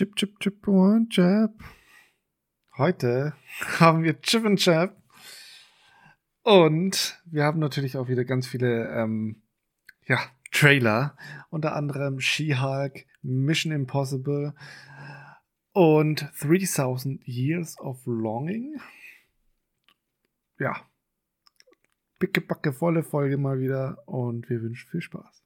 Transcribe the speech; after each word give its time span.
Chip, 0.00 0.16
chip, 0.16 0.40
chip, 0.40 0.66
one 0.66 1.10
chap. 1.10 1.52
Heute 2.78 3.34
haben 3.80 4.02
wir 4.02 4.18
Chip 4.22 4.46
and 4.46 4.58
Chap. 4.58 4.96
Und 6.42 7.22
wir 7.26 7.44
haben 7.44 7.58
natürlich 7.58 7.98
auch 7.98 8.08
wieder 8.08 8.24
ganz 8.24 8.46
viele, 8.46 8.88
ähm, 8.96 9.42
ja, 10.06 10.18
Trailer. 10.52 11.18
Unter 11.50 11.76
anderem 11.76 12.18
She-Hulk, 12.18 13.04
Mission 13.20 13.72
Impossible 13.72 14.54
und 15.72 16.32
3000 16.40 17.20
Years 17.28 17.78
of 17.78 18.00
Longing. 18.06 18.80
Ja. 20.58 20.80
Pickepacke 22.18 22.72
volle 22.72 23.02
Folge 23.02 23.36
mal 23.36 23.60
wieder 23.60 23.98
und 24.06 24.48
wir 24.48 24.62
wünschen 24.62 24.88
viel 24.88 25.02
Spaß. 25.02 25.44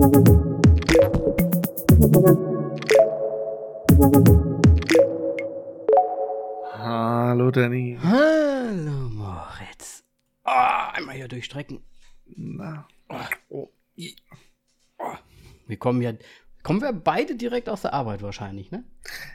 Hallo 0.00 0.08
Danny. 7.50 7.98
Hallo 8.02 9.10
Moritz. 9.10 10.02
Oh, 10.46 10.50
einmal 10.94 11.16
hier 11.16 11.28
durchstrecken. 11.28 11.82
Na. 12.34 12.88
Oh. 13.10 13.18
Oh. 13.52 13.68
Wir 15.66 15.76
kommen 15.76 16.00
ja, 16.00 16.14
kommen 16.62 16.80
wir 16.80 16.94
beide 16.94 17.36
direkt 17.36 17.68
aus 17.68 17.82
der 17.82 17.92
Arbeit 17.92 18.22
wahrscheinlich, 18.22 18.70
ne? 18.70 18.84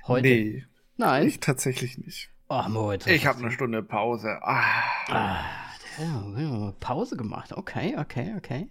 Heute. 0.07 0.27
Nee, 0.27 0.65
Nein. 0.97 1.27
ich 1.27 1.39
tatsächlich 1.39 1.99
nicht. 1.99 2.31
Oh, 2.49 2.63
Moritz. 2.69 3.05
Ich 3.05 3.27
habe 3.27 3.37
eine 3.37 3.51
Stunde 3.51 3.83
Pause. 3.83 4.39
Ah. 4.41 4.63
Ah, 5.09 5.43
ja, 5.99 6.73
Pause 6.79 7.17
gemacht. 7.17 7.53
Okay, 7.53 7.95
okay, 7.99 8.33
okay. 8.35 8.67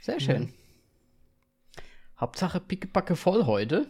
Sehr 0.00 0.18
schön. 0.18 0.54
Hauptsache 2.20 2.60
pickepacke 2.60 3.16
voll 3.16 3.46
heute. 3.46 3.88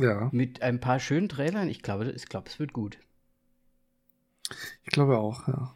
Ja, 0.00 0.28
Mit 0.32 0.62
ein 0.62 0.80
paar 0.80 0.98
schönen 1.00 1.28
Trailern. 1.28 1.68
Ich 1.68 1.82
glaube, 1.82 2.10
ich 2.10 2.26
glaube, 2.26 2.48
es 2.48 2.58
wird 2.58 2.72
gut. 2.72 2.98
ich 4.82 4.90
glaube 4.90 5.18
auch, 5.18 5.46
ja. 5.48 5.74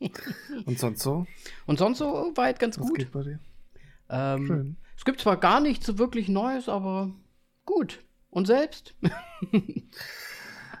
Und 0.66 0.78
sonst 0.78 1.02
so? 1.02 1.26
Und 1.66 1.78
sonst 1.78 1.98
so 1.98 2.32
weit 2.34 2.58
ganz 2.58 2.78
Was 2.78 2.88
gut. 2.88 2.98
geht 2.98 3.12
bei 3.12 3.22
dir? 3.22 3.38
Ähm, 4.10 4.46
Schön. 4.46 4.76
es 4.96 5.04
gibt 5.04 5.20
zwar 5.20 5.36
gar 5.38 5.60
nichts 5.60 5.86
so 5.86 5.98
wirklich 5.98 6.28
Neues, 6.28 6.68
aber 6.68 7.10
gut. 7.64 8.02
Und 8.30 8.46
selbst? 8.46 8.94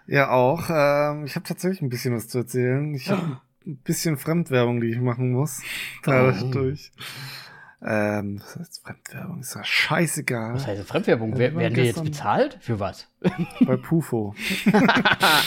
Ja, 0.06 0.30
auch. 0.30 0.68
Ähm, 0.68 1.24
ich 1.24 1.36
habe 1.36 1.46
tatsächlich 1.46 1.80
ein 1.82 1.88
bisschen 1.88 2.14
was 2.14 2.28
zu 2.28 2.38
erzählen. 2.38 2.92
Ich 2.94 3.08
habe 3.10 3.40
ein 3.66 3.78
bisschen 3.78 4.16
Fremdwerbung, 4.18 4.80
die 4.80 4.88
ich 4.90 4.98
machen 4.98 5.30
muss. 5.32 5.62
Dadurch. 6.02 6.92
Ähm, 7.86 8.40
was 8.40 8.56
heißt 8.56 8.82
Fremdwerbung? 8.82 9.40
Ist 9.40 9.54
ja 9.54 9.62
scheißegal. 9.62 10.54
Was 10.54 10.66
heißt 10.66 10.88
Fremdwerbung? 10.88 11.36
Wer, 11.36 11.52
waren 11.52 11.60
werden 11.60 11.76
wir 11.76 11.84
jetzt 11.84 12.02
bezahlt? 12.02 12.56
Für 12.60 12.80
was? 12.80 13.08
Bei 13.60 13.76
Pufo. 13.76 14.34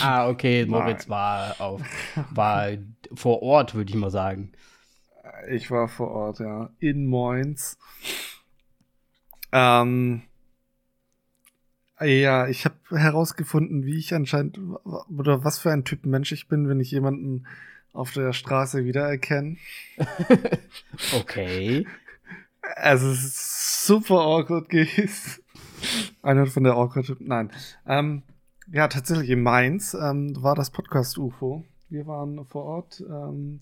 ah, 0.03 0.29
okay, 0.29 0.65
Moritz 0.67 1.09
war 1.09 1.59
auf, 1.59 1.81
war 2.29 2.69
vor 3.15 3.41
Ort, 3.41 3.73
würde 3.73 3.89
ich 3.89 3.95
mal 3.95 4.11
sagen. 4.11 4.51
Ich 5.49 5.71
war 5.71 5.87
vor 5.87 6.11
Ort, 6.11 6.39
ja. 6.39 6.69
In 6.79 7.07
Moins. 7.07 7.79
Ähm, 9.51 10.21
ja, 11.99 12.47
ich 12.47 12.65
habe 12.65 12.75
herausgefunden, 12.91 13.83
wie 13.83 13.97
ich 13.97 14.13
anscheinend 14.13 14.59
oder 14.85 15.43
was 15.43 15.57
für 15.57 15.71
ein 15.71 15.85
Typ 15.85 16.05
Mensch 16.05 16.31
ich 16.31 16.47
bin, 16.47 16.69
wenn 16.69 16.79
ich 16.79 16.91
jemanden 16.91 17.47
auf 17.93 18.11
der 18.11 18.31
Straße 18.31 18.85
wiedererkenne. 18.85 19.57
Okay. 21.15 21.85
Also 22.75 23.09
es 23.09 23.23
ist 23.23 23.85
super 23.87 24.21
awkward 24.21 24.69
gewesen. 24.69 25.43
Einer 26.21 26.45
von 26.45 26.63
der 26.63 26.73
awkward. 26.73 27.15
Nein. 27.19 27.51
Ähm, 27.85 28.23
ja, 28.71 28.87
tatsächlich 28.87 29.29
in 29.29 29.43
Mainz 29.43 29.93
ähm, 29.93 30.35
war 30.41 30.55
das 30.55 30.71
Podcast 30.71 31.17
UFO. 31.17 31.63
Wir 31.89 32.05
waren 32.05 32.45
vor 32.45 32.65
Ort. 32.65 33.03
Ähm, 33.07 33.61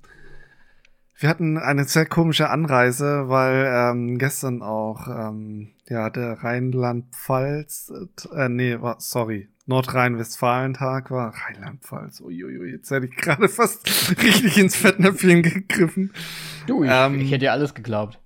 wir 1.17 1.29
hatten 1.29 1.57
eine 1.57 1.85
sehr 1.85 2.05
komische 2.05 2.49
Anreise, 2.49 3.29
weil 3.29 3.65
ähm, 3.67 4.17
gestern 4.17 4.61
auch 4.61 5.07
ähm, 5.07 5.71
ja 5.87 6.09
der 6.09 6.43
Rheinland-Pfalz, 6.43 7.93
äh, 8.35 8.49
nee, 8.49 8.81
war, 8.81 8.97
sorry, 8.99 9.47
Nordrhein-Westfalen-Tag 9.65 11.11
war. 11.11 11.33
Rheinland-Pfalz, 11.33 12.19
uiuiui, 12.21 12.71
jetzt 12.71 12.91
hätte 12.91 13.05
ich 13.05 13.15
gerade 13.15 13.47
fast 13.47 13.87
richtig 14.21 14.57
ins 14.57 14.75
Fettnäpfchen 14.75 15.41
gegriffen. 15.41 16.11
Du, 16.67 16.83
ich, 16.83 16.89
Ähm, 16.91 17.19
ich 17.19 17.29
hätte 17.29 17.45
dir 17.45 17.53
alles 17.53 17.73
geglaubt. 17.73 18.19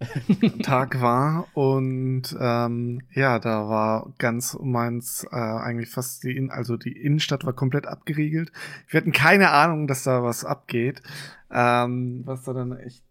Tag 0.62 1.00
war 1.00 1.46
und 1.54 2.36
ähm, 2.38 3.02
ja, 3.12 3.38
da 3.38 3.68
war 3.68 4.12
ganz 4.18 4.54
um 4.54 4.72
Mainz 4.72 5.26
äh, 5.30 5.36
eigentlich 5.36 5.90
fast 5.90 6.24
die, 6.24 6.36
In 6.36 6.50
also 6.50 6.76
die 6.76 6.92
Innenstadt 6.92 7.44
war 7.44 7.52
komplett 7.52 7.86
abgeriegelt. 7.86 8.52
Wir 8.88 9.00
hatten 9.00 9.12
keine 9.12 9.50
Ahnung, 9.50 9.86
dass 9.86 10.02
da 10.02 10.22
was 10.22 10.44
abgeht, 10.44 11.02
ähm, 11.50 12.22
was 12.24 12.42
da 12.42 12.52
dann 12.52 12.76
echt 12.76 13.04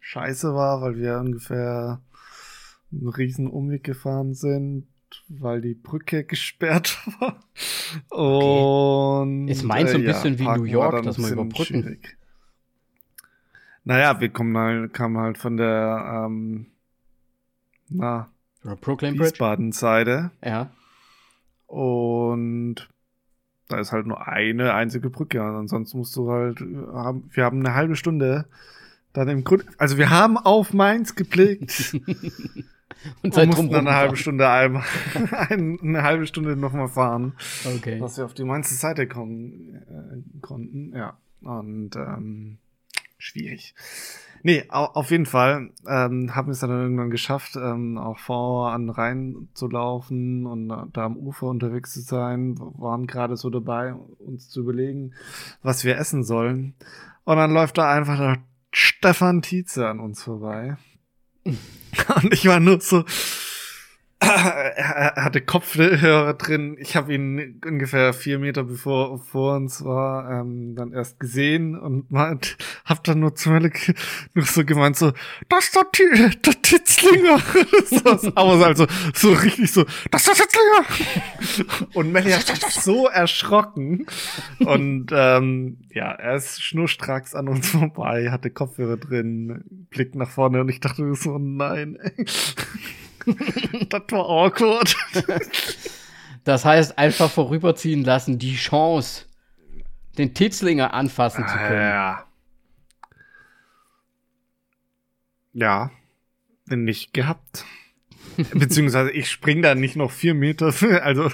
scheiße 0.00 0.54
war, 0.54 0.80
weil 0.82 0.96
wir 0.96 1.18
ungefähr 1.18 2.02
einen 2.92 3.08
riesen 3.08 3.48
Umweg 3.48 3.84
gefahren 3.84 4.34
sind, 4.34 4.86
weil 5.28 5.60
die 5.60 5.74
Brücke 5.74 6.24
gesperrt 6.24 6.98
war. 7.20 7.40
Und 8.10 9.48
Ist 9.48 9.62
Mainz 9.64 9.92
so 9.92 9.96
ein 9.98 10.02
äh, 10.02 10.06
ja, 10.06 10.12
bisschen 10.12 10.38
wie 10.38 10.44
Parken 10.44 10.62
New 10.62 10.68
York, 10.68 11.02
dass 11.02 11.18
man 11.18 11.32
über 11.32 11.44
Brücken- 11.44 11.82
schwierig. 11.82 12.17
Naja, 13.88 14.20
wir 14.20 14.28
kommen 14.28 14.54
halt, 14.58 14.92
kamen 14.92 15.16
halt 15.16 15.38
von 15.38 15.56
der 15.56 16.26
ähm, 16.26 16.66
na, 17.88 18.28
Bridge? 18.82 19.18
Wiesbaden-Seite 19.18 20.30
Ja. 20.44 20.68
und 21.66 22.76
da 23.68 23.78
ist 23.80 23.92
halt 23.92 24.06
nur 24.06 24.26
eine 24.28 24.74
einzige 24.74 25.08
Brücke. 25.08 25.42
Und 25.42 25.56
ansonsten 25.56 25.96
musst 25.98 26.14
du 26.16 26.30
halt, 26.30 26.60
wir 26.60 27.44
haben 27.44 27.60
eine 27.64 27.74
halbe 27.74 27.96
Stunde 27.96 28.44
dann 29.14 29.28
im 29.28 29.42
Grund, 29.42 29.64
also 29.78 29.96
wir 29.96 30.10
haben 30.10 30.36
auf 30.36 30.74
Mainz 30.74 31.14
geblickt 31.14 31.96
Und 33.22 33.36
und 33.36 33.46
mussten 33.46 33.70
dann 33.70 33.86
eine 33.86 33.96
halbe. 33.96 34.16
Stunde 34.16 34.48
einmal, 34.50 34.82
ein, 35.48 35.78
eine 35.80 36.02
halbe 36.02 36.26
Stunde 36.26 36.56
nochmal 36.56 36.88
fahren, 36.88 37.32
Okay. 37.76 38.00
dass 38.00 38.18
wir 38.18 38.24
auf 38.26 38.34
die 38.34 38.44
Mainzer 38.44 38.74
Seite 38.74 39.06
kommen 39.06 39.76
äh, 39.76 40.40
konnten. 40.42 40.92
Ja, 40.94 41.16
und 41.42 41.94
ähm, 41.96 42.58
schwierig. 43.18 43.74
Nee, 44.42 44.64
au 44.68 44.84
auf 44.84 45.10
jeden 45.10 45.26
Fall 45.26 45.70
ähm, 45.86 46.34
haben 46.34 46.46
wir 46.46 46.52
es 46.52 46.60
dann 46.60 46.70
irgendwann 46.70 47.10
geschafft, 47.10 47.56
ähm, 47.56 47.98
auch 47.98 48.18
vor 48.18 48.70
an 48.70 48.86
den 48.86 48.90
Rhein 48.90 49.48
zu 49.52 49.68
laufen 49.68 50.46
und 50.46 50.68
da 50.68 51.04
am 51.04 51.16
Ufer 51.16 51.46
unterwegs 51.46 51.92
zu 51.92 52.00
sein. 52.00 52.56
Wir 52.56 52.72
waren 52.78 53.06
gerade 53.06 53.36
so 53.36 53.50
dabei, 53.50 53.94
uns 53.94 54.48
zu 54.48 54.60
überlegen, 54.60 55.14
was 55.62 55.84
wir 55.84 55.98
essen 55.98 56.22
sollen. 56.22 56.74
Und 57.24 57.36
dann 57.36 57.52
läuft 57.52 57.78
da 57.78 57.92
einfach 57.92 58.16
der 58.16 58.38
Stefan 58.72 59.42
Tietze 59.42 59.88
an 59.88 60.00
uns 60.00 60.22
vorbei. 60.22 60.76
Und 61.44 62.32
ich 62.32 62.46
war 62.46 62.60
nur 62.60 62.80
so, 62.80 63.04
er 64.20 65.14
hatte 65.24 65.40
Kopfhörer 65.40 66.34
drin. 66.34 66.76
Ich 66.80 66.96
habe 66.96 67.14
ihn 67.14 67.60
ungefähr 67.64 68.12
vier 68.12 68.38
Meter 68.40 68.64
bevor 68.64 69.18
vor 69.18 69.56
uns 69.56 69.84
war 69.84 70.40
ähm, 70.40 70.74
dann 70.74 70.92
erst 70.92 71.20
gesehen 71.20 71.78
und 71.78 72.10
meint, 72.10 72.56
hab 72.84 73.04
dann 73.04 73.20
nur 73.20 73.36
zu 73.36 73.50
Melle 73.50 73.70
ge- 73.70 73.94
nur 74.34 74.44
so 74.44 74.64
gemeint 74.64 74.96
so, 74.96 75.12
das 75.48 75.64
ist 75.66 75.76
der, 75.76 75.90
Ti- 75.92 76.36
der 76.44 76.62
Titzlinger. 76.62 77.38
so, 77.86 78.32
aber 78.34 78.58
so, 78.58 78.64
also 78.64 78.86
so 79.14 79.32
richtig 79.32 79.70
so, 79.70 79.84
das 80.10 80.26
ist 80.26 80.38
der 80.38 80.46
Titzlinger. 80.46 81.88
und 81.94 82.12
Melli 82.12 82.32
hat 82.32 82.46
sich 82.46 82.58
so 82.82 83.06
erschrocken 83.06 84.06
und 84.58 85.06
ähm, 85.12 85.78
ja, 85.90 86.10
er 86.10 86.34
ist 86.36 86.60
schnurstracks 86.62 87.34
an 87.36 87.48
uns 87.48 87.68
vorbei, 87.70 88.30
hatte 88.30 88.50
Kopfhörer 88.50 88.96
drin, 88.96 89.62
blickt 89.90 90.16
nach 90.16 90.30
vorne 90.30 90.60
und 90.60 90.68
ich 90.68 90.80
dachte 90.80 91.14
so, 91.14 91.38
nein. 91.38 91.96
ey. 92.02 92.24
das 93.88 94.02
war 94.10 94.28
awkward. 94.28 94.96
Das 96.44 96.64
heißt, 96.64 96.98
einfach 96.98 97.30
vorüberziehen 97.30 98.04
lassen, 98.04 98.38
die 98.38 98.56
Chance, 98.56 99.26
den 100.16 100.34
Titzlinger 100.34 100.94
anfassen 100.94 101.46
zu 101.46 101.56
können. 101.56 101.78
Ja. 101.78 102.24
Ja, 105.52 105.90
nicht 106.66 107.12
gehabt. 107.12 107.64
Beziehungsweise 108.54 109.10
ich 109.10 109.30
spring 109.30 109.62
da 109.62 109.74
nicht 109.74 109.96
noch 109.96 110.10
vier 110.10 110.34
Meter. 110.34 110.72
Also 111.02 111.30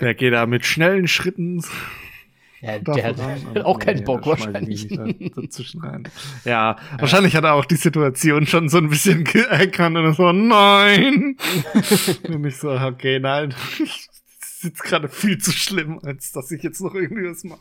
der 0.00 0.14
geht 0.14 0.32
da 0.32 0.46
mit 0.46 0.64
schnellen 0.64 1.08
Schritten. 1.08 1.62
Ja, 2.66 2.78
der 2.78 3.04
hat 3.04 3.16
voran. 3.16 3.58
auch 3.64 3.78
keinen 3.78 3.98
Nee, 3.98 4.04
Bock 4.04 4.22
schmeiß 4.24 4.38
ich 4.68 4.90
wahrscheinlich. 4.90 5.32
da- 5.34 5.40
dazwischen 5.42 5.80
rein. 5.82 6.04
Ja, 6.44 6.76
wahrscheinlich 6.98 7.36
hat 7.36 7.44
er 7.44 7.54
auch 7.54 7.64
die 7.66 7.76
Situation 7.76 8.46
schon 8.46 8.68
so 8.68 8.78
ein 8.78 8.88
bisschen 8.88 9.26
erkannt 9.26 9.96
und 9.96 10.14
so, 10.14 10.32
nein. 10.32 11.36
und 12.28 12.44
ich 12.46 12.56
so, 12.56 12.70
okay, 12.70 13.18
nein. 13.20 13.54
jetzt 14.62 14.82
gerade 14.82 15.08
viel 15.10 15.36
zu 15.36 15.52
schlimm, 15.52 16.00
als 16.04 16.32
dass 16.32 16.50
ich 16.50 16.62
jetzt 16.62 16.80
noch 16.80 16.94
irgendwie 16.94 17.28
was 17.28 17.44
mache. 17.44 17.60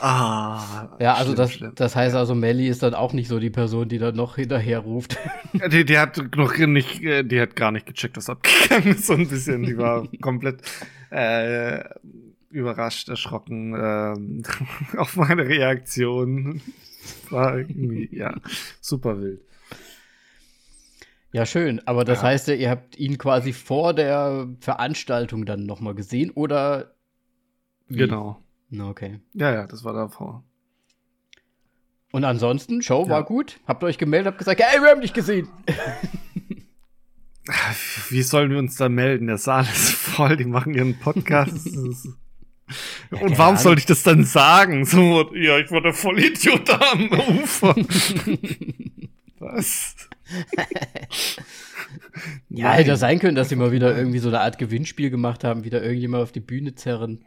ah. 0.00 0.88
Ja, 1.00 1.14
also 1.14 1.26
schlimm, 1.32 1.36
das, 1.36 1.52
schlimm. 1.52 1.72
das 1.76 1.94
heißt 1.96 2.16
also, 2.16 2.34
Melly 2.34 2.66
ist 2.68 2.82
dann 2.82 2.94
auch 2.94 3.12
nicht 3.12 3.28
so 3.28 3.38
die 3.38 3.50
Person, 3.50 3.88
die 3.88 3.98
dann 3.98 4.16
noch 4.16 4.36
hinterher 4.36 4.80
ruft. 4.80 5.16
Die, 5.70 5.84
die 5.84 5.98
hat 5.98 6.20
noch 6.36 6.56
nicht, 6.58 7.02
äh, 7.02 7.22
die 7.22 7.40
hat 7.40 7.54
gar 7.56 7.70
nicht 7.72 7.86
gecheckt, 7.86 8.16
was 8.16 8.28
abgegangen 8.28 8.96
ist, 8.96 9.06
so 9.06 9.12
ein 9.14 9.28
bisschen. 9.28 9.62
Die 9.62 9.78
war 9.78 10.06
komplett 10.20 10.60
äh, 11.10 11.84
überrascht, 12.56 13.08
erschrocken 13.08 13.74
äh, 13.74 14.14
auf 14.96 15.16
meine 15.16 15.46
Reaktion. 15.46 16.62
War 17.30 17.58
irgendwie, 17.58 18.08
ja, 18.10 18.34
super 18.80 19.20
wild. 19.20 19.42
Ja, 21.32 21.44
schön. 21.44 21.86
Aber 21.86 22.04
das 22.04 22.22
ja. 22.22 22.28
heißt, 22.28 22.48
ihr 22.48 22.70
habt 22.70 22.98
ihn 22.98 23.18
quasi 23.18 23.52
vor 23.52 23.92
der 23.92 24.48
Veranstaltung 24.60 25.44
dann 25.44 25.66
nochmal 25.66 25.94
gesehen 25.94 26.30
oder? 26.30 26.94
Wie? 27.88 27.98
Genau. 27.98 28.42
Okay. 28.76 29.20
Ja, 29.34 29.52
ja, 29.52 29.66
das 29.66 29.84
war 29.84 29.92
davor. 29.92 30.44
Und 32.10 32.24
ansonsten, 32.24 32.82
Show 32.82 33.04
ja. 33.04 33.10
war 33.10 33.24
gut. 33.24 33.60
Habt 33.66 33.82
ihr 33.82 33.86
euch 33.86 33.98
gemeldet, 33.98 34.28
habt 34.28 34.38
gesagt, 34.38 34.60
hey, 34.60 34.80
wir 34.80 34.90
haben 34.90 35.02
dich 35.02 35.12
gesehen. 35.12 35.48
Wie 38.08 38.22
sollen 38.22 38.50
wir 38.50 38.58
uns 38.58 38.76
da 38.76 38.88
melden? 38.88 39.28
Der 39.28 39.38
Saal 39.38 39.64
ist 39.64 39.92
voll, 39.92 40.36
die 40.36 40.46
machen 40.46 40.74
ihren 40.74 40.98
Podcast. 40.98 41.68
Ja, 43.12 43.20
Und 43.20 43.38
warum 43.38 43.56
sollte 43.56 43.80
ich 43.80 43.86
das 43.86 44.02
dann 44.02 44.24
sagen? 44.24 44.84
So, 44.84 45.34
ja, 45.34 45.58
ich 45.58 45.70
war 45.70 45.80
der 45.80 45.92
Vollidiot 45.92 46.68
da 46.68 46.80
am 46.92 47.10
Ufer. 47.42 47.74
Was? 49.38 49.94
ja, 52.48 52.72
hätte 52.72 52.88
ja 52.88 52.96
sein 52.96 53.18
können, 53.18 53.36
dass 53.36 53.48
sie 53.48 53.56
mal 53.56 53.72
wieder 53.72 53.96
irgendwie 53.96 54.18
so 54.18 54.28
eine 54.28 54.40
Art 54.40 54.58
Gewinnspiel 54.58 55.10
gemacht 55.10 55.44
haben, 55.44 55.64
wieder 55.64 55.82
irgendjemand 55.82 56.22
auf 56.22 56.32
die 56.32 56.40
Bühne 56.40 56.74
zerren. 56.74 57.24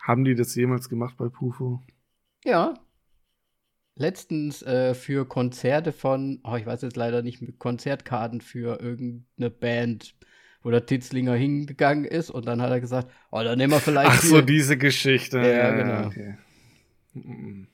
Haben 0.00 0.24
die 0.24 0.36
das 0.36 0.54
jemals 0.54 0.88
gemacht 0.88 1.16
bei 1.16 1.28
Pufo? 1.28 1.82
Ja. 2.44 2.74
Letztens 3.96 4.62
äh, 4.62 4.94
für 4.94 5.26
Konzerte 5.26 5.90
von, 5.90 6.40
oh, 6.44 6.54
ich 6.54 6.66
weiß 6.66 6.82
jetzt 6.82 6.96
leider 6.96 7.22
nicht, 7.22 7.42
Konzertkarten 7.58 8.40
für 8.40 8.80
irgendeine 8.80 9.50
Band, 9.50 10.14
wo 10.62 10.70
der 10.70 10.86
Titzlinger 10.86 11.34
hingegangen 11.34 12.04
ist 12.04 12.30
und 12.30 12.46
dann 12.46 12.60
hat 12.62 12.70
er 12.70 12.80
gesagt, 12.80 13.10
oh, 13.30 13.42
dann 13.42 13.58
nehmen 13.58 13.72
wir 13.72 13.80
vielleicht. 13.80 14.10
Ach 14.10 14.22
so, 14.22 14.40
diese 14.40 14.76
Geschichte. 14.76 15.38
Ja, 15.38 15.70
genau. 15.74 16.06
Okay. 16.08 16.36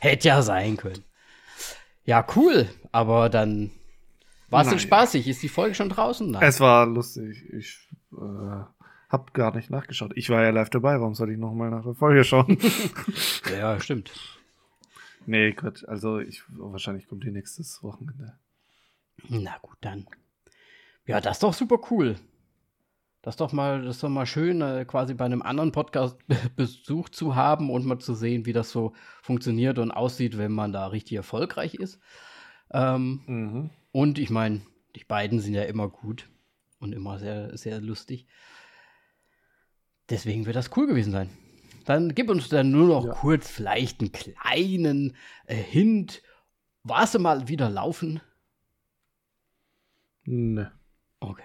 Hätte 0.00 0.28
ja 0.28 0.42
sein 0.42 0.76
können. 0.76 1.04
Ja, 2.04 2.26
cool. 2.36 2.68
Aber 2.92 3.28
dann 3.28 3.70
war 4.48 4.62
es 4.62 4.68
denn 4.68 4.78
spaßig. 4.78 5.26
Ist 5.26 5.42
die 5.42 5.48
Folge 5.48 5.74
schon 5.74 5.88
draußen? 5.88 6.30
Nein. 6.30 6.42
Es 6.42 6.60
war 6.60 6.86
lustig. 6.86 7.44
Ich 7.52 7.88
äh, 8.12 8.62
hab 9.08 9.34
gar 9.34 9.54
nicht 9.54 9.70
nachgeschaut. 9.70 10.12
Ich 10.14 10.30
war 10.30 10.42
ja 10.42 10.50
live 10.50 10.70
dabei. 10.70 11.00
Warum 11.00 11.14
soll 11.14 11.32
ich 11.32 11.38
noch 11.38 11.52
mal 11.52 11.70
nach 11.70 11.84
der 11.84 11.94
Folge 11.94 12.24
schauen? 12.24 12.58
ja, 13.50 13.80
stimmt. 13.80 14.12
Nee, 15.26 15.52
Gott. 15.52 15.84
Also 15.88 16.20
ich, 16.20 16.42
wahrscheinlich 16.48 17.08
kommt 17.08 17.24
die 17.24 17.32
nächstes 17.32 17.82
Wochenende. 17.82 18.38
Na 19.28 19.56
gut, 19.60 19.76
dann. 19.80 20.06
Ja, 21.06 21.20
das 21.20 21.36
ist 21.36 21.42
doch 21.42 21.54
super 21.54 21.78
cool. 21.90 22.16
Das 23.22 23.32
ist 23.32 23.40
doch 23.40 23.52
mal, 23.52 23.82
das 23.82 23.96
ist 23.96 24.02
doch 24.04 24.08
mal 24.08 24.26
schön, 24.26 24.60
äh, 24.60 24.84
quasi 24.84 25.14
bei 25.14 25.24
einem 25.24 25.42
anderen 25.42 25.72
Podcast 25.72 26.16
Besuch 26.56 27.08
zu 27.08 27.34
haben 27.34 27.70
und 27.70 27.84
mal 27.84 27.98
zu 27.98 28.14
sehen, 28.14 28.46
wie 28.46 28.52
das 28.52 28.70
so 28.70 28.92
funktioniert 29.22 29.78
und 29.78 29.90
aussieht, 29.90 30.38
wenn 30.38 30.52
man 30.52 30.72
da 30.72 30.86
richtig 30.86 31.16
erfolgreich 31.16 31.74
ist. 31.74 31.98
Ähm, 32.72 33.22
mhm. 33.26 33.70
Und 33.90 34.18
ich 34.18 34.30
meine, 34.30 34.60
die 34.94 35.04
beiden 35.04 35.40
sind 35.40 35.54
ja 35.54 35.64
immer 35.64 35.88
gut 35.88 36.28
und 36.78 36.92
immer 36.92 37.18
sehr, 37.18 37.56
sehr 37.56 37.80
lustig. 37.80 38.26
Deswegen 40.08 40.46
wird 40.46 40.56
das 40.56 40.76
cool 40.76 40.86
gewesen 40.86 41.12
sein. 41.12 41.30
Dann 41.84 42.14
gib 42.14 42.30
uns 42.30 42.48
dann 42.48 42.70
nur 42.70 42.88
noch 42.88 43.06
ja. 43.06 43.12
kurz 43.12 43.48
vielleicht 43.48 44.00
einen 44.00 44.12
kleinen 44.12 45.16
äh, 45.46 45.56
Hint. 45.56 46.22
War 46.82 47.06
sie 47.06 47.18
mal 47.18 47.48
wieder 47.48 47.70
laufen? 47.70 48.20
Ne. 50.24 50.72
Okay. 51.20 51.42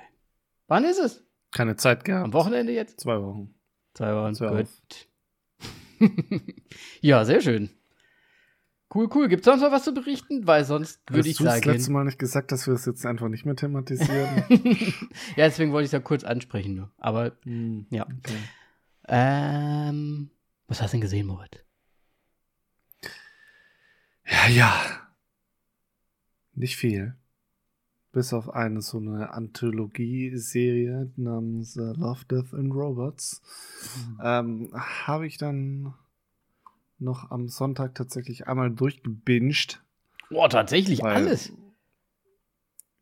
Wann 0.68 0.84
ist 0.84 1.00
es? 1.00 1.24
Keine 1.52 1.76
Zeit 1.76 2.06
gehabt. 2.06 2.26
Am 2.26 2.34
Wochenende 2.34 2.72
jetzt? 2.72 3.00
Zwei 3.00 3.22
Wochen. 3.22 3.54
Zwei 3.94 4.16
Wochen, 4.16 4.36
Zwei 4.36 4.64
gut. 4.64 4.70
ja, 7.02 7.26
sehr 7.26 7.42
schön. 7.42 7.70
Cool, 8.94 9.10
cool. 9.14 9.28
Gibt 9.30 9.42
es 9.42 9.46
sonst 9.46 9.62
noch 9.62 9.72
was 9.72 9.84
zu 9.84 9.94
berichten? 9.94 10.48
Weil 10.48 10.66
sonst 10.66 11.02
würde 11.10 11.30
ich 11.30 11.38
sagen. 11.38 11.50
Hast 11.50 11.66
du 11.66 11.70
das 11.70 11.76
letzte 11.76 11.92
Mal 11.92 12.06
nicht 12.06 12.20
gesagt, 12.20 12.52
dass 12.52 12.68
wir 12.68 12.74
es 12.74 12.86
jetzt 12.86 13.06
einfach 13.06 13.30
nicht 13.30 13.46
mehr 13.46 13.56
thematisieren? 13.56 14.44
ja, 14.50 15.46
deswegen 15.46 15.72
wollte 15.72 15.86
ich 15.86 15.90
es 15.90 15.94
ja 15.94 16.00
kurz 16.00 16.24
ansprechen 16.24 16.76
nur. 16.76 16.92
Aber, 16.98 17.38
hm, 17.44 17.86
ja. 17.90 18.04
Okay. 18.04 18.38
Ähm, 19.08 20.32
was 20.68 20.82
hast 20.82 20.92
du 20.92 20.96
denn 20.96 21.02
gesehen, 21.02 21.28
Moritz? 21.28 21.58
Ja, 24.26 24.48
ja. 24.48 25.08
Nicht 26.54 26.76
viel 26.76 27.16
bis 28.12 28.34
auf 28.34 28.50
eine 28.50 28.82
so 28.82 28.98
eine 28.98 29.34
Anthologie-Serie 29.34 31.12
namens 31.16 31.78
uh, 31.78 31.94
Love, 31.94 32.26
Death 32.26 32.54
and 32.54 32.74
Robots, 32.74 33.42
mhm. 33.96 34.20
ähm, 34.22 34.70
habe 34.74 35.28
ich 35.28 35.38
dann 35.38 35.94
noch 37.00 37.32
am 37.32 37.48
Sonntag 37.48 37.96
tatsächlich 37.96 38.48
einmal 38.48 38.70
durchgebinged. 38.72 39.82
Boah, 40.30 40.50
tatsächlich 40.50 41.02
weil, 41.02 41.16
alles? 41.16 41.52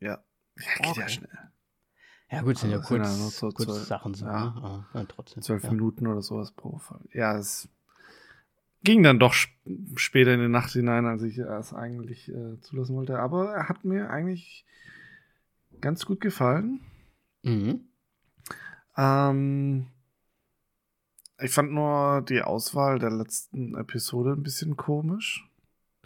Ja, 0.00 0.18
ja 0.56 0.74
geht 0.78 0.86
okay. 0.86 1.00
ja 1.00 1.08
schnell. 1.08 1.38
Ja, 2.30 2.42
gut, 2.42 2.58
sind 2.58 2.70
ja 2.70 2.78
kurz, 2.78 3.08
sind 3.08 3.24
ja 3.24 3.30
so 3.30 3.48
kurz 3.50 3.88
Sachen 3.88 4.14
so, 4.14 4.24
ja, 4.24 4.32
ne? 4.32 4.56
Aber, 4.56 4.86
ja, 4.94 5.04
trotzdem. 5.04 5.42
Zwölf 5.42 5.64
ja. 5.64 5.70
Minuten 5.70 6.06
oder 6.06 6.22
sowas 6.22 6.52
pro 6.52 6.78
Fall. 6.78 7.00
Ja, 7.12 7.36
es 7.36 7.68
ging 8.84 9.02
dann 9.02 9.18
doch 9.18 9.34
sp 9.34 9.50
später 9.96 10.34
in 10.34 10.40
die 10.40 10.48
Nacht 10.48 10.70
hinein, 10.70 11.06
als 11.06 11.22
ich 11.22 11.38
es 11.38 11.74
eigentlich 11.74 12.28
äh, 12.28 12.60
zulassen 12.60 12.96
wollte. 12.96 13.18
Aber 13.18 13.52
er 13.52 13.68
hat 13.68 13.84
mir 13.84 14.10
eigentlich 14.10 14.64
ganz 15.80 16.06
gut 16.06 16.20
gefallen. 16.20 16.80
Mhm. 17.42 17.88
Ähm, 18.96 19.86
ich 21.38 21.52
fand 21.52 21.72
nur 21.72 22.22
die 22.22 22.42
Auswahl 22.42 22.98
der 22.98 23.10
letzten 23.10 23.74
Episode 23.76 24.32
ein 24.32 24.42
bisschen 24.42 24.76
komisch. 24.76 25.48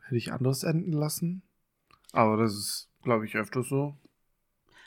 Hätte 0.03 0.17
ich 0.17 0.33
anders 0.33 0.63
enden 0.63 0.93
lassen. 0.93 1.43
Aber 2.13 2.37
das 2.37 2.53
ist, 2.53 2.91
glaube 3.03 3.27
ich, 3.27 3.37
öfter 3.37 3.63
so. 3.63 3.97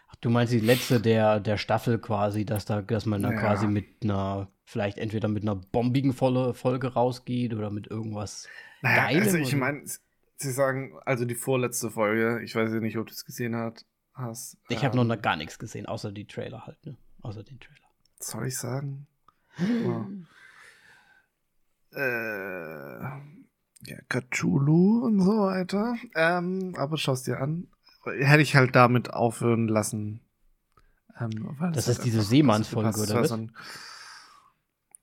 Ach, 0.10 0.16
du 0.22 0.30
meinst 0.30 0.54
die 0.54 0.60
letzte 0.60 1.02
der, 1.02 1.40
der 1.40 1.58
Staffel 1.58 2.00
quasi, 2.00 2.46
dass 2.46 2.66
da, 2.66 2.82
dass 2.82 3.06
man 3.06 3.22
da 3.22 3.32
ja. 3.32 3.40
quasi 3.40 3.68
mit 3.68 3.88
einer, 4.04 4.50
vielleicht 4.64 4.98
entweder 4.98 5.28
mit 5.28 5.44
einer 5.44 5.56
bombigen 5.56 6.14
Folge 6.14 6.94
rausgeht 6.94 7.54
oder 7.54 7.70
mit 7.70 7.88
irgendwas 7.88 8.48
naja, 8.82 9.04
Geilem. 9.04 9.24
Also 9.24 9.38
ich 9.38 9.56
meine, 9.56 9.84
sie 10.38 10.52
sagen, 10.52 10.94
also 11.04 11.26
die 11.26 11.36
vorletzte 11.36 11.90
Folge, 11.90 12.42
ich 12.44 12.56
weiß 12.56 12.72
ja 12.72 12.80
nicht, 12.80 12.98
ob 12.98 13.08
du 13.08 13.14
es 13.14 13.26
gesehen 13.26 13.56
hast, 13.56 13.86
hast. 14.18 14.58
Ich 14.70 14.84
habe 14.84 14.98
ähm, 15.00 15.08
noch 15.08 15.22
gar 15.22 15.36
nichts 15.36 15.60
gesehen, 15.60 15.86
außer 15.86 16.12
die 16.12 16.26
Trailer 16.26 16.66
halt, 16.66 16.84
ne? 16.86 16.98
Außer 17.22 17.44
den 17.44 17.60
Trailer. 17.60 17.88
Soll 18.20 18.48
ich 18.48 18.58
sagen? 18.58 19.08
oh. 19.60 20.06
äh, 21.96 23.02
ja, 23.86 23.98
Cthulhu 24.10 25.06
und 25.06 25.22
so 25.22 25.40
weiter. 25.40 25.96
Ähm, 26.16 26.74
aber 26.78 26.98
schau 26.98 27.14
es 27.14 27.24
dir 27.24 27.40
an. 27.40 27.68
Hätte 28.04 28.42
ich 28.42 28.56
halt 28.56 28.76
damit 28.76 29.14
aufhören 29.14 29.68
lassen. 29.68 30.22
Ähm, 31.20 31.56
das, 31.60 31.86
das 31.86 31.88
ist 31.88 31.98
halt 32.00 32.06
diese 32.06 32.22
Seemannsfolge, 32.22 33.02
oder 33.02 33.22
was? 33.22 33.30
So 33.30 33.36
ein... 33.36 33.52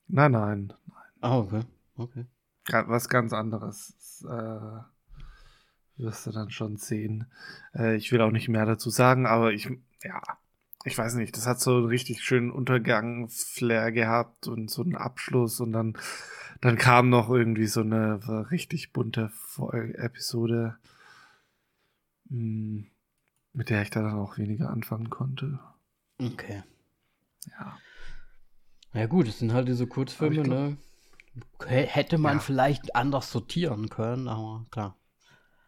Nein, 0.07 0.31
nein, 0.31 0.67
nein. 0.67 0.73
Ah, 1.21 1.37
okay. 1.37 1.61
Okay. 1.97 2.25
Was 2.87 3.09
ganz 3.09 3.33
anderes. 3.33 4.23
Äh, 4.27 4.79
wirst 5.97 6.25
du 6.27 6.31
dann 6.31 6.49
schon 6.49 6.77
sehen. 6.77 7.27
Äh, 7.73 7.95
ich 7.95 8.11
will 8.11 8.21
auch 8.21 8.31
nicht 8.31 8.49
mehr 8.49 8.65
dazu 8.65 8.89
sagen, 8.89 9.25
aber 9.25 9.53
ich, 9.53 9.69
ja, 10.03 10.21
ich 10.83 10.97
weiß 10.97 11.15
nicht, 11.15 11.35
das 11.35 11.47
hat 11.47 11.59
so 11.59 11.77
einen 11.77 11.85
richtig 11.85 12.23
schönen 12.23 12.51
Untergang, 12.51 13.27
Flair 13.29 13.91
gehabt 13.91 14.47
und 14.47 14.69
so 14.69 14.83
einen 14.83 14.95
Abschluss 14.95 15.59
und 15.59 15.71
dann, 15.71 15.97
dann 16.61 16.77
kam 16.77 17.09
noch 17.09 17.29
irgendwie 17.29 17.67
so 17.67 17.81
eine 17.81 18.51
richtig 18.51 18.93
bunte 18.93 19.31
Episode, 19.95 20.77
hm, 22.29 22.87
mit 23.53 23.69
der 23.69 23.81
ich 23.81 23.89
dann 23.89 24.13
auch 24.13 24.37
weniger 24.37 24.69
anfangen 24.69 25.09
konnte. 25.09 25.59
Okay. 26.21 26.63
Ja. 27.49 27.77
Ja 28.93 29.07
gut, 29.07 29.27
es 29.27 29.39
sind 29.39 29.53
halt 29.53 29.67
diese 29.67 29.87
Kurzfilme, 29.87 30.43
glaub, 30.43 30.47
ne? 30.47 30.77
Hätte 31.67 32.17
man 32.17 32.37
ja. 32.37 32.39
vielleicht 32.39 32.95
anders 32.95 33.29
sortieren 33.29 33.89
können, 33.89 34.29
aber 34.29 34.65
klar. 34.71 34.95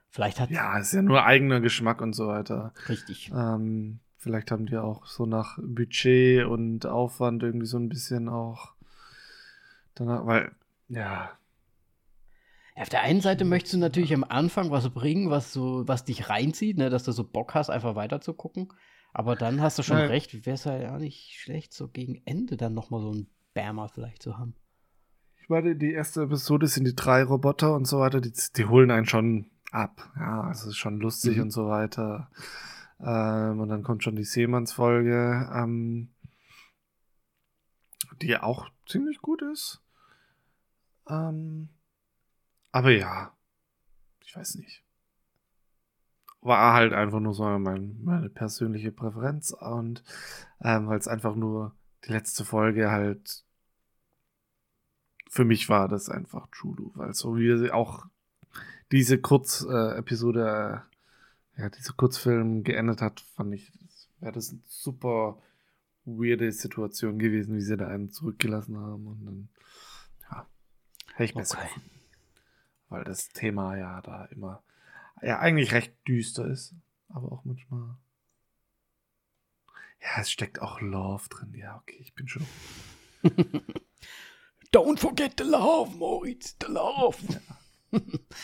Vielleicht 0.09 0.39
hat. 0.39 0.49
Ja, 0.49 0.77
ist 0.79 0.93
ja 0.93 1.01
nur 1.01 1.25
eigener 1.25 1.59
Geschmack 1.59 2.01
und 2.01 2.13
so 2.13 2.27
weiter. 2.27 2.73
Richtig. 2.89 3.31
Ähm, 3.35 3.99
vielleicht 4.17 4.51
haben 4.51 4.65
die 4.65 4.77
auch 4.77 5.05
so 5.05 5.25
nach 5.25 5.57
Budget 5.61 6.45
und 6.45 6.85
Aufwand 6.85 7.43
irgendwie 7.43 7.67
so 7.67 7.77
ein 7.77 7.89
bisschen 7.89 8.29
auch. 8.29 8.73
Danach, 9.95 10.25
weil, 10.25 10.51
ja. 10.89 11.31
Auf 12.75 12.89
der 12.89 13.01
einen 13.01 13.21
Seite 13.21 13.43
möchtest 13.43 13.73
du 13.73 13.79
natürlich 13.79 14.13
am 14.13 14.23
Anfang 14.23 14.69
was 14.69 14.89
bringen, 14.89 15.29
was 15.29 15.51
so, 15.51 15.87
was 15.87 16.05
dich 16.05 16.29
reinzieht, 16.29 16.77
ne, 16.77 16.89
dass 16.89 17.03
du 17.03 17.11
so 17.11 17.23
Bock 17.23 17.55
hast, 17.55 17.69
einfach 17.69 17.95
weiter 17.95 18.21
zu 18.21 18.33
gucken. 18.33 18.69
Aber 19.13 19.35
dann 19.35 19.61
hast 19.61 19.79
du 19.79 19.83
schon 19.83 19.97
ja. 19.97 20.05
recht, 20.05 20.45
wäre 20.45 20.55
es 20.55 20.63
ja 20.65 20.97
nicht 20.99 21.39
schlecht, 21.39 21.73
so 21.73 21.87
gegen 21.87 22.21
Ende 22.25 22.55
dann 22.55 22.75
nochmal 22.75 23.01
so 23.01 23.11
ein 23.11 23.27
Bärmer 23.55 23.89
vielleicht 23.89 24.21
zu 24.21 24.37
haben. 24.37 24.53
Ich 25.41 25.49
meine, 25.49 25.75
die 25.75 25.93
erste 25.93 26.23
Episode 26.23 26.67
sind 26.67 26.85
die 26.85 26.95
drei 26.95 27.23
Roboter 27.23 27.73
und 27.73 27.85
so 27.85 27.99
weiter, 27.99 28.21
die, 28.21 28.33
die 28.55 28.65
holen 28.65 28.91
einen 28.91 29.07
schon 29.07 29.49
ab. 29.71 30.11
Ja, 30.15 30.41
also 30.41 30.63
es 30.63 30.67
ist 30.67 30.77
schon 30.77 30.99
lustig 30.99 31.37
mhm. 31.37 31.43
und 31.43 31.51
so 31.51 31.67
weiter. 31.67 32.29
Ähm, 32.99 33.59
und 33.59 33.69
dann 33.69 33.83
kommt 33.83 34.03
schon 34.03 34.15
die 34.15 34.23
Seemannsfolge, 34.23 35.49
ähm, 35.53 36.09
die 38.21 38.37
auch 38.37 38.69
ziemlich 38.87 39.21
gut 39.21 39.41
ist. 39.41 39.81
Ähm, 41.09 41.69
aber 42.71 42.91
ja, 42.91 43.33
ich 44.23 44.35
weiß 44.35 44.55
nicht. 44.55 44.83
War 46.41 46.73
halt 46.73 46.93
einfach 46.93 47.19
nur 47.19 47.33
so 47.33 47.43
mein, 47.59 48.01
meine 48.03 48.29
persönliche 48.29 48.91
Präferenz 48.91 49.51
und 49.51 50.03
ähm, 50.61 50.87
weil 50.87 50.97
es 50.97 51.07
einfach 51.07 51.35
nur 51.35 51.75
die 52.05 52.11
letzte 52.11 52.45
Folge 52.45 52.91
halt 52.91 53.43
für 55.29 55.45
mich 55.45 55.69
war 55.69 55.87
das 55.87 56.09
einfach 56.09 56.47
Chulu, 56.51 56.91
weil 56.95 57.13
so 57.13 57.35
wie 57.37 57.71
auch 57.71 58.05
diese 58.91 59.19
Kurzepisode, 59.19 60.83
äh, 61.57 61.61
ja, 61.61 61.69
dieser 61.69 61.93
Kurzfilm 61.93 62.63
geendet 62.63 63.01
hat, 63.01 63.19
fand 63.19 63.53
ich, 63.53 63.71
wäre 64.19 64.31
das 64.31 64.51
eine 64.51 64.61
super 64.67 65.41
weirde 66.05 66.51
Situation 66.51 67.19
gewesen, 67.19 67.55
wie 67.55 67.61
sie 67.61 67.77
da 67.77 67.87
einen 67.87 68.11
zurückgelassen 68.11 68.77
haben 68.77 69.07
und 69.07 69.25
dann, 69.25 69.49
ja, 70.31 70.47
hätte 71.13 71.23
ich 71.23 71.33
besser 71.33 71.57
okay. 71.57 71.81
Weil 72.89 73.03
das 73.03 73.29
Thema 73.29 73.75
ja 73.75 74.01
da 74.01 74.25
immer, 74.25 74.63
ja, 75.21 75.39
eigentlich 75.39 75.73
recht 75.73 75.93
düster 76.07 76.47
ist, 76.47 76.73
aber 77.09 77.31
auch 77.31 77.43
manchmal. 77.43 77.97
Ja, 80.01 80.21
es 80.21 80.31
steckt 80.31 80.61
auch 80.61 80.79
Love 80.79 81.27
drin. 81.29 81.53
Ja, 81.55 81.77
okay, 81.77 81.97
ich 81.99 82.13
bin 82.13 82.27
schon. 82.27 82.45
Don't 84.71 84.99
forget 84.99 85.33
the 85.37 85.43
love, 85.43 85.95
Moritz, 85.97 86.55
the 86.61 86.71
love. 86.71 87.17
Ja. 87.29 87.39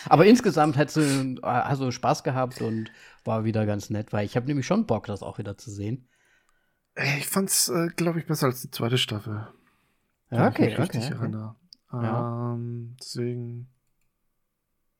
Aber 0.10 0.26
insgesamt 0.26 0.78
du, 0.96 1.40
hast 1.44 1.82
du 1.82 1.92
Spaß 1.92 2.24
gehabt 2.24 2.62
und 2.62 2.92
war 3.24 3.44
wieder 3.44 3.66
ganz 3.66 3.90
nett, 3.90 4.14
weil 4.14 4.26
ich 4.26 4.36
habe 4.36 4.48
nämlich 4.48 4.66
schon 4.66 4.86
Bock, 4.86 5.06
das 5.06 5.24
auch 5.24 5.38
wieder 5.38 5.58
zu 5.58 5.72
sehen. 5.72 6.08
Ich 7.18 7.28
fand's, 7.28 7.70
äh, 7.70 7.88
glaube 7.96 8.20
ich, 8.20 8.28
besser 8.28 8.48
als 8.48 8.62
die 8.62 8.72
zweite 8.72 8.98
Staffel. 8.98 9.48
Ja, 10.30 10.48
okay, 10.48 10.76
okay. 10.80 11.56
Ja. 11.92 12.54
Ähm, 12.54 12.96
deswegen, 13.00 13.68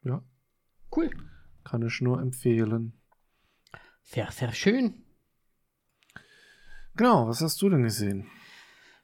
ja. 0.04 0.24
Cool. 0.96 1.10
Kann 1.64 1.86
ich 1.86 2.02
nur 2.02 2.22
empfehlen. 2.22 2.94
Sehr, 4.04 4.30
sehr 4.32 4.52
schön. 4.52 5.04
Genau, 6.96 7.28
was 7.28 7.42
hast 7.42 7.62
du 7.62 7.70
denn 7.70 7.84
gesehen? 7.84 8.28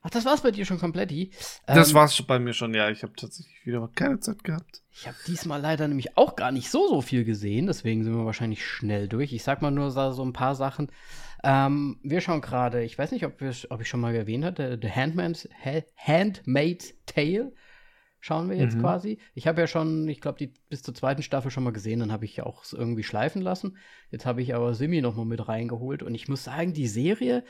Ach, 0.01 0.09
das 0.09 0.23
war's 0.23 0.41
bei 0.41 0.51
dir 0.51 0.65
schon 0.65 0.79
komplett, 0.79 1.11
ähm, 1.11 1.29
Das 1.65 1.93
war's 1.93 2.21
bei 2.21 2.39
mir 2.39 2.53
schon, 2.53 2.73
ja. 2.73 2.89
Ich 2.89 3.03
habe 3.03 3.13
tatsächlich 3.17 3.65
wieder 3.65 3.87
keine 3.93 4.19
Zeit 4.19 4.43
gehabt. 4.43 4.81
Ich 4.91 5.07
habe 5.07 5.17
diesmal 5.27 5.59
leider 5.59 5.87
nämlich 5.87 6.17
auch 6.17 6.35
gar 6.37 6.51
nicht 6.51 6.69
so, 6.69 6.87
so 6.87 7.01
viel 7.01 7.25
gesehen. 7.25 7.67
Deswegen 7.67 8.03
sind 8.03 8.15
wir 8.15 8.25
wahrscheinlich 8.25 8.65
schnell 8.65 9.09
durch. 9.09 9.33
Ich 9.33 9.43
sag 9.43 9.61
mal 9.61 9.71
nur 9.71 9.91
so 9.91 10.23
ein 10.23 10.33
paar 10.33 10.55
Sachen. 10.55 10.89
Ähm, 11.43 11.99
wir 12.01 12.21
schauen 12.21 12.41
gerade, 12.41 12.83
ich 12.83 12.97
weiß 12.97 13.11
nicht, 13.11 13.25
ob, 13.25 13.41
wir, 13.41 13.53
ob 13.69 13.81
ich 13.81 13.89
schon 13.89 13.99
mal 13.99 14.15
erwähnt 14.15 14.45
hatte, 14.45 14.79
The 14.81 14.89
Handmaid's, 14.89 15.47
Handmaid's 15.95 16.93
Tale 17.05 17.53
schauen 18.19 18.49
wir 18.49 18.57
jetzt 18.57 18.75
mhm. 18.75 18.81
quasi. 18.81 19.19
Ich 19.33 19.47
habe 19.47 19.61
ja 19.61 19.67
schon, 19.67 20.07
ich 20.07 20.21
glaube, 20.21 20.37
die 20.37 20.53
bis 20.69 20.83
zur 20.83 20.93
zweiten 20.93 21.23
Staffel 21.23 21.51
schon 21.51 21.63
mal 21.63 21.71
gesehen, 21.71 21.99
dann 21.99 22.11
habe 22.11 22.25
ich 22.25 22.41
auch 22.41 22.63
irgendwie 22.71 23.03
schleifen 23.03 23.41
lassen. 23.41 23.77
Jetzt 24.11 24.25
habe 24.25 24.41
ich 24.41 24.53
aber 24.55 24.73
Simi 24.73 25.01
noch 25.01 25.15
mal 25.15 25.25
mit 25.25 25.47
reingeholt 25.47 26.03
und 26.03 26.13
ich 26.15 26.27
muss 26.27 26.43
sagen, 26.43 26.73
die 26.73 26.87
Serie 26.87 27.43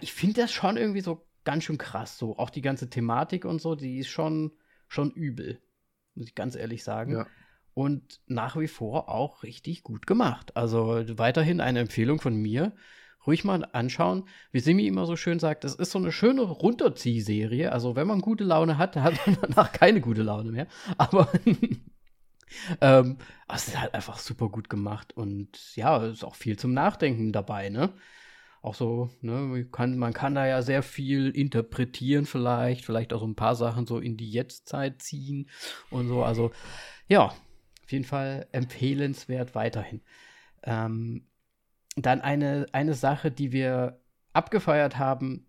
ich 0.00 0.12
finde 0.12 0.42
das 0.42 0.52
schon 0.52 0.76
irgendwie 0.76 1.00
so 1.00 1.26
ganz 1.44 1.64
schön 1.64 1.78
krass. 1.78 2.18
So, 2.18 2.36
auch 2.38 2.50
die 2.50 2.62
ganze 2.62 2.90
Thematik 2.90 3.44
und 3.44 3.60
so, 3.60 3.74
die 3.74 3.98
ist 3.98 4.08
schon, 4.08 4.52
schon 4.86 5.10
übel. 5.10 5.60
Muss 6.14 6.28
ich 6.28 6.34
ganz 6.34 6.56
ehrlich 6.56 6.84
sagen. 6.84 7.12
Ja. 7.12 7.26
Und 7.74 8.20
nach 8.26 8.56
wie 8.56 8.66
vor 8.66 9.08
auch 9.08 9.44
richtig 9.44 9.82
gut 9.82 10.06
gemacht. 10.06 10.56
Also 10.56 11.04
weiterhin 11.16 11.60
eine 11.60 11.78
Empfehlung 11.78 12.20
von 12.20 12.34
mir. 12.34 12.74
Ruhig 13.26 13.44
mal 13.44 13.64
anschauen. 13.72 14.28
Wie 14.52 14.60
Simi 14.60 14.86
immer 14.86 15.06
so 15.06 15.16
schön 15.16 15.38
sagt, 15.38 15.64
das 15.64 15.74
ist 15.74 15.92
so 15.92 15.98
eine 15.98 16.12
schöne 16.12 16.42
Runterziehserie. 16.42 17.70
Also, 17.70 17.94
wenn 17.94 18.06
man 18.06 18.20
gute 18.20 18.44
Laune 18.44 18.78
hat, 18.78 18.96
hat 18.96 19.14
man 19.26 19.38
danach 19.42 19.72
keine 19.72 20.00
gute 20.00 20.22
Laune 20.22 20.50
mehr. 20.50 20.66
Aber 20.96 21.30
ähm, 22.80 23.18
es 23.52 23.68
ist 23.68 23.80
halt 23.80 23.94
einfach 23.94 24.18
super 24.18 24.48
gut 24.48 24.68
gemacht. 24.68 25.16
Und 25.16 25.76
ja, 25.76 26.04
ist 26.04 26.24
auch 26.24 26.34
viel 26.34 26.58
zum 26.58 26.72
Nachdenken 26.72 27.32
dabei, 27.32 27.68
ne? 27.68 27.92
Auch 28.68 28.74
so, 28.74 29.10
ne, 29.22 29.32
man 29.32 29.70
kann, 29.72 29.98
man 29.98 30.12
kann 30.12 30.34
da 30.34 30.46
ja 30.46 30.62
sehr 30.62 30.82
viel 30.82 31.30
interpretieren 31.30 32.26
vielleicht, 32.26 32.84
vielleicht 32.84 33.12
auch 33.12 33.20
so 33.20 33.26
ein 33.26 33.34
paar 33.34 33.54
Sachen 33.54 33.86
so 33.86 33.98
in 33.98 34.16
die 34.16 34.30
Jetztzeit 34.30 35.00
ziehen 35.02 35.48
und 35.90 36.08
so. 36.08 36.22
Also 36.22 36.52
ja, 37.08 37.24
auf 37.24 37.92
jeden 37.92 38.04
Fall 38.04 38.46
empfehlenswert 38.52 39.54
weiterhin. 39.54 40.02
Ähm, 40.62 41.26
dann 41.96 42.20
eine, 42.20 42.66
eine 42.72 42.94
Sache, 42.94 43.30
die 43.30 43.52
wir 43.52 44.00
abgefeiert 44.34 44.98
haben, 44.98 45.46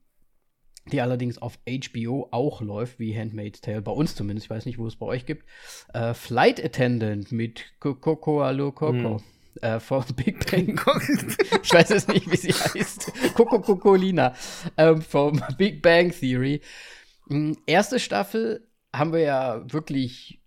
die 0.92 1.02
allerdings 1.02 1.38
auf 1.38 1.60
HBO 1.68 2.30
auch 2.32 2.62
läuft, 2.62 2.98
wie 2.98 3.16
Handmaid's 3.16 3.62
Tale, 3.62 3.82
bei 3.82 3.92
uns 3.92 4.16
zumindest, 4.16 4.46
ich 4.46 4.50
weiß 4.50 4.66
nicht, 4.66 4.80
wo 4.80 4.88
es 4.88 4.96
bei 4.96 5.06
euch 5.06 5.26
gibt. 5.26 5.46
Äh, 5.94 6.14
Flight 6.14 6.64
Attendant 6.64 7.32
mit 7.32 7.66
Coco 7.80 8.42
Alo 8.42 8.72
Coco. 8.72 9.20
Hm 9.20 9.24
äh, 9.62 9.80
vom 9.80 10.04
Big 10.16 10.50
Bang. 10.50 10.80
ich 11.64 11.74
weiß 11.74 11.90
jetzt 11.90 12.10
nicht, 12.10 12.32
wie 12.32 12.38
sie 12.38 12.54
heißt. 12.54 13.12
Coco 13.36 13.60
Cocolina 13.62 14.34
ähm, 14.78 15.02
vom 15.02 15.42
Big 15.58 15.82
Bang 15.82 16.12
Theory. 16.12 16.62
Hm, 17.28 17.58
erste 17.66 18.00
Staffel 18.00 18.68
haben 18.94 19.14
wir 19.14 19.20
ja 19.20 19.64
wirklich 19.72 20.40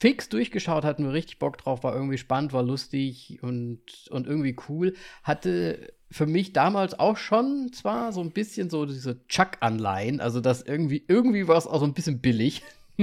fix 0.00 0.28
durchgeschaut, 0.28 0.84
hatten 0.84 1.04
wir 1.04 1.12
richtig 1.12 1.38
Bock 1.38 1.58
drauf, 1.58 1.82
war 1.82 1.94
irgendwie 1.94 2.18
spannend, 2.18 2.52
war 2.52 2.62
lustig 2.62 3.38
und, 3.42 3.80
und 4.10 4.26
irgendwie 4.26 4.56
cool. 4.68 4.94
Hatte 5.22 5.92
für 6.10 6.26
mich 6.26 6.52
damals 6.52 6.98
auch 6.98 7.16
schon 7.16 7.72
zwar 7.72 8.12
so 8.12 8.20
ein 8.20 8.32
bisschen 8.32 8.70
so 8.70 8.86
diese 8.86 9.26
Chuck-Anleihen, 9.26 10.20
also 10.20 10.40
das 10.40 10.62
irgendwie, 10.62 11.04
irgendwie 11.06 11.48
war 11.48 11.56
es 11.56 11.66
auch 11.66 11.80
so 11.80 11.84
ein 11.84 11.94
bisschen 11.94 12.20
billig. 12.20 12.62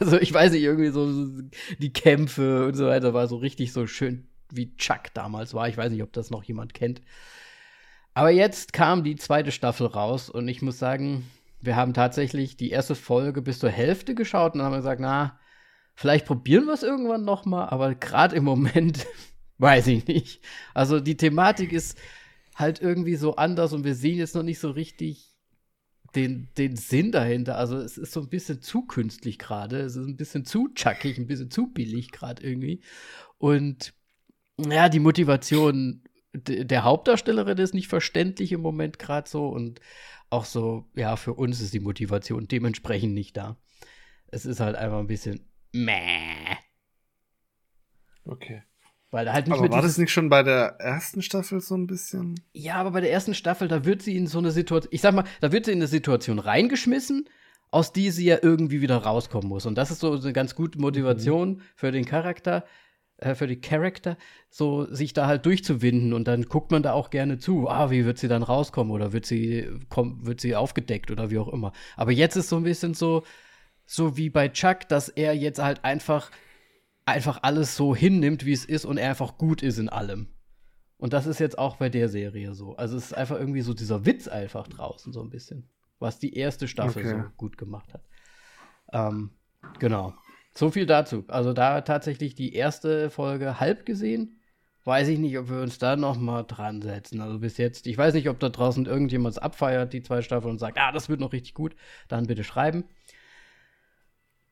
also 0.00 0.18
ich 0.18 0.32
weiß 0.32 0.52
nicht, 0.52 0.62
irgendwie 0.62 0.90
so 0.90 1.42
die 1.78 1.92
Kämpfe 1.92 2.66
und 2.66 2.74
so 2.74 2.86
weiter 2.86 3.14
war 3.14 3.28
so 3.28 3.36
richtig 3.36 3.72
so 3.72 3.86
schön 3.86 4.27
wie 4.50 4.76
Chuck 4.76 5.12
damals 5.14 5.54
war. 5.54 5.68
Ich 5.68 5.76
weiß 5.76 5.90
nicht, 5.92 6.02
ob 6.02 6.12
das 6.12 6.30
noch 6.30 6.44
jemand 6.44 6.74
kennt. 6.74 7.00
Aber 8.14 8.30
jetzt 8.30 8.72
kam 8.72 9.04
die 9.04 9.16
zweite 9.16 9.52
Staffel 9.52 9.86
raus 9.86 10.28
und 10.28 10.48
ich 10.48 10.62
muss 10.62 10.78
sagen, 10.78 11.30
wir 11.60 11.76
haben 11.76 11.94
tatsächlich 11.94 12.56
die 12.56 12.70
erste 12.70 12.94
Folge 12.94 13.42
bis 13.42 13.58
zur 13.58 13.70
Hälfte 13.70 14.14
geschaut 14.14 14.54
und 14.54 14.62
haben 14.62 14.74
gesagt, 14.74 15.00
na, 15.00 15.38
vielleicht 15.94 16.26
probieren 16.26 16.66
wir 16.66 16.74
es 16.74 16.82
irgendwann 16.82 17.24
noch 17.24 17.44
mal, 17.44 17.66
aber 17.66 17.94
gerade 17.94 18.36
im 18.36 18.44
Moment 18.44 19.06
weiß 19.58 19.88
ich 19.88 20.06
nicht. 20.06 20.40
Also 20.74 21.00
die 21.00 21.16
Thematik 21.16 21.72
ist 21.72 21.98
halt 22.54 22.80
irgendwie 22.80 23.16
so 23.16 23.36
anders 23.36 23.72
und 23.72 23.84
wir 23.84 23.94
sehen 23.94 24.18
jetzt 24.18 24.34
noch 24.34 24.42
nicht 24.42 24.58
so 24.58 24.70
richtig 24.70 25.36
den, 26.14 26.48
den 26.56 26.76
Sinn 26.76 27.12
dahinter. 27.12 27.56
Also 27.56 27.76
es 27.78 27.98
ist 27.98 28.12
so 28.12 28.20
ein 28.20 28.28
bisschen 28.28 28.62
zu 28.62 28.82
künstlich 28.82 29.38
gerade. 29.38 29.80
Es 29.80 29.96
ist 29.96 30.06
ein 30.06 30.16
bisschen 30.16 30.44
zu 30.44 30.68
chuckig, 30.74 31.18
ein 31.18 31.26
bisschen 31.26 31.50
zu 31.50 31.68
billig 31.68 32.10
gerade 32.10 32.42
irgendwie. 32.42 32.82
Und 33.38 33.92
ja, 34.58 34.88
die 34.88 35.00
Motivation 35.00 36.02
der 36.34 36.84
Hauptdarstellerin 36.84 37.58
ist 37.58 37.74
nicht 37.74 37.88
verständlich 37.88 38.52
im 38.52 38.60
Moment 38.60 38.98
gerade 38.98 39.28
so 39.28 39.48
und 39.48 39.80
auch 40.30 40.44
so, 40.44 40.86
ja, 40.94 41.16
für 41.16 41.34
uns 41.34 41.60
ist 41.60 41.72
die 41.72 41.80
Motivation 41.80 42.48
dementsprechend 42.48 43.14
nicht 43.14 43.36
da. 43.36 43.56
Es 44.26 44.44
ist 44.44 44.60
halt 44.60 44.76
einfach 44.76 44.98
ein 44.98 45.06
bisschen 45.06 45.40
meh. 45.72 46.56
Okay. 48.24 48.62
Weil 49.10 49.32
halt 49.32 49.46
nicht 49.46 49.58
aber 49.58 49.70
war 49.70 49.80
das 49.80 49.96
nicht 49.96 50.12
schon 50.12 50.28
bei 50.28 50.42
der 50.42 50.76
ersten 50.80 51.22
Staffel 51.22 51.60
so 51.62 51.74
ein 51.74 51.86
bisschen? 51.86 52.38
Ja, 52.52 52.74
aber 52.74 52.90
bei 52.90 53.00
der 53.00 53.10
ersten 53.10 53.32
Staffel, 53.32 53.66
da 53.66 53.86
wird 53.86 54.02
sie 54.02 54.16
in 54.16 54.26
so 54.26 54.38
eine 54.38 54.50
Situation, 54.50 54.92
ich 54.92 55.00
sag 55.00 55.14
mal, 55.14 55.24
da 55.40 55.50
wird 55.50 55.64
sie 55.64 55.72
in 55.72 55.78
eine 55.78 55.86
Situation 55.86 56.38
reingeschmissen, 56.38 57.26
aus 57.70 57.92
die 57.94 58.10
sie 58.10 58.26
ja 58.26 58.38
irgendwie 58.42 58.82
wieder 58.82 58.98
rauskommen 58.98 59.48
muss. 59.48 59.64
Und 59.64 59.76
das 59.76 59.90
ist 59.90 60.00
so 60.00 60.12
eine 60.12 60.32
ganz 60.34 60.54
gute 60.54 60.78
Motivation 60.78 61.50
mhm. 61.52 61.62
für 61.74 61.90
den 61.90 62.04
Charakter, 62.04 62.66
äh, 63.18 63.34
für 63.34 63.46
die 63.46 63.60
Charakter, 63.60 64.16
so 64.48 64.86
sich 64.92 65.12
da 65.12 65.26
halt 65.26 65.44
durchzuwinden 65.44 66.12
und 66.12 66.28
dann 66.28 66.44
guckt 66.44 66.70
man 66.70 66.82
da 66.82 66.92
auch 66.92 67.10
gerne 67.10 67.38
zu, 67.38 67.68
ah, 67.68 67.90
wie 67.90 68.04
wird 68.04 68.18
sie 68.18 68.28
dann 68.28 68.42
rauskommen 68.42 68.92
oder 68.92 69.12
wird 69.12 69.26
sie, 69.26 69.68
komm, 69.88 70.24
wird 70.24 70.40
sie 70.40 70.54
aufgedeckt 70.54 71.10
oder 71.10 71.30
wie 71.30 71.38
auch 71.38 71.48
immer. 71.48 71.72
Aber 71.96 72.12
jetzt 72.12 72.36
ist 72.36 72.48
so 72.48 72.56
ein 72.56 72.62
bisschen 72.62 72.94
so, 72.94 73.24
so 73.86 74.16
wie 74.16 74.30
bei 74.30 74.48
Chuck, 74.48 74.88
dass 74.88 75.08
er 75.08 75.34
jetzt 75.34 75.60
halt 75.60 75.84
einfach, 75.84 76.30
einfach 77.06 77.40
alles 77.42 77.76
so 77.76 77.94
hinnimmt, 77.94 78.44
wie 78.44 78.52
es 78.52 78.64
ist 78.64 78.84
und 78.84 78.98
er 78.98 79.10
einfach 79.10 79.36
gut 79.36 79.62
ist 79.62 79.78
in 79.78 79.88
allem. 79.88 80.28
Und 80.96 81.12
das 81.12 81.26
ist 81.26 81.38
jetzt 81.40 81.58
auch 81.58 81.76
bei 81.76 81.88
der 81.88 82.08
Serie 82.08 82.54
so. 82.54 82.76
Also 82.76 82.96
es 82.96 83.06
ist 83.06 83.12
einfach 83.14 83.38
irgendwie 83.38 83.62
so 83.62 83.74
dieser 83.74 84.04
Witz 84.04 84.28
einfach 84.28 84.68
draußen 84.68 85.12
so 85.12 85.22
ein 85.22 85.30
bisschen, 85.30 85.68
was 85.98 86.18
die 86.18 86.34
erste 86.34 86.68
Staffel 86.68 87.04
okay. 87.04 87.22
so 87.22 87.30
gut 87.36 87.56
gemacht 87.56 87.94
hat. 87.94 88.04
Ähm, 88.92 89.30
genau. 89.78 90.14
So 90.58 90.72
viel 90.72 90.86
dazu. 90.86 91.22
Also 91.28 91.52
da 91.52 91.82
tatsächlich 91.82 92.34
die 92.34 92.52
erste 92.52 93.10
Folge 93.10 93.60
halb 93.60 93.86
gesehen, 93.86 94.40
weiß 94.82 95.06
ich 95.06 95.20
nicht, 95.20 95.38
ob 95.38 95.50
wir 95.50 95.60
uns 95.60 95.78
da 95.78 95.94
noch 95.94 96.18
mal 96.18 96.42
dran 96.42 96.82
setzen. 96.82 97.20
Also 97.20 97.38
bis 97.38 97.58
jetzt, 97.58 97.86
ich 97.86 97.96
weiß 97.96 98.12
nicht, 98.14 98.28
ob 98.28 98.40
da 98.40 98.48
draußen 98.48 98.84
irgendjemand 98.84 99.36
es 99.36 99.38
abfeiert, 99.38 99.92
die 99.92 100.02
zwei 100.02 100.20
Staffeln, 100.20 100.50
und 100.50 100.58
sagt, 100.58 100.76
ah, 100.76 100.90
das 100.90 101.08
wird 101.08 101.20
noch 101.20 101.32
richtig 101.32 101.54
gut, 101.54 101.76
dann 102.08 102.26
bitte 102.26 102.42
schreiben. 102.42 102.82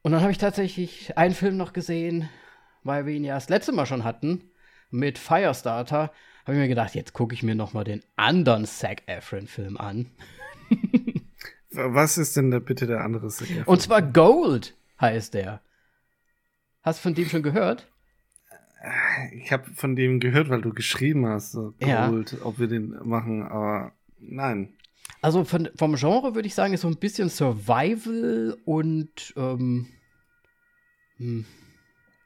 Und 0.03 0.13
dann 0.13 0.21
habe 0.21 0.31
ich 0.31 0.39
tatsächlich 0.39 1.19
einen 1.19 1.35
Film 1.35 1.57
noch 1.57 1.73
gesehen, 1.73 2.29
weil 2.85 3.05
wir 3.05 3.13
ihn 3.13 3.25
ja 3.25 3.35
das 3.35 3.49
letzte 3.49 3.73
Mal 3.73 3.87
schon 3.87 4.05
hatten, 4.05 4.53
mit 4.91 5.19
Firestarter. 5.19 6.13
Habe 6.45 6.53
ich 6.53 6.59
mir 6.59 6.69
gedacht, 6.69 6.95
jetzt 6.95 7.15
gucke 7.15 7.35
ich 7.35 7.43
mir 7.43 7.57
noch 7.57 7.73
mal 7.73 7.83
den 7.83 8.05
anderen 8.15 8.65
Zac 8.65 9.03
Efron-Film 9.07 9.77
an. 9.77 10.13
Was 11.73 12.17
ist 12.17 12.37
denn 12.37 12.53
da 12.53 12.61
bitte 12.61 12.87
der 12.87 13.01
andere 13.01 13.27
Zac 13.27 13.51
Efron? 13.51 13.65
Und 13.65 13.83
zwar 13.83 14.03
Gold 14.03 14.77
heißt 15.01 15.35
der. 15.35 15.63
Hast 16.87 17.00
du 17.00 17.02
von 17.02 17.14
dem 17.14 17.28
schon 17.28 17.43
gehört? 17.43 17.88
Ich 19.33 19.50
habe 19.50 19.69
von 19.75 19.97
dem 19.97 20.21
gehört, 20.21 20.49
weil 20.50 20.62
du 20.62 20.73
geschrieben 20.73 21.26
hast, 21.26 21.50
so 21.50 21.75
Ja. 21.81 22.09
Ob 22.45 22.61
wir 22.61 22.69
den 22.69 22.90
machen, 23.02 23.43
aber 23.43 23.93
nein. 24.21 24.73
Also 25.21 25.43
von, 25.43 25.69
vom 25.75 25.97
Genre 25.97 26.37
würde 26.37 26.47
ich 26.47 26.55
sagen, 26.55 26.75
ist 26.75 26.83
so 26.83 26.88
ein 26.88 26.97
bisschen 26.97 27.28
Survival 27.28 28.57
und 28.64 29.35
ähm, 29.37 29.88
hm, 31.16 31.45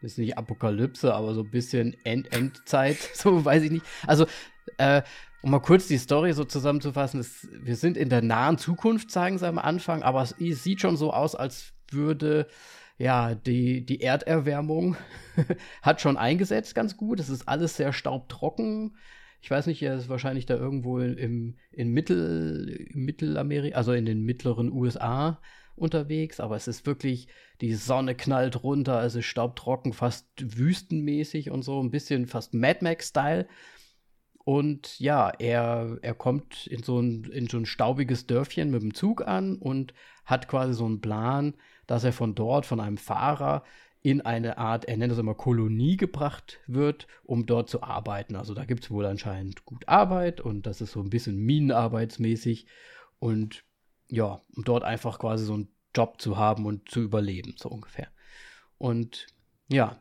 ist 0.02 0.18
nicht 0.18 0.36
Apokalypse, 0.36 1.14
aber 1.14 1.32
so 1.32 1.40
ein 1.40 1.50
bisschen 1.50 1.96
End 2.04 2.30
Endzeit, 2.30 2.98
so 3.14 3.42
weiß 3.42 3.62
ich 3.62 3.70
nicht. 3.70 3.86
Also 4.06 4.26
äh, 4.76 5.00
um 5.40 5.52
mal 5.52 5.60
kurz 5.60 5.86
die 5.86 5.96
Story 5.96 6.34
so 6.34 6.44
zusammenzufassen, 6.44 7.18
es, 7.18 7.48
wir 7.50 7.76
sind 7.76 7.96
in 7.96 8.10
der 8.10 8.20
nahen 8.20 8.58
Zukunft, 8.58 9.10
sagen 9.10 9.38
sie 9.38 9.48
am 9.48 9.58
Anfang, 9.58 10.02
aber 10.02 10.20
es 10.20 10.34
sieht 10.38 10.82
schon 10.82 10.98
so 10.98 11.14
aus, 11.14 11.34
als 11.34 11.72
würde 11.90 12.46
ja 13.00 13.34
die, 13.34 13.84
die 13.84 14.02
Erderwärmung 14.02 14.96
hat 15.82 16.00
schon 16.00 16.16
eingesetzt 16.16 16.74
ganz 16.74 16.96
gut. 16.96 17.18
Es 17.18 17.30
ist 17.30 17.48
alles 17.48 17.76
sehr 17.76 17.92
staubtrocken. 17.92 18.96
Ich 19.40 19.50
weiß 19.50 19.66
nicht, 19.66 19.82
er 19.82 19.96
ist 19.96 20.10
wahrscheinlich 20.10 20.44
da 20.44 20.54
irgendwo 20.54 20.98
im, 20.98 21.56
in 21.72 21.88
Mittel, 21.88 22.86
Mittelamerika, 22.92 23.76
also 23.76 23.92
in 23.94 24.04
den 24.04 24.22
mittleren 24.22 24.70
USA 24.70 25.40
unterwegs, 25.76 26.40
aber 26.40 26.56
es 26.56 26.68
ist 26.68 26.84
wirklich, 26.84 27.28
die 27.62 27.72
Sonne 27.72 28.14
knallt 28.14 28.62
runter, 28.62 29.02
es 29.02 29.14
ist 29.14 29.24
staubtrocken, 29.24 29.94
fast 29.94 30.26
wüstenmäßig 30.38 31.50
und 31.50 31.62
so, 31.62 31.82
ein 31.82 31.90
bisschen 31.90 32.26
fast 32.26 32.52
Mad 32.52 32.80
Max-Style. 32.82 33.48
Und 34.44 34.98
ja, 35.00 35.30
er, 35.38 35.98
er 36.02 36.14
kommt 36.14 36.66
in 36.66 36.82
so, 36.82 37.00
ein, 37.00 37.24
in 37.24 37.46
so 37.46 37.56
ein 37.56 37.66
staubiges 37.66 38.26
Dörfchen 38.26 38.70
mit 38.70 38.82
dem 38.82 38.92
Zug 38.92 39.26
an 39.26 39.56
und 39.56 39.94
hat 40.26 40.48
quasi 40.48 40.74
so 40.74 40.84
einen 40.84 41.00
Plan, 41.00 41.54
dass 41.90 42.04
er 42.04 42.12
von 42.12 42.36
dort, 42.36 42.66
von 42.66 42.78
einem 42.78 42.98
Fahrer, 42.98 43.64
in 44.00 44.20
eine 44.20 44.58
Art, 44.58 44.84
er 44.84 44.96
nennt 44.96 45.12
es 45.12 45.18
immer 45.18 45.34
Kolonie 45.34 45.96
gebracht 45.96 46.60
wird, 46.68 47.08
um 47.24 47.46
dort 47.46 47.68
zu 47.68 47.82
arbeiten. 47.82 48.36
Also 48.36 48.54
da 48.54 48.64
gibt 48.64 48.84
es 48.84 48.92
wohl 48.92 49.04
anscheinend 49.04 49.64
gut 49.64 49.88
Arbeit 49.88 50.40
und 50.40 50.66
das 50.66 50.80
ist 50.80 50.92
so 50.92 51.00
ein 51.00 51.10
bisschen 51.10 51.36
minenarbeitsmäßig. 51.36 52.66
Und 53.18 53.64
ja, 54.08 54.40
um 54.54 54.62
dort 54.62 54.84
einfach 54.84 55.18
quasi 55.18 55.44
so 55.44 55.54
einen 55.54 55.68
Job 55.94 56.20
zu 56.20 56.38
haben 56.38 56.64
und 56.64 56.88
zu 56.88 57.00
überleben, 57.00 57.56
so 57.58 57.68
ungefähr. 57.68 58.06
Und 58.78 59.26
ja, 59.68 60.00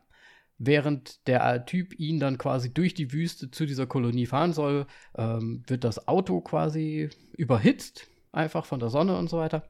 während 0.58 1.26
der 1.26 1.66
Typ 1.66 1.98
ihn 1.98 2.20
dann 2.20 2.38
quasi 2.38 2.72
durch 2.72 2.94
die 2.94 3.12
Wüste 3.12 3.50
zu 3.50 3.66
dieser 3.66 3.88
Kolonie 3.88 4.26
fahren 4.26 4.52
soll, 4.52 4.86
ähm, 5.18 5.64
wird 5.66 5.82
das 5.82 6.06
Auto 6.06 6.40
quasi 6.40 7.10
überhitzt, 7.36 8.08
einfach 8.30 8.64
von 8.64 8.78
der 8.78 8.90
Sonne 8.90 9.18
und 9.18 9.28
so 9.28 9.38
weiter. 9.38 9.68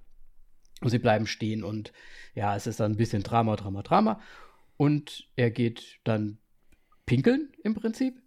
Und 0.80 0.90
sie 0.90 0.98
bleiben 0.98 1.26
stehen 1.26 1.62
und 1.62 1.92
ja, 2.34 2.56
es 2.56 2.66
ist 2.66 2.80
dann 2.80 2.92
ein 2.92 2.96
bisschen 2.96 3.22
Drama, 3.22 3.56
Drama, 3.56 3.82
Drama. 3.82 4.20
Und 4.76 5.28
er 5.36 5.50
geht 5.50 5.98
dann 6.04 6.38
pinkeln 7.04 7.52
im 7.62 7.74
Prinzip 7.74 8.22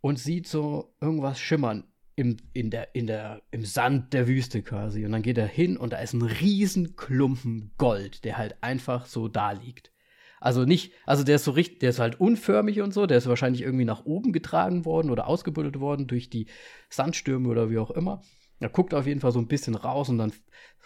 und 0.00 0.18
sieht 0.18 0.46
so 0.46 0.94
irgendwas 1.00 1.38
schimmern 1.38 1.84
im, 2.16 2.36
in 2.52 2.70
der, 2.70 2.94
in 2.94 3.06
der, 3.06 3.42
im 3.50 3.64
Sand 3.64 4.12
der 4.12 4.28
Wüste 4.28 4.62
quasi. 4.62 5.04
Und 5.04 5.12
dann 5.12 5.22
geht 5.22 5.38
er 5.38 5.46
hin 5.46 5.76
und 5.76 5.92
da 5.92 5.98
ist 5.98 6.12
ein 6.12 6.22
riesen 6.22 6.96
Klumpen 6.96 7.72
Gold, 7.76 8.24
der 8.24 8.38
halt 8.38 8.62
einfach 8.62 9.06
so 9.06 9.28
da 9.28 9.52
liegt. 9.52 9.92
Also 10.40 10.64
nicht, 10.64 10.92
also 11.06 11.24
der 11.24 11.36
ist 11.36 11.44
so 11.44 11.52
richtig, 11.52 11.80
der 11.80 11.90
ist 11.90 12.00
halt 12.00 12.20
unförmig 12.20 12.82
und 12.82 12.92
so, 12.92 13.06
der 13.06 13.16
ist 13.16 13.26
wahrscheinlich 13.26 13.62
irgendwie 13.62 13.86
nach 13.86 14.04
oben 14.04 14.32
getragen 14.32 14.84
worden 14.84 15.10
oder 15.10 15.26
ausgebuddelt 15.26 15.80
worden 15.80 16.06
durch 16.06 16.28
die 16.28 16.48
Sandstürme 16.90 17.48
oder 17.48 17.70
wie 17.70 17.78
auch 17.78 17.90
immer. 17.90 18.22
Er 18.60 18.68
guckt 18.68 18.94
auf 18.94 19.06
jeden 19.06 19.20
Fall 19.20 19.32
so 19.32 19.38
ein 19.38 19.48
bisschen 19.48 19.74
raus 19.74 20.08
und 20.08 20.18
dann 20.18 20.32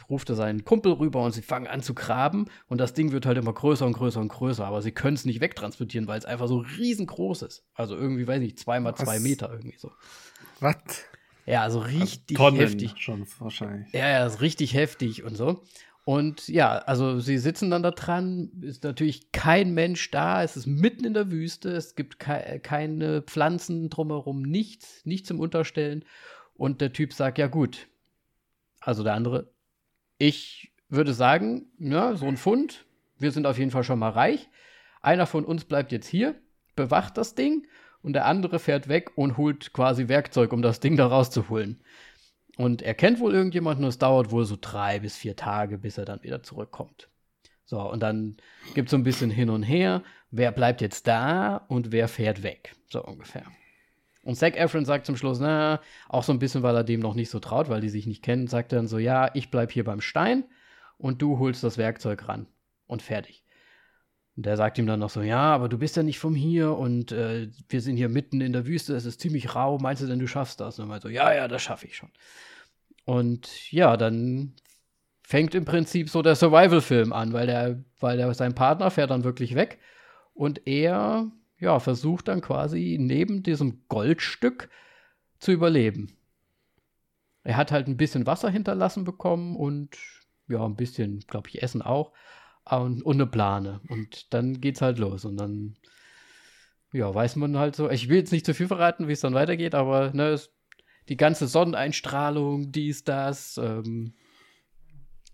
ruft 0.09 0.31
er 0.31 0.37
seinen 0.37 0.65
Kumpel 0.65 0.93
rüber 0.93 1.23
und 1.23 1.33
sie 1.33 1.43
fangen 1.43 1.67
an 1.67 1.83
zu 1.83 1.95
graben 1.95 2.47
und 2.69 2.79
das 2.79 2.95
Ding 2.95 3.13
wird 3.13 3.27
halt 3.27 3.39
immer 3.39 3.53
größer 3.53 3.85
und 3.85 3.93
größer 3.93 4.21
und 4.21 4.29
größer, 4.29 4.65
aber 4.65 4.83
sie 4.83 4.93
können 4.93 5.15
es 5.15 5.25
nicht 5.25 5.41
wegtransportieren, 5.41 6.09
weil 6.09 6.19
es 6.19 6.25
einfach 6.25 6.49
so 6.49 6.59
riesengroß 6.59 7.43
ist. 7.43 7.65
Also 7.75 7.97
irgendwie, 7.97 8.27
weiß 8.27 8.41
nicht, 8.41 8.59
zweimal 8.59 8.95
zwei 8.95 9.17
Was? 9.17 9.23
Meter 9.23 9.51
irgendwie 9.53 9.77
so. 9.77 9.93
Was? 10.61 10.77
Ja, 11.47 11.63
also 11.63 11.81
richtig 11.81 12.37
Tonnen 12.37 12.59
heftig. 12.59 12.95
schon 12.99 13.27
wahrscheinlich. 13.39 13.93
Ja, 13.93 14.09
ja, 14.09 14.27
ist 14.27 14.41
richtig 14.41 14.75
heftig 14.75 15.25
und 15.25 15.37
so. 15.37 15.63
Und 16.05 16.49
ja, 16.49 16.79
also 16.79 17.21
sie 17.21 17.37
sitzen 17.37 17.71
dann 17.71 17.83
da 17.83 17.91
dran, 17.91 18.51
ist 18.63 18.83
natürlich 18.83 19.31
kein 19.31 19.75
Mensch 19.75 20.11
da, 20.11 20.43
es 20.43 20.57
ist 20.57 20.67
mitten 20.67 21.05
in 21.05 21.13
der 21.13 21.31
Wüste, 21.31 21.71
es 21.71 21.97
gibt 21.97 22.19
kei 22.19 22.61
keine 22.63 23.21
Pflanzen 23.21 23.91
drumherum, 23.91 24.41
nichts, 24.41 25.05
nichts 25.05 25.29
zum 25.29 25.39
Unterstellen. 25.39 26.07
Und 26.59 26.83
der 26.83 26.93
Typ 26.93 27.15
sagt, 27.15 27.39
ja 27.39 27.47
gut, 27.47 27.89
also 28.81 29.03
der 29.03 29.15
andere, 29.15 29.51
ich 30.19 30.73
würde 30.89 31.15
sagen, 31.15 31.67
ja, 31.79 32.17
so 32.17 32.27
ein 32.27 32.37
Pfund, 32.37 32.85
wir 33.17 33.31
sind 33.31 33.47
auf 33.47 33.59
jeden 33.59 33.71
Fall 33.71 33.85
schon 33.85 34.01
mal 34.01 34.11
reich. 34.11 34.51
Einer 35.01 35.27
von 35.27 35.45
uns 35.45 35.65
bleibt 35.65 35.93
jetzt 35.93 36.09
hier, 36.09 36.35
bewacht 36.75 37.17
das 37.17 37.35
Ding 37.37 37.67
und 38.03 38.13
der 38.13 38.27
andere 38.27 38.59
fährt 38.59 38.89
weg 38.89 39.13
und 39.17 39.37
holt 39.37 39.73
quasi 39.73 40.09
Werkzeug, 40.09 40.53
um 40.53 40.61
das 40.61 40.81
Ding 40.81 40.97
da 40.97 41.07
rauszuholen. 41.07 41.81
Und 42.57 42.83
er 42.83 42.95
kennt 42.95 43.21
wohl 43.21 43.35
irgendjemanden 43.35 43.85
und 43.85 43.91
es 43.91 43.99
dauert 43.99 44.33
wohl 44.33 44.45
so 44.45 44.59
drei 44.61 44.99
bis 44.99 45.17
vier 45.17 45.37
Tage, 45.37 45.79
bis 45.79 45.97
er 45.97 46.07
dann 46.07 46.25
wieder 46.25 46.43
zurückkommt. 46.43 47.09
So, 47.67 47.81
und 47.81 48.01
dann 48.01 48.37
gibt 48.75 48.89
es 48.89 48.91
so 48.91 48.97
ein 48.97 49.05
bisschen 49.05 49.31
hin 49.31 49.49
und 49.49 49.63
her. 49.63 50.03
Wer 50.33 50.51
bleibt 50.51 50.81
jetzt 50.81 51.07
da 51.07 51.59
und 51.69 51.93
wer 51.93 52.09
fährt 52.09 52.43
weg? 52.43 52.75
So 52.89 53.05
ungefähr. 53.05 53.45
Und 54.29 54.35
Zac 54.35 54.59
Efron 54.59 54.85
sagt 54.85 55.07
zum 55.07 55.17
Schluss, 55.17 55.41
na, 55.41 55.81
auch 56.07 56.23
so 56.23 56.35
ein 56.35 56.39
bisschen, 56.39 56.63
weil 56.63 56.77
er 56.77 56.85
dem 56.85 57.01
noch 57.01 57.15
nicht 57.15 57.31
so 57.31 57.41
traut, 57.41 57.71
weil 57.71 57.81
die 57.81 57.89
sich 57.89 58.07
nicht 58.07 58.23
kennen, 58.23 58.47
sagt 58.47 58.73
dann 58.73 58.87
so, 58.87 58.99
ja, 58.99 59.31
ich 59.33 59.51
bleib 59.51 59.73
hier 59.73 59.85
beim 59.85 60.03
Stein 60.03 60.45
und 60.99 61.23
du 61.23 61.39
holst 61.39 61.65
das 61.65 61.79
Werkzeug 61.79 62.29
ran. 62.29 62.47
Und 62.87 63.01
fertig. 63.01 63.43
Und 64.37 64.45
der 64.45 64.59
sagt 64.59 64.77
ihm 64.77 64.87
dann 64.87 65.01
noch 65.01 65.09
so, 65.09 65.23
ja, 65.23 65.55
aber 65.55 65.71
du 65.71 65.79
bist 65.79 65.97
ja 65.97 66.03
nicht 66.03 66.19
vom 66.19 66.35
hier 66.35 66.77
und 66.77 67.11
äh, 67.11 67.49
wir 67.71 67.81
sind 67.81 67.97
hier 67.97 68.11
mitten 68.11 68.43
in 68.43 68.53
der 68.53 68.67
Wüste, 68.67 68.95
es 68.95 69.07
ist 69.07 69.19
ziemlich 69.23 69.55
rau, 69.55 69.79
meinst 69.79 70.03
du 70.03 70.07
denn, 70.07 70.19
du 70.19 70.27
schaffst 70.27 70.61
das? 70.61 70.79
Und 70.79 70.91
er 70.91 71.01
so, 71.01 71.09
ja, 71.09 71.33
ja, 71.33 71.49
das 71.49 71.63
schaffe 71.63 71.87
ich 71.87 71.97
schon. 71.97 72.11
Und 73.07 73.73
ja, 73.73 73.97
dann 73.97 74.53
fängt 75.23 75.55
im 75.55 75.65
Prinzip 75.65 76.11
so 76.11 76.21
der 76.21 76.35
Survival-Film 76.35 77.15
an, 77.15 77.33
weil 77.33 77.47
der, 77.47 77.83
weil 77.99 78.19
der, 78.19 78.35
sein 78.35 78.55
Partner 78.55 78.91
fährt 78.91 79.11
dann 79.11 79.25
wirklich 79.25 79.55
weg 79.55 79.79
und 80.35 80.67
er, 80.67 81.31
ja, 81.59 81.81
versucht 81.81 82.29
dann 82.29 82.41
quasi 82.41 82.97
neben 83.01 83.43
diesem 83.43 83.83
Goldstück 83.89 84.69
zu 85.39 85.53
überleben. 85.53 86.17
Er 87.45 87.57
hat 87.57 87.73
halt 87.73 87.89
ein 87.89 87.97
bisschen 87.97 88.27
Wasser 88.27 88.51
hinterlassen 88.51 89.05
bekommen 89.05 89.57
und 89.57 89.97
ja, 90.49 90.65
ein 90.65 90.77
bisschen, 90.77 91.21
glaube 91.21 91.49
ich, 91.49 91.63
Essen 91.63 91.83
auch 91.83 92.13
und, 92.65 93.03
und 93.03 93.17
eine 93.17 93.27
Plane. 93.27 93.81
Und 93.89 94.33
dann 94.35 94.61
geht's 94.61 94.83
halt 94.83 94.99
los. 94.99 95.25
Und 95.25 95.37
dann, 95.37 95.77
ja, 96.93 97.13
weiß 97.13 97.37
man 97.37 97.57
halt 97.59 97.77
so. 97.77 97.91
Ich 97.91 98.09
will 98.09 98.19
jetzt 98.19 98.33
nicht 98.33 98.47
zu 98.47 98.55
viel 98.55 98.69
verraten, 98.69 99.09
wie 99.09 99.13
es 99.13 99.21
dann 99.21 99.35
weitergeht, 99.35 99.75
aber 99.75 100.13
ne, 100.13 100.29
es, 100.29 100.51
die 101.09 101.17
ganze 101.17 101.47
Sonneneinstrahlung, 101.47 102.71
dies, 102.71 103.05
das, 103.05 103.59
ähm, 103.59 104.15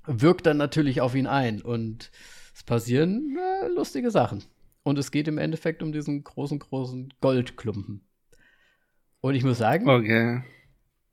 wirkt 0.06 0.46
dann 0.46 0.56
natürlich 0.56 1.00
auf 1.00 1.14
ihn 1.14 1.26
ein. 1.26 1.62
Und 1.62 2.10
es 2.54 2.62
passieren 2.62 3.36
äh, 3.36 3.68
lustige 3.68 4.10
Sachen. 4.10 4.44
Und 4.84 4.98
es 4.98 5.10
geht 5.10 5.26
im 5.28 5.38
Endeffekt 5.38 5.82
um 5.82 5.90
diesen 5.92 6.22
großen, 6.22 6.58
großen 6.60 7.12
Goldklumpen. 7.20 8.06
Und 9.20 9.34
ich 9.34 9.42
muss 9.42 9.58
sagen, 9.58 9.88
Okay. 9.88 10.42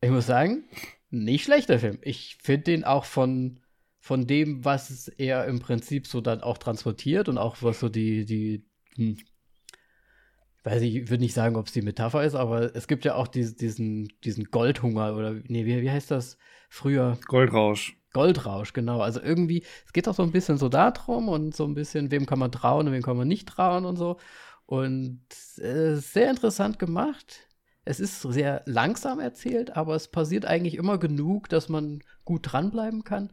ich 0.02 0.10
muss 0.12 0.26
sagen, 0.28 0.66
nicht 1.10 1.46
schlechter 1.46 1.80
Film. 1.80 1.98
Ich 2.02 2.38
finde 2.44 2.64
den 2.66 2.84
auch 2.84 3.06
von, 3.06 3.62
von 4.00 4.28
dem, 4.28 4.64
was 4.66 5.08
er 5.08 5.46
im 5.46 5.60
Prinzip 5.60 6.06
so 6.06 6.20
dann 6.22 6.42
auch 6.42 6.58
transportiert 6.58 7.30
und 7.30 7.38
auch 7.38 7.58
was 7.62 7.80
so 7.80 7.88
die, 7.90 8.26
die, 8.26 8.66
hm, 8.96 9.16
ich 9.18 10.66
weiß 10.66 10.82
ich 10.84 11.10
würde 11.10 11.24
nicht 11.24 11.34
sagen, 11.34 11.56
ob 11.56 11.68
es 11.68 11.74
die 11.74 11.82
Metapher 11.82 12.24
ist, 12.24 12.36
aber 12.36 12.76
es 12.76 12.88
gibt 12.88 13.06
ja 13.06 13.16
auch 13.16 13.28
dies- 13.28 13.56
diesen, 13.56 14.10
diesen 14.24 14.46
Goldhunger 14.52 15.16
oder, 15.16 15.34
nee, 15.48 15.66
wie, 15.66 15.82
wie 15.82 15.90
heißt 15.92 16.12
das 16.12 16.38
früher? 16.70 17.18
Goldrausch. 17.26 17.96
Goldrausch, 18.14 18.74
genau. 18.74 19.02
Also 19.02 19.22
irgendwie, 19.22 19.64
es 19.86 19.94
geht 19.94 20.08
auch 20.08 20.16
so 20.16 20.24
ein 20.24 20.32
bisschen 20.32 20.58
so 20.58 20.70
darum 20.70 21.30
und 21.30 21.56
so 21.56 21.66
ein 21.66 21.74
bisschen, 21.74 22.12
wem 22.12 22.26
kann 22.26 22.40
man 22.40 22.52
trauen 22.52 22.88
und 22.88 22.94
wem 22.94 23.04
kann 23.04 23.18
man 23.18 23.28
nicht 23.28 23.48
trauen 23.48 23.86
und 23.86 23.96
so. 23.98 24.18
Und 24.66 25.22
äh, 25.58 25.96
sehr 25.96 26.30
interessant 26.30 26.80
gemacht. 26.80 27.48
Es 27.84 28.00
ist 28.00 28.22
sehr 28.22 28.62
langsam 28.66 29.20
erzählt, 29.20 29.76
aber 29.76 29.96
es 29.96 30.08
passiert 30.08 30.46
eigentlich 30.46 30.76
immer 30.76 30.98
genug, 30.98 31.50
dass 31.50 31.68
man 31.68 32.04
gut 32.26 32.52
dranbleiben 32.52 33.04
kann. 33.04 33.32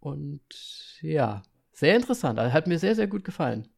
Und 0.00 0.40
ja, 1.02 1.42
sehr 1.72 1.96
interessant. 1.96 2.38
Also, 2.38 2.52
Hat 2.52 2.66
mir 2.66 2.78
sehr, 2.78 2.94
sehr 2.94 3.06
gut 3.06 3.24
gefallen. 3.24 3.68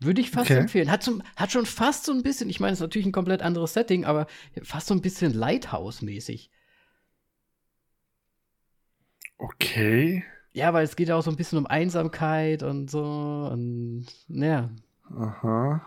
Würde 0.00 0.20
ich 0.20 0.30
fast 0.30 0.50
Okay. 0.50 0.60
empfehlen. 0.60 0.90
Hat, 0.90 1.02
so, 1.02 1.18
hat 1.36 1.50
schon 1.50 1.66
fast 1.66 2.04
so 2.04 2.12
ein 2.12 2.22
bisschen, 2.22 2.48
ich 2.48 2.60
meine, 2.60 2.72
es 2.72 2.78
ist 2.78 2.82
natürlich 2.82 3.06
ein 3.06 3.12
komplett 3.12 3.42
anderes 3.42 3.74
Setting, 3.74 4.04
aber 4.04 4.26
fast 4.62 4.86
so 4.86 4.94
ein 4.94 5.00
bisschen 5.02 5.32
Lighthouse-mäßig. 5.34 6.50
Okay. 9.38 10.24
Ja, 10.52 10.72
weil 10.72 10.84
es 10.84 10.96
geht 10.96 11.08
ja 11.08 11.16
auch 11.16 11.22
so 11.22 11.30
ein 11.30 11.36
bisschen 11.36 11.58
um 11.58 11.66
Einsamkeit 11.66 12.62
und 12.62 12.90
so. 12.90 13.02
Und 13.02 14.06
ja, 14.28 14.70
Aha. 15.16 15.82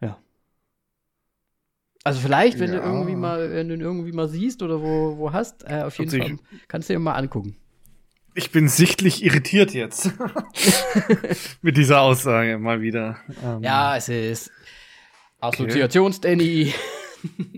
ja. 0.00 0.18
Also 2.04 2.20
vielleicht, 2.20 2.58
wenn 2.60 2.72
Ja. 2.72 2.80
du 2.80 2.86
irgendwie 2.86 3.16
mal, 3.16 3.50
wenn 3.50 3.68
du 3.68 3.74
ihn 3.74 3.80
irgendwie 3.80 4.12
mal 4.12 4.28
siehst 4.28 4.62
oder 4.62 4.80
wo, 4.80 5.18
wo 5.18 5.32
hast, 5.32 5.64
äh, 5.64 5.82
auf 5.82 5.98
jeden 5.98 6.10
Also 6.10 6.36
Fall 6.36 6.38
kannst 6.68 6.88
du 6.88 6.94
dir 6.94 6.98
mal 7.00 7.14
angucken. 7.14 7.56
Ich 8.34 8.50
bin 8.52 8.68
sichtlich 8.68 9.24
irritiert 9.24 9.72
jetzt. 9.72 10.12
Mit 11.62 11.76
dieser 11.76 12.02
Aussage 12.02 12.58
mal 12.58 12.80
wieder. 12.82 13.16
Ähm, 13.42 13.62
Ja, 13.62 13.96
es 13.96 14.08
ist 14.08 14.50
Assoziations-Danny. 15.40 16.74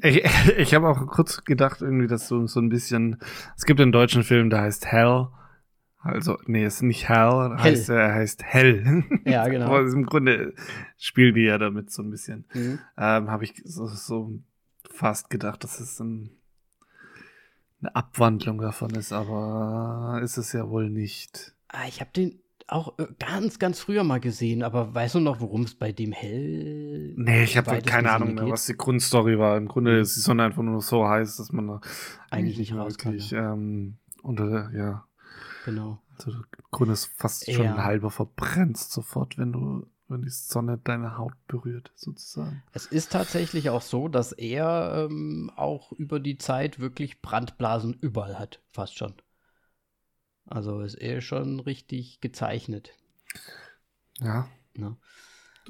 Ich, 0.03 0.25
ich 0.57 0.75
habe 0.75 0.89
auch 0.89 1.07
kurz 1.07 1.45
gedacht, 1.45 1.83
irgendwie, 1.83 2.07
dass 2.07 2.29
so, 2.29 2.47
so 2.47 2.61
ein 2.61 2.69
bisschen. 2.69 3.19
Es 3.57 3.65
gibt 3.65 3.81
einen 3.81 3.93
deutschen 3.93 4.25
Film, 4.25 4.51
der 4.51 4.63
heißt 4.63 4.87
Hell. 4.87 5.29
Also, 6.01 6.39
nee, 6.47 6.65
es 6.65 6.77
ist 6.77 6.83
nicht 6.83 7.09
Hell, 7.09 7.51
Hell. 7.57 7.59
heißt, 7.59 7.89
er 7.89 8.15
heißt 8.15 8.45
Hell. 8.45 9.05
Ja, 9.25 9.49
genau. 9.49 9.67
Aber 9.67 9.81
im 9.81 10.07
Grunde 10.07 10.55
spielen 10.97 11.35
die 11.35 11.43
ja 11.43 11.59
damit 11.59 11.91
so 11.91 12.03
ein 12.03 12.11
bisschen. 12.11 12.47
Mhm. 12.55 12.79
Ähm, 12.97 13.31
habe 13.31 13.45
ich 13.45 13.61
so, 13.65 13.87
so 13.87 14.39
fast 14.91 15.31
gedacht, 15.31 15.65
dass 15.65 15.81
es 15.81 15.99
ein, 16.01 16.31
eine 17.81 17.95
Abwandlung 17.95 18.61
davon 18.61 18.91
ist, 18.91 19.13
aber 19.13 20.21
ist 20.23 20.37
es 20.37 20.53
ja 20.53 20.69
wohl 20.69 20.89
nicht. 20.89 21.55
Ah, 21.69 21.87
ich 21.87 22.01
habe 22.01 22.11
den 22.15 22.41
auch 22.69 22.99
äh, 22.99 23.07
ganz, 23.19 23.59
ganz 23.59 23.81
früher 23.81 24.05
mal 24.05 24.21
gesehen, 24.21 24.63
aber 24.63 24.95
weißt 24.95 25.17
du 25.17 25.21
noch, 25.21 25.41
worum 25.41 25.63
es 25.63 25.75
bei 25.75 25.93
dem 25.93 26.13
Hell. 26.13 27.15
Nee, 27.17 27.45
ich 27.45 27.57
habe 27.57 27.81
keine 27.83 28.11
Ahnung 28.13 28.35
mehr, 28.35 28.49
was 28.49 28.67
die 28.67 28.77
Grundstory 28.77 29.39
war. 29.39 29.57
Im 29.57 29.69
Grunde 29.69 29.99
ist 30.01 30.17
die 30.17 30.21
Sonne 30.21 30.45
einfach 30.45 30.63
nur 30.63 30.81
so 30.83 31.07
heiß, 31.09 31.37
dass 31.39 31.53
man 31.53 31.67
da 31.69 31.81
Eigentlich 32.31 32.59
nicht 32.59 32.75
raus 32.75 32.99
kann, 32.99 33.13
wirklich, 33.13 33.33
ähm, 33.33 33.97
unter, 34.23 34.71
ja, 34.75 35.05
Genau. 35.65 36.01
also 36.17 36.31
der 36.33 36.65
Grund 36.71 36.91
ist 36.93 37.07
fast 37.17 37.51
schon 37.51 37.65
Ja. 37.65 37.85
halber 37.85 38.11
verbrennst 38.11 38.93
sofort, 38.93 39.39
wenn 39.39 39.53
du, 39.53 39.87
wenn 40.09 40.23
die 40.23 40.31
Sonne 40.31 40.79
deine 40.83 41.19
Haut 41.19 41.35
berührt, 41.47 41.93
sozusagen. 41.95 42.63
Es 42.73 42.87
ist 42.87 43.13
tatsächlich 43.13 43.71
auch 43.71 43.83
so, 43.83 44.09
dass 44.09 44.33
er 44.33 45.07
ähm, 45.11 45.51
auch 45.57 45.93
über 45.93 46.21
die 46.21 46.39
Zeit 46.39 46.79
wirklich 46.81 47.21
Brandblasen 47.21 47.95
überall 48.01 48.39
hat, 48.39 48.61
fast 48.71 48.97
schon. 48.97 49.13
Also 50.49 50.81
ist 50.81 50.95
er 50.95 51.21
schon 51.21 51.61
richtig 51.61 52.21
gezeichnet. 52.21 52.93
Ja. 54.19 54.49
Ne? 54.75 54.97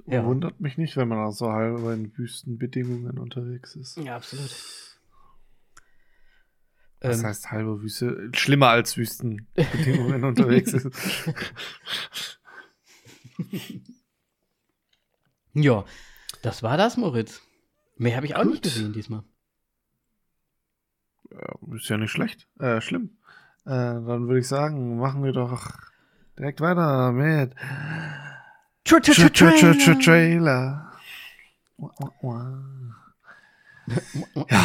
Ja. 0.06 0.24
Wundert 0.24 0.60
mich 0.60 0.78
nicht, 0.78 0.96
wenn 0.96 1.08
man 1.08 1.18
auch 1.18 1.32
so 1.32 1.50
halber 1.50 1.92
in 1.92 2.16
Wüstenbedingungen 2.16 3.18
unterwegs 3.18 3.74
ist. 3.74 3.96
Ja, 3.96 4.16
absolut. 4.16 4.54
Das 7.00 7.18
Ähm, 7.18 7.26
heißt 7.26 7.50
halbe 7.50 7.82
Wüste, 7.82 8.30
schlimmer 8.34 8.68
als 8.68 8.96
Wüstenbedingungen 8.96 10.24
unterwegs 10.24 10.72
ist. 10.72 10.88
ja, 15.54 15.84
das 16.42 16.62
war 16.62 16.76
das, 16.76 16.96
Moritz. 16.96 17.42
Mehr 17.96 18.16
habe 18.16 18.26
ich 18.26 18.36
auch 18.36 18.42
Gut. 18.42 18.52
nicht 18.52 18.62
gesehen 18.62 18.92
diesmal. 18.92 19.24
Ja, 21.30 21.58
ist 21.74 21.88
ja 21.88 21.98
nicht 21.98 22.10
schlecht, 22.10 22.48
äh, 22.58 22.80
schlimm. 22.80 23.17
Äh, 23.68 24.00
dann 24.00 24.28
würde 24.28 24.38
ich 24.40 24.48
sagen, 24.48 24.98
machen 24.98 25.22
wir 25.22 25.32
doch 25.32 25.70
direkt 26.38 26.62
weiter 26.62 27.12
mit 27.12 27.54
Tra 28.84 28.98
Tra 29.00 29.12
-tra 29.12 29.28
-tra 29.28 29.72
-tra 29.74 30.02
Trailer. 30.02 30.90
Ja. 34.48 34.64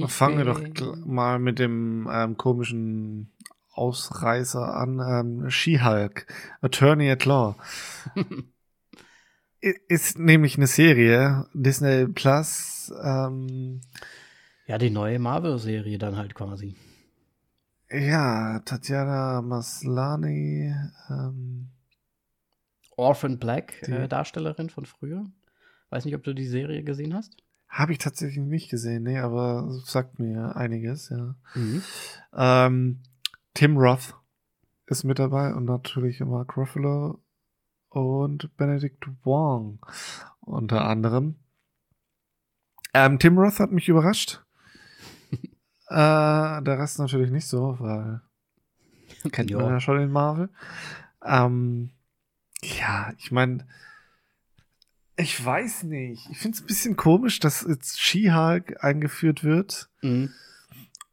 Dann 0.00 0.08
fangen 0.08 0.38
wir 0.38 0.44
doch 0.44 0.60
mal 1.06 1.38
mit 1.38 1.60
dem 1.60 2.08
ähm, 2.12 2.36
komischen 2.36 3.30
Ausreißer 3.72 4.74
an. 4.74 4.98
Ähm, 4.98 5.48
She-Hulk, 5.50 6.26
Attorney 6.60 7.08
at 7.10 7.24
Law. 7.24 7.54
Ist 9.60 10.18
nämlich 10.18 10.56
eine 10.56 10.66
Serie, 10.66 11.46
Disney 11.54 12.08
Plus. 12.08 12.92
Ähm, 13.00 13.80
Ja, 14.66 14.78
die 14.78 14.90
neue 14.90 15.20
Marvel-Serie 15.20 15.98
dann 15.98 16.16
halt 16.16 16.34
quasi. 16.34 16.74
Ja, 17.90 18.60
Tatjana 18.60 19.42
Maslany. 19.42 20.74
Ähm, 21.10 21.70
Orphan 22.96 23.38
Black, 23.38 23.74
Die- 23.86 23.92
äh, 23.92 24.08
Darstellerin 24.08 24.70
von 24.70 24.84
früher. 24.86 25.24
Weiß 25.90 26.04
nicht, 26.04 26.14
ob 26.14 26.22
du 26.24 26.34
die 26.34 26.46
Serie 26.46 26.82
gesehen 26.82 27.14
hast. 27.14 27.36
Habe 27.68 27.92
ich 27.92 27.98
tatsächlich 27.98 28.44
nicht 28.44 28.70
gesehen, 28.70 29.02
nee, 29.04 29.18
aber 29.18 29.68
sagt 29.84 30.18
mir 30.18 30.56
einiges, 30.56 31.10
ja. 31.10 31.34
Mhm. 31.54 31.82
Ähm, 32.34 33.02
Tim 33.54 33.76
Roth 33.76 34.14
ist 34.86 35.04
mit 35.04 35.18
dabei 35.18 35.54
und 35.54 35.64
natürlich 35.66 36.20
Mark 36.20 36.56
Ruffalo 36.56 37.22
und 37.90 38.56
Benedict 38.56 39.06
Wong 39.24 39.80
unter 40.40 40.86
anderem. 40.86 41.36
Ähm, 42.94 43.18
Tim 43.18 43.38
Roth 43.38 43.60
hat 43.60 43.70
mich 43.70 43.88
überrascht. 43.88 44.42
Äh, 45.90 46.62
der 46.62 46.78
Rest 46.78 46.98
natürlich 46.98 47.30
nicht 47.30 47.46
so, 47.46 47.76
weil 47.80 48.20
kennt 49.32 49.50
man 49.50 49.60
Ja. 49.60 49.70
ja 49.70 49.80
schon 49.80 50.00
in 50.00 50.10
Marvel. 50.10 50.48
Ähm, 51.24 51.90
ja, 52.62 53.12
ich 53.18 53.30
meine, 53.32 53.66
ich 55.16 55.44
weiß 55.44 55.84
nicht. 55.84 56.28
Ich 56.30 56.38
finde 56.38 56.56
es 56.56 56.62
ein 56.62 56.66
bisschen 56.66 56.96
komisch, 56.96 57.40
dass 57.40 57.62
jetzt 57.68 58.00
She-Hulk 58.00 58.82
eingeführt 58.84 59.42
wird 59.44 59.88
Mhm. 60.02 60.30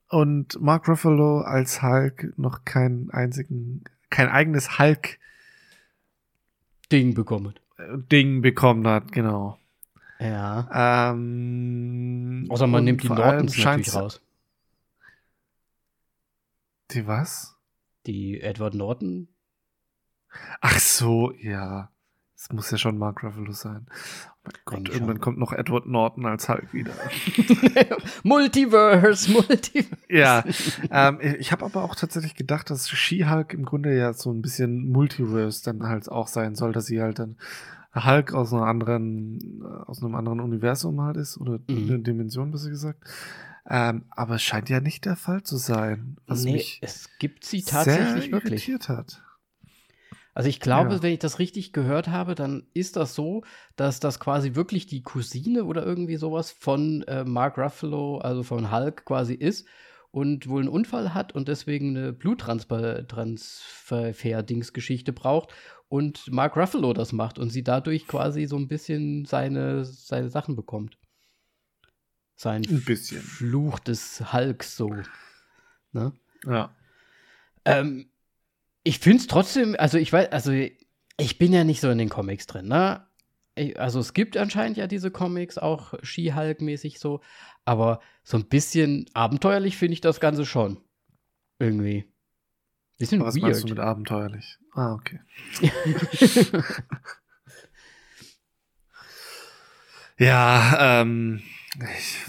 und 0.09 0.61
Mark 0.61 0.87
Ruffalo 0.87 1.41
als 1.41 1.81
Hulk 1.81 2.33
noch 2.37 2.65
keinen 2.65 3.09
einzigen, 3.11 3.83
kein 4.09 4.29
eigenes 4.29 4.77
Hulk-Ding 4.79 5.17
Ding 6.91 7.13
bekommen. 7.15 7.55
bekommen 8.41 8.87
hat, 8.87 9.11
genau. 9.11 9.57
Ja. 10.19 11.11
Ähm, 11.11 12.45
Außer 12.49 12.67
man 12.67 12.83
nimmt 12.83 13.03
die 13.03 13.09
Nortons 13.09 13.57
natürlich 13.57 13.93
raus. 13.95 14.21
Die 16.91 17.07
was? 17.07 17.55
Die 18.05 18.39
Edward 18.41 18.73
Norton. 18.75 19.27
Ach 20.61 20.79
so, 20.79 21.31
ja. 21.33 21.91
Es 22.37 22.51
muss 22.51 22.69
ja 22.69 22.77
schon 22.77 22.97
Mark 22.97 23.23
Ruffalo 23.23 23.53
sein. 23.53 23.87
Oh 23.89 23.91
mein 24.43 24.53
Gott, 24.65 24.75
Eigentlich 24.77 24.93
irgendwann 24.95 25.15
schon. 25.15 25.21
kommt 25.23 25.37
noch 25.39 25.53
Edward 25.53 25.87
Norton 25.87 26.25
als 26.25 26.47
Hulk 26.49 26.73
wieder. 26.73 26.91
Multiverse, 28.23 29.31
Multiverse. 29.31 29.95
Ja, 30.09 30.43
ähm, 30.91 31.19
ich 31.39 31.51
habe 31.51 31.65
aber 31.65 31.83
auch 31.83 31.95
tatsächlich 31.95 32.35
gedacht, 32.35 32.69
dass 32.69 32.89
She-Hulk 32.89 33.53
im 33.53 33.65
Grunde 33.65 33.95
ja 33.97 34.13
so 34.13 34.31
ein 34.31 34.41
bisschen 34.41 34.89
Multiverse 34.91 35.63
dann 35.63 35.87
halt 35.87 36.09
auch 36.09 36.27
sein 36.27 36.55
soll, 36.55 36.73
dass 36.73 36.85
sie 36.87 37.01
halt 37.01 37.19
dann 37.19 37.37
Hulk 37.95 38.33
aus 38.33 38.53
einer 38.53 38.67
anderen, 38.67 39.61
äh, 39.63 39.65
aus 39.87 40.03
einem 40.03 40.15
anderen 40.15 40.41
Universum 40.41 41.01
halt 41.01 41.17
ist 41.17 41.37
oder 41.39 41.59
Mhm. 41.69 41.87
eine 41.89 41.99
Dimension 41.99 42.51
besser 42.51 42.69
gesagt. 42.69 43.03
Ähm, 43.67 44.05
aber 44.11 44.35
es 44.35 44.43
scheint 44.43 44.69
ja 44.69 44.79
nicht 44.79 45.05
der 45.05 45.15
Fall 45.15 45.43
zu 45.43 45.57
sein, 45.57 46.17
was 46.27 46.43
nee, 46.43 46.53
mich 46.53 46.79
es 46.81 47.17
gibt 47.17 47.45
sie 47.45 47.63
tatsächlich 47.63 48.25
sehr 48.25 48.31
wirklich. 48.31 48.67
hat. 48.87 49.23
Also 50.35 50.49
ich 50.49 50.59
glaube, 50.59 50.95
Ja. 50.95 51.01
wenn 51.01 51.13
ich 51.13 51.19
das 51.19 51.39
richtig 51.39 51.71
gehört 51.71 52.09
habe, 52.09 52.35
dann 52.35 52.67
ist 52.73 52.97
das 52.97 53.15
so, 53.15 53.45
dass 53.77 54.01
das 54.01 54.19
quasi 54.19 54.53
wirklich 54.53 54.85
die 54.85 55.01
Cousine 55.01 55.63
oder 55.63 55.85
irgendwie 55.85 56.17
sowas 56.17 56.51
von 56.51 57.03
äh, 57.03 57.23
Mark 57.23 57.57
Ruffalo, 57.57 58.17
also 58.17 58.43
von 58.43 58.69
Hulk 58.69 59.05
quasi 59.05 59.33
ist 59.33 59.65
und 60.11 60.49
wohl 60.49 60.59
einen 60.61 60.69
Unfall 60.69 61.13
hat 61.13 61.33
und 61.33 61.47
deswegen 61.47 61.95
eine 61.97 62.11
Bluttransfer-Dingsgeschichte 62.13 65.13
braucht 65.13 65.53
und 65.87 66.29
Mark 66.31 66.57
Ruffalo 66.57 66.91
das 66.93 67.13
macht 67.13 67.39
und 67.39 67.49
sie 67.49 67.63
dadurch 67.63 68.05
quasi 68.05 68.45
so 68.45 68.57
ein 68.57 68.67
bisschen 68.67 69.23
seine, 69.25 69.85
seine 69.85 70.29
Sachen 70.29 70.57
bekommt. 70.57 70.97
Sein 72.35 72.65
Ein 72.67 72.83
bisschen. 72.83 73.21
Fluch 73.21 73.79
des 73.79 74.33
Hulks 74.33 74.75
so. 74.75 74.93
Ne? 75.93 76.13
Ja. 76.45 76.75
Ähm, 77.63 78.09
ich 78.83 78.99
finde 78.99 79.19
es 79.19 79.27
trotzdem, 79.27 79.75
also 79.79 79.97
ich 79.97 80.11
weiß, 80.11 80.31
also 80.31 80.51
ich 80.51 81.37
bin 81.37 81.53
ja 81.53 81.63
nicht 81.63 81.81
so 81.81 81.89
in 81.89 81.97
den 81.97 82.09
Comics 82.09 82.45
drin, 82.45 82.67
ne? 82.67 83.07
Ich, 83.55 83.79
also 83.79 83.99
es 83.99 84.13
gibt 84.13 84.35
anscheinend 84.35 84.75
ja 84.77 84.85
diese 84.85 85.11
Comics, 85.11 85.57
auch 85.57 85.93
Ski-Hulk-mäßig 86.03 86.99
so, 86.99 87.21
aber 87.63 88.01
so 88.23 88.35
ein 88.37 88.45
bisschen 88.45 89.05
abenteuerlich 89.13 89.77
finde 89.77 89.93
ich 89.93 90.01
das 90.01 90.19
Ganze 90.19 90.45
schon. 90.45 90.81
Irgendwie. 91.57 92.11
Bisschen 92.97 93.21
Was 93.21 93.35
meinst 93.35 93.63
du 93.63 93.67
weird. 93.69 93.77
mit 93.77 93.79
abenteuerlich? 93.79 94.57
Ah, 94.73 94.93
okay. 94.93 95.21
Ja, 100.17 101.01
ähm, 101.01 101.41
ich, 101.95 102.25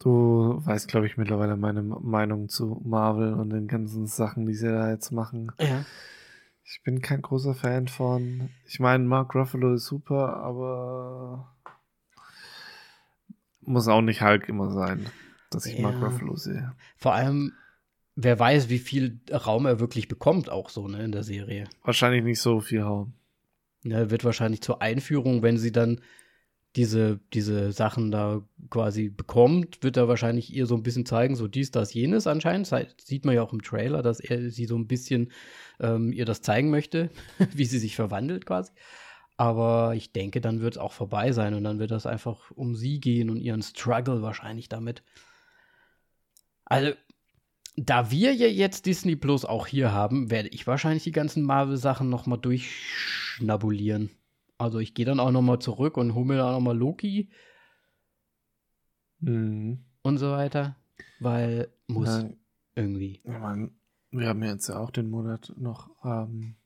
du 0.00 0.60
weißt, 0.64 0.88
glaube 0.88 1.06
ich, 1.06 1.16
mittlerweile 1.16 1.56
meine 1.56 1.82
Meinung 1.82 2.48
zu 2.48 2.80
Marvel 2.84 3.34
und 3.34 3.50
den 3.50 3.68
ganzen 3.68 4.06
Sachen, 4.06 4.46
die 4.46 4.54
sie 4.54 4.68
da 4.68 4.90
jetzt 4.90 5.10
machen. 5.10 5.52
ja. 5.58 5.84
Ich 6.66 6.82
bin 6.82 7.02
kein 7.02 7.20
großer 7.20 7.54
Fan 7.54 7.88
von. 7.88 8.48
Ich 8.66 8.80
meine, 8.80 9.04
Mark 9.04 9.34
Ruffalo 9.34 9.74
ist 9.74 9.84
super, 9.84 10.38
aber 10.38 11.54
muss 13.60 13.86
auch 13.86 14.00
nicht 14.00 14.22
Hulk 14.22 14.48
immer 14.48 14.70
sein, 14.70 15.06
dass 15.50 15.66
ich 15.66 15.76
Ja. 15.78 15.82
Mark 15.82 16.02
Ruffalo 16.02 16.36
sehe. 16.36 16.72
Vor 16.96 17.12
allem, 17.12 17.52
wer 18.16 18.38
weiß, 18.38 18.70
wie 18.70 18.78
viel 18.78 19.20
Raum 19.30 19.66
er 19.66 19.78
wirklich 19.78 20.08
bekommt, 20.08 20.48
auch 20.48 20.70
so, 20.70 20.88
ne, 20.88 21.04
in 21.04 21.12
der 21.12 21.22
Serie. 21.22 21.68
Wahrscheinlich 21.82 22.24
nicht 22.24 22.40
so 22.40 22.60
viel 22.60 22.80
Raum. 22.80 23.12
Ja, 23.82 24.10
wird 24.10 24.24
wahrscheinlich 24.24 24.62
zur 24.62 24.80
Einführung, 24.80 25.42
wenn 25.42 25.58
sie 25.58 25.70
dann 25.72 26.00
diese, 26.76 27.20
diese 27.32 27.70
Sachen 27.72 28.10
da 28.10 28.42
quasi 28.70 29.08
bekommt, 29.08 29.82
wird 29.82 29.96
er 29.96 30.08
wahrscheinlich 30.08 30.52
ihr 30.52 30.66
so 30.66 30.74
ein 30.74 30.82
bisschen 30.82 31.06
zeigen, 31.06 31.36
so 31.36 31.46
dies, 31.46 31.70
das, 31.70 31.94
jenes 31.94 32.26
anscheinend. 32.26 32.70
Das 32.70 32.94
sieht 33.04 33.24
man 33.24 33.34
ja 33.34 33.42
auch 33.42 33.52
im 33.52 33.62
Trailer, 33.62 34.02
dass 34.02 34.18
er 34.18 34.50
sie 34.50 34.66
so 34.66 34.76
ein 34.76 34.88
bisschen 34.88 35.30
ähm, 35.80 36.12
ihr 36.12 36.24
das 36.24 36.42
zeigen 36.42 36.70
möchte, 36.70 37.10
wie 37.54 37.64
sie 37.64 37.78
sich 37.78 37.94
verwandelt 37.94 38.46
quasi. 38.46 38.72
Aber 39.36 39.94
ich 39.94 40.12
denke, 40.12 40.40
dann 40.40 40.60
wird 40.60 40.74
es 40.74 40.78
auch 40.78 40.92
vorbei 40.92 41.32
sein 41.32 41.54
und 41.54 41.64
dann 41.64 41.78
wird 41.78 41.90
das 41.90 42.06
einfach 42.06 42.50
um 42.52 42.74
sie 42.74 43.00
gehen 43.00 43.30
und 43.30 43.40
ihren 43.40 43.62
Struggle 43.62 44.22
wahrscheinlich 44.22 44.68
damit. 44.68 45.02
Also, 46.64 46.92
da 47.76 48.10
wir 48.10 48.32
ja 48.32 48.46
jetzt 48.46 48.86
Disney 48.86 49.16
Plus 49.16 49.44
auch 49.44 49.66
hier 49.66 49.92
haben, 49.92 50.30
werde 50.30 50.48
ich 50.48 50.66
wahrscheinlich 50.66 51.02
die 51.04 51.12
ganzen 51.12 51.42
Marvel-Sachen 51.42 52.08
nochmal 52.08 52.38
durchschnabulieren. 52.38 54.10
Also 54.58 54.78
ich 54.78 54.94
gehe 54.94 55.04
dann 55.06 55.20
auch 55.20 55.30
nochmal 55.30 55.58
zurück 55.58 55.96
und 55.96 56.14
hole 56.14 56.24
mir 56.26 56.36
dann 56.36 56.46
auch 56.46 56.52
nochmal 56.52 56.76
Loki 56.78 57.30
Mhm. 59.20 59.84
und 60.02 60.18
so 60.18 60.30
weiter. 60.30 60.76
Weil 61.20 61.68
muss 61.86 62.08
Ja, 62.08 62.30
irgendwie. 62.74 63.20
ich 63.24 63.30
meine, 63.38 63.70
wir 64.10 64.28
haben 64.28 64.42
jetzt 64.42 64.68
ja 64.68 64.78
auch 64.78 64.90
den 64.90 65.10
Monat 65.10 65.52
noch 65.56 65.90
ähm, 66.04 66.56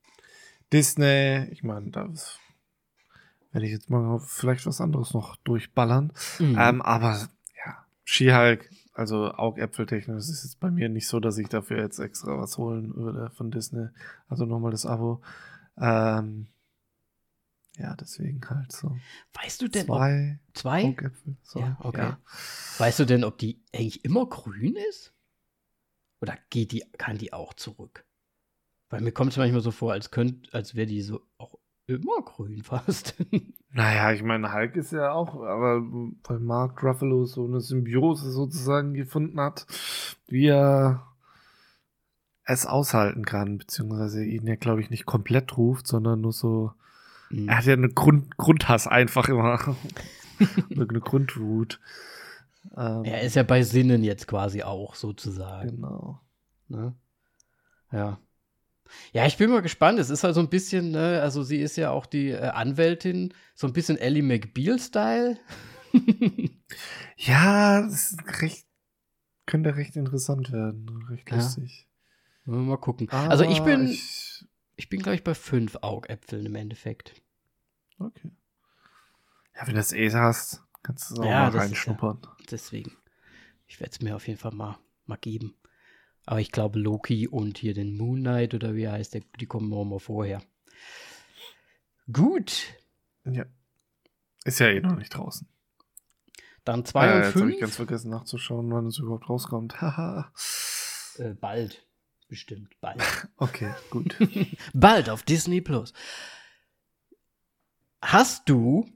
Disney. 0.73 1.47
Ich 1.51 1.63
meine, 1.63 1.91
da 1.91 2.09
werde 3.53 3.67
ich 3.67 3.73
jetzt 3.73 3.91
mal 3.91 4.19
vielleicht 4.21 4.67
was 4.67 4.81
anderes 4.81 5.15
noch 5.15 5.37
durchballern. 5.37 6.13
Mhm. 6.39 6.57
Ähm, 6.59 6.83
aber 6.83 7.29
ja, 7.65 7.87
She-Hulk, 8.05 8.71
also 8.93 9.33
Augäpfeltechnisch, 9.33 10.17
das 10.17 10.29
ist 10.29 10.45
jetzt 10.45 10.61
bei 10.61 10.71
mir 10.71 10.89
nicht 10.89 11.07
so, 11.07 11.21
dass 11.21 11.39
ich 11.39 11.49
dafür 11.49 11.79
jetzt 11.79 11.99
extra 12.01 12.39
was 12.39 12.59
holen 12.59 12.95
würde 12.97 13.31
von 13.31 13.51
Disney. 13.51 13.89
Also 14.29 14.45
nochmal 14.45 14.73
das 14.73 14.85
Abo. 14.87 15.23
Ähm, 15.79 16.49
ja, 17.79 17.95
deswegen 17.97 18.41
halt 18.49 18.73
so. 18.73 18.97
weißt 19.35 19.63
du 19.63 19.69
denn, 19.69 19.89
ob 19.89 19.99
Zwei 19.99 20.39
zwei? 20.55 20.85
Augäpfel. 20.85 21.37
So, 21.43 21.61
Ja, 21.61 21.77
okay. 21.81 22.01
ja. 22.01 22.19
Weißt 22.79 22.99
du 22.99 23.05
denn, 23.05 23.25
ob 23.25 23.39
die 23.39 23.63
eigentlich 23.75 24.05
immer 24.05 24.27
grün 24.27 24.77
ist? 24.89 25.15
Oder 26.21 26.37
geht 26.51 26.73
die, 26.73 26.85
kann 26.99 27.19
die 27.19 27.33
auch 27.33 27.55
zurück? 27.55 28.05
Weil 28.91 29.03
mir 29.03 29.13
kommt 29.13 29.33
es 29.33 29.37
manchmal 29.37 29.61
so 29.61 29.71
vor, 29.71 29.93
als 29.93 30.11
könnt, 30.11 30.53
als 30.55 30.75
wäre 30.75 30.87
die 30.87 31.03
so 31.03 31.21
auch 31.37 31.59
immer 31.87 32.23
grün 32.23 32.63
fast. 32.65 33.15
Naja, 33.71 34.13
ich 34.13 34.23
meine, 34.23 34.53
Hulk 34.53 34.77
ist 34.77 34.93
ja 34.93 35.13
auch, 35.13 35.35
aber 35.35 35.83
weil 35.83 36.41
Mark 36.41 36.83
Ruffalo 36.83 37.25
so 37.27 37.45
eine 37.45 37.61
Symbiose 37.61 38.31
sozusagen 38.31 38.95
gefunden 38.95 39.41
hat, 39.41 39.67
wie 40.27 40.47
er 40.47 41.07
es 42.45 42.65
aushalten 42.65 43.27
kann, 43.27 43.59
beziehungsweise 43.59 44.25
ihn 44.25 44.47
ja, 44.47 44.57
glaube 44.57 44.81
ich, 44.81 44.89
nicht 44.89 45.05
komplett 45.05 45.59
ruft, 45.59 45.87
sondern 45.87 46.23
nur 46.23 46.33
so, 46.33 46.73
Mhm. 47.31 47.49
er 47.49 47.59
hat 47.59 47.65
ja 47.67 47.73
eine 47.75 47.89
Grund, 47.89 48.37
Grundhass 48.37 48.87
einfach 48.87 49.29
immer. 49.29 49.77
Oder 50.71 50.89
eine 50.89 51.01
Grundwut. 51.01 51.81
Ähm, 52.77 53.05
er 53.05 53.23
ist 53.23 53.35
ja 53.37 53.43
bei 53.43 53.63
Sinnen 53.63 54.05
jetzt 54.05 54.27
quasi 54.29 54.63
auch 54.63 54.95
sozusagen. 54.95 55.77
Genau. 55.77 56.21
Ne? 56.69 56.95
Ja. 57.93 58.19
Ja, 59.13 59.27
ich 59.27 59.37
bin 59.37 59.51
mal 59.51 59.63
gespannt. 59.63 59.99
Es 59.99 60.09
ist 60.11 60.25
halt 60.25 60.35
so 60.35 60.41
ein 60.41 60.49
bisschen, 60.49 60.93
ne, 60.93 61.21
also 61.23 61.43
sie 61.43 61.59
ist 61.59 61.77
ja 61.77 61.91
auch 61.91 62.07
die 62.07 62.31
äh, 62.31 62.49
Anwältin, 62.49 63.35
so 63.55 63.67
ein 63.67 63.73
bisschen 63.73 63.99
Ellie 63.99 64.23
McBeal-Style. 64.23 65.39
Ja, 67.17 67.81
das 67.83 68.13
ist 68.13 68.43
recht, 68.43 68.67
könnte 69.47 69.75
recht 69.77 69.97
interessant 69.97 70.53
werden. 70.53 71.05
Recht 71.09 71.29
Ja. 71.31 71.37
lustig. 71.37 71.89
mal 72.45 72.77
gucken. 72.77 73.09
also 73.11 73.45
ich 73.45 73.61
bin, 73.63 73.89
Ich, 73.89 74.28
ich 74.79 74.89
bin, 74.89 75.03
glaube 75.03 75.17
ich, 75.17 75.25
bei 75.25 75.35
fünf 75.35 75.77
Augäpfeln 75.83 76.47
im 76.47 76.55
Endeffekt. 76.55 77.21
okay. 77.99 78.31
Ja, 79.57 79.67
wenn 79.67 79.75
du 79.75 79.81
das 79.81 79.93
eh 79.93 80.11
hast, 80.13 80.63
kannst 80.85 81.11
du 81.11 81.15
es 81.15 81.21
auch 81.21 81.25
Ja, 81.25 81.51
mal 81.51 81.59
reinschnuppern. 81.59 82.21
Deswegen. 82.49 82.97
Ich 83.67 83.81
werde 83.81 83.91
es 83.91 84.01
mir 84.01 84.15
auf 84.15 84.29
jeden 84.29 84.39
Fall 84.39 84.55
mal, 84.55 84.79
mal 85.07 85.17
geben. 85.17 85.57
Aber 86.27 86.41
ich 86.41 86.53
glaube, 86.53 86.79
Loki 86.79 87.27
und 87.27 87.59
hier 87.59 87.75
den 87.75 87.97
Moon 87.97 88.21
Knight 88.21 88.55
oder 88.55 88.77
wie 88.77 88.85
er 88.85 88.93
heißt, 88.93 89.15
der, 89.15 89.23
die 89.41 89.47
kommen 89.47 89.73
auch 89.73 89.85
mal 89.85 89.99
vorher. 89.99 90.43
Gut. 92.13 92.63
Ja. 93.25 93.47
Ist 94.45 94.61
ja 94.61 94.69
eh 94.69 94.81
noch 94.81 94.95
nicht 94.95 95.11
draußen. 95.11 95.49
Dann 96.65 96.85
zwei 96.85 97.09
äh, 97.09 97.17
und 97.17 97.23
jetzt 97.25 97.35
habe 97.35 97.53
ich 97.53 97.61
ganz 97.61 97.77
vergessen 97.77 98.11
nachzuschauen, 98.11 98.71
wann 98.71 98.87
es 98.87 98.99
überhaupt 98.99 99.29
rauskommt. 99.29 99.81
Haha. 99.81 100.33
Äh, 101.19 101.35
bald. 101.35 101.85
Bestimmt 102.29 102.79
bald. 102.81 103.03
okay, 103.39 103.71
gut. 103.91 104.17
bald 104.75 105.09
auf 105.11 105.23
Disney 105.23 105.61
Plus. 105.61 105.93
Hast 108.03 108.49
du, 108.49 108.89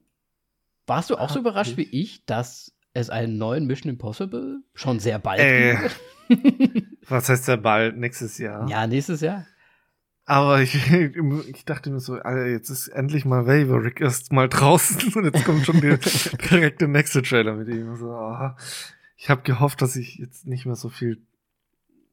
warst 0.87 1.11
du 1.11 1.17
auch 1.17 1.29
so 1.29 1.37
Hab 1.37 1.41
überrascht 1.41 1.77
wie 1.77 1.83
ich. 1.83 1.93
ich, 1.95 2.25
dass 2.27 2.73
es 2.95 3.11
einen 3.11 3.39
neuen 3.39 3.67
Mission 3.67 3.91
Impossible 3.91 4.63
schon 4.75 5.01
sehr 5.01 5.19
bald 5.19 5.41
Äh, 5.41 5.79
wird? 6.29 6.87
Was 7.09 7.29
heißt 7.29 7.49
ja 7.49 7.57
bald? 7.57 7.97
Nächstes 7.97 8.39
Jahr. 8.39 8.69
Ja, 8.69 8.87
nächstes 8.87 9.23
Jahr. 9.23 9.47
Aber 10.25 10.61
ich, 10.63 10.75
ich 10.93 11.65
dachte 11.65 11.91
mir 11.91 11.99
so, 11.99 12.15
Alter, 12.15 12.47
jetzt 12.47 12.71
ist 12.71 12.89
endlich 12.89 13.25
mal 13.25 13.47
Waverick 13.47 14.01
erst 14.01 14.33
mal 14.33 14.49
draußen 14.49 15.13
und 15.15 15.25
jetzt 15.25 15.45
kommt 15.45 15.67
schon 15.67 15.81
der 15.81 15.97
direkte 15.99 16.87
nächste 16.87 17.23
Trailer 17.23 17.55
mit 17.55 17.69
ihm. 17.69 17.97
So, 17.97 18.13
aha. 18.13 18.57
Ich 19.17 19.31
habe 19.31 19.43
gehofft, 19.43 19.83
dass 19.83 19.97
ich 19.97 20.17
jetzt 20.19 20.47
nicht 20.47 20.65
mehr 20.65 20.77
so 20.77 20.91
viel 20.91 21.27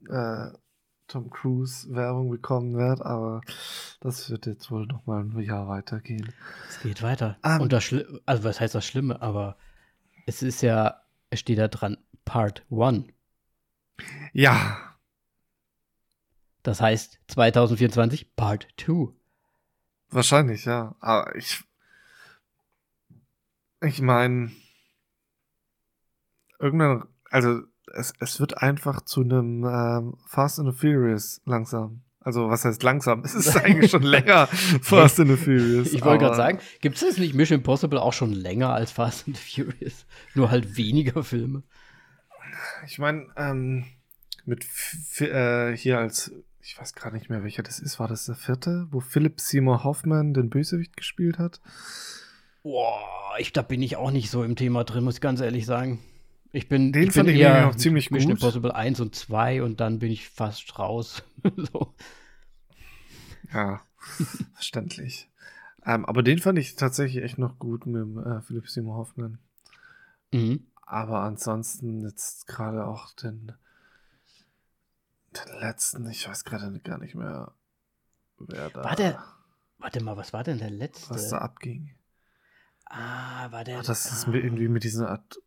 äh, 0.10 0.48
Tom 1.10 1.30
Cruise 1.30 1.94
Werbung 1.94 2.30
bekommen 2.30 2.78
werde, 2.78 3.06
aber 3.06 3.42
das 4.00 4.30
wird 4.30 4.46
jetzt 4.46 4.72
wohl 4.72 4.86
noch 4.86 5.06
mal 5.06 5.24
ein 5.24 5.38
Jahr 5.42 5.68
weitergehen. 5.68 6.32
Es 6.70 6.80
geht 6.82 7.02
weiter. 7.02 7.38
Ähm. 7.44 7.62
Und 7.62 7.74
das 7.74 7.84
Schli 7.84 8.06
also 8.26 8.44
was 8.44 8.60
heißt 8.60 8.76
das 8.76 8.86
Schlimme, 8.86 9.22
aber 9.22 9.58
es 10.26 10.42
ist 10.44 10.62
ja, 10.62 11.02
es 11.32 11.40
steht 11.40 11.58
da 11.58 11.68
dran, 11.68 11.98
Part 12.26 12.64
1. 12.72 13.06
Ja, 14.34 14.78
Das 16.64 16.80
heißt 16.82 17.20
2024 17.28 18.36
Part 18.36 18.68
2. 18.78 19.12
wahrscheinlich, 20.12 20.66
ja. 20.66 20.96
Aber 21.00 21.36
ich, 21.36 21.64
ich 23.82 24.02
meine, 24.02 24.52
irgendwann, 26.60 27.08
also 27.32 27.62
es, 27.96 28.14
es 28.20 28.40
wird 28.40 28.58
einfach 28.58 29.02
zu 29.02 29.22
einem 29.22 29.66
ähm, 29.66 30.18
Fast 30.26 30.60
and 30.60 30.72
the 30.72 30.78
Furious 30.78 31.42
langsam. 31.46 32.02
Also 32.22 32.50
was 32.50 32.66
heißt 32.66 32.84
langsam? 32.84 33.22
Es 33.26 33.34
ist 33.34 33.56
eigentlich 33.56 33.92
schon 33.92 34.04
länger 34.18 34.48
Fast 34.82 35.20
and 35.20 35.30
the 35.30 35.38
Furious. 35.38 35.94
Ich 35.94 36.04
wollte 36.04 36.26
gerade 36.26 36.36
sagen, 36.36 36.60
gibt 36.82 37.02
es 37.02 37.18
nicht 37.18 37.34
Mission 37.34 37.60
Impossible 37.60 38.00
auch 38.00 38.14
schon 38.14 38.34
länger 38.34 38.74
als 38.74 38.92
Fast 38.92 39.28
and 39.28 39.38
the 39.38 39.64
Furious? 39.64 40.06
Nur 40.36 40.52
halt 40.52 40.78
weniger 40.78 41.24
Filme. 41.24 41.64
Ich 42.86 43.00
meine, 43.00 43.28
ähm, 43.38 43.86
mit 44.46 44.66
äh, 45.22 45.76
hier 45.76 46.00
als, 46.00 46.32
ich 46.62 46.78
weiß 46.80 46.94
gar 46.94 47.12
nicht 47.12 47.30
mehr, 47.30 47.44
welcher 47.44 47.64
das 47.64 47.80
ist, 47.80 48.00
war 48.00 48.08
das 48.08 48.26
der 48.26 48.36
vierte, 48.36 48.88
wo 48.92 49.00
Philip 49.00 49.40
Seymour 49.40 49.84
Hoffman 49.84 50.34
den 50.34 50.50
Bösewicht 50.50 50.98
gespielt 50.98 51.40
hat? 51.40 51.62
Boah, 52.64 53.36
ich, 53.38 53.54
da 53.54 53.62
bin 53.62 53.82
ich 53.82 53.96
auch 53.96 54.12
nicht 54.12 54.30
so 54.30 54.44
im 54.44 54.56
Thema 54.56 54.84
drin, 54.84 55.04
muss 55.06 55.16
ich 55.16 55.22
ganz 55.22 55.40
ehrlich 55.40 55.66
sagen. 55.66 56.00
Ich 56.52 56.68
bin, 56.68 56.92
Den 56.92 57.04
ich 57.04 57.14
fand 57.14 57.28
bin 57.28 57.36
ich 57.36 57.42
eher 57.42 57.68
auch 57.68 57.76
ziemlich 57.76 58.10
Mission 58.10 58.32
gut. 58.34 58.42
Impossible 58.42 58.72
1 58.72 59.00
und 59.02 59.14
2 59.16 59.62
und 59.64 59.80
dann 59.80 60.00
bin 60.00 60.12
ich 60.12 60.30
fast 60.30 60.80
raus. 60.80 61.24
so. 61.56 61.94
Ja, 63.54 63.82
verständlich. 64.54 65.30
Ähm, 65.86 66.06
aber 66.06 66.24
den 66.24 66.40
fand 66.40 66.58
ich 66.60 66.76
tatsächlich 66.76 67.24
echt 67.24 67.38
noch 67.38 67.60
gut 67.60 67.86
mit 67.86 68.02
dem, 68.02 68.18
äh, 68.18 68.42
Philipp 68.42 68.68
Seymour 68.68 68.98
Hoffman. 68.98 69.40
mhm. 70.32 70.66
Aber 70.92 71.22
ansonsten 71.22 72.02
jetzt 72.02 72.48
gerade 72.48 72.88
auch 72.88 73.12
den, 73.14 73.52
den 75.36 75.60
letzten, 75.60 76.10
ich 76.10 76.28
weiß 76.28 76.44
gerade 76.46 76.80
gar 76.80 76.98
nicht 76.98 77.14
mehr, 77.14 77.54
wer 78.40 78.72
da, 78.72 78.84
War 78.84 78.96
der- 78.96 79.24
Warte 79.80 80.04
mal, 80.04 80.18
was 80.18 80.34
war 80.34 80.44
denn 80.44 80.58
der 80.58 80.72
letzte? 80.72 81.12
was 81.12 81.30
da 81.30 81.38
abging. 81.38 81.96
Ah, 82.86 83.50
war 83.52 83.64
der. 83.64 83.80
Ach, 83.80 83.86
das 83.86 84.12
ist 84.12 84.28
ah. 84.28 84.32
mit, 84.32 84.44
irgendwie 84.44 84.68
mit 84.68 84.84
dieser 84.84 85.10
Art, 85.10 85.40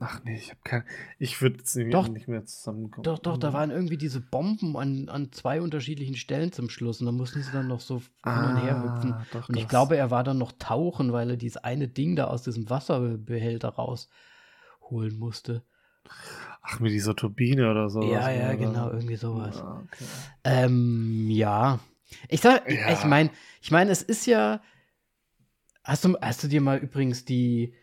ach 0.00 0.20
nee, 0.24 0.36
ich 0.36 0.50
habe 0.50 0.60
kein, 0.64 0.84
ich 1.18 1.40
würde 1.40 1.58
jetzt 1.58 1.76
Doch. 1.90 2.08
nicht 2.08 2.28
mehr 2.28 2.44
zusammenkommen. 2.44 3.04
Doch, 3.04 3.18
doch, 3.18 3.36
da 3.36 3.52
waren 3.52 3.70
irgendwie 3.70 3.96
diese 3.96 4.20
Bomben 4.20 4.76
an, 4.76 5.08
an 5.08 5.32
zwei 5.32 5.60
unterschiedlichen 5.60 6.16
Stellen 6.16 6.52
zum 6.52 6.68
Schluss 6.70 7.00
und 7.00 7.06
da 7.06 7.12
mussten 7.12 7.42
sie 7.42 7.52
dann 7.52 7.66
noch 7.68 7.80
so 7.80 8.02
hin 8.24 8.44
und 8.44 8.56
her 8.56 8.82
hüpfen. 8.82 9.12
Ah, 9.12 9.24
doch, 9.32 9.48
Und 9.48 9.56
ich 9.56 9.62
das- 9.64 9.70
glaube, 9.70 9.96
er 9.96 10.10
war 10.10 10.24
dann 10.24 10.38
noch 10.38 10.52
tauchen, 10.58 11.12
weil 11.12 11.30
er 11.30 11.36
dieses 11.36 11.56
eine 11.58 11.88
Ding 11.88 12.16
da 12.16 12.26
aus 12.26 12.42
diesem 12.42 12.68
Wasserbehälter 12.68 13.68
rausholen 13.70 15.18
musste. 15.18 15.62
Ach, 16.62 16.80
mit 16.80 16.92
dieser 16.92 17.14
Turbine 17.14 17.70
oder 17.70 17.88
so. 17.90 18.02
ja, 18.02 18.30
ja, 18.30 18.54
genau, 18.54 18.90
irgendwie 18.90 19.16
sowas. 19.16 19.56
Ah, 19.58 19.82
okay. 19.84 20.04
Ähm, 20.44 21.26
ja. 21.30 21.78
Ich 22.28 22.40
sag, 22.40 22.68
Ja. 22.70 22.92
ich 22.92 23.04
meine, 23.04 23.30
ich 23.60 23.70
meine, 23.70 23.90
es 23.90 24.02
ist 24.02 24.26
ja. 24.26 24.60
Hast 25.84 26.04
du, 26.04 26.16
hast 26.20 26.42
du 26.42 26.48
dir 26.48 26.60
mal 26.60 26.78
übrigens 26.78 27.24
die, 27.24 27.74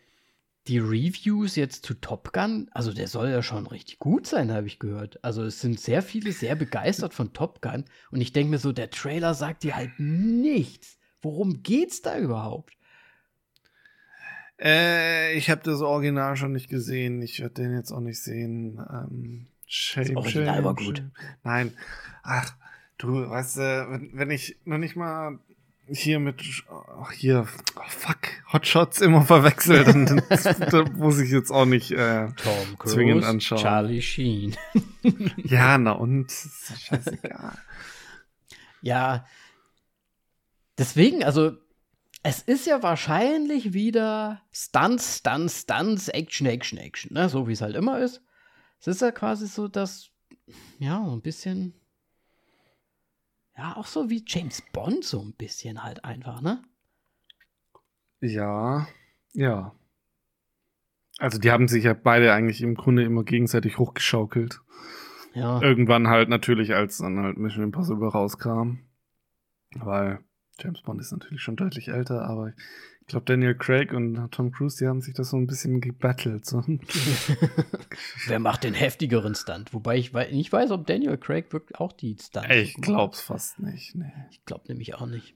die 0.68 0.80
Reviews 0.80 1.56
jetzt 1.56 1.86
zu 1.86 1.94
Top 1.96 2.32
Gun? 2.34 2.70
Also 2.72 2.94
der 2.94 3.08
soll 3.08 3.30
ja 3.30 3.44
schon 3.44 3.68
richtig 3.68 4.00
gut 4.00 4.26
sein, 4.28 4.52
habe 4.52 4.68
ich 4.68 4.80
gehört. 4.80 5.24
Also 5.24 5.44
es 5.44 5.60
sind 5.62 5.80
sehr 5.80 6.02
viele 6.02 6.32
sehr 6.32 6.56
begeistert 6.56 7.14
von 7.14 7.34
Top 7.34 7.62
Gun 7.62 7.86
und 8.12 8.22
ich 8.22 8.32
denke 8.34 8.52
mir 8.52 8.60
so, 8.60 8.72
der 8.72 8.90
Trailer 8.90 9.34
sagt 9.34 9.64
dir 9.64 9.76
halt 9.76 9.92
nichts. 10.00 10.98
Worum 11.22 11.64
geht's 11.64 12.02
da 12.02 12.18
überhaupt? 12.18 12.74
Äh, 14.60 15.36
ich 15.36 15.50
habe 15.50 15.62
das 15.64 15.82
Original 15.82 16.36
schon 16.38 16.54
nicht 16.54 16.70
gesehen. 16.70 17.22
Ich 17.22 17.40
werde 17.40 17.56
den 17.56 17.74
jetzt 17.74 17.92
auch 17.92 18.00
nicht 18.00 18.22
sehen. 18.22 18.80
Ähm, 18.92 19.48
shame, 19.66 20.08
Das 20.08 20.16
Original 20.16 20.56
shame, 20.56 20.64
war 20.64 20.76
gut. 20.76 20.98
shame. 20.98 21.12
Nein. 21.44 21.74
Ach, 22.24 22.56
du, 22.98 23.30
weißt 23.30 23.58
wenn, 23.58 24.12
wenn 24.14 24.32
ich 24.32 24.58
noch 24.66 24.78
nicht 24.78 24.96
mal 24.96 25.40
hier 25.88 26.20
mit, 26.20 26.42
ach, 26.70 27.12
hier, 27.12 27.48
oh, 27.76 27.82
fuck, 27.88 28.20
Hotshots 28.52 29.02
immer 29.02 29.24
verwechselt, 29.24 29.88
dann, 29.88 30.06
dann 30.30 30.70
da 30.70 30.84
muss 30.94 31.20
ich 31.20 31.30
jetzt 31.30 31.52
auch 31.52 31.66
nicht, 31.66 31.92
äh, 31.92 32.28
Tom 32.36 32.78
Zwingend 32.86 33.26
anschauen. 33.26 33.62
Charlie 33.62 34.02
Sheen. 34.02 34.56
ja, 35.38 35.78
na 35.78 35.92
und, 35.92 36.32
scheißegal. 36.32 37.58
Ja, 38.86 39.26
deswegen, 40.78 41.24
also 41.24 41.54
es 42.22 42.42
ist 42.42 42.68
ja 42.68 42.84
wahrscheinlich 42.84 43.72
wieder 43.72 44.42
Stunts, 44.52 45.20
Stunts, 45.20 45.62
Stunts, 45.62 46.10
Action, 46.10 46.48
Action, 46.48 46.78
Action, 46.78 47.14
ne? 47.14 47.30
so 47.30 47.48
wie 47.48 47.54
es 47.54 47.62
halt 47.62 47.78
immer 47.78 48.00
ist. 48.00 48.22
Es 48.82 48.88
ist 48.88 49.02
ja 49.02 49.12
quasi 49.12 49.48
so, 49.48 49.70
dass, 49.70 50.10
ja, 50.80 51.02
ein 51.02 51.22
bisschen, 51.22 51.74
ja, 53.58 53.76
auch 53.78 53.86
so 53.86 54.10
wie 54.10 54.24
James 54.26 54.64
Bond, 54.74 55.04
so 55.04 55.22
ein 55.22 55.34
bisschen 55.34 55.84
halt 55.84 56.04
einfach, 56.04 56.42
ne? 56.42 56.62
Ja, 58.22 58.88
ja. 59.34 59.76
Also 61.20 61.38
die 61.38 61.52
haben 61.52 61.68
sich 61.68 61.84
ja 61.84 61.94
beide 61.94 62.34
eigentlich 62.34 62.62
im 62.62 62.76
Grunde 62.76 63.04
immer 63.04 63.24
gegenseitig 63.24 63.78
hochgeschaukelt. 63.78 64.62
Ja, 65.34 65.62
Irgendwann 65.62 66.08
halt 66.08 66.30
natürlich, 66.30 66.74
als 66.74 67.00
dann 67.00 67.20
halt 67.20 67.38
Mission 67.38 67.64
Impossible 67.64 68.08
rauskam. 68.08 68.80
Weil 69.76 70.20
James 70.60 70.82
Bond 70.82 71.02
ist 71.02 71.12
natürlich 71.12 71.42
schon 71.42 71.56
deutlich 71.56 71.88
älter, 71.88 72.26
aber 72.26 72.54
ich 73.06 73.08
glaube, 73.08 73.26
Daniel 73.26 73.54
Craig 73.54 73.92
und 73.92 74.32
Tom 74.32 74.52
Cruise, 74.54 74.78
die 74.78 74.88
haben 74.88 75.02
sich 75.02 75.14
das 75.14 75.30
so 75.32 75.38
ein 75.38 75.46
bisschen 75.46 75.82
gebattelt. 75.82 76.46
So. 76.46 76.64
wer 78.28 78.40
macht 78.40 78.64
den 78.64 78.74
heftigeren 78.74 79.36
Stunt? 79.36 79.74
Wobei 79.74 79.98
ich 79.98 80.14
wei 80.14 80.32
nicht 80.32 80.52
weiß, 80.54 80.72
ob 80.72 80.88
Daniel 80.88 81.18
Craig 81.18 81.52
wirklich 81.52 81.78
auch 81.80 81.92
die 81.92 82.16
Stunts 82.20 82.48
Ich 82.50 82.74
gemacht 82.76 82.86
glaub's 82.86 83.22
fast 83.22 83.60
nicht. 83.60 83.94
Nee. 83.96 84.12
Ich 84.32 84.46
glaube 84.46 84.64
nämlich 84.70 84.96
auch 84.96 85.06
nicht. 85.06 85.36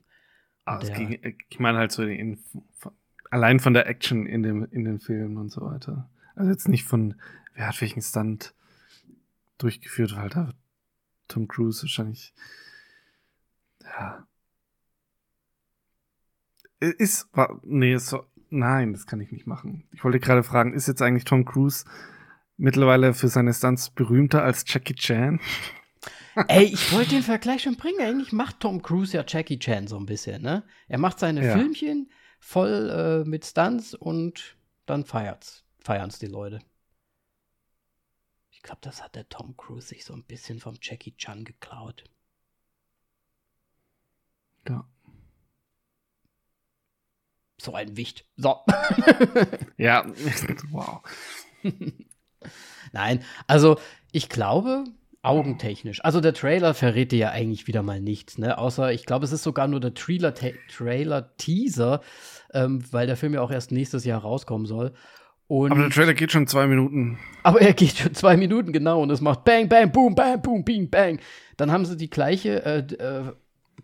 Aber 0.63 0.81
es 0.81 0.87
Der- 0.89 0.97
ging, 0.97 1.35
ich 1.49 1.59
meine 1.59 1.77
halt 1.77 1.91
so 1.91 2.03
in, 2.03 2.39
von, 2.73 2.93
allein 3.31 3.59
von 3.59 3.73
der 3.73 3.85
Action 3.87 4.25
in, 4.25 4.43
dem, 4.43 4.65
in 4.71 4.85
den 4.85 4.99
Filmen 4.99 5.37
und 5.37 5.49
so 5.49 5.61
weiter. 5.61 6.09
Also 6.35 6.49
jetzt 6.49 6.69
nicht 6.69 6.85
von, 6.85 7.15
wer 7.53 7.67
hat 7.67 7.81
welchen 7.81 8.01
Stunt 8.01 8.53
durchgeführt, 9.57 10.15
weil 10.15 10.29
da 10.29 10.53
Tom 11.27 11.49
Cruise 11.49 11.83
wahrscheinlich, 11.83 12.33
ja. 13.83 14.25
Ist, 16.79 17.27
war, 17.33 17.59
nee, 17.63 17.93
ist 17.93 18.15
nein, 18.49 18.93
das 18.93 19.07
kann 19.07 19.19
ich 19.19 19.31
nicht 19.31 19.47
machen. 19.47 19.87
Ich 19.91 20.03
wollte 20.03 20.19
gerade 20.19 20.43
fragen, 20.43 20.73
ist 20.73 20.87
jetzt 20.87 21.01
eigentlich 21.01 21.23
Tom 21.25 21.43
Cruise 21.45 21.85
mittlerweile 22.57 23.13
für 23.13 23.27
seine 23.27 23.53
Stunts 23.53 23.89
berühmter 23.89 24.43
als 24.43 24.63
Jackie 24.67 24.95
Chan? 24.95 25.39
Ey, 26.47 26.65
ich 26.65 26.91
wollte 26.91 27.11
den 27.11 27.23
Vergleich 27.23 27.63
schon 27.63 27.77
bringen. 27.77 27.99
Eigentlich 27.99 28.31
macht 28.31 28.59
Tom 28.59 28.83
Cruise 28.83 29.17
ja 29.17 29.23
Jackie 29.27 29.57
Chan 29.57 29.87
so 29.87 29.97
ein 29.97 30.05
bisschen, 30.05 30.43
ne? 30.43 30.63
Er 30.87 30.99
macht 30.99 31.17
seine 31.19 31.43
Ja. 31.43 31.53
Filmchen 31.53 32.11
voll 32.39 33.23
äh, 33.25 33.27
mit 33.27 33.43
Stunts 33.45 33.95
und 33.95 34.55
dann 34.85 35.03
feiert's. 35.03 35.65
Feiern's 35.79 36.19
die 36.19 36.27
Leute. 36.27 36.59
Ich 38.51 38.61
glaube, 38.61 38.81
das 38.81 39.01
hat 39.01 39.15
der 39.15 39.27
Tom 39.29 39.57
Cruise 39.57 39.87
sich 39.87 40.05
so 40.05 40.13
ein 40.13 40.23
bisschen 40.23 40.59
vom 40.59 40.75
Jackie 40.79 41.15
Chan 41.17 41.43
geklaut. 41.43 42.03
Ja. 44.67 44.87
So 47.59 47.73
ein 47.73 47.97
Wicht. 47.97 48.25
So. 48.37 48.55
Ja, 49.77 50.05
wow. 50.71 51.01
Nein, 52.93 53.23
also 53.47 53.77
ich 54.11 54.29
glaube, 54.29 54.85
augentechnisch. 55.21 56.03
Also 56.03 56.21
der 56.21 56.33
Trailer 56.33 56.73
verrät 56.73 57.11
dir 57.11 57.19
ja 57.19 57.29
eigentlich 57.31 57.67
wieder 57.67 57.83
mal 57.83 57.99
nichts, 57.99 58.37
ne? 58.37 58.57
Außer, 58.57 58.91
ich 58.93 59.05
glaube, 59.05 59.25
es 59.25 59.31
ist 59.31 59.43
sogar 59.43 59.67
nur 59.67 59.79
der 59.79 59.93
Trailer- 59.93 60.33
Trailer-Teaser, 60.33 62.01
ähm, 62.53 62.83
weil 62.91 63.07
der 63.07 63.17
Film 63.17 63.33
ja 63.33 63.41
auch 63.41 63.51
erst 63.51 63.71
nächstes 63.71 64.05
Jahr 64.05 64.21
rauskommen 64.21 64.65
soll. 64.65 64.93
Und, 65.47 65.71
Aber 65.71 65.81
der 65.81 65.91
Trailer 65.91 66.13
geht 66.13 66.31
schon 66.31 66.47
zwei 66.47 66.67
Minuten. 66.67 67.19
aber 67.43 67.61
er 67.61 67.73
geht 67.73 67.97
schon 67.97 68.13
zwei 68.13 68.35
Minuten 68.37 68.73
genau 68.73 69.01
und 69.01 69.09
es 69.11 69.21
macht 69.21 69.43
Bang, 69.45 69.69
Bang, 69.69 69.91
Boom, 69.91 70.13
Bang, 70.15 70.41
Boom, 70.41 70.63
Bing, 70.65 70.89
Bang. 70.89 71.19
Dann 71.57 71.71
haben 71.71 71.85
sie 71.85 71.95
die 71.97 72.09
gleiche 72.09 72.63
äh, 72.65 72.79
äh, 72.79 73.31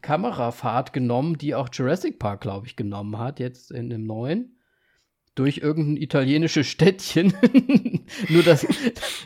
Kamerafahrt 0.04 0.94
genommen, 0.94 1.40
die 1.40 1.56
auch 1.56 1.70
Jurassic 1.74 2.20
Park, 2.20 2.42
glaube 2.42 2.68
ich, 2.68 2.76
genommen 2.76 3.18
hat, 3.18 3.40
jetzt 3.40 3.72
in 3.72 3.90
dem 3.90 4.04
neuen. 4.04 4.60
Durch 5.34 5.58
irgendein 5.58 5.98
italienisches 5.98 6.68
Städtchen. 6.68 7.34
Nur, 8.30 8.44
dass, 8.44 8.68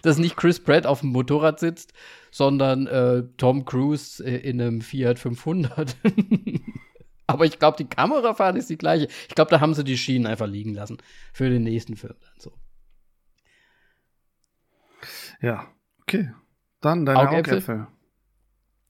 dass 0.03 0.17
nicht 0.17 0.37
Chris 0.37 0.61
Pratt 0.61 0.85
auf 0.85 1.01
dem 1.01 1.09
Motorrad 1.09 1.59
sitzt, 1.59 1.91
sondern 2.31 2.87
äh, 2.87 3.23
Tom 3.35 3.65
Cruise 3.65 4.23
äh, 4.23 4.37
in 4.37 4.61
einem 4.61 4.79
Fiat 4.79 5.19
500. 5.19 5.97
Aber 7.27 7.43
ich 7.43 7.59
glaube, 7.59 7.75
die 7.75 7.89
Kamerafahrt 7.89 8.55
ist 8.55 8.69
die 8.69 8.77
gleiche. 8.77 9.09
Ich 9.27 9.35
glaube, 9.35 9.51
da 9.51 9.59
haben 9.59 9.73
sie 9.73 9.83
die 9.83 9.97
Schienen 9.97 10.27
einfach 10.27 10.47
liegen 10.47 10.73
lassen. 10.73 10.97
Für 11.33 11.49
den 11.49 11.63
nächsten 11.63 11.97
Film 11.97 12.15
dann 12.21 12.39
so. 12.39 12.53
Ja, 15.41 15.67
okay. 16.01 16.31
Dann 16.79 17.05
deine 17.05 17.19
Augäpfel? 17.19 17.53
Augäpfel. 17.55 17.87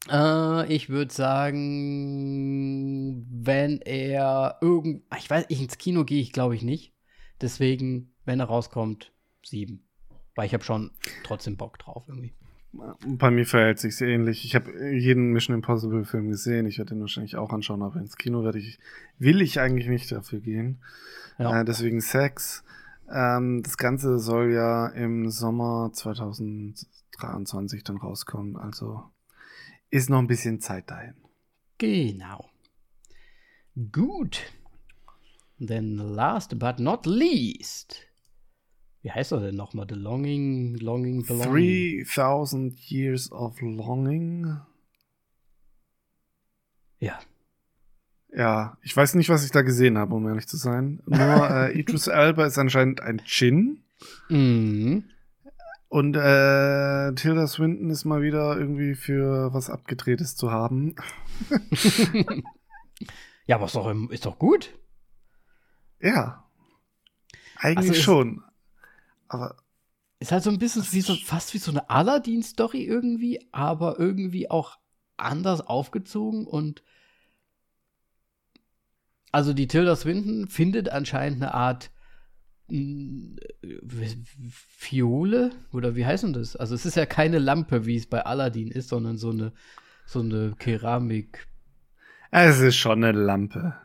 Äh, 0.09 0.73
ich 0.73 0.89
würde 0.89 1.13
sagen, 1.13 1.65
wenn 3.29 3.81
er 3.81 4.57
irgend. 4.61 5.03
Ich 5.17 5.29
weiß, 5.29 5.45
ich 5.49 5.61
ins 5.61 5.77
Kino 5.77 6.03
gehe 6.05 6.21
ich 6.21 6.31
glaube 6.31 6.55
ich 6.55 6.63
nicht. 6.63 6.93
Deswegen, 7.41 8.13
wenn 8.25 8.39
er 8.39 8.47
rauskommt, 8.47 9.11
sieben. 9.43 9.83
Weil 10.35 10.47
ich 10.47 10.53
habe 10.53 10.63
schon 10.63 10.91
trotzdem 11.23 11.57
Bock 11.57 11.77
drauf 11.79 12.05
irgendwie. 12.07 12.33
Bei 13.05 13.31
mir 13.31 13.45
verhält 13.45 13.79
sich 13.79 13.99
ähnlich. 14.01 14.45
Ich 14.45 14.53
habe 14.55 14.71
jeden 14.93 15.31
Mission 15.31 15.55
Impossible 15.55 16.05
Film 16.05 16.29
gesehen. 16.29 16.67
Ich 16.67 16.77
werde 16.77 16.93
den 16.93 17.01
wahrscheinlich 17.01 17.35
auch 17.35 17.51
anschauen, 17.51 17.81
aber 17.81 17.99
ins 17.99 18.17
Kino 18.17 18.43
werde 18.43 18.59
ich, 18.59 18.77
will 19.17 19.41
ich 19.41 19.59
eigentlich 19.59 19.87
nicht 19.87 20.11
dafür 20.11 20.41
gehen. 20.41 20.83
Ja. 21.39 21.61
Äh, 21.61 21.65
deswegen 21.65 22.01
Sex. 22.01 22.63
Ähm, 23.09 23.63
das 23.63 23.77
Ganze 23.77 24.19
soll 24.19 24.51
ja 24.51 24.87
im 24.87 25.29
Sommer 25.29 25.91
2023 25.93 27.83
dann 27.83 27.97
rauskommen. 27.97 28.57
Also 28.57 29.05
ist 29.89 30.09
noch 30.09 30.19
ein 30.19 30.27
bisschen 30.27 30.59
Zeit 30.59 30.89
dahin. 30.89 31.15
Genau. 31.77 32.49
Gut. 33.91 34.41
Then 35.59 35.97
last 35.97 36.57
but 36.59 36.79
not 36.79 37.05
least. 37.05 38.07
Wie 39.01 39.11
heißt 39.11 39.31
er 39.31 39.39
denn 39.39 39.55
nochmal? 39.55 39.85
The 39.87 39.95
Longing, 39.95 40.75
Longing, 40.75 41.25
Belonging. 41.25 42.03
3000 42.03 42.77
Years 42.89 43.31
of 43.31 43.61
Longing. 43.61 44.59
Ja. 46.99 47.19
Ja, 48.35 48.77
ich 48.83 48.95
weiß 48.95 49.15
nicht, 49.15 49.29
was 49.29 49.45
ich 49.45 49.51
da 49.51 49.61
gesehen 49.61 49.97
habe, 49.97 50.13
um 50.15 50.27
ehrlich 50.27 50.47
zu 50.47 50.57
sein. 50.57 51.01
Nur 51.05 51.49
äh, 51.49 51.71
Idris 51.79 52.07
Elba 52.07 52.45
ist 52.45 52.57
anscheinend 52.57 53.01
ein 53.01 53.17
Djinn. 53.19 53.83
Mhm. 54.29 55.05
Und 55.89 56.15
äh, 56.15 57.13
Tilda 57.13 57.47
Swinton 57.47 57.89
ist 57.89 58.03
mal 58.03 58.21
wieder 58.21 58.57
irgendwie 58.57 58.95
für 58.95 59.53
was 59.53 59.69
Abgedrehtes 59.69 60.35
zu 60.35 60.51
haben. 60.51 60.95
ja, 63.45 63.55
aber 63.55 63.65
ist 63.67 63.75
doch, 63.75 64.09
ist 64.09 64.25
doch 64.25 64.37
gut. 64.37 64.77
Ja. 66.01 66.43
Eigentlich 67.55 67.91
Also 67.91 68.01
schon. 68.01 68.43
Aber 69.29 69.55
Ist 70.19 70.31
halt 70.31 70.43
so 70.43 70.49
ein 70.49 70.59
bisschen 70.59 70.85
wie 70.91 71.01
so, 71.01 71.15
fast 71.15 71.53
wie 71.53 71.57
so 71.57 71.71
eine 71.71 71.89
Aladdin-Story 71.89 72.83
irgendwie, 72.83 73.47
aber 73.53 73.97
irgendwie 73.97 74.51
auch 74.51 74.77
anders 75.15 75.61
aufgezogen 75.61 76.45
und 76.45 76.83
also 79.31 79.53
die 79.53 79.67
Tilda 79.67 79.95
Swinton 79.95 80.47
findet 80.47 80.89
anscheinend 80.89 81.41
eine 81.41 81.53
Art 81.53 81.91
Fiole 84.49 85.51
oder 85.71 85.95
wie 85.95 86.05
heißt 86.05 86.23
denn 86.23 86.33
das? 86.33 86.55
Also 86.55 86.75
es 86.75 86.85
ist 86.85 86.95
ja 86.95 87.05
keine 87.05 87.39
Lampe, 87.39 87.85
wie 87.85 87.95
es 87.95 88.07
bei 88.07 88.25
Aladdin 88.25 88.69
ist, 88.71 88.89
sondern 88.89 89.17
so 89.17 89.29
eine 89.31 89.53
so 90.05 90.19
eine 90.21 90.55
Keramik. 90.57 91.47
es 92.31 92.59
ist 92.59 92.77
schon 92.77 93.03
eine 93.03 93.17
Lampe. 93.17 93.75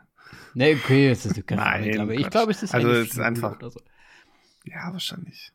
Ne, 0.53 0.75
okay, 0.81 1.09
es 1.09 1.25
ist 1.25 1.33
eine 1.35 1.43
Keramik, 1.43 1.91
Nein, 1.95 1.99
aber 1.99 2.13
ich 2.13 2.29
glaube, 2.29 2.51
es 2.51 2.63
ist 2.63 2.73
Also 2.73 2.89
es 2.91 3.09
ist 3.11 3.19
einfach- 3.19 3.59
so. 3.61 3.79
Ja, 4.65 4.91
wahrscheinlich. 4.93 5.51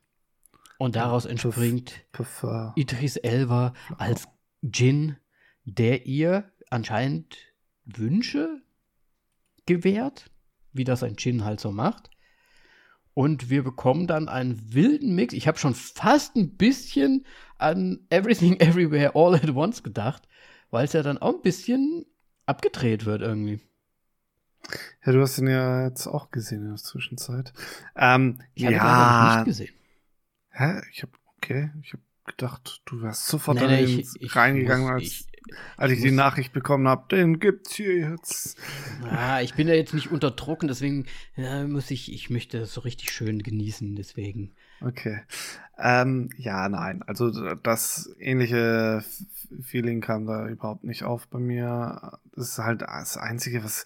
Und 0.76 0.96
daraus 0.96 1.24
entspringt 1.24 2.04
Puffer. 2.12 2.72
Idris 2.76 3.16
Elba 3.16 3.72
als 3.96 4.28
Djinn, 4.60 5.16
der 5.64 6.06
ihr 6.06 6.52
anscheinend 6.70 7.36
Wünsche 7.84 8.60
gewährt, 9.66 10.30
wie 10.72 10.84
das 10.84 11.02
ein 11.02 11.16
Chin 11.16 11.44
halt 11.44 11.60
so 11.60 11.72
macht. 11.72 12.10
Und 13.18 13.50
wir 13.50 13.64
bekommen 13.64 14.06
dann 14.06 14.28
einen 14.28 14.72
wilden 14.74 15.16
Mix. 15.16 15.34
Ich 15.34 15.48
habe 15.48 15.58
schon 15.58 15.74
fast 15.74 16.36
ein 16.36 16.50
bisschen 16.56 17.26
an 17.58 18.06
Everything 18.10 18.56
Everywhere 18.60 19.16
All 19.16 19.34
at 19.34 19.50
Once 19.50 19.82
gedacht, 19.82 20.28
weil 20.70 20.84
es 20.84 20.92
ja 20.92 21.02
dann 21.02 21.18
auch 21.18 21.34
ein 21.34 21.42
bisschen 21.42 22.06
abgedreht 22.46 23.06
wird 23.06 23.22
irgendwie. 23.22 23.58
Ja, 25.04 25.10
du 25.10 25.20
hast 25.20 25.36
ihn 25.38 25.48
ja 25.48 25.84
jetzt 25.88 26.06
auch 26.06 26.30
gesehen 26.30 26.62
in 26.62 26.68
der 26.68 26.76
Zwischenzeit. 26.76 27.52
Ähm, 27.96 28.38
Ich 28.54 28.62
habe 28.64 28.74
ihn 28.74 28.78
ja. 28.78 28.84
leider 29.24 29.36
nicht 29.38 29.44
gesehen. 29.46 29.74
Hä? 30.50 30.80
Ich 30.92 31.02
hab, 31.02 31.10
okay, 31.38 31.70
ich 31.82 31.94
hab 31.94 32.00
gedacht, 32.24 32.82
du 32.84 33.02
wärst 33.02 33.26
sofort 33.26 33.58
Nee, 33.58 33.66
nee, 33.66 33.82
ich- 33.82 34.08
ich 34.20 34.36
reingegangen, 34.36 34.84
muss- 34.84 34.92
als, 34.92 35.02
ich- 35.02 35.26
als 35.76 35.92
ich, 35.92 36.00
die 36.00 36.10
Nachricht 36.10 36.52
bekommen 36.52 36.88
habe, 36.88 37.06
den 37.10 37.40
gibt's 37.40 37.74
hier 37.74 38.10
jetzt. 38.10 38.56
Ah, 39.10 39.40
ich 39.40 39.54
bin 39.54 39.68
ja 39.68 39.74
jetzt 39.74 39.94
nicht 39.94 40.10
unter 40.10 40.30
Druck 40.30 40.62
und 40.62 40.68
deswegen 40.68 41.06
ja, 41.36 41.66
muss 41.66 41.90
ich, 41.90 42.12
ich 42.12 42.30
möchte 42.30 42.60
das 42.60 42.72
so 42.72 42.80
richtig 42.80 43.10
schön 43.10 43.42
genießen, 43.42 43.96
deswegen. 43.96 44.52
Okay. 44.80 45.20
Ähm, 45.78 46.30
ja, 46.36 46.68
nein. 46.68 47.02
Also 47.06 47.30
das 47.54 48.14
ähnliche 48.18 49.04
Feeling 49.62 50.00
kam 50.00 50.26
da 50.26 50.48
überhaupt 50.48 50.84
nicht 50.84 51.04
auf 51.04 51.28
bei 51.28 51.38
mir. 51.38 52.18
Das 52.34 52.50
ist 52.50 52.58
halt 52.58 52.82
das 52.82 53.16
Einzige, 53.16 53.64
was. 53.64 53.84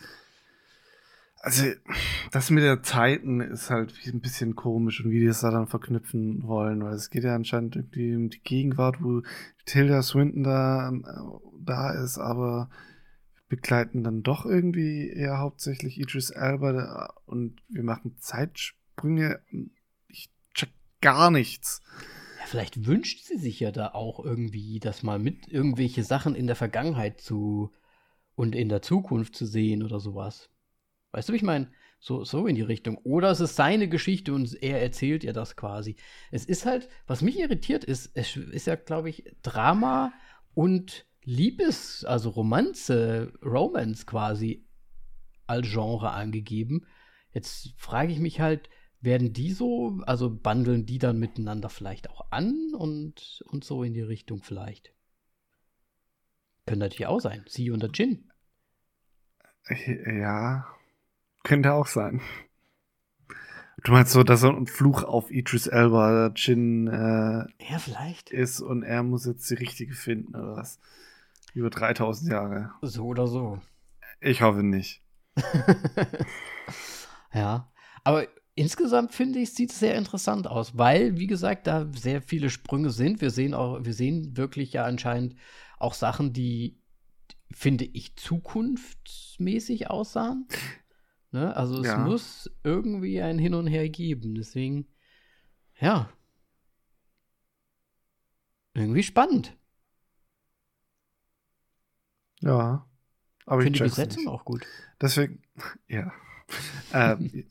Also, 1.45 1.65
das 2.31 2.51
mit 2.51 2.63
der 2.63 2.85
Zeiten 2.85 3.41
ist 3.41 3.69
halt 3.69 3.93
ein 4.07 4.21
bisschen 4.21 4.55
komisch 4.55 5.05
und 5.05 5.11
wie 5.11 5.19
die 5.19 5.27
es 5.27 5.41
da 5.41 5.51
dann 5.51 5.67
verknüpfen 5.67 6.45
wollen, 6.45 6.85
weil 6.85 6.95
es 6.95 7.11
geht 7.11 7.25
ja 7.25 7.35
anscheinend 7.35 7.75
irgendwie 7.75 8.15
um 8.15 8.31
die 8.31 8.41
Gegenwart, 8.43 9.03
wo 9.03 9.23
Tilda 9.67 10.03
Swinton 10.03 10.45
da, 10.45 10.91
äh, 10.91 11.49
da 11.61 12.01
ist, 12.01 12.19
aber 12.19 12.71
begleiten 13.49 14.05
dann 14.05 14.23
doch 14.23 14.47
irgendwie 14.47 15.11
eher 15.11 15.39
hauptsächlich 15.39 15.99
Idris 15.99 16.31
Elba 16.31 17.13
und 17.27 17.61
wir 17.69 17.83
machen 17.83 18.17
Zeitsprünge. 18.19 19.43
Ich 20.07 20.31
check 20.55 20.71
gar 21.01 21.33
nichts. 21.33 21.83
Ja, 22.39 22.47
vielleicht 22.47 22.87
wünscht 22.87 23.25
sie 23.25 23.37
sich 23.37 23.59
ja 23.59 23.73
da 23.73 23.89
auch 23.89 24.25
irgendwie, 24.25 24.79
das 24.79 25.03
mal 25.03 25.19
mit 25.19 25.49
irgendwelche 25.49 26.05
Sachen 26.05 26.37
in 26.37 26.47
der 26.47 26.57
Vergangenheit 26.57 27.21
zu 27.21 27.73
und 28.37 28.55
in 28.55 28.69
der 28.69 28.81
Zukunft 28.81 29.35
zu 29.35 29.45
sehen 29.45 29.83
oder 29.83 29.99
sowas. 29.99 30.52
Weißt 31.13 31.29
du, 31.29 31.33
wie 31.33 31.37
ich 31.37 31.43
meine? 31.43 31.71
So, 32.01 32.25
so 32.25 32.47
in 32.47 32.57
die 32.57 32.63
Richtung. 32.63 32.97
Oder 33.05 33.31
es 33.31 33.41
ist 33.41 33.55
seine 33.55 33.89
Geschichte 33.89 34.35
und 34.35 34.61
er 34.61 34.83
erzählt 34.83 35.23
ihr 35.23 35.33
das 35.33 35.55
quasi. 35.55 35.97
Es 36.33 36.45
ist 36.45 36.67
halt, 36.67 36.89
was 37.07 37.23
mich 37.23 37.39
irritiert 37.39 37.85
ist, 37.85 38.11
es 38.15 38.37
ist 38.37 38.67
ja, 38.67 38.75
glaube 38.75 39.09
ich, 39.09 39.25
Drama 39.43 40.13
und 40.55 41.07
Liebes, 41.23 42.05
also 42.05 42.31
Romanze, 42.31 43.33
Romance 43.45 44.05
quasi 44.05 44.67
als 45.47 45.71
Genre 45.71 46.11
angegeben. 46.11 46.87
Jetzt 47.33 47.75
frage 47.77 48.13
ich 48.13 48.19
mich 48.19 48.41
halt, 48.41 48.69
werden 49.01 49.33
die 49.33 49.53
so, 49.53 50.01
also 50.07 50.31
bundeln 50.31 50.87
die 50.87 50.99
dann 50.99 51.19
miteinander 51.19 51.69
vielleicht 51.69 52.11
auch 52.11 52.27
an 52.31 52.73
und, 52.75 53.43
und 53.47 53.65
so 53.65 53.85
in 53.85 53.95
die 53.95 54.03
Richtung 54.03 54.43
vielleicht? 54.43 54.93
Könnte 56.67 56.81
natürlich 56.81 57.07
auch 57.07 57.21
sein. 57.21 57.45
Sie 57.47 57.71
und 57.71 57.83
der 57.83 57.91
Jin. 57.91 58.31
Ja, 59.69 60.67
könnte 61.43 61.73
auch 61.73 61.87
sein. 61.87 62.21
Du 63.85 63.93
meinst 63.93 64.13
so, 64.13 64.23
dass 64.23 64.41
so 64.41 64.51
ein 64.51 64.67
Fluch 64.67 65.03
auf 65.03 65.31
Idris 65.31 65.67
Elba, 65.67 66.33
Jin, 66.37 66.87
äh, 66.87 67.47
Ja, 67.71 67.79
vielleicht. 67.79 68.31
ist 68.31 68.61
und 68.61 68.83
er 68.85 69.03
muss 69.03 69.27
jetzt 69.27 69.51
die 69.51 69.55
richtige 69.55 69.95
finden, 69.95 70.37
oder 70.37 70.57
was? 70.57 70.79
Über 71.55 71.69
3000 71.71 72.31
Jahre. 72.31 72.71
So 72.83 73.07
oder 73.07 73.27
so. 73.27 73.61
Ich 74.21 74.41
hoffe 74.43 74.63
nicht. 74.63 75.03
ja. 77.35 77.73
Aber 78.05 78.27
insgesamt 78.55 79.13
finde 79.15 79.41
ich, 79.41 79.53
sieht 79.55 79.71
es 79.71 79.81
sehr 79.81 79.97
interessant 79.97 80.47
aus, 80.47 80.77
weil, 80.79 81.19
wie 81.19 81.27
gesagt, 81.27 81.67
da 81.67 81.89
sehr 81.93 82.23
viele 82.23 82.51
Sprünge 82.51 82.91
sind. 82.91 83.21
Wir 83.21 83.31
sehen 83.31 83.55
auch, 83.55 83.85
wir 83.85 83.95
sehen 83.95 84.37
wirklich 84.37 84.73
ja 84.75 84.85
anscheinend 84.85 85.35
auch 85.79 85.95
Sachen, 85.95 86.33
die, 86.33 86.79
finde 87.53 87.85
ich, 87.85 88.15
zukunftsmäßig 88.17 89.91
aussahen. 89.91 90.47
Ne? 91.33 91.55
Also 91.57 91.81
es 91.81 91.87
Ja. 91.87 91.99
muss 91.99 92.51
irgendwie 92.63 93.21
ein 93.23 93.39
Hin 93.39 93.55
und 93.55 93.67
Her 93.67 93.89
geben. 93.89 94.35
Deswegen, 94.35 94.87
ja. 95.81 96.11
Irgendwie 98.75 99.03
spannend. 99.03 99.57
Ja. 102.41 102.87
Aber 103.47 103.61
Ich 103.61 103.65
finde 103.65 103.79
die 103.79 103.85
Besetzung 103.85 104.25
nicht. 104.25 104.29
auch 104.33 104.45
gut. 104.45 104.65
Deswegen, 105.01 105.43
ja. 105.89 106.13
ähm, 106.93 107.47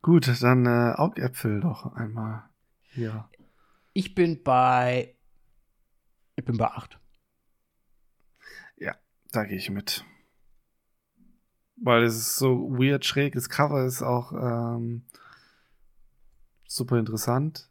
gut, 0.00 0.26
dann 0.42 0.66
äh, 0.66 0.94
Augäpfel 0.96 1.60
doch 1.60 1.92
einmal 1.94 2.48
hier. 2.92 3.28
Ich 3.92 4.14
bin 4.14 4.42
bei. 4.42 5.16
Ich 6.36 6.44
bin 6.44 6.56
bei 6.56 6.66
8. 6.66 6.98
Da 9.32 9.44
gehe 9.44 9.56
ich 9.58 9.70
mit. 9.70 10.04
Weil 11.82 12.04
es 12.04 12.16
ist 12.16 12.36
so 12.36 12.70
weird 12.70 13.04
schräg. 13.04 13.34
Das 13.34 13.48
Cover 13.48 13.84
ist 13.84 14.02
auch 14.02 14.32
ähm, 14.32 15.02
super 16.66 16.98
interessant. 16.98 17.68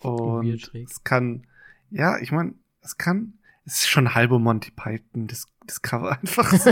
Und 0.00 0.46
Weird 0.46 0.60
schräg. 0.60 0.88
es 0.88 1.02
kann, 1.02 1.46
ja, 1.90 2.18
ich 2.18 2.30
meine, 2.30 2.54
es 2.82 2.96
kann, 2.96 3.34
es 3.64 3.80
ist 3.80 3.88
schon 3.88 4.14
halbe 4.14 4.38
Monty 4.38 4.70
Python, 4.70 5.26
das, 5.26 5.46
das 5.66 5.82
Cover 5.82 6.12
einfach. 6.22 6.52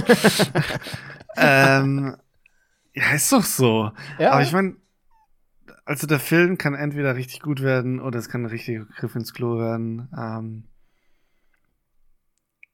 ähm, 1.37 2.17
ja, 2.95 3.11
ist 3.15 3.33
doch 3.33 3.45
so. 3.45 3.91
Ja, 4.19 4.33
Aber 4.33 4.43
ich 4.43 4.53
meine, 4.53 4.77
also 5.85 6.07
der 6.07 6.21
Film 6.21 6.57
kann 6.59 6.75
entweder 6.75 7.15
richtig 7.15 7.41
gut 7.41 7.63
werden 7.63 8.01
oder 8.01 8.19
es 8.19 8.29
kann 8.29 8.43
ein 8.43 8.51
richtiger 8.51 8.85
Griff 8.85 9.15
ins 9.15 9.35
Klo 9.35 9.59
werden. 9.59 10.09
Ähm, 10.17 10.65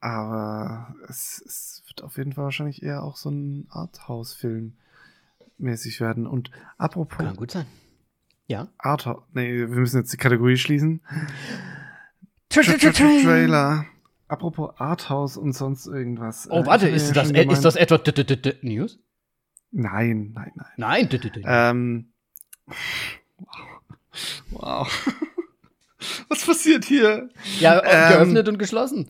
aber 0.03 0.94
es, 1.09 1.42
es 1.46 1.82
wird 1.86 2.03
auf 2.03 2.16
jeden 2.16 2.32
Fall 2.32 2.44
wahrscheinlich 2.44 2.82
eher 2.82 3.03
auch 3.05 3.16
so 3.16 3.30
ein 3.30 3.66
Arthouse-Film 3.70 4.74
mäßig 5.59 6.00
werden. 6.00 6.26
Und 6.26 6.50
apropos 6.76 7.18
kann 7.18 7.36
gut 7.36 7.53
sein. 7.53 7.66
Ja. 8.48 8.68
Arthouse, 8.78 9.22
nee, 9.32 9.53
wir 9.57 9.68
müssen 9.68 9.98
jetzt 9.98 10.12
die 10.12 10.16
Kategorie 10.16 10.57
schließen. 10.57 11.00
Tra 12.48 12.61
-tra 12.62 12.74
-tra 12.76 12.92
Trailer. 13.24 13.86
Apropos 14.26 14.74
Arthouse 14.78 15.36
und 15.36 15.53
sonst 15.53 15.86
irgendwas. 15.86 16.48
Oh, 16.50 16.62
Äh, 16.62 16.66
warte, 16.66 16.88
ist 16.88 17.14
das, 17.14 17.30
äh, 17.30 17.32
gemeint- 17.34 17.53
ist 17.53 17.64
das 17.64 17.76
etwa 17.76 18.00
News? 18.62 18.98
Nein, 19.70 20.32
nein, 20.34 20.53
nein. 20.57 20.66
Nein, 20.76 21.09
Ähm. 21.44 22.12
Wow. 24.50 24.88
Was 26.28 26.44
passiert 26.44 26.84
hier? 26.84 27.28
ja, 27.61 27.80
ähm, 27.84 28.12
geöffnet 28.14 28.48
und 28.48 28.59
geschlossen. 28.59 29.09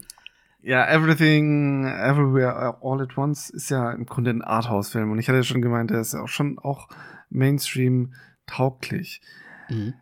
Ja, 0.63 0.89
Everything, 0.89 1.85
Everywhere, 1.85 2.79
All 2.83 3.03
at 3.03 3.19
Once 3.19 3.51
ist 3.51 3.69
ja 3.71 3.91
im 3.91 4.07
Grunde 4.07 4.31
ein 4.31 4.43
Arthouse-Film. 4.43 5.11
Und 5.11 5.19
ich 5.19 5.29
hatte 5.29 5.39
ja 5.39 5.43
schon 5.43 5.61
gemeint, 5.61 5.91
der 5.91 6.01
ist 6.01 6.15
ja 6.15 6.23
auch 6.23 6.29
schon 6.29 6.59
auch 6.61 6.89
Mainstream 7.31 8.15
tauglich. 8.47 9.21
Mhm. 9.69 9.95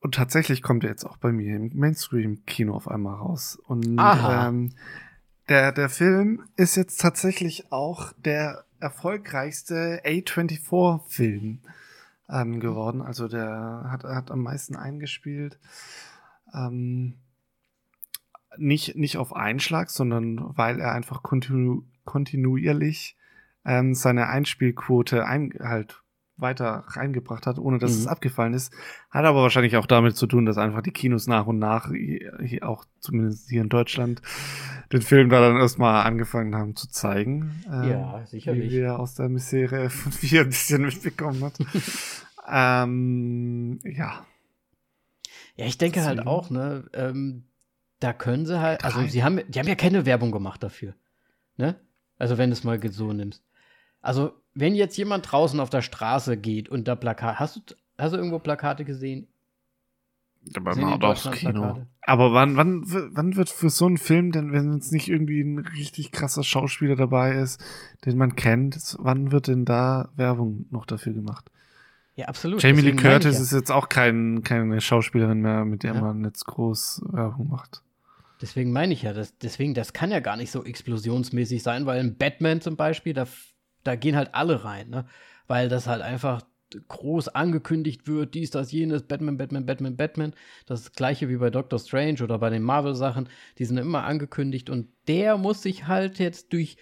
Und 0.00 0.14
tatsächlich 0.16 0.62
kommt 0.62 0.82
er 0.82 0.90
jetzt 0.90 1.04
auch 1.04 1.16
bei 1.16 1.30
mir 1.30 1.56
im 1.56 1.70
Mainstream-Kino 1.74 2.74
auf 2.74 2.88
einmal 2.88 3.14
raus. 3.14 3.56
Und 3.66 3.98
Aha. 3.98 4.48
ähm, 4.48 4.74
der, 5.48 5.70
der 5.70 5.90
Film 5.90 6.42
ist 6.56 6.76
jetzt 6.76 7.00
tatsächlich 7.00 7.70
auch 7.70 8.12
der 8.18 8.64
erfolgreichste 8.80 10.02
A24-Film 10.04 11.60
ähm, 12.28 12.60
geworden. 12.60 13.00
Also 13.00 13.28
der 13.28 13.86
hat, 13.90 14.02
hat 14.02 14.32
am 14.32 14.42
meisten 14.42 14.74
eingespielt. 14.74 15.58
Ähm, 16.52 17.14
nicht, 18.58 18.96
nicht 18.96 19.16
auf 19.16 19.34
Einschlag, 19.34 19.90
sondern 19.90 20.56
weil 20.56 20.80
er 20.80 20.92
einfach 20.92 21.22
kontinu 21.22 21.82
kontinuierlich 22.04 23.16
ähm, 23.64 23.94
seine 23.94 24.28
Einspielquote 24.28 25.24
ein, 25.26 25.52
halt 25.60 26.02
weiter 26.36 26.84
reingebracht 26.88 27.46
hat, 27.46 27.58
ohne 27.58 27.78
dass 27.78 27.92
Mhm. 27.94 27.98
es 28.00 28.06
abgefallen 28.06 28.52
ist. 28.54 28.72
Hat 29.10 29.24
aber 29.24 29.42
wahrscheinlich 29.42 29.76
auch 29.76 29.86
damit 29.86 30.16
zu 30.16 30.26
tun, 30.26 30.44
dass 30.46 30.58
einfach 30.58 30.82
die 30.82 30.92
Kinos 30.92 31.26
nach 31.26 31.46
und 31.46 31.58
nach, 31.58 31.90
auch 32.62 32.84
zumindest 33.00 33.48
hier 33.48 33.62
in 33.62 33.70
Deutschland, 33.70 34.20
den 34.92 35.00
Film 35.02 35.30
da 35.30 35.40
dann 35.40 35.56
erstmal 35.56 36.04
angefangen 36.04 36.54
haben 36.54 36.76
zu 36.76 36.88
zeigen. 36.88 37.64
Ähm, 37.66 37.88
Ja, 37.88 38.26
sicherlich. 38.26 38.70
Wie 38.70 38.76
wir 38.76 38.98
aus 39.00 39.14
der 39.14 39.28
Misere 39.30 39.88
von 39.90 40.12
vier 40.12 40.42
ein 40.42 40.48
bisschen 40.50 40.82
mitbekommen 40.82 41.42
hat. 41.42 41.54
ähm, 42.48 43.80
ja. 43.84 44.24
Ja, 45.56 45.64
ich 45.64 45.78
denke 45.78 46.02
halt 46.02 46.18
Deswegen. 46.18 46.28
auch, 46.28 46.50
ne, 46.50 46.84
ähm, 46.92 47.44
da 48.00 48.12
können 48.12 48.46
sie 48.46 48.60
halt, 48.60 48.84
also 48.84 49.06
sie 49.06 49.24
haben, 49.24 49.40
die 49.48 49.58
haben 49.58 49.68
ja 49.68 49.74
keine 49.74 50.06
Werbung 50.06 50.32
gemacht 50.32 50.62
dafür, 50.62 50.94
ne? 51.56 51.76
Also 52.18 52.38
wenn 52.38 52.50
du 52.50 52.54
es 52.54 52.64
mal 52.64 52.80
so 52.90 53.12
nimmst. 53.12 53.42
Also, 54.06 54.32
wenn 54.54 54.76
jetzt 54.76 54.96
jemand 54.96 55.30
draußen 55.30 55.58
auf 55.58 55.68
der 55.68 55.82
Straße 55.82 56.36
geht 56.36 56.68
und 56.68 56.86
da 56.86 56.94
Plakat, 56.94 57.40
hast 57.40 57.56
du, 57.56 57.60
hast 57.98 58.12
du 58.12 58.16
irgendwo 58.16 58.38
Plakate 58.38 58.84
gesehen? 58.84 59.26
Hat 60.54 61.02
auch 61.02 61.32
Kino. 61.32 61.84
Aber 62.02 62.32
wann, 62.32 62.56
wann, 62.56 62.82
wann 62.86 63.34
wird 63.34 63.50
für 63.50 63.68
so 63.68 63.86
einen 63.86 63.98
Film, 63.98 64.30
denn 64.30 64.52
wenn 64.52 64.78
es 64.78 64.92
nicht 64.92 65.08
irgendwie 65.08 65.40
ein 65.40 65.58
richtig 65.58 66.12
krasser 66.12 66.44
Schauspieler 66.44 66.94
dabei 66.94 67.34
ist, 67.34 67.60
den 68.04 68.16
man 68.16 68.36
kennt, 68.36 68.96
wann 69.00 69.32
wird 69.32 69.48
denn 69.48 69.64
da 69.64 70.10
Werbung 70.14 70.66
noch 70.70 70.86
dafür 70.86 71.12
gemacht? 71.12 71.50
Ja, 72.14 72.26
absolut. 72.26 72.62
Jamie 72.62 72.82
Lee 72.82 72.92
Curtis 72.94 73.34
ja. 73.34 73.42
ist 73.42 73.52
jetzt 73.52 73.72
auch 73.72 73.88
kein, 73.88 74.42
keine 74.44 74.80
Schauspielerin 74.80 75.40
mehr, 75.40 75.64
mit 75.64 75.82
der 75.82 75.94
ja. 75.94 76.00
man 76.00 76.22
jetzt 76.22 76.46
groß 76.46 77.02
Werbung 77.10 77.48
macht. 77.48 77.82
Deswegen 78.40 78.72
meine 78.72 78.92
ich 78.92 79.02
ja, 79.02 79.12
das, 79.12 79.38
deswegen, 79.38 79.74
das 79.74 79.92
kann 79.92 80.10
ja 80.10 80.20
gar 80.20 80.36
nicht 80.36 80.50
so 80.50 80.64
explosionsmäßig 80.64 81.62
sein, 81.62 81.86
weil 81.86 82.00
in 82.00 82.16
Batman 82.16 82.60
zum 82.60 82.76
Beispiel, 82.76 83.14
da, 83.14 83.26
da 83.82 83.96
gehen 83.96 84.16
halt 84.16 84.34
alle 84.34 84.64
rein, 84.64 84.90
ne? 84.90 85.06
Weil 85.46 85.68
das 85.68 85.86
halt 85.86 86.02
einfach 86.02 86.42
groß 86.88 87.28
angekündigt 87.28 88.08
wird, 88.08 88.34
dies, 88.34 88.50
das, 88.50 88.72
jenes, 88.72 89.04
Batman, 89.04 89.38
Batman, 89.38 89.64
Batman, 89.64 89.96
Batman. 89.96 90.34
Das 90.66 90.82
das 90.82 90.92
gleiche 90.92 91.28
wie 91.28 91.36
bei 91.36 91.50
Doctor 91.50 91.78
Strange 91.78 92.22
oder 92.22 92.38
bei 92.38 92.50
den 92.50 92.62
Marvel-Sachen. 92.62 93.28
Die 93.58 93.64
sind 93.64 93.78
immer 93.78 94.04
angekündigt 94.04 94.68
und 94.68 94.88
der 95.06 95.38
muss 95.38 95.62
sich 95.62 95.86
halt 95.86 96.18
jetzt 96.18 96.52
durch, 96.52 96.76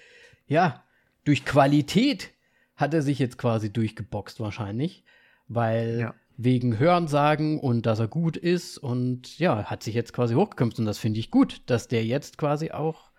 ja, 0.46 0.82
durch 1.24 1.44
Qualität 1.44 2.30
hat 2.76 2.94
er 2.94 3.02
sich 3.02 3.18
jetzt 3.18 3.38
quasi 3.38 3.72
durchgeboxt 3.72 4.40
wahrscheinlich, 4.40 5.04
weil 5.46 6.00
ja 6.00 6.14
wegen 6.36 6.78
Hörensagen 6.78 7.60
und 7.60 7.86
dass 7.86 8.00
er 8.00 8.08
gut 8.08 8.36
ist 8.36 8.78
und 8.78 9.38
ja, 9.38 9.64
hat 9.64 9.82
sich 9.82 9.94
jetzt 9.94 10.12
quasi 10.12 10.34
hochgekämpft 10.34 10.78
und 10.78 10.84
das 10.84 10.98
finde 10.98 11.20
ich 11.20 11.30
gut, 11.30 11.62
dass 11.66 11.88
der 11.88 12.04
jetzt 12.04 12.38
quasi 12.38 12.70
auch 12.72 13.10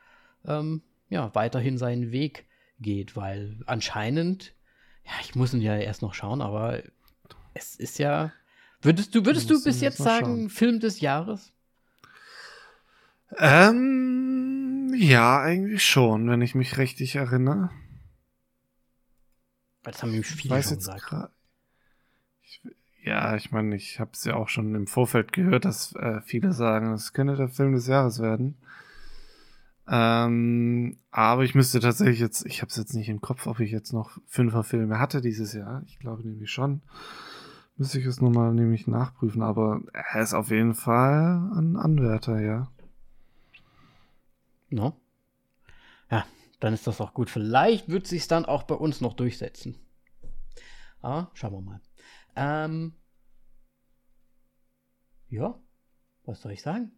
ähm, 0.45 0.81
ja, 1.09 1.33
weiterhin 1.33 1.77
seinen 1.77 2.11
Weg 2.11 2.45
geht, 2.79 3.15
weil 3.15 3.57
anscheinend, 3.67 4.53
ja, 5.05 5.11
ich 5.21 5.35
muss 5.35 5.53
ihn 5.53 5.61
ja 5.61 5.77
erst 5.77 6.01
noch 6.01 6.13
schauen, 6.13 6.41
aber 6.41 6.83
es 7.53 7.75
ist 7.75 7.99
ja, 7.99 8.33
würdest 8.81 9.15
du, 9.15 9.25
würdest 9.25 9.49
du 9.49 9.63
bis 9.63 9.81
jetzt 9.81 9.97
sagen, 9.97 10.25
schauen. 10.25 10.49
Film 10.49 10.79
des 10.79 10.99
Jahres? 10.99 11.53
Ähm, 13.37 14.93
ja, 14.97 15.41
eigentlich 15.41 15.85
schon, 15.85 16.29
wenn 16.29 16.41
ich 16.41 16.53
mich 16.53 16.77
richtig 16.77 17.15
erinnere. 17.15 17.69
Das 19.83 20.01
haben 20.01 20.11
nämlich 20.11 20.27
viele 20.27 20.61
schon 20.61 20.77
gesagt. 20.77 21.31
Ja, 23.05 23.35
ich 23.35 23.51
meine, 23.51 23.75
ich 23.75 23.99
habe 23.99 24.09
es 24.13 24.23
ja 24.25 24.35
auch 24.35 24.49
schon 24.49 24.73
im 24.73 24.87
Vorfeld 24.87 25.31
gehört, 25.31 25.63
dass 25.63 25.93
äh, 25.95 26.21
viele 26.21 26.53
sagen, 26.53 26.91
es 26.93 27.13
könnte 27.13 27.35
der 27.35 27.49
Film 27.49 27.73
des 27.73 27.85
Jahres 27.85 28.19
werden. 28.19 28.57
Ähm, 29.87 30.97
aber 31.11 31.43
ich 31.43 31.53
müsste 31.53 31.79
tatsächlich 31.79 32.19
jetzt, 32.19 32.47
ich 32.47 32.63
habe 32.63 32.71
es 32.71 32.77
jetzt 32.77 32.95
nicht 32.95 33.07
im 33.07 33.21
Kopf, 33.21 33.45
ob 33.45 33.59
ich 33.59 33.69
jetzt 33.69 33.93
noch 33.93 34.17
fünfer 34.25 34.63
Filme 34.63 34.97
hatte 34.97 35.21
dieses 35.21 35.53
Jahr. 35.53 35.83
Ich 35.85 35.99
glaube 35.99 36.27
nämlich 36.27 36.49
schon. 36.49 36.81
Müsste 37.77 37.99
ich 37.99 38.07
es 38.07 38.21
nochmal 38.21 38.55
nämlich 38.55 38.87
nachprüfen, 38.87 39.43
aber 39.43 39.81
er 39.93 40.21
ist 40.23 40.33
auf 40.33 40.49
jeden 40.49 40.73
Fall 40.73 41.51
ein 41.55 41.77
Anwärter, 41.77 42.41
ja. 42.41 42.71
No. 44.71 44.99
Ja, 46.09 46.25
dann 46.59 46.73
ist 46.73 46.87
das 46.87 46.99
auch 46.99 47.13
gut. 47.13 47.29
Vielleicht 47.29 47.87
wird 47.87 48.07
sich 48.07 48.27
dann 48.27 48.45
auch 48.45 48.63
bei 48.63 48.75
uns 48.75 48.99
noch 48.99 49.13
durchsetzen. 49.13 49.75
Aber 51.03 51.29
schauen 51.35 51.53
wir 51.53 51.61
mal. 51.61 51.81
Ähm, 52.35 52.93
ja, 55.29 55.59
was 56.25 56.41
soll 56.41 56.51
ich 56.51 56.61
sagen? 56.61 56.91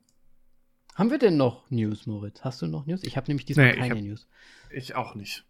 Haben 0.96 1.12
wir 1.12 1.20
denn 1.20 1.38
noch 1.38 1.70
News, 1.70 2.08
Moritz? 2.08 2.44
Hast 2.44 2.62
du 2.62 2.68
noch 2.68 2.88
News? 2.88 3.04
Ich 3.04 3.18
habe 3.18 3.28
nämlich 3.28 3.46
diesmal 3.46 3.74
nee, 3.74 3.78
keine 3.78 3.96
hab, 3.96 4.02
News. 4.02 4.28
Ich 4.72 4.96
auch 4.96 5.14
nicht. 5.14 5.46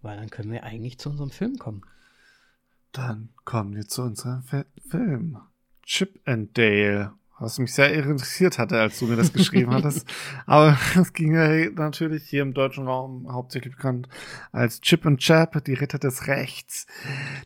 Weil 0.00 0.16
dann 0.16 0.30
können 0.30 0.50
wir 0.50 0.64
eigentlich 0.64 0.98
zu 0.98 1.10
unserem 1.10 1.30
Film 1.30 1.58
kommen. 1.58 1.82
Dann 2.92 3.28
kommen 3.44 3.74
wir 3.74 3.86
zu 3.86 4.02
unserem 4.02 4.42
Film. 4.42 5.38
Chip 5.82 6.20
and 6.26 6.56
Dale. 6.56 7.12
Was 7.38 7.58
mich 7.58 7.74
sehr 7.74 7.94
irritiert 7.94 8.58
hatte, 8.58 8.80
als 8.80 8.98
du 8.98 9.06
mir 9.06 9.16
das 9.16 9.32
geschrieben 9.32 9.74
hattest. 9.74 10.08
Aber 10.46 10.78
es 10.98 11.12
ging 11.12 11.34
ja 11.34 11.70
natürlich 11.70 12.24
hier 12.24 12.42
im 12.42 12.54
deutschen 12.54 12.86
Raum 12.86 13.30
hauptsächlich 13.30 13.76
bekannt 13.76 14.08
als 14.52 14.80
Chip 14.80 15.04
und 15.04 15.18
Chap, 15.18 15.62
die 15.64 15.74
Ritter 15.74 15.98
des 15.98 16.28
Rechts. 16.28 16.86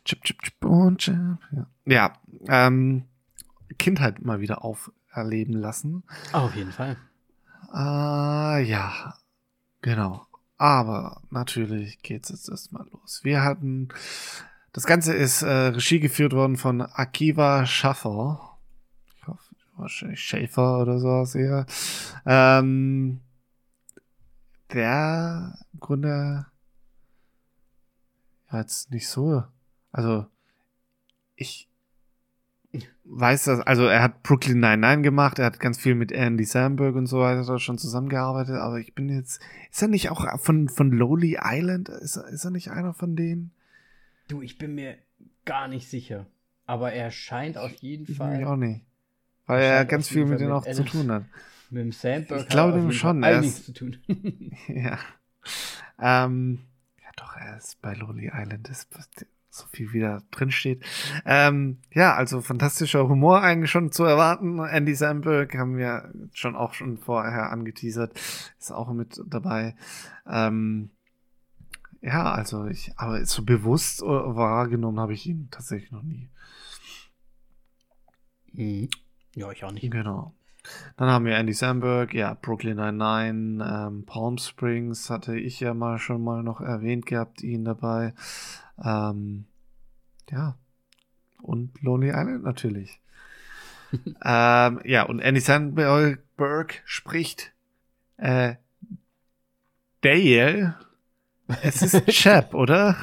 Chip, 0.05 0.23
Chip, 0.23 0.41
Chip 0.41 0.65
und 0.65 0.99
Chap. 0.99 1.39
Ja, 1.51 1.65
ja 1.85 2.13
ähm, 2.47 3.03
Kindheit 3.77 4.23
mal 4.23 4.39
wieder 4.39 4.63
auferleben 4.63 5.55
lassen. 5.55 6.03
Auf 6.31 6.55
jeden 6.55 6.71
Fall. 6.71 6.95
Äh, 7.73 8.63
ja, 8.63 9.15
genau. 9.81 10.25
Aber 10.57 11.21
natürlich 11.31 12.01
geht's 12.01 12.29
jetzt 12.29 12.49
erstmal 12.49 12.85
los. 12.91 13.21
Wir 13.23 13.43
hatten, 13.43 13.89
das 14.73 14.85
Ganze 14.85 15.13
ist 15.13 15.41
äh, 15.41 15.49
Regie 15.49 15.99
geführt 15.99 16.33
worden 16.33 16.55
von 16.55 16.81
Akiva 16.81 17.65
Schaffer 17.65 18.50
wahrscheinlich 19.77 20.19
Schäfer 20.19 20.81
oder 20.81 20.99
sowas 20.99 21.35
eher. 21.35 21.65
Ähm, 22.25 23.21
der 24.73 25.57
im 25.73 25.79
Grunde 25.79 26.45
ja, 28.51 28.59
jetzt 28.59 28.91
nicht 28.91 29.07
so. 29.07 29.43
Also, 29.91 30.25
ich 31.35 31.69
weiß 33.03 33.45
das, 33.45 33.59
also 33.61 33.85
er 33.85 34.03
hat 34.03 34.23
Brooklyn 34.23 34.59
99 34.59 35.03
gemacht, 35.03 35.39
er 35.39 35.45
hat 35.45 35.59
ganz 35.59 35.77
viel 35.77 35.95
mit 35.95 36.11
Andy 36.11 36.45
Samberg 36.45 36.95
und 36.95 37.07
so 37.07 37.19
weiter 37.19 37.59
schon 37.59 37.77
zusammengearbeitet, 37.77 38.55
aber 38.55 38.79
ich 38.79 38.95
bin 38.95 39.09
jetzt, 39.09 39.41
ist 39.69 39.81
er 39.81 39.89
nicht 39.89 40.09
auch 40.09 40.39
von, 40.39 40.69
von 40.69 40.91
Lowly 40.91 41.37
Island? 41.41 41.89
Ist, 41.89 42.15
ist 42.15 42.45
er 42.45 42.51
nicht 42.51 42.71
einer 42.71 42.93
von 42.93 43.15
denen? 43.15 43.51
Du, 44.27 44.41
ich 44.41 44.57
bin 44.57 44.75
mir 44.75 44.97
gar 45.43 45.67
nicht 45.67 45.89
sicher. 45.89 46.27
Aber 46.65 46.93
er 46.93 47.11
scheint 47.11 47.57
auf 47.57 47.73
jeden 47.75 48.09
ich 48.09 48.17
Fall. 48.17 48.39
Ich 48.39 48.45
auch 48.45 48.55
nicht. 48.55 48.85
Weil 49.45 49.63
er 49.63 49.85
ganz 49.85 50.07
viel 50.07 50.25
mit 50.25 50.39
denen 50.39 50.51
auch 50.51 50.65
zu 50.65 50.83
tun 50.83 51.11
hat. 51.11 51.25
Mit 51.69 51.83
dem 51.83 51.91
Sandberg 51.91 52.41
ich 52.41 52.47
glaube 52.49 52.73
dem 52.73 52.91
schon. 52.91 53.23
Er 53.23 53.39
ist, 53.39 53.65
zu 53.65 53.73
tun. 53.73 53.97
ja. 54.67 54.99
Ähm, 55.99 56.59
ja, 57.01 57.09
doch, 57.15 57.35
er 57.35 57.57
ist 57.57 57.81
bei 57.81 57.93
Lonely 57.93 58.31
Island, 58.33 58.69
ist 58.69 58.89
so 59.51 59.65
viel 59.67 59.91
wieder 59.91 60.23
drin 60.31 60.51
steht. 60.51 60.83
Ähm, 61.25 61.79
ja, 61.93 62.15
also 62.15 62.41
fantastischer 62.41 63.07
Humor 63.07 63.41
eigentlich 63.41 63.69
schon 63.69 63.91
zu 63.91 64.03
erwarten. 64.03 64.59
Andy 64.59 64.95
Samberg 64.95 65.55
haben 65.55 65.77
wir 65.77 66.11
schon 66.33 66.55
auch 66.55 66.73
schon 66.73 66.97
vorher 66.97 67.51
angeteasert, 67.51 68.17
ist 68.59 68.71
auch 68.71 68.91
mit 68.93 69.21
dabei. 69.25 69.75
Ähm, 70.25 70.91
ja, 72.01 72.31
also 72.31 72.65
ich, 72.65 72.93
aber 72.95 73.23
so 73.25 73.43
bewusst 73.43 74.01
wahrgenommen 74.01 74.99
habe 74.99 75.13
ich 75.13 75.27
ihn 75.27 75.49
tatsächlich 75.51 75.91
noch 75.91 76.03
nie. 76.03 76.29
Mhm. 78.53 78.89
Ja, 79.35 79.51
ich 79.51 79.63
auch 79.63 79.71
nicht. 79.71 79.89
Genau. 79.89 80.33
Dann 80.97 81.09
haben 81.09 81.25
wir 81.25 81.35
Andy 81.35 81.53
Samberg, 81.53 82.13
ja, 82.13 82.35
Brooklyn 82.39 82.77
99, 82.77 83.67
ähm, 83.67 84.05
Palm 84.05 84.37
Springs 84.37 85.09
hatte 85.09 85.35
ich 85.35 85.59
ja 85.59 85.73
mal 85.73 85.97
schon 85.97 86.23
mal 86.23 86.43
noch 86.43 86.61
erwähnt 86.61 87.05
gehabt, 87.05 87.41
ihn 87.41 87.65
dabei. 87.65 88.13
Ähm, 88.83 89.45
ja, 90.29 90.55
und 91.41 91.81
Lonely 91.81 92.09
Island 92.09 92.43
natürlich. 92.43 92.99
ähm, 94.23 94.81
ja, 94.85 95.03
und 95.03 95.19
Andy 95.19 95.41
Samberg 95.41 96.81
spricht 96.85 97.53
äh, 98.17 98.55
Dale. 100.01 100.75
Es 101.63 101.81
ist 101.81 102.05
Chap, 102.09 102.53
oder? 102.53 102.97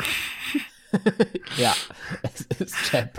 ja, 1.57 1.74
es 2.22 2.41
ist 2.61 2.76
Chap. 2.85 3.18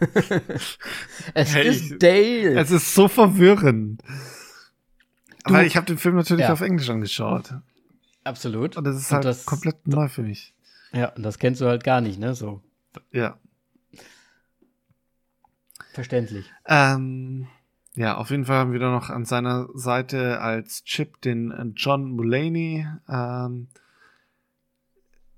es 1.34 1.54
hey, 1.54 1.68
ist 1.68 2.02
Dale. 2.02 2.60
Es 2.60 2.70
ist 2.70 2.94
so 2.94 3.08
verwirrend. 3.08 4.02
Du, 5.44 5.54
Aber 5.54 5.64
ich 5.64 5.76
habe 5.76 5.86
den 5.86 5.98
Film 5.98 6.16
natürlich 6.16 6.46
ja. 6.46 6.52
auf 6.52 6.60
Englisch 6.60 6.88
angeschaut. 6.88 7.54
Absolut. 8.24 8.76
Und 8.76 8.84
das 8.84 8.96
ist 8.96 9.10
halt 9.10 9.24
das, 9.24 9.44
komplett 9.46 9.86
neu 9.86 10.08
für 10.08 10.22
mich. 10.22 10.54
Ja, 10.92 11.08
und 11.10 11.22
das 11.22 11.38
kennst 11.38 11.60
du 11.60 11.66
halt 11.66 11.84
gar 11.84 12.00
nicht, 12.00 12.18
ne? 12.18 12.34
So. 12.34 12.62
Ja. 13.10 13.38
Verständlich. 15.92 16.50
Ähm, 16.66 17.48
ja, 17.94 18.16
auf 18.16 18.30
jeden 18.30 18.44
Fall 18.44 18.56
haben 18.56 18.72
wir 18.72 18.78
da 18.78 18.90
noch 18.90 19.10
an 19.10 19.24
seiner 19.24 19.68
Seite 19.74 20.40
als 20.40 20.84
Chip 20.84 21.20
den 21.20 21.72
John 21.76 22.10
Mulaney. 22.12 22.86
Ähm, 23.08 23.68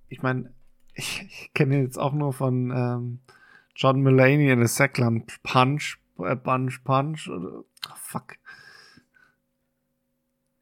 ich 0.08 0.22
meine, 0.22 0.52
ich, 0.94 1.22
ich 1.28 1.50
kenne 1.54 1.76
ihn 1.76 1.82
jetzt 1.82 1.98
auch 1.98 2.12
nur 2.12 2.32
von 2.32 2.70
ähm, 2.70 3.18
John 3.74 4.02
Mulaney 4.02 4.50
in 4.50 4.62
a 4.62 4.68
Second 4.68 5.42
Punch, 5.42 5.98
äh, 6.18 6.36
Punch, 6.36 6.84
Punch, 6.84 7.28
oder, 7.28 7.58
oh, 7.60 7.96
fuck. 7.96 8.36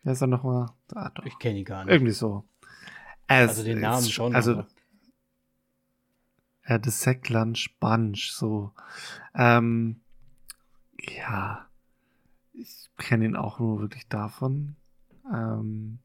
Wer 0.03 0.13
ist 0.15 0.21
er 0.21 0.27
nochmal? 0.27 0.71
Ah, 0.95 1.11
doch. 1.11 1.25
Ich 1.25 1.39
kenne 1.39 1.59
ihn 1.59 1.65
gar 1.65 1.85
nicht. 1.85 1.93
Irgendwie 1.93 2.13
so. 2.13 2.45
Es, 3.29 3.51
also 3.51 3.65
den 3.65 3.81
Namen 3.81 4.09
schon. 4.09 4.35
Also, 4.35 4.65
ja, 6.67 6.81
The 6.83 6.91
Sack 6.91 7.29
Lunch 7.29 7.77
Bunch, 7.79 8.33
so. 8.33 8.73
Ähm, 9.35 10.01
ja, 10.99 11.67
ich 12.53 12.91
kenne 12.99 13.25
ihn 13.25 13.37
auch 13.37 13.59
nur 13.59 13.81
wirklich 13.81 14.09
davon. 14.09 14.77
Ähm, 15.33 15.99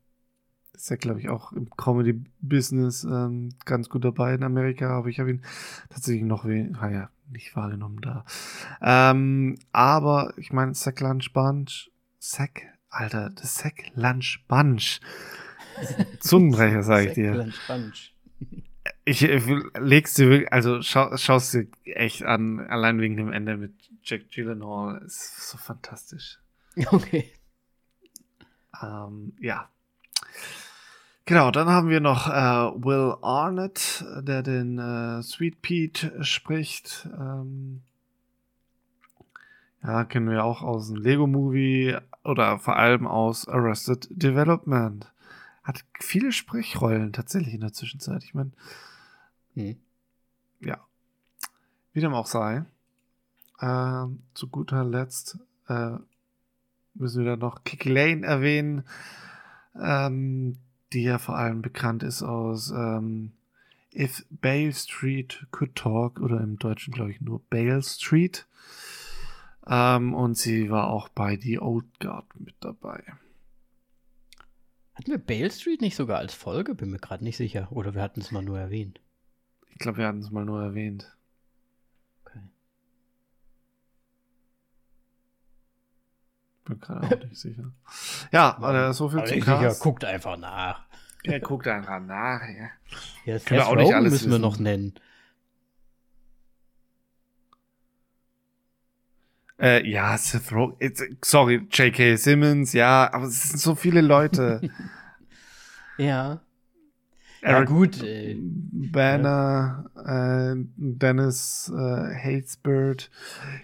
ist 0.77 0.89
ja, 0.89 0.95
glaube 0.95 1.19
ich, 1.19 1.29
auch 1.29 1.51
im 1.51 1.69
Comedy-Business 1.69 3.03
ähm, 3.03 3.49
ganz 3.65 3.89
gut 3.89 4.05
dabei 4.05 4.35
in 4.35 4.43
Amerika, 4.43 4.89
aber 4.97 5.07
ich 5.09 5.19
habe 5.19 5.31
ihn 5.31 5.41
tatsächlich 5.89 6.23
noch 6.23 6.45
we 6.45 6.71
ah 6.79 6.89
ja, 6.89 7.09
nicht 7.29 7.55
wahrgenommen 7.55 7.99
da. 8.01 8.25
Ähm, 8.81 9.57
aber 9.71 10.33
ich 10.37 10.53
meine, 10.53 10.73
Sack 10.75 10.99
Lunch 11.01 11.33
Bunch, 11.33 11.91
Sack, 12.19 12.61
Alter, 12.89 13.31
das 13.31 13.55
Sack 13.55 13.91
Lunch 13.95 14.45
Bunch. 14.47 14.99
Zungenbrecher, 16.19 16.83
sage 16.83 17.07
ich 17.07 17.13
dir. 17.13 17.33
Sack 17.33 17.45
Lunch 17.45 17.67
Bunch. 17.67 18.13
Ich, 19.03 19.23
ich 19.23 19.43
legst 19.79 20.17
dir 20.17 20.29
wirklich, 20.29 20.53
also 20.53 20.81
schau, 20.81 21.15
schaust 21.17 21.53
dir 21.53 21.67
echt 21.85 22.23
an, 22.23 22.59
allein 22.59 22.99
wegen 22.99 23.17
dem 23.17 23.31
Ende 23.31 23.57
mit 23.57 23.73
Jack 24.03 24.29
Gyllenhaal, 24.29 25.01
ist 25.05 25.49
so 25.49 25.57
fantastisch. 25.57 26.39
Okay. 26.91 27.33
Ähm, 28.83 29.33
ja. 29.39 29.69
Genau, 31.27 31.51
dann 31.51 31.67
haben 31.67 31.89
wir 31.89 31.99
noch 31.99 32.29
äh, 32.29 32.31
Will 32.85 33.15
Arnett, 33.21 34.05
der 34.21 34.43
den 34.43 34.79
äh, 34.79 35.21
Sweet 35.21 35.61
Pete 35.61 36.23
spricht. 36.23 37.05
Ähm, 37.19 37.81
ja, 39.83 40.05
kennen 40.05 40.29
wir 40.29 40.45
auch 40.45 40.61
aus 40.61 40.87
dem 40.87 40.95
Lego 40.95 41.27
Movie 41.27 41.97
oder 42.23 42.59
vor 42.59 42.77
allem 42.77 43.05
aus 43.05 43.45
Arrested 43.45 44.07
Development. 44.09 45.11
Hat 45.63 45.83
viele 45.99 46.31
Sprechrollen 46.31 47.11
tatsächlich 47.11 47.55
in 47.55 47.59
der 47.59 47.73
Zwischenzeit. 47.73 48.23
Ich 48.23 48.33
meine, 48.33 48.51
hm. 49.55 49.75
ja, 50.61 50.79
wie 51.91 51.99
dem 51.99 52.13
auch 52.13 52.27
sei. 52.27 52.63
Äh, 53.59 54.05
zu 54.33 54.47
guter 54.47 54.85
Letzt 54.85 55.39
äh, 55.67 55.97
müssen 56.93 57.25
wir 57.25 57.31
dann 57.31 57.39
noch 57.39 57.65
Kiki 57.65 57.89
Lane 57.89 58.25
erwähnen. 58.25 58.85
Ähm, 59.77 60.59
die 60.93 61.03
ja 61.03 61.17
vor 61.17 61.37
allem 61.37 61.61
bekannt 61.61 62.03
ist 62.03 62.23
aus 62.23 62.71
ähm, 62.71 63.33
If 63.93 64.25
Bale 64.29 64.73
Street 64.73 65.47
Could 65.51 65.75
Talk 65.75 66.19
oder 66.19 66.41
im 66.41 66.57
Deutschen 66.57 66.93
glaube 66.93 67.11
ich 67.11 67.21
nur 67.21 67.41
Bale 67.49 67.81
Street. 67.81 68.47
Ähm, 69.65 70.13
und 70.13 70.37
sie 70.37 70.69
war 70.69 70.89
auch 70.89 71.09
bei 71.09 71.37
The 71.37 71.59
Old 71.59 71.99
Guard 71.99 72.25
mit 72.39 72.55
dabei. 72.59 73.03
Hatten 74.93 75.11
wir 75.11 75.17
Bale 75.17 75.51
Street 75.51 75.81
nicht 75.81 75.95
sogar 75.95 76.19
als 76.19 76.33
Folge? 76.33 76.73
Bin 76.73 76.89
mir 76.89 76.99
gerade 76.99 77.23
nicht 77.23 77.37
sicher. 77.37 77.71
Oder 77.71 77.93
wir 77.93 78.01
hatten 78.01 78.21
es 78.21 78.31
mal 78.31 78.43
nur 78.43 78.59
erwähnt. 78.59 78.99
Ich 79.69 79.77
glaube, 79.77 79.99
wir 79.99 80.07
hatten 80.07 80.19
es 80.19 80.31
mal 80.31 80.45
nur 80.45 80.61
erwähnt. 80.61 81.16
Bin 86.67 86.79
gerade 86.79 87.07
auch 87.07 87.23
nicht 87.23 87.37
sicher. 87.37 87.71
Ja, 88.31 88.57
oder 88.59 88.93
so 88.93 89.09
viel 89.09 89.23
zum 89.23 89.39
Cast. 89.39 89.81
guckt 89.81 90.03
einfach 90.03 90.37
nach. 90.37 90.81
Er 91.23 91.39
guckt 91.39 91.67
einfach 91.67 91.99
nach, 91.99 92.41
ja. 92.41 92.69
ja 93.25 93.39
Können 93.39 93.59
wir 93.59 93.67
auch 93.67 93.75
nicht 93.75 93.93
alles 93.93 94.11
müssen 94.11 94.29
wissen. 94.29 94.31
wir 94.31 94.39
noch 94.39 94.59
nennen. 94.59 94.93
Äh, 99.59 99.89
ja, 99.89 100.17
Seth 100.17 100.51
Rogen. 100.51 100.93
Sorry, 101.23 101.67
J.K. 101.71 102.15
Simmons, 102.15 102.73
ja, 102.73 103.11
aber 103.11 103.25
es 103.25 103.49
sind 103.49 103.59
so 103.59 103.75
viele 103.75 104.01
Leute. 104.01 104.61
ja. 105.97 106.41
Eric 107.41 107.69
ja, 107.69 107.75
gut. 107.75 108.03
Äh, 108.03 108.37
Banner, 108.39 109.89
äh, 109.95 110.55
Dennis 110.75 111.71
äh, 111.73 112.15
Hatesbird, 112.15 113.11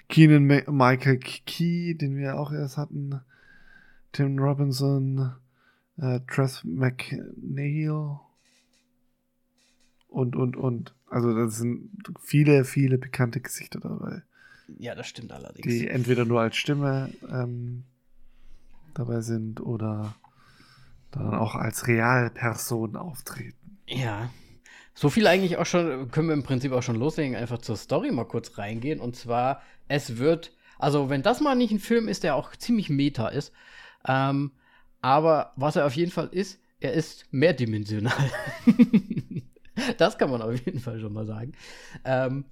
Keenan 0.09 0.45
Ma 0.45 0.61
Michael 0.71 1.19
Key, 1.19 1.95
den 1.95 2.15
wir 2.17 2.37
auch 2.37 2.51
erst 2.51 2.77
hatten, 2.77 3.21
Tim 4.11 4.37
Robinson, 4.39 5.33
äh, 5.97 6.19
Tress 6.27 6.63
McNeil 6.63 8.19
und, 10.07 10.35
und, 10.35 10.55
und. 10.55 10.93
Also 11.09 11.35
da 11.35 11.47
sind 11.47 11.89
viele, 12.19 12.65
viele 12.65 12.97
bekannte 12.97 13.41
Gesichter 13.41 13.79
dabei. 13.79 14.21
Ja, 14.79 14.95
das 14.95 15.07
stimmt 15.07 15.31
allerdings. 15.31 15.67
Die 15.67 15.87
entweder 15.87 16.25
nur 16.25 16.41
als 16.41 16.55
Stimme 16.55 17.09
ähm, 17.29 17.83
dabei 18.93 19.21
sind 19.21 19.59
oder 19.59 20.15
dann 21.11 21.33
auch 21.33 21.55
als 21.55 21.87
Realperson 21.87 22.95
auftreten. 22.95 23.62
Ja. 23.93 24.29
So 24.95 25.09
viel 25.09 25.27
eigentlich 25.27 25.57
auch 25.57 25.65
schon, 25.65 26.11
können 26.11 26.27
wir 26.27 26.33
im 26.33 26.43
Prinzip 26.43 26.71
auch 26.71 26.83
schon 26.83 26.97
loslegen, 26.97 27.35
einfach 27.35 27.59
zur 27.59 27.77
Story 27.77 28.11
mal 28.11 28.25
kurz 28.25 28.57
reingehen. 28.57 28.99
Und 28.99 29.15
zwar, 29.15 29.61
es 29.87 30.17
wird, 30.17 30.51
also 30.77 31.09
wenn 31.09 31.23
das 31.23 31.41
mal 31.41 31.55
nicht 31.55 31.71
ein 31.71 31.79
Film 31.79 32.07
ist, 32.07 32.23
der 32.23 32.35
auch 32.35 32.55
ziemlich 32.55 32.89
meta 32.89 33.27
ist, 33.27 33.53
ähm, 34.07 34.51
aber 35.01 35.53
was 35.55 35.75
er 35.75 35.85
auf 35.85 35.95
jeden 35.95 36.11
Fall 36.11 36.29
ist, 36.31 36.59
er 36.79 36.93
ist 36.93 37.25
mehrdimensional. 37.31 38.31
das 39.97 40.17
kann 40.17 40.29
man 40.29 40.41
auf 40.41 40.65
jeden 40.65 40.79
Fall 40.79 40.99
schon 40.99 41.13
mal 41.13 41.25
sagen. 41.25 41.53
Ähm, 42.05 42.45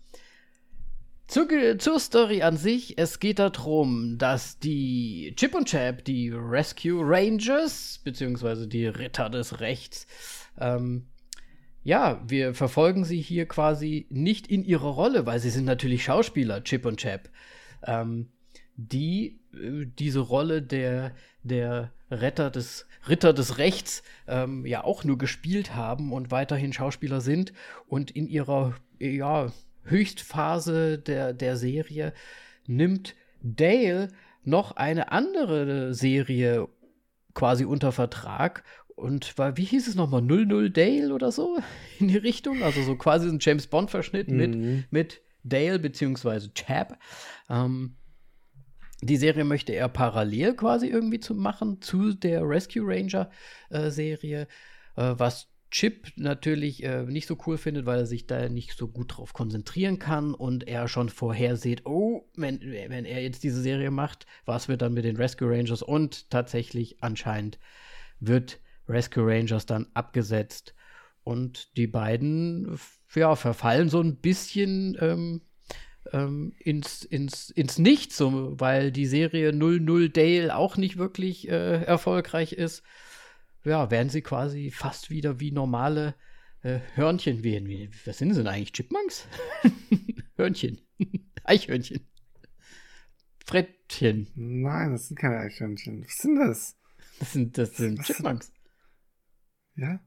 zur, 1.27 1.47
zur, 1.77 1.99
Story 1.99 2.41
an 2.41 2.57
sich, 2.57 2.97
es 2.97 3.19
geht 3.19 3.39
darum, 3.39 4.17
dass 4.17 4.59
die 4.59 5.33
Chip 5.37 5.55
und 5.55 5.69
Chap, 5.69 6.03
die 6.03 6.29
Rescue 6.29 7.01
Rangers, 7.01 8.01
beziehungsweise 8.03 8.67
die 8.67 8.87
Ritter 8.87 9.29
des 9.29 9.61
Rechts, 9.61 10.07
ähm, 10.59 11.07
ja, 11.84 12.21
wir 12.27 12.53
verfolgen 12.53 13.05
sie 13.05 13.19
hier 13.19 13.47
quasi 13.47 14.05
nicht 14.09 14.47
in 14.47 14.63
ihrer 14.63 14.89
Rolle, 14.89 15.25
weil 15.25 15.39
sie 15.39 15.49
sind 15.49 15.65
natürlich 15.65 16.03
Schauspieler, 16.03 16.63
Chip 16.63 16.86
und 16.86 16.97
Chap, 16.97 17.29
ähm, 17.84 18.29
die 18.75 19.39
äh, 19.53 19.86
diese 19.86 20.19
Rolle 20.19 20.61
der, 20.61 21.15
der 21.43 21.91
Retter 22.09 22.51
des, 22.51 22.88
Ritter 23.07 23.34
des 23.34 23.57
Rechts 23.57 24.03
ähm, 24.27 24.65
ja 24.65 24.84
auch 24.84 25.03
nur 25.03 25.17
gespielt 25.17 25.75
haben 25.75 26.11
und 26.11 26.29
weiterhin 26.29 26.73
Schauspieler 26.73 27.21
sind 27.21 27.53
und 27.88 28.11
in 28.11 28.27
ihrer 28.27 28.75
ja, 28.99 29.51
Höchstphase 29.84 30.99
der, 30.99 31.34
der 31.34 31.57
Serie 31.57 32.13
nimmt 32.67 33.15
Dale 33.41 34.09
noch 34.43 34.75
eine 34.75 35.11
andere 35.11 35.93
Serie 35.93 36.67
quasi 37.34 37.65
unter 37.65 37.91
Vertrag 37.91 38.63
und 39.01 39.37
war, 39.37 39.57
wie 39.57 39.65
hieß 39.65 39.87
es 39.87 39.95
nochmal, 39.95 40.21
00 40.21 40.69
Dale 40.69 41.13
oder 41.13 41.31
so 41.31 41.57
in 41.99 42.07
die 42.07 42.17
Richtung? 42.17 42.63
Also 42.63 42.81
so 42.83 42.95
quasi 42.95 43.27
ein 43.27 43.39
James 43.41 43.67
Bond-Verschnitt 43.67 44.29
mhm. 44.29 44.37
mit, 44.37 44.91
mit 44.91 45.21
Dale 45.43 45.79
beziehungsweise 45.79 46.53
Chap. 46.53 46.97
Ähm, 47.49 47.95
die 49.01 49.17
Serie 49.17 49.43
möchte 49.43 49.73
er 49.73 49.89
parallel 49.89 50.55
quasi 50.55 50.87
irgendwie 50.87 51.19
zu 51.19 51.33
machen 51.33 51.81
zu 51.81 52.13
der 52.13 52.47
Rescue 52.47 52.83
Ranger 52.85 53.31
äh, 53.71 53.89
Serie, 53.89 54.47
äh, 54.95 55.13
was 55.17 55.47
Chip 55.71 56.11
natürlich 56.17 56.83
äh, 56.83 57.03
nicht 57.03 57.27
so 57.27 57.37
cool 57.47 57.57
findet, 57.57 57.85
weil 57.85 57.99
er 57.99 58.05
sich 58.05 58.27
da 58.27 58.49
nicht 58.49 58.77
so 58.77 58.87
gut 58.89 59.17
drauf 59.17 59.33
konzentrieren 59.33 59.99
kann 59.99 60.33
und 60.33 60.67
er 60.67 60.87
schon 60.87 61.09
vorhersieht, 61.09 61.85
oh, 61.85 62.29
wenn, 62.35 62.59
wenn 62.61 63.05
er 63.05 63.23
jetzt 63.23 63.43
diese 63.43 63.61
Serie 63.61 63.89
macht, 63.89 64.27
was 64.45 64.67
wird 64.67 64.81
dann 64.81 64.93
mit 64.93 65.05
den 65.05 65.15
Rescue 65.15 65.49
Rangers 65.49 65.81
und 65.81 66.29
tatsächlich 66.29 67.01
anscheinend 67.01 67.57
wird 68.19 68.59
Rescue 68.91 69.25
Rangers 69.25 69.65
dann 69.65 69.87
abgesetzt. 69.93 70.75
Und 71.23 71.77
die 71.77 71.87
beiden 71.87 72.79
ja, 73.13 73.35
verfallen 73.35 73.89
so 73.89 74.01
ein 74.01 74.17
bisschen 74.17 74.97
ähm, 74.99 75.41
ähm, 76.11 76.53
ins, 76.59 77.03
ins, 77.03 77.49
ins 77.49 77.77
Nichts, 77.77 78.17
so, 78.17 78.59
weil 78.59 78.91
die 78.91 79.05
Serie 79.05 79.53
00 79.53 80.09
Dale 80.09 80.55
auch 80.55 80.77
nicht 80.77 80.97
wirklich 80.97 81.47
äh, 81.49 81.83
erfolgreich 81.83 82.53
ist. 82.53 82.83
Ja, 83.63 83.91
werden 83.91 84.09
sie 84.09 84.21
quasi 84.21 84.71
fast 84.71 85.09
wieder 85.09 85.39
wie 85.39 85.51
normale 85.51 86.15
äh, 86.63 86.79
Hörnchen 86.95 87.43
werden. 87.43 87.67
Wie, 87.67 87.89
was 88.05 88.17
sind 88.17 88.33
sie 88.33 88.39
denn 88.39 88.47
eigentlich? 88.47 88.73
Chipmunks? 88.73 89.27
Hörnchen. 90.35 90.81
Eichhörnchen. 91.43 92.07
Frettchen. 93.45 94.27
Nein, 94.35 94.91
das 94.91 95.07
sind 95.07 95.17
keine 95.17 95.37
Eichhörnchen. 95.37 96.03
Was 96.03 96.17
sind 96.17 96.35
das? 96.35 96.77
Das 97.19 97.33
sind, 97.33 97.57
das 97.57 97.77
sind 97.77 98.01
Chipmunks. 98.03 98.51
Ja? 99.76 99.99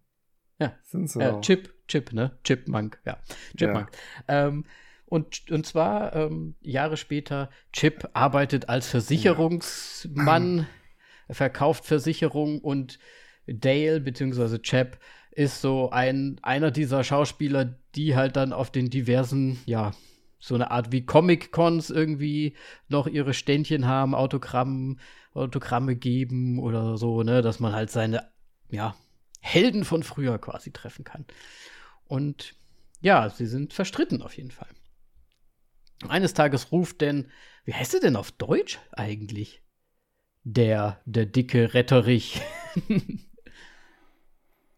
Ja. 0.59 0.75
Sind 0.83 1.11
so. 1.11 1.21
Äh, 1.21 1.41
Chip, 1.41 1.73
Chip, 1.89 2.13
ne? 2.13 2.39
Chipmunk, 2.45 3.01
ja. 3.05 3.19
Chipmunk. 3.57 3.91
Ja. 4.29 4.49
Ähm, 4.49 4.65
und, 5.07 5.51
und 5.51 5.67
zwar 5.67 6.15
ähm, 6.15 6.57
Jahre 6.61 6.97
später, 6.97 7.51
Chip 7.73 8.09
arbeitet 8.15 8.69
als 8.69 8.89
Versicherungsmann, 8.89 10.67
ja. 11.29 11.35
verkauft 11.35 11.85
Versicherungen 11.85 12.61
und 12.61 12.99
Dale 13.47 14.01
bzw. 14.01 14.59
Chap 14.59 14.99
ist 15.31 15.61
so 15.61 15.91
ein 15.91 16.39
einer 16.43 16.71
dieser 16.71 17.05
Schauspieler, 17.05 17.77
die 17.95 18.17
halt 18.17 18.37
dann 18.37 18.53
auf 18.53 18.71
den 18.71 18.89
diversen, 18.89 19.59
ja, 19.67 19.93
so 20.39 20.55
eine 20.55 20.71
Art 20.71 20.93
wie 20.93 21.05
Comic-Cons 21.05 21.91
irgendwie 21.91 22.55
noch 22.89 23.07
ihre 23.07 23.35
Ständchen 23.35 23.87
haben, 23.87 24.15
Autogramm, 24.15 24.99
Autogramme 25.33 25.97
geben 25.97 26.59
oder 26.59 26.97
so, 26.97 27.23
ne, 27.23 27.43
dass 27.43 27.61
man 27.61 27.73
halt 27.73 27.91
seine, 27.91 28.31
ja, 28.71 28.95
Helden 29.45 29.85
von 29.85 30.03
früher 30.03 30.39
quasi 30.39 30.73
treffen 30.73 31.05
kann. 31.05 31.27
Und 32.07 32.55
ja, 33.03 33.29
sie 33.29 33.47
sind 33.47 33.75
verstritten 33.75 34.23
auf 34.23 34.37
jeden 34.39 34.51
Fall. 34.51 34.71
Eines 36.09 36.33
Tages 36.33 36.73
ruft 36.73 37.03
denn, 37.03 37.31
wie 37.67 37.75
heißt 37.75 37.93
er 37.93 38.01
denn 38.01 38.17
auf 38.17 38.33
Deutsch 38.33 38.79
eigentlich? 38.93 39.63
Der, 40.45 41.03
der 41.05 41.27
dicke 41.27 41.75
Retterich. 41.75 42.41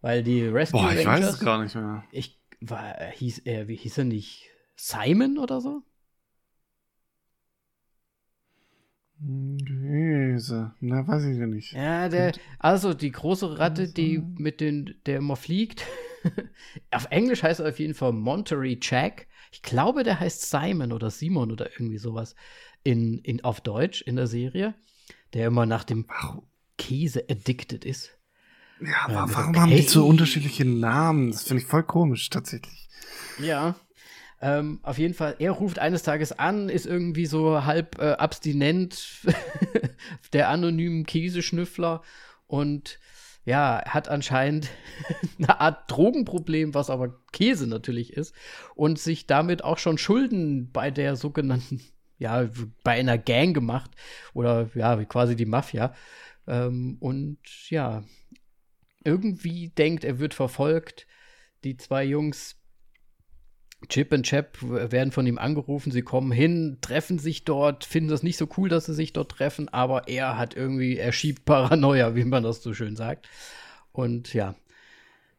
Weil 0.00 0.24
die 0.24 0.42
Rescue 0.42 0.80
Boah, 0.80 0.92
ich 0.92 1.06
Rangers, 1.06 1.26
weiß 1.28 1.34
es 1.34 1.40
gar 1.40 1.62
nicht 1.62 1.74
mehr. 1.76 2.04
Ich 2.10 2.40
war, 2.60 2.96
hieß 3.12 3.38
er, 3.40 3.68
wie 3.68 3.76
hieß 3.76 3.98
er 3.98 4.04
nicht? 4.04 4.50
Simon 4.74 5.38
oder 5.38 5.60
so? 5.60 5.82
Käse. 9.18 10.72
Na, 10.80 11.06
weiß 11.06 11.24
ich 11.24 11.38
ja 11.38 11.46
nicht. 11.46 11.72
Ja, 11.72 12.08
der, 12.08 12.32
also 12.58 12.94
die 12.94 13.12
große 13.12 13.58
Ratte, 13.58 13.88
die 13.88 14.18
mit 14.18 14.60
den, 14.60 14.94
der 15.06 15.18
immer 15.18 15.36
fliegt. 15.36 15.84
auf 16.90 17.06
Englisch 17.10 17.42
heißt 17.42 17.60
er 17.60 17.68
auf 17.68 17.78
jeden 17.78 17.94
Fall 17.94 18.12
Monterey 18.12 18.78
Jack. 18.80 19.26
Ich 19.52 19.62
glaube, 19.62 20.02
der 20.02 20.20
heißt 20.20 20.50
Simon 20.50 20.92
oder 20.92 21.10
Simon 21.10 21.50
oder 21.50 21.70
irgendwie 21.72 21.98
sowas 21.98 22.34
in, 22.84 23.18
in, 23.20 23.42
auf 23.42 23.60
Deutsch 23.60 24.02
in 24.02 24.16
der 24.16 24.26
Serie. 24.26 24.74
Der 25.32 25.46
immer 25.46 25.66
nach 25.66 25.84
dem 25.84 26.06
Käse 26.78 27.24
addicted 27.28 27.84
ist. 27.84 28.18
Ja, 28.80 29.04
aber 29.04 29.22
ähm, 29.22 29.34
warum 29.34 29.56
haben 29.56 29.70
die 29.70 29.82
so 29.82 30.06
unterschiedliche 30.06 30.64
Namen? 30.64 31.30
Das 31.30 31.44
finde 31.44 31.62
ich 31.62 31.68
voll 31.68 31.82
komisch, 31.82 32.28
tatsächlich. 32.28 32.88
Ja. 33.38 33.76
Ähm, 34.40 34.80
auf 34.82 34.98
jeden 34.98 35.14
Fall, 35.14 35.36
er 35.38 35.52
ruft 35.52 35.78
eines 35.78 36.02
Tages 36.02 36.32
an, 36.32 36.68
ist 36.68 36.86
irgendwie 36.86 37.26
so 37.26 37.64
halb 37.64 37.98
äh, 37.98 38.12
abstinent, 38.12 39.22
der 40.32 40.50
anonymen 40.50 41.06
Käseschnüffler 41.06 42.02
und 42.46 42.98
ja, 43.46 43.82
hat 43.86 44.08
anscheinend 44.08 44.68
eine 45.38 45.60
Art 45.60 45.90
Drogenproblem, 45.90 46.74
was 46.74 46.90
aber 46.90 47.20
Käse 47.32 47.66
natürlich 47.66 48.12
ist 48.12 48.34
und 48.74 48.98
sich 48.98 49.26
damit 49.26 49.64
auch 49.64 49.78
schon 49.78 49.98
Schulden 49.98 50.70
bei 50.72 50.90
der 50.90 51.16
sogenannten, 51.16 51.80
ja, 52.18 52.48
bei 52.82 52.98
einer 52.98 53.16
Gang 53.16 53.54
gemacht 53.54 53.90
oder 54.34 54.68
ja, 54.74 55.02
quasi 55.04 55.36
die 55.36 55.46
Mafia. 55.46 55.94
Ähm, 56.46 56.96
und 57.00 57.38
ja, 57.70 58.04
irgendwie 59.04 59.68
denkt, 59.68 60.04
er 60.04 60.18
wird 60.18 60.34
verfolgt. 60.34 61.06
Die 61.64 61.76
zwei 61.76 62.04
Jungs, 62.04 62.56
Chip 63.88 64.12
und 64.12 64.24
Chap, 64.24 64.58
werden 64.62 65.12
von 65.12 65.26
ihm 65.26 65.38
angerufen. 65.38 65.92
Sie 65.92 66.02
kommen 66.02 66.32
hin, 66.32 66.78
treffen 66.80 67.18
sich 67.18 67.44
dort, 67.44 67.84
finden 67.84 68.10
das 68.10 68.22
nicht 68.22 68.36
so 68.36 68.48
cool, 68.56 68.68
dass 68.68 68.86
sie 68.86 68.94
sich 68.94 69.12
dort 69.12 69.30
treffen, 69.30 69.68
aber 69.68 70.08
er 70.08 70.36
hat 70.38 70.54
irgendwie, 70.54 70.96
er 70.96 71.12
schiebt 71.12 71.44
Paranoia, 71.44 72.14
wie 72.14 72.24
man 72.24 72.42
das 72.42 72.62
so 72.62 72.74
schön 72.74 72.96
sagt. 72.96 73.28
Und 73.92 74.34
ja, 74.34 74.54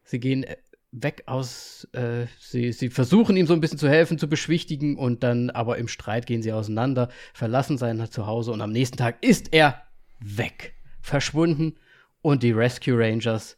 sie 0.03 0.19
gehen 0.19 0.43
äh, 0.43 0.57
weg 0.91 1.23
aus, 1.25 1.87
äh, 1.93 2.25
sie, 2.39 2.71
sie 2.71 2.89
versuchen 2.89 3.37
ihm 3.37 3.47
so 3.47 3.53
ein 3.53 3.61
bisschen 3.61 3.77
zu 3.77 3.89
helfen, 3.89 4.17
zu 4.17 4.27
beschwichtigen 4.27 4.97
und 4.97 5.23
dann 5.23 5.49
aber 5.49 5.77
im 5.77 5.87
Streit 5.87 6.25
gehen 6.25 6.41
sie 6.41 6.53
auseinander, 6.53 7.09
verlassen 7.33 7.77
sein 7.77 8.03
Zuhause 8.09 8.51
und 8.51 8.61
am 8.61 8.71
nächsten 8.71 8.97
Tag 8.97 9.23
ist 9.23 9.53
er 9.53 9.81
weg, 10.19 10.75
verschwunden 11.01 11.75
und 12.21 12.43
die 12.43 12.51
Rescue 12.51 12.97
Rangers, 12.97 13.57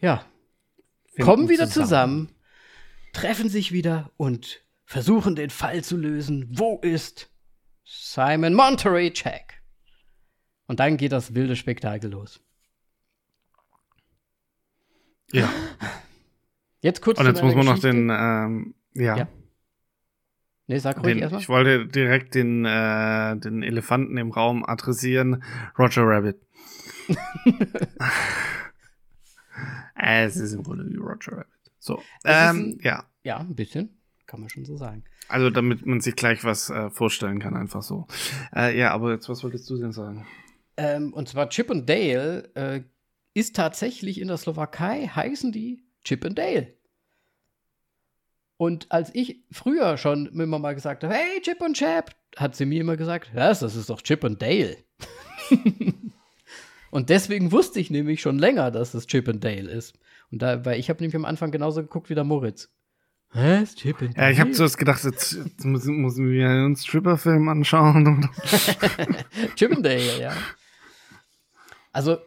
ja, 0.00 0.24
Finden 1.06 1.22
kommen 1.22 1.48
wieder 1.48 1.68
zusammen. 1.68 2.28
zusammen, 2.28 2.34
treffen 3.14 3.48
sich 3.48 3.72
wieder 3.72 4.10
und 4.18 4.62
versuchen 4.84 5.34
den 5.34 5.50
Fall 5.50 5.82
zu 5.82 5.96
lösen. 5.96 6.46
Wo 6.50 6.78
ist 6.80 7.30
Simon 7.84 8.54
Monterey 8.54 9.10
Check? 9.12 9.62
Und 10.66 10.80
dann 10.80 10.96
geht 10.96 11.12
das 11.12 11.34
wilde 11.34 11.56
Spektakel 11.56 12.10
los. 12.10 12.40
Ja. 15.32 15.50
Jetzt 16.80 17.00
kurz. 17.00 17.18
Und 17.18 17.26
jetzt 17.26 17.42
muss 17.42 17.54
man 17.54 17.66
noch 17.66 17.78
den, 17.78 18.10
ähm, 18.10 18.74
ja. 18.94 19.16
ja. 19.16 19.28
Nee, 20.66 20.78
sag 20.78 21.02
ruhig 21.02 21.18
erstmal. 21.18 21.42
Ich 21.42 21.48
wollte 21.48 21.86
direkt 21.86 22.34
den, 22.34 22.64
äh, 22.64 23.36
den 23.36 23.62
Elefanten 23.62 24.16
im 24.16 24.30
Raum 24.30 24.64
adressieren. 24.64 25.42
Roger 25.78 26.02
Rabbit. 26.06 26.40
es 29.94 30.36
ist 30.36 30.54
im 30.54 30.62
Grunde 30.62 30.88
wie 30.88 30.96
Roger 30.96 31.38
Rabbit. 31.38 31.53
So, 31.84 32.00
ähm, 32.24 32.56
ein, 32.56 32.78
ja. 32.82 33.04
Ja, 33.24 33.38
ein 33.38 33.54
bisschen. 33.54 33.90
Kann 34.26 34.40
man 34.40 34.48
schon 34.48 34.64
so 34.64 34.78
sagen. 34.78 35.04
Also, 35.28 35.50
damit 35.50 35.84
man 35.84 36.00
sich 36.00 36.16
gleich 36.16 36.42
was 36.42 36.70
äh, 36.70 36.88
vorstellen 36.88 37.40
kann, 37.40 37.54
einfach 37.54 37.82
so. 37.82 38.06
Äh, 38.56 38.78
ja, 38.78 38.90
aber 38.92 39.12
jetzt, 39.12 39.28
was 39.28 39.44
wolltest 39.44 39.68
du 39.68 39.76
denn 39.76 39.92
sagen? 39.92 40.26
Ähm, 40.78 41.12
und 41.12 41.28
zwar 41.28 41.50
Chip 41.50 41.68
und 41.68 41.86
Dale 41.86 42.50
äh, 42.54 42.80
ist 43.34 43.54
tatsächlich 43.54 44.18
in 44.18 44.28
der 44.28 44.38
Slowakei, 44.38 45.08
heißen 45.08 45.52
die 45.52 45.84
Chip 46.04 46.24
und 46.24 46.38
Dale. 46.38 46.72
Und 48.56 48.90
als 48.90 49.14
ich 49.14 49.42
früher 49.50 49.98
schon 49.98 50.24
immer 50.26 50.58
mal 50.58 50.74
gesagt 50.74 51.04
habe, 51.04 51.12
hey, 51.12 51.42
Chip 51.42 51.60
und 51.60 51.76
Chap, 51.76 52.16
hat 52.36 52.56
sie 52.56 52.64
mir 52.64 52.80
immer 52.80 52.96
gesagt, 52.96 53.30
was, 53.34 53.60
das 53.60 53.76
ist 53.76 53.90
doch 53.90 54.00
Chip 54.00 54.24
und 54.24 54.40
Dale. 54.40 54.78
Und 56.94 57.10
deswegen 57.10 57.50
wusste 57.50 57.80
ich 57.80 57.90
nämlich 57.90 58.20
schon 58.20 58.38
länger, 58.38 58.70
dass 58.70 58.94
es 58.94 59.08
Chip 59.08 59.28
and 59.28 59.42
Dale 59.42 59.68
ist. 59.68 59.98
Und 60.30 60.42
da, 60.42 60.64
weil 60.64 60.78
ich 60.78 60.90
habe 60.90 61.00
nämlich 61.00 61.16
am 61.16 61.24
Anfang 61.24 61.50
genauso 61.50 61.82
geguckt 61.82 62.10
wie 62.10 62.14
der 62.14 62.24
Moritz. 62.24 62.70
Hä? 63.32 63.64
Chip 63.64 64.00
and 64.00 64.16
Dale? 64.16 64.26
Ja, 64.26 64.30
ich 64.30 64.40
habe 64.40 64.52
zuerst 64.52 64.78
gedacht, 64.78 65.02
jetzt, 65.04 65.32
jetzt 65.32 65.64
müssen, 65.64 65.96
müssen 65.96 66.30
wir 66.30 66.48
einen 66.48 66.76
Stripper-Film 66.76 67.48
anschauen. 67.48 68.28
Chip 69.56 69.72
and 69.72 69.84
Dale, 69.84 70.20
ja. 70.20 70.36
Also, 71.92 72.18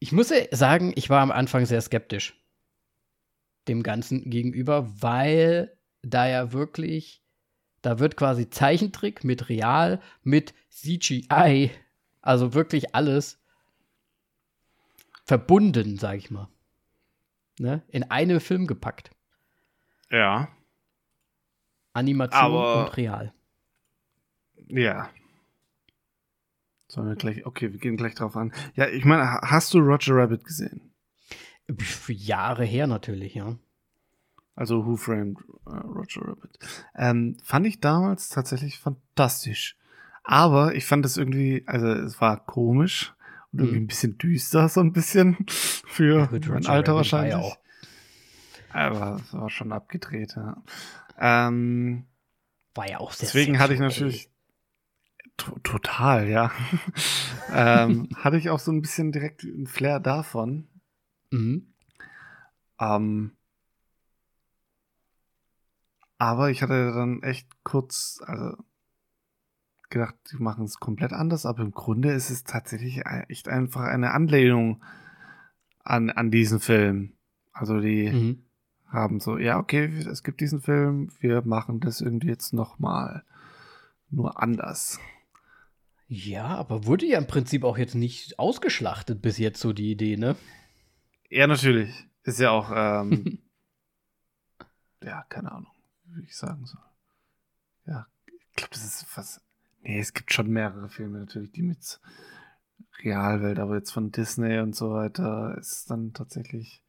ich 0.00 0.12
muss 0.12 0.32
sagen, 0.50 0.92
ich 0.96 1.10
war 1.10 1.22
am 1.22 1.30
Anfang 1.30 1.64
sehr 1.64 1.80
skeptisch 1.80 2.34
dem 3.68 3.82
Ganzen 3.82 4.30
gegenüber, 4.30 4.86
weil 5.00 5.76
da 6.02 6.28
ja 6.28 6.52
wirklich, 6.52 7.22
da 7.82 7.98
wird 7.98 8.16
quasi 8.16 8.50
Zeichentrick 8.50 9.24
mit 9.24 9.48
Real, 9.48 10.00
mit 10.22 10.54
CGI, 10.70 11.70
also 12.20 12.54
wirklich 12.54 12.94
alles 12.94 13.40
verbunden, 15.24 15.98
sag 15.98 16.18
ich 16.18 16.30
mal. 16.30 16.48
Ne? 17.58 17.82
In 17.88 18.04
einem 18.10 18.40
Film 18.40 18.66
gepackt. 18.66 19.10
Ja. 20.10 20.48
Animation 21.92 22.40
Aber, 22.40 22.86
und 22.86 22.96
real. 22.96 23.32
Ja. 24.68 25.10
Sollen 26.88 27.08
wir 27.08 27.16
gleich, 27.16 27.46
okay, 27.46 27.72
wir 27.72 27.78
gehen 27.78 27.96
gleich 27.96 28.14
drauf 28.14 28.36
an. 28.36 28.52
Ja, 28.74 28.88
ich 28.88 29.04
meine, 29.04 29.40
hast 29.42 29.74
du 29.74 29.78
Roger 29.78 30.16
Rabbit 30.16 30.44
gesehen? 30.44 30.92
Für 31.78 32.12
Jahre 32.12 32.64
her 32.64 32.86
natürlich, 32.86 33.34
ja. 33.34 33.56
Also 34.54 34.86
Who 34.86 34.96
Framed 34.96 35.38
uh, 35.66 35.70
Roger 35.70 36.28
Rabbit. 36.28 36.58
Ähm, 36.94 37.36
fand 37.42 37.66
ich 37.66 37.80
damals 37.80 38.28
tatsächlich 38.28 38.78
fantastisch. 38.78 39.76
Aber 40.22 40.74
ich 40.74 40.86
fand 40.86 41.04
es 41.04 41.16
irgendwie, 41.16 41.64
also 41.66 41.86
es 41.86 42.20
war 42.20 42.44
komisch, 42.44 43.14
und 43.54 43.60
irgendwie 43.60 43.78
mhm. 43.78 43.84
ein 43.84 43.86
bisschen 43.86 44.18
düster, 44.18 44.68
so 44.68 44.80
ein 44.80 44.92
bisschen 44.92 45.36
für 45.48 46.18
ja, 46.18 46.26
gut, 46.26 46.48
mein 46.48 46.66
Alter 46.66 46.96
wahrscheinlich. 46.96 47.34
Auch. 47.34 47.56
Aber 48.70 49.20
es 49.22 49.32
war 49.32 49.48
schon 49.48 49.72
abgedreht, 49.72 50.34
ja. 50.34 50.60
Ähm, 51.18 52.06
war 52.74 52.90
ja 52.90 52.98
auch 52.98 53.12
sehr 53.12 53.28
Deswegen 53.28 53.60
hatte 53.60 53.74
ich 53.74 53.78
natürlich 53.78 54.28
total, 55.36 56.28
ja. 56.28 56.50
ähm, 57.52 58.08
hatte 58.16 58.38
ich 58.38 58.50
auch 58.50 58.58
so 58.58 58.72
ein 58.72 58.80
bisschen 58.80 59.12
direkt 59.12 59.44
ein 59.44 59.68
Flair 59.68 60.00
davon. 60.00 60.66
Mhm. 61.30 61.72
Ähm, 62.80 63.36
aber 66.18 66.50
ich 66.50 66.60
hatte 66.62 66.92
dann 66.92 67.22
echt 67.22 67.46
kurz, 67.62 68.20
also 68.26 68.56
gedacht, 69.94 70.14
die 70.30 70.36
machen 70.36 70.64
es 70.64 70.78
komplett 70.78 71.12
anders, 71.12 71.46
aber 71.46 71.62
im 71.62 71.72
Grunde 71.72 72.12
ist 72.12 72.28
es 72.28 72.44
tatsächlich 72.44 72.98
e-, 72.98 73.24
echt 73.28 73.48
einfach 73.48 73.82
eine 73.84 74.10
Anlehnung 74.10 74.82
an, 75.82 76.10
an 76.10 76.30
diesen 76.30 76.60
Film. 76.60 77.14
Also 77.52 77.80
die 77.80 78.10
mhm. 78.10 78.44
haben 78.88 79.20
so, 79.20 79.38
ja, 79.38 79.58
okay, 79.58 79.86
es 79.86 80.22
gibt 80.22 80.40
diesen 80.40 80.60
Film, 80.60 81.10
wir 81.20 81.42
machen 81.42 81.80
das 81.80 82.00
irgendwie 82.00 82.28
jetzt 82.28 82.52
nochmal. 82.52 83.24
Nur 84.10 84.42
anders. 84.42 85.00
Ja, 86.06 86.46
aber 86.46 86.86
wurde 86.86 87.06
ja 87.06 87.18
im 87.18 87.26
Prinzip 87.26 87.64
auch 87.64 87.78
jetzt 87.78 87.94
nicht 87.94 88.38
ausgeschlachtet 88.38 89.22
bis 89.22 89.38
jetzt 89.38 89.60
so 89.60 89.72
die 89.72 89.90
Idee, 89.90 90.16
ne? 90.16 90.36
Ja, 91.30 91.46
natürlich. 91.46 92.06
Ist 92.22 92.40
ja 92.40 92.50
auch, 92.50 92.70
ähm, 92.74 93.38
ja, 95.02 95.24
keine 95.28 95.52
Ahnung, 95.52 95.72
wie 96.06 96.22
ich 96.22 96.36
sagen 96.36 96.66
soll. 96.66 96.82
Ja, 97.86 98.06
ich 98.26 98.54
glaube, 98.56 98.72
das 98.72 98.84
ist 98.84 99.06
was 99.16 99.40
Nee, 99.84 99.98
es 99.98 100.14
gibt 100.14 100.32
schon 100.32 100.48
mehrere 100.48 100.88
Filme 100.88 101.18
natürlich, 101.18 101.52
die 101.52 101.62
mit 101.62 102.00
Realwelt, 103.02 103.58
aber 103.58 103.76
jetzt 103.76 103.92
von 103.92 104.10
Disney 104.10 104.58
und 104.58 104.74
so 104.74 104.92
weiter 104.92 105.56
ist 105.58 105.90
dann 105.90 106.14
tatsächlich. 106.14 106.82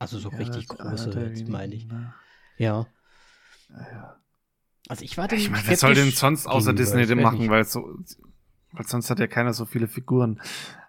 Also 0.00 0.18
so 0.18 0.30
ja, 0.30 0.38
richtig 0.38 0.66
große, 0.66 1.10
jetzt 1.20 1.48
meine 1.48 1.74
ich. 1.74 1.86
Ne? 1.86 2.12
Ja. 2.56 2.86
ja. 3.70 4.20
Also 4.88 5.04
ich 5.04 5.16
warte 5.16 5.36
Ich 5.36 5.50
meine, 5.50 5.66
wer 5.68 5.76
soll 5.76 5.94
denn 5.94 6.10
sonst 6.10 6.48
außer 6.48 6.72
Disney 6.72 7.06
den 7.06 7.22
machen, 7.22 7.48
weil 7.48 7.64
so, 7.64 7.96
weil 8.72 8.86
sonst 8.86 9.08
hat 9.08 9.20
ja 9.20 9.28
keiner 9.28 9.52
so 9.52 9.66
viele 9.66 9.86
Figuren. 9.86 10.40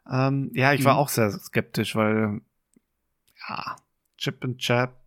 Ähm, 0.09 0.49
ja, 0.55 0.73
ich 0.73 0.85
war 0.85 0.95
mhm. 0.95 0.99
auch 0.99 1.09
sehr 1.09 1.29
skeptisch, 1.31 1.95
weil 1.95 2.41
ja, 3.47 3.75
Chip 4.17 4.43
and 4.43 4.57
Chap 4.57 4.99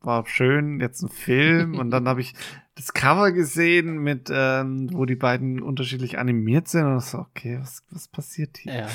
war 0.00 0.26
schön, 0.26 0.80
jetzt 0.80 1.02
ein 1.02 1.08
Film 1.08 1.78
und 1.78 1.90
dann 1.90 2.08
habe 2.08 2.20
ich 2.20 2.34
das 2.74 2.94
Cover 2.94 3.32
gesehen 3.32 3.98
mit, 3.98 4.30
ähm, 4.32 4.88
wo 4.92 5.04
die 5.04 5.16
beiden 5.16 5.62
unterschiedlich 5.62 6.18
animiert 6.18 6.68
sind 6.68 6.86
und 6.86 7.00
so, 7.00 7.18
okay, 7.18 7.58
was, 7.60 7.84
was 7.90 8.08
passiert 8.08 8.56
hier? 8.58 8.72
Ja, 8.74 8.88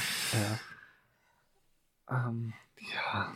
ja. 2.10 2.28
Ähm, 2.28 2.54
ja. 2.80 3.34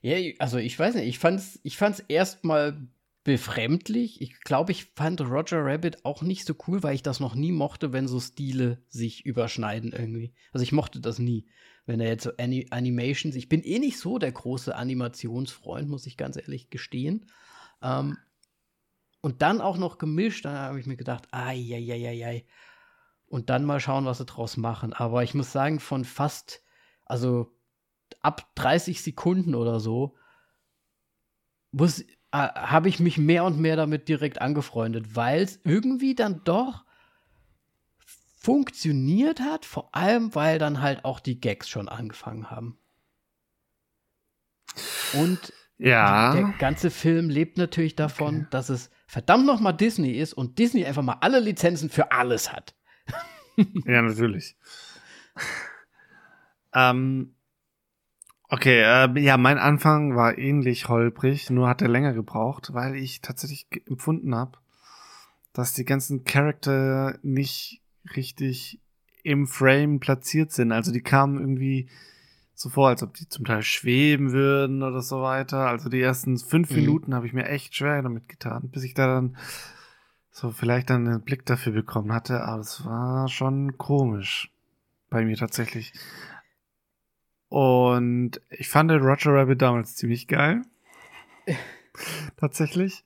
Ja, 0.00 0.32
also 0.38 0.58
ich 0.58 0.78
weiß 0.78 0.96
nicht, 0.96 1.06
ich 1.06 1.18
fand's, 1.18 1.60
ich 1.62 1.76
fand's 1.76 2.00
erstmal 2.00 2.76
befremdlich. 3.24 4.20
Ich 4.20 4.40
glaube, 4.40 4.72
ich 4.72 4.86
fand 4.96 5.20
Roger 5.20 5.64
Rabbit 5.64 6.04
auch 6.04 6.22
nicht 6.22 6.44
so 6.44 6.54
cool, 6.66 6.82
weil 6.82 6.94
ich 6.94 7.02
das 7.02 7.20
noch 7.20 7.34
nie 7.34 7.52
mochte, 7.52 7.92
wenn 7.92 8.08
so 8.08 8.20
Stile 8.20 8.82
sich 8.88 9.24
überschneiden 9.24 9.92
irgendwie. 9.92 10.34
Also 10.52 10.64
ich 10.64 10.72
mochte 10.72 11.00
das 11.00 11.18
nie. 11.18 11.46
Wenn 11.86 12.00
er 12.00 12.08
jetzt 12.08 12.24
so 12.24 12.30
Ani 12.38 12.66
Animations, 12.70 13.34
ich 13.36 13.48
bin 13.48 13.62
eh 13.62 13.78
nicht 13.78 13.98
so 13.98 14.18
der 14.18 14.32
große 14.32 14.74
Animationsfreund, 14.74 15.88
muss 15.88 16.06
ich 16.06 16.16
ganz 16.16 16.36
ehrlich 16.36 16.70
gestehen. 16.70 17.26
Ähm, 17.80 18.16
und 19.20 19.42
dann 19.42 19.60
auch 19.60 19.78
noch 19.78 19.98
gemischt, 19.98 20.44
da 20.44 20.52
habe 20.52 20.80
ich 20.80 20.86
mir 20.86 20.96
gedacht, 20.96 21.28
ai, 21.30 21.56
ai, 21.72 21.92
ai, 21.92 22.26
ai, 22.26 22.46
Und 23.26 23.50
dann 23.50 23.64
mal 23.64 23.78
schauen, 23.78 24.04
was 24.04 24.18
sie 24.18 24.24
draus 24.26 24.56
machen. 24.56 24.92
Aber 24.92 25.22
ich 25.22 25.34
muss 25.34 25.52
sagen, 25.52 25.78
von 25.78 26.04
fast, 26.04 26.62
also 27.04 27.56
ab 28.20 28.52
30 28.56 29.00
Sekunden 29.00 29.54
oder 29.54 29.78
so, 29.78 30.16
muss, 31.70 32.04
äh, 32.32 32.36
habe 32.36 32.88
ich 32.88 32.98
mich 32.98 33.18
mehr 33.18 33.44
und 33.44 33.60
mehr 33.60 33.76
damit 33.76 34.08
direkt 34.08 34.40
angefreundet, 34.40 35.14
weil 35.14 35.42
es 35.42 35.60
irgendwie 35.64 36.14
dann 36.14 36.42
doch 36.44 36.84
funktioniert 38.38 39.40
hat, 39.40 39.64
vor 39.64 39.94
allem 39.94 40.34
weil 40.34 40.58
dann 40.58 40.80
halt 40.80 41.04
auch 41.04 41.20
die 41.20 41.40
Gags 41.40 41.68
schon 41.68 41.88
angefangen 41.88 42.50
haben. 42.50 42.78
Und 45.12 45.52
ja. 45.78 46.32
der 46.34 46.54
ganze 46.58 46.90
Film 46.90 47.28
lebt 47.28 47.58
natürlich 47.58 47.94
davon, 47.94 48.36
okay. 48.36 48.46
dass 48.50 48.68
es 48.68 48.90
verdammt 49.06 49.46
noch 49.46 49.60
mal 49.60 49.72
Disney 49.72 50.12
ist 50.12 50.32
und 50.32 50.58
Disney 50.58 50.84
einfach 50.84 51.02
mal 51.02 51.18
alle 51.20 51.38
Lizenzen 51.38 51.90
für 51.90 52.12
alles 52.12 52.52
hat. 52.52 52.74
ja, 53.84 54.02
natürlich. 54.02 54.56
ähm, 56.74 57.34
okay, 58.52 58.82
äh, 58.82 59.20
ja, 59.20 59.38
mein 59.38 59.58
Anfang 59.58 60.14
war 60.14 60.36
ähnlich 60.36 60.88
holprig, 60.88 61.48
nur 61.48 61.68
hat 61.68 61.80
er 61.80 61.88
länger 61.88 62.12
gebraucht, 62.12 62.74
weil 62.74 62.94
ich 62.96 63.22
tatsächlich 63.22 63.66
empfunden 63.88 64.34
habe, 64.34 64.58
dass 65.54 65.72
die 65.72 65.86
ganzen 65.86 66.24
Charakter 66.24 67.18
nicht 67.22 67.80
richtig 68.14 68.78
im 69.22 69.46
Frame 69.46 70.00
platziert 70.00 70.52
sind. 70.52 70.70
Also 70.70 70.92
die 70.92 71.00
kamen 71.00 71.40
irgendwie 71.40 71.88
so 72.54 72.68
vor, 72.68 72.88
als 72.88 73.02
ob 73.02 73.14
die 73.14 73.26
zum 73.26 73.46
Teil 73.46 73.62
schweben 73.62 74.32
würden 74.32 74.82
oder 74.82 75.00
so 75.00 75.22
weiter. 75.22 75.68
Also 75.68 75.88
die 75.88 76.02
ersten 76.02 76.36
fünf 76.36 76.70
mhm. 76.70 76.76
Minuten 76.76 77.14
habe 77.14 77.26
ich 77.26 77.32
mir 77.32 77.48
echt 77.48 77.74
schwer 77.74 78.02
damit 78.02 78.28
getan, 78.28 78.68
bis 78.70 78.84
ich 78.84 78.92
da 78.92 79.06
dann 79.06 79.36
so 80.30 80.50
vielleicht 80.50 80.90
dann 80.90 81.08
einen 81.08 81.22
Blick 81.22 81.46
dafür 81.46 81.72
bekommen 81.72 82.12
hatte. 82.12 82.42
Aber 82.44 82.60
es 82.60 82.84
war 82.84 83.28
schon 83.28 83.78
komisch 83.78 84.50
bei 85.08 85.24
mir 85.24 85.38
tatsächlich. 85.38 85.94
Und 87.52 88.40
ich 88.48 88.70
fand 88.70 88.90
Roger 88.90 89.34
Rabbit 89.34 89.60
damals 89.60 89.94
ziemlich 89.94 90.26
geil. 90.26 90.62
tatsächlich. 92.38 93.04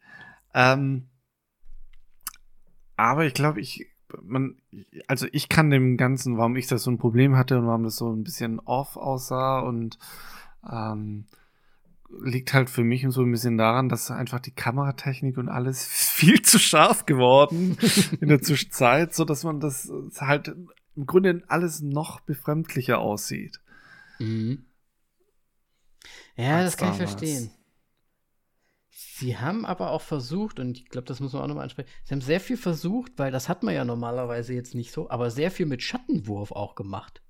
Ähm, 0.55 1.09
aber 2.97 3.25
ich 3.25 3.35
glaube, 3.35 3.61
ich 3.61 3.89
man, 4.23 4.55
also 5.09 5.27
ich 5.33 5.49
kann 5.49 5.71
dem 5.71 5.97
Ganzen, 5.97 6.39
warum 6.39 6.55
ich 6.55 6.69
das 6.69 6.85
so 6.85 6.93
ein 6.93 6.99
Problem 6.99 7.37
hatte 7.37 7.59
und 7.59 7.67
warum 7.67 7.83
das 7.83 7.97
so 7.97 8.09
ein 8.13 8.23
bisschen 8.23 8.61
off 8.61 8.97
aussah 8.97 9.59
und 9.59 9.99
ähm, 10.71 11.25
liegt 12.23 12.55
halt 12.55 12.71
für 12.71 12.85
mich 12.85 13.05
so 13.09 13.23
ein 13.23 13.33
bisschen 13.33 13.59
daran, 13.59 13.89
dass 13.89 14.13
einfach 14.13 14.39
die 14.39 14.55
Kameratechnik 14.55 15.39
und 15.39 15.49
alles 15.49 15.85
viel 15.89 16.41
zu 16.43 16.61
scharf 16.61 17.05
geworden 17.05 17.79
in 18.21 18.29
der 18.29 18.43
Zwischenzeit, 18.43 19.13
so 19.13 19.25
dass 19.25 19.43
man 19.43 19.59
das 19.59 19.91
halt 20.21 20.55
im 20.95 21.05
Grunde 21.05 21.43
alles 21.49 21.81
noch 21.83 22.21
befremdlicher 22.21 23.01
aussieht. 23.01 23.61
Mhm. 24.19 24.65
Ja, 26.37 26.63
das 26.63 26.77
kann 26.77 26.91
ich 26.91 26.97
verstehen. 26.97 27.51
Sie 28.91 29.39
haben 29.39 29.65
aber 29.67 29.91
auch 29.91 30.03
versucht, 30.03 30.59
und 30.59 30.79
ich 30.79 30.89
glaube, 30.89 31.07
das 31.07 31.21
muss 31.21 31.33
man 31.33 31.43
auch 31.43 31.47
nochmal 31.47 31.65
ansprechen, 31.65 31.89
sie 32.05 32.15
haben 32.15 32.21
sehr 32.21 32.41
viel 32.41 32.57
versucht, 32.57 33.13
weil 33.17 33.31
das 33.31 33.49
hat 33.49 33.63
man 33.63 33.75
ja 33.75 33.85
normalerweise 33.85 34.55
jetzt 34.55 34.75
nicht 34.75 34.93
so, 34.93 35.11
aber 35.11 35.31
sehr 35.31 35.51
viel 35.51 35.67
mit 35.67 35.83
Schattenwurf 35.83 36.53
auch 36.53 36.75
gemacht. 36.75 37.23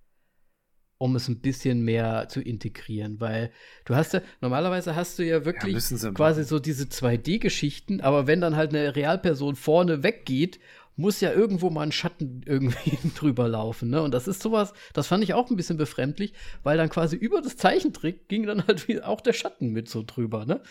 Um 0.98 1.14
es 1.14 1.28
ein 1.28 1.40
bisschen 1.40 1.82
mehr 1.82 2.28
zu 2.28 2.40
integrieren, 2.40 3.20
weil 3.20 3.52
du 3.84 3.94
hast 3.94 4.14
ja, 4.14 4.22
normalerweise 4.40 4.96
hast 4.96 5.18
du 5.18 5.24
ja 5.26 5.44
wirklich 5.44 5.90
ja, 5.90 6.10
quasi 6.12 6.42
so 6.42 6.58
diese 6.58 6.84
2D-Geschichten, 6.88 8.00
aber 8.00 8.26
wenn 8.26 8.40
dann 8.40 8.56
halt 8.56 8.70
eine 8.70 8.96
Realperson 8.96 9.56
vorne 9.56 10.02
weggeht, 10.02 10.58
muss 10.96 11.20
ja 11.20 11.32
irgendwo 11.32 11.70
mal 11.70 11.82
ein 11.82 11.92
Schatten 11.92 12.42
irgendwie 12.44 12.98
drüber 13.14 13.48
laufen, 13.48 13.90
ne? 13.90 14.02
Und 14.02 14.12
das 14.12 14.26
ist 14.26 14.42
sowas, 14.42 14.72
das 14.94 15.06
fand 15.06 15.22
ich 15.22 15.34
auch 15.34 15.50
ein 15.50 15.56
bisschen 15.56 15.76
befremdlich, 15.76 16.32
weil 16.62 16.76
dann 16.76 16.88
quasi 16.88 17.16
über 17.16 17.40
das 17.42 17.56
Zeichentrick 17.56 18.28
ging 18.28 18.46
dann 18.46 18.66
halt 18.66 19.02
auch 19.04 19.20
der 19.20 19.32
Schatten 19.32 19.72
mit 19.72 19.88
so 19.88 20.02
drüber, 20.02 20.46
ne? 20.46 20.62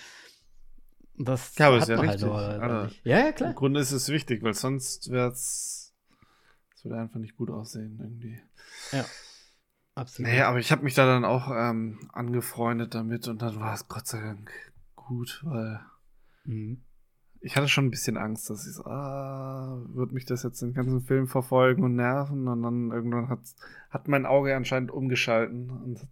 Das 1.18 1.58
ja, 1.58 1.68
aber 1.68 1.78
ist 1.78 1.88
ja 1.88 1.98
halt 1.98 2.10
richtig. 2.10 2.30
Halt 2.30 3.00
ja, 3.04 3.20
ja, 3.20 3.32
klar. 3.32 3.52
Im 3.52 3.56
Grunde 3.56 3.80
ist 3.80 3.92
es 3.92 4.10
wichtig, 4.10 4.44
weil 4.44 4.54
sonst 4.54 5.12
wäre 5.12 5.30
es. 5.30 5.94
Es 6.76 6.84
würde 6.84 7.00
einfach 7.00 7.20
nicht 7.20 7.38
gut 7.38 7.50
aussehen, 7.50 8.00
irgendwie. 8.02 8.40
Ja. 8.92 9.06
Absolut. 9.96 10.30
Nee, 10.30 10.42
aber 10.42 10.60
ich 10.60 10.74
habe 10.74 10.84
mich 10.84 10.94
da 10.94 11.06
dann 11.06 11.24
auch 11.24 11.50
ähm, 11.50 12.10
angefreundet 12.12 12.94
damit 12.94 13.30
und 13.30 13.42
dann 13.42 13.62
war 13.62 13.74
es 13.74 13.88
Gott 13.88 14.08
sei 14.08 14.20
Dank 14.20 14.52
gut, 14.96 15.42
weil 15.46 15.80
mhm. 16.44 16.84
Ich 17.46 17.56
hatte 17.56 17.68
schon 17.68 17.86
ein 17.86 17.92
bisschen 17.92 18.18
Angst, 18.18 18.50
dass 18.50 18.66
ich 18.66 18.74
so, 18.74 18.86
ah, 18.86 19.80
wird 19.90 20.12
mich 20.12 20.26
das 20.26 20.42
jetzt 20.42 20.64
den 20.64 20.74
ganzen 20.74 21.02
Film 21.02 21.28
verfolgen 21.28 21.84
und 21.84 21.96
nerven 21.96 22.48
und 22.48 22.64
dann 22.64 22.90
irgendwann 22.90 23.30
hat, 23.30 23.42
hat 23.92 24.08
mein 24.08 24.26
Auge 24.26 24.56
anscheinend 24.56 24.90
umgeschalten 24.90 25.70
und 25.70 26.02
hat 26.02 26.10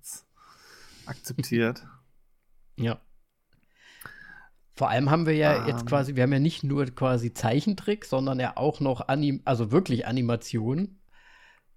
akzeptiert. 1.07 1.87
ja. 2.75 3.01
Vor 4.75 4.91
allem 4.91 5.09
haben 5.09 5.25
wir 5.25 5.33
ja 5.33 5.63
um. 5.63 5.67
jetzt 5.67 5.81
ähm. 5.81 5.87
quasi, 5.87 6.15
wir 6.15 6.21
haben 6.21 6.33
ja 6.33 6.39
nicht 6.39 6.63
nur 6.63 6.85
quasi 6.85 7.33
Zeichentrick, 7.33 8.05
sondern 8.05 8.39
ja 8.39 8.55
auch 8.55 8.79
noch 8.79 9.07
Anim 9.07 9.41
also 9.43 9.71
wirklich 9.71 10.05
Animation 10.05 10.99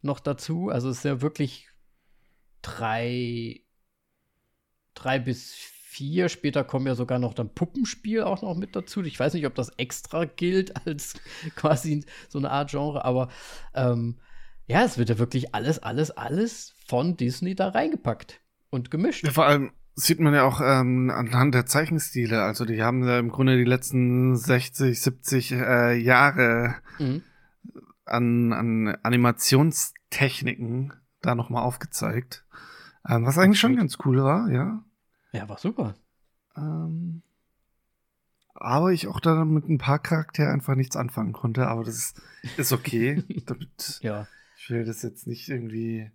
noch 0.02 0.20
dazu. 0.20 0.68
Also 0.68 0.90
es 0.90 0.98
ist 0.98 1.04
ja 1.04 1.22
wirklich 1.22 1.70
drei, 2.60 3.62
drei 4.92 5.18
bis 5.18 5.54
vier. 5.54 5.75
Später 6.28 6.64
kommen 6.64 6.86
ja 6.86 6.94
sogar 6.94 7.18
noch 7.18 7.34
dann 7.34 7.52
Puppenspiel 7.54 8.22
auch 8.22 8.42
noch 8.42 8.54
mit 8.54 8.76
dazu. 8.76 9.02
Ich 9.02 9.18
weiß 9.18 9.34
nicht, 9.34 9.46
ob 9.46 9.54
das 9.54 9.70
extra 9.76 10.24
gilt 10.24 10.86
als 10.86 11.14
quasi 11.56 12.04
so 12.28 12.38
eine 12.38 12.50
Art 12.50 12.70
Genre, 12.70 13.04
aber 13.04 13.28
ähm, 13.74 14.16
ja, 14.66 14.84
es 14.84 14.98
wird 14.98 15.08
ja 15.08 15.18
wirklich 15.18 15.54
alles, 15.54 15.78
alles, 15.78 16.10
alles 16.10 16.74
von 16.86 17.16
Disney 17.16 17.54
da 17.54 17.68
reingepackt 17.68 18.40
und 18.70 18.90
gemischt. 18.90 19.24
Ja, 19.24 19.32
vor 19.32 19.46
allem 19.46 19.72
sieht 19.94 20.20
man 20.20 20.34
ja 20.34 20.44
auch 20.44 20.60
ähm, 20.62 21.10
anhand 21.10 21.54
der 21.54 21.66
Zeichenstile. 21.66 22.42
Also 22.42 22.64
die 22.64 22.82
haben 22.82 23.06
ja 23.06 23.18
im 23.18 23.30
Grunde 23.30 23.56
die 23.56 23.64
letzten 23.64 24.36
60, 24.36 25.00
70 25.00 25.52
äh, 25.52 25.94
Jahre 25.94 26.76
mhm. 26.98 27.22
an, 28.04 28.52
an 28.52 28.98
Animationstechniken 29.02 30.92
da 31.22 31.34
nochmal 31.34 31.62
aufgezeigt. 31.62 32.44
Ähm, 33.08 33.24
was 33.24 33.38
eigentlich 33.38 33.60
schon 33.60 33.76
ganz 33.76 33.98
cool 34.04 34.22
war, 34.22 34.50
ja. 34.50 34.84
Ja, 35.32 35.48
war 35.48 35.58
super. 35.58 35.94
Ähm, 36.56 37.22
aber 38.54 38.92
ich 38.92 39.06
auch 39.06 39.20
da 39.20 39.44
mit 39.44 39.68
ein 39.68 39.78
paar 39.78 39.98
Charakteren 39.98 40.52
einfach 40.52 40.74
nichts 40.74 40.96
anfangen 40.96 41.32
konnte, 41.32 41.66
aber 41.66 41.84
das 41.84 41.96
ist, 41.96 42.22
ist 42.56 42.72
okay. 42.72 43.22
damit, 43.46 44.00
ja. 44.02 44.26
Ich 44.56 44.70
will 44.70 44.84
das 44.84 45.02
jetzt 45.02 45.26
nicht 45.26 45.48
irgendwie 45.48 46.10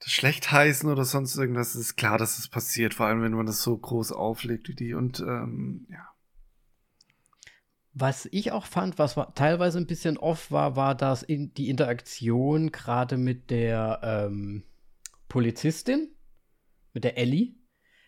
das 0.00 0.10
schlecht 0.10 0.52
heißen 0.52 0.90
oder 0.90 1.04
sonst 1.04 1.36
irgendwas, 1.36 1.74
ist 1.74 1.96
klar, 1.96 2.18
dass 2.18 2.32
es 2.32 2.44
das 2.44 2.48
passiert, 2.48 2.94
vor 2.94 3.06
allem 3.06 3.22
wenn 3.22 3.32
man 3.32 3.46
das 3.46 3.62
so 3.62 3.76
groß 3.76 4.12
auflegt 4.12 4.68
wie 4.68 4.74
die 4.74 4.94
und 4.94 5.20
ähm, 5.20 5.86
ja. 5.90 6.08
Was 7.94 8.28
ich 8.30 8.52
auch 8.52 8.66
fand, 8.66 8.98
was 8.98 9.16
war, 9.16 9.34
teilweise 9.34 9.78
ein 9.78 9.86
bisschen 9.86 10.18
off 10.18 10.50
war, 10.50 10.76
war 10.76 10.94
dass 10.94 11.22
in, 11.22 11.54
die 11.54 11.70
Interaktion 11.70 12.70
gerade 12.70 13.16
mit 13.16 13.50
der 13.50 14.00
ähm, 14.02 14.64
Polizistin, 15.28 16.10
mit 16.96 17.04
der 17.04 17.18
Ellie. 17.18 17.56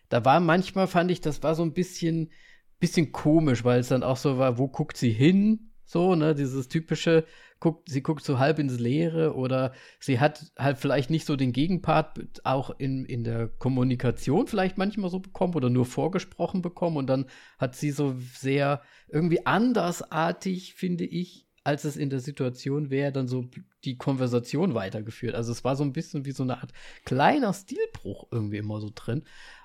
Da 0.09 0.25
war 0.25 0.39
manchmal, 0.39 0.87
fand 0.87 1.11
ich, 1.11 1.21
das 1.21 1.43
war 1.43 1.53
so 1.53 1.61
ein 1.61 1.73
bisschen, 1.73 2.31
bisschen 2.79 3.11
komisch, 3.11 3.63
weil 3.63 3.79
es 3.79 3.89
dann 3.89 4.01
auch 4.01 4.17
so 4.17 4.39
war, 4.39 4.57
wo 4.57 4.67
guckt 4.67 4.97
sie 4.97 5.11
hin? 5.11 5.71
So, 5.85 6.15
ne, 6.15 6.33
dieses 6.33 6.69
typische, 6.69 7.25
guckt, 7.59 7.87
sie 7.87 8.01
guckt 8.01 8.23
so 8.23 8.39
halb 8.39 8.57
ins 8.57 8.79
Leere 8.79 9.35
oder 9.35 9.73
sie 9.99 10.19
hat 10.19 10.51
halt 10.57 10.79
vielleicht 10.79 11.11
nicht 11.11 11.27
so 11.27 11.35
den 11.35 11.51
Gegenpart 11.51 12.19
auch 12.43 12.71
in, 12.79 13.05
in 13.05 13.23
der 13.23 13.47
Kommunikation 13.47 14.47
vielleicht 14.47 14.79
manchmal 14.79 15.11
so 15.11 15.19
bekommen 15.19 15.53
oder 15.53 15.69
nur 15.69 15.85
vorgesprochen 15.85 16.63
bekommen 16.63 16.97
und 16.97 17.07
dann 17.07 17.25
hat 17.59 17.75
sie 17.75 17.91
so 17.91 18.15
sehr 18.33 18.81
irgendwie 19.07 19.45
andersartig, 19.45 20.73
finde 20.73 21.05
ich, 21.05 21.47
als 21.63 21.83
es 21.83 21.97
in 21.97 22.09
der 22.09 22.19
Situation 22.19 22.89
wäre, 22.89 23.11
dann 23.11 23.27
so 23.27 23.45
die 23.83 23.97
Konversation 23.97 24.73
weitergeführt. 24.73 25.35
Also 25.35 25.51
es 25.51 25.63
war 25.63 25.75
so 25.75 25.83
ein 25.83 25.93
bisschen 25.93 26.25
wie 26.25 26.31
so 26.31 26.43
eine 26.43 26.57
Art 26.57 26.71
kleiner 27.05 27.53
Stilbruch 27.53 28.27
irgendwie 28.31 28.57
immer 28.57 28.79
so 28.79 28.91
drin, 28.93 29.23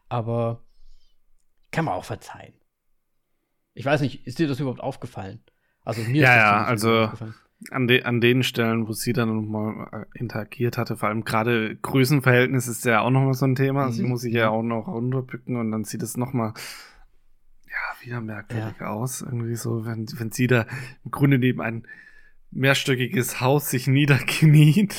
aber 0.08 0.64
kann 1.70 1.84
man 1.84 1.94
auch 1.94 2.04
verzeihen. 2.04 2.54
Ich 3.74 3.84
weiß 3.84 4.00
nicht, 4.00 4.26
ist 4.26 4.38
dir 4.38 4.46
das 4.46 4.60
überhaupt 4.60 4.80
aufgefallen? 4.80 5.42
Also 5.84 6.02
mir 6.02 6.22
ja, 6.22 6.62
ist 6.66 6.76
das 6.76 6.82
ja, 6.82 7.00
also 7.00 7.28
an, 7.70 7.88
de 7.88 8.02
an 8.04 8.20
den 8.20 8.42
Stellen, 8.42 8.88
wo 8.88 8.92
sie 8.92 9.12
dann 9.12 9.34
nochmal 9.34 9.88
äh, 9.92 10.18
interagiert 10.18 10.78
hatte, 10.78 10.96
vor 10.96 11.08
allem 11.08 11.24
gerade 11.24 11.76
Größenverhältnis 11.76 12.68
ist 12.68 12.84
ja 12.84 13.00
auch 13.00 13.10
nochmal 13.10 13.34
so 13.34 13.46
ein 13.46 13.54
Thema. 13.54 13.86
Mhm. 13.86 13.92
Sie 13.92 14.02
muss 14.04 14.22
sich 14.22 14.34
ja 14.34 14.50
auch 14.50 14.62
noch 14.62 14.86
runterbücken 14.86 15.56
und 15.56 15.70
dann 15.70 15.84
sieht 15.84 16.02
es 16.02 16.16
nochmal 16.16 16.54
ja, 17.84 18.06
wieder 18.06 18.20
merkwürdig 18.20 18.76
ja. 18.80 18.86
aus. 18.88 19.22
Irgendwie 19.22 19.56
so, 19.56 19.84
wenn, 19.84 20.06
wenn 20.18 20.30
sie 20.30 20.46
da 20.46 20.66
im 21.04 21.10
Grunde 21.10 21.38
neben 21.38 21.60
ein 21.60 21.86
mehrstöckiges 22.50 23.40
Haus 23.40 23.70
sich 23.70 23.88
niederkniet 23.88 24.94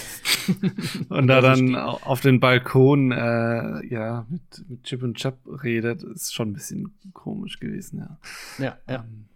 und 1.09 1.27
da 1.27 1.39
dann 1.39 1.75
auf 1.75 2.19
den 2.19 2.39
Balkon 2.39 3.11
äh, 3.11 3.85
ja 3.87 4.25
mit, 4.29 4.69
mit 4.69 4.83
Chip 4.83 5.03
und 5.03 5.17
Chap 5.17 5.39
redet, 5.63 6.03
ist 6.03 6.33
schon 6.33 6.49
ein 6.49 6.53
bisschen 6.53 6.93
komisch 7.13 7.59
gewesen, 7.59 7.99
ja. 7.99 8.19
Ja, 8.57 8.77
ja. 8.89 9.05
Ähm, 9.05 9.29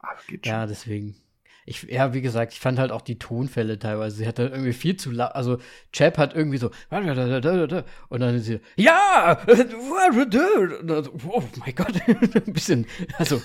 aber 0.00 0.18
geht 0.26 0.46
schon. 0.46 0.52
Ja, 0.52 0.66
deswegen. 0.66 1.16
Ich, 1.64 1.84
ja, 1.84 2.12
wie 2.12 2.22
gesagt, 2.22 2.52
ich 2.52 2.60
fand 2.60 2.78
halt 2.78 2.90
auch 2.90 3.02
die 3.02 3.18
Tonfälle 3.18 3.78
teilweise. 3.78 4.16
Sie 4.16 4.26
hatte 4.26 4.42
irgendwie 4.44 4.72
viel 4.72 4.96
zu. 4.96 5.10
Also, 5.34 5.58
Chap 5.92 6.18
hat 6.18 6.34
irgendwie 6.34 6.58
so. 6.58 6.70
Und 6.90 8.20
dann 8.20 8.34
ist 8.34 8.46
sie, 8.46 8.60
ja! 8.76 9.40
Oh 9.46 11.42
mein 11.60 11.74
Gott. 11.74 12.00
Ein 12.46 12.52
bisschen. 12.52 12.86
Also, 13.16 13.40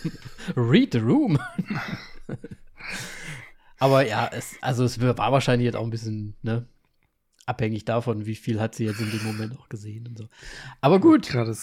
read 0.55 0.93
the 0.93 0.99
room. 0.99 1.37
Aber 3.79 4.05
ja, 4.05 4.29
es, 4.33 4.55
also, 4.61 4.83
es 4.83 4.99
war 4.99 5.31
wahrscheinlich 5.31 5.65
jetzt 5.65 5.75
auch 5.75 5.83
ein 5.83 5.91
bisschen, 5.91 6.35
ne? 6.41 6.67
Abhängig 7.45 7.85
davon, 7.85 8.25
wie 8.25 8.35
viel 8.35 8.59
hat 8.59 8.75
sie 8.75 8.85
jetzt 8.85 8.99
in 8.99 9.11
dem 9.11 9.23
Moment 9.23 9.57
auch 9.57 9.69
gesehen 9.69 10.07
und 10.07 10.17
so. 10.17 10.27
Aber 10.81 10.99
gut. 10.99 11.29
Gerade 11.29 11.55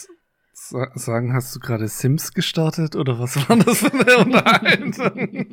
sagen, 0.55 1.35
hast 1.35 1.55
du 1.55 1.61
gerade 1.61 1.89
Sims 1.89 2.33
gestartet 2.33 2.95
oder 2.97 3.19
was 3.19 3.37
war 3.49 3.57
das 3.57 3.79
für 3.79 3.93
eine 3.93 4.19
Unterhaltung? 4.19 5.47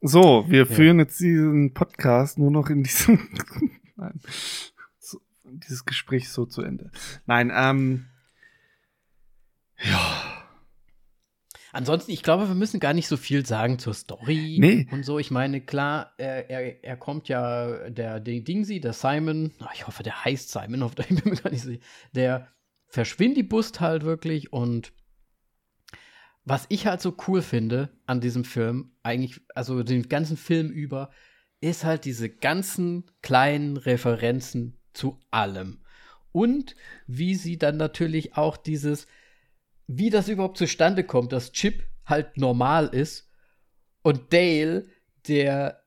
So, 0.00 0.44
wir 0.48 0.60
ja. 0.60 0.64
führen 0.64 0.98
jetzt 0.98 1.20
diesen 1.20 1.74
Podcast 1.74 2.38
nur 2.38 2.50
noch 2.50 2.70
in 2.70 2.82
diesem 2.82 3.28
Nein, 3.96 4.20
so, 4.98 5.20
dieses 5.44 5.84
Gespräch 5.84 6.30
so 6.30 6.46
zu 6.46 6.62
Ende. 6.62 6.90
Nein, 7.26 7.52
ähm, 7.54 8.06
ja. 9.82 10.40
Ansonsten, 11.72 12.10
ich 12.10 12.22
glaube, 12.22 12.48
wir 12.48 12.54
müssen 12.54 12.80
gar 12.80 12.94
nicht 12.94 13.06
so 13.06 13.16
viel 13.16 13.46
sagen 13.46 13.78
zur 13.78 13.94
Story 13.94 14.56
nee. 14.58 14.88
und 14.90 15.04
so. 15.04 15.18
Ich 15.18 15.30
meine, 15.30 15.60
klar, 15.60 16.12
er, 16.16 16.50
er, 16.50 16.82
er 16.82 16.96
kommt 16.96 17.28
ja, 17.28 17.88
der, 17.90 18.18
der 18.18 18.40
Dingsy, 18.40 18.80
der 18.80 18.92
Simon, 18.92 19.52
ich 19.74 19.86
hoffe, 19.86 20.02
der 20.02 20.24
heißt 20.24 20.50
Simon, 20.50 20.82
ich 20.82 21.08
bin 21.08 21.20
mir 21.24 21.36
gar 21.36 21.50
nicht 21.50 21.62
sicher, 21.62 21.80
der 22.12 22.48
verschwindet 22.90 23.38
die 23.38 23.42
Bust 23.44 23.80
halt 23.80 24.04
wirklich 24.04 24.52
und 24.52 24.92
was 26.44 26.66
ich 26.68 26.86
halt 26.86 27.00
so 27.00 27.16
cool 27.28 27.42
finde 27.42 27.90
an 28.06 28.20
diesem 28.20 28.44
Film, 28.44 28.92
eigentlich, 29.02 29.40
also 29.54 29.82
den 29.82 30.08
ganzen 30.08 30.36
Film 30.36 30.70
über, 30.70 31.10
ist 31.60 31.84
halt 31.84 32.04
diese 32.04 32.28
ganzen 32.28 33.04
kleinen 33.22 33.76
Referenzen 33.76 34.78
zu 34.92 35.20
allem. 35.30 35.84
Und 36.32 36.74
wie 37.06 37.34
sie 37.34 37.58
dann 37.58 37.76
natürlich 37.76 38.36
auch 38.36 38.56
dieses, 38.56 39.06
wie 39.86 40.10
das 40.10 40.28
überhaupt 40.28 40.58
zustande 40.58 41.04
kommt, 41.04 41.32
dass 41.32 41.52
Chip 41.52 41.84
halt 42.04 42.36
normal 42.36 42.88
ist 42.88 43.30
und 44.02 44.32
Dale, 44.32 44.88
der 45.28 45.79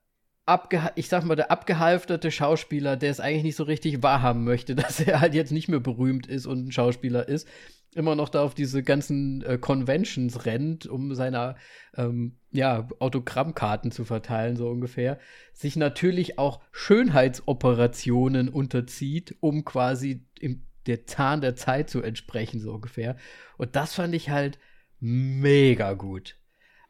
abge 0.45 0.91
ich 0.95 1.07
sag 1.09 1.23
mal, 1.23 1.35
der 1.35 1.51
abgehalfterte 1.51 2.31
Schauspieler, 2.31 2.97
der 2.97 3.11
es 3.11 3.19
eigentlich 3.19 3.43
nicht 3.43 3.55
so 3.55 3.63
richtig 3.63 4.03
wahrhaben 4.03 4.43
möchte, 4.43 4.75
dass 4.75 4.99
er 4.99 5.21
halt 5.21 5.33
jetzt 5.33 5.51
nicht 5.51 5.69
mehr 5.69 5.79
berühmt 5.79 6.27
ist 6.27 6.45
und 6.45 6.67
ein 6.67 6.71
Schauspieler 6.71 7.27
ist, 7.27 7.47
immer 7.95 8.15
noch 8.15 8.29
da 8.29 8.41
auf 8.43 8.55
diese 8.55 8.83
ganzen 8.83 9.43
äh, 9.43 9.57
Conventions 9.57 10.45
rennt, 10.45 10.87
um 10.87 11.13
seine 11.13 11.55
ähm, 11.95 12.37
ja, 12.51 12.87
Autogrammkarten 12.99 13.91
zu 13.91 14.03
verteilen, 14.03 14.55
so 14.55 14.67
ungefähr, 14.67 15.19
sich 15.53 15.75
natürlich 15.75 16.39
auch 16.39 16.61
Schönheitsoperationen 16.71 18.49
unterzieht, 18.49 19.35
um 19.39 19.63
quasi 19.63 20.25
im 20.39 20.63
der 20.85 21.05
Zahn 21.05 21.41
der 21.41 21.55
Zeit 21.55 21.89
zu 21.89 22.01
entsprechen, 22.01 22.59
so 22.59 22.73
ungefähr. 22.73 23.15
Und 23.57 23.75
das 23.75 23.93
fand 23.93 24.13
ich 24.15 24.29
halt 24.29 24.59
mega 24.99 25.93
gut. 25.93 26.37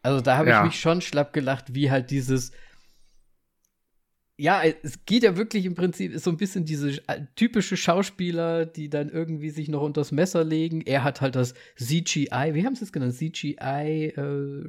Also 0.02 0.22
da 0.22 0.38
habe 0.38 0.50
ja. 0.50 0.60
ich 0.60 0.66
mich 0.66 0.80
schon 0.80 1.02
schlapp 1.02 1.34
gelacht, 1.34 1.74
wie 1.74 1.92
halt 1.92 2.12
dieses. 2.12 2.52
Ja, 4.36 4.64
es 4.64 5.06
geht 5.06 5.22
ja 5.22 5.38
wirklich 5.38 5.66
im 5.66 5.76
Prinzip, 5.76 6.12
ist 6.12 6.24
so 6.24 6.32
ein 6.32 6.38
bisschen 6.38 6.66
diese 6.66 7.08
äh, 7.08 7.22
typische 7.36 7.78
Schauspieler, 7.78 8.66
die 8.66 8.90
dann 8.90 9.10
irgendwie 9.10 9.52
sich 9.52 9.70
noch 9.70 9.84
unters 9.84 10.12
Messer 10.12 10.44
legen. 10.44 10.82
Er 10.82 11.04
hat 11.04 11.22
halt 11.22 11.36
das 11.36 11.54
CGI, 11.76 12.54
wie 12.54 12.66
haben 12.66 12.76
sie 12.76 12.84
es 12.84 12.92
genannt? 12.92 13.14
CGI, 13.14 14.14
äh, 14.18 14.64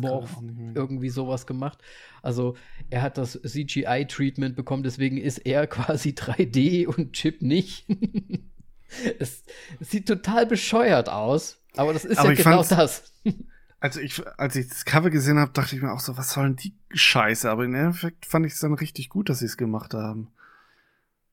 Morph 0.00 0.36
irgendwie 0.74 1.08
sowas 1.08 1.46
gemacht. 1.46 1.78
Also 2.22 2.56
er 2.90 3.02
hat 3.02 3.18
das 3.18 3.40
CGI-Treatment 3.42 4.56
bekommen, 4.56 4.82
deswegen 4.82 5.16
ist 5.16 5.38
er 5.38 5.66
quasi 5.68 6.10
3D 6.10 6.86
und 6.86 7.12
Chip 7.12 7.42
nicht. 7.42 7.86
es, 9.18 9.44
es, 9.80 9.90
sieht 9.90 10.06
total 10.06 10.46
bescheuert 10.46 11.08
aus, 11.08 11.62
aber 11.76 11.92
das 11.92 12.04
ist 12.04 12.18
aber 12.18 12.32
ja 12.32 12.42
genau 12.42 12.62
das. 12.62 13.12
Also 13.82 13.98
ich, 13.98 14.24
als 14.38 14.54
ich 14.54 14.68
das 14.68 14.84
Cover 14.84 15.10
gesehen 15.10 15.40
habe, 15.40 15.50
dachte 15.50 15.74
ich 15.74 15.82
mir 15.82 15.92
auch 15.92 15.98
so, 15.98 16.16
was 16.16 16.30
sollen 16.30 16.54
die 16.54 16.72
Scheiße? 16.92 17.50
Aber 17.50 17.64
im 17.64 17.74
Endeffekt 17.74 18.26
fand 18.26 18.46
ich 18.46 18.52
es 18.52 18.60
dann 18.60 18.74
richtig 18.74 19.08
gut, 19.08 19.28
dass 19.28 19.40
sie 19.40 19.46
es 19.46 19.56
gemacht 19.56 19.92
haben. 19.92 20.30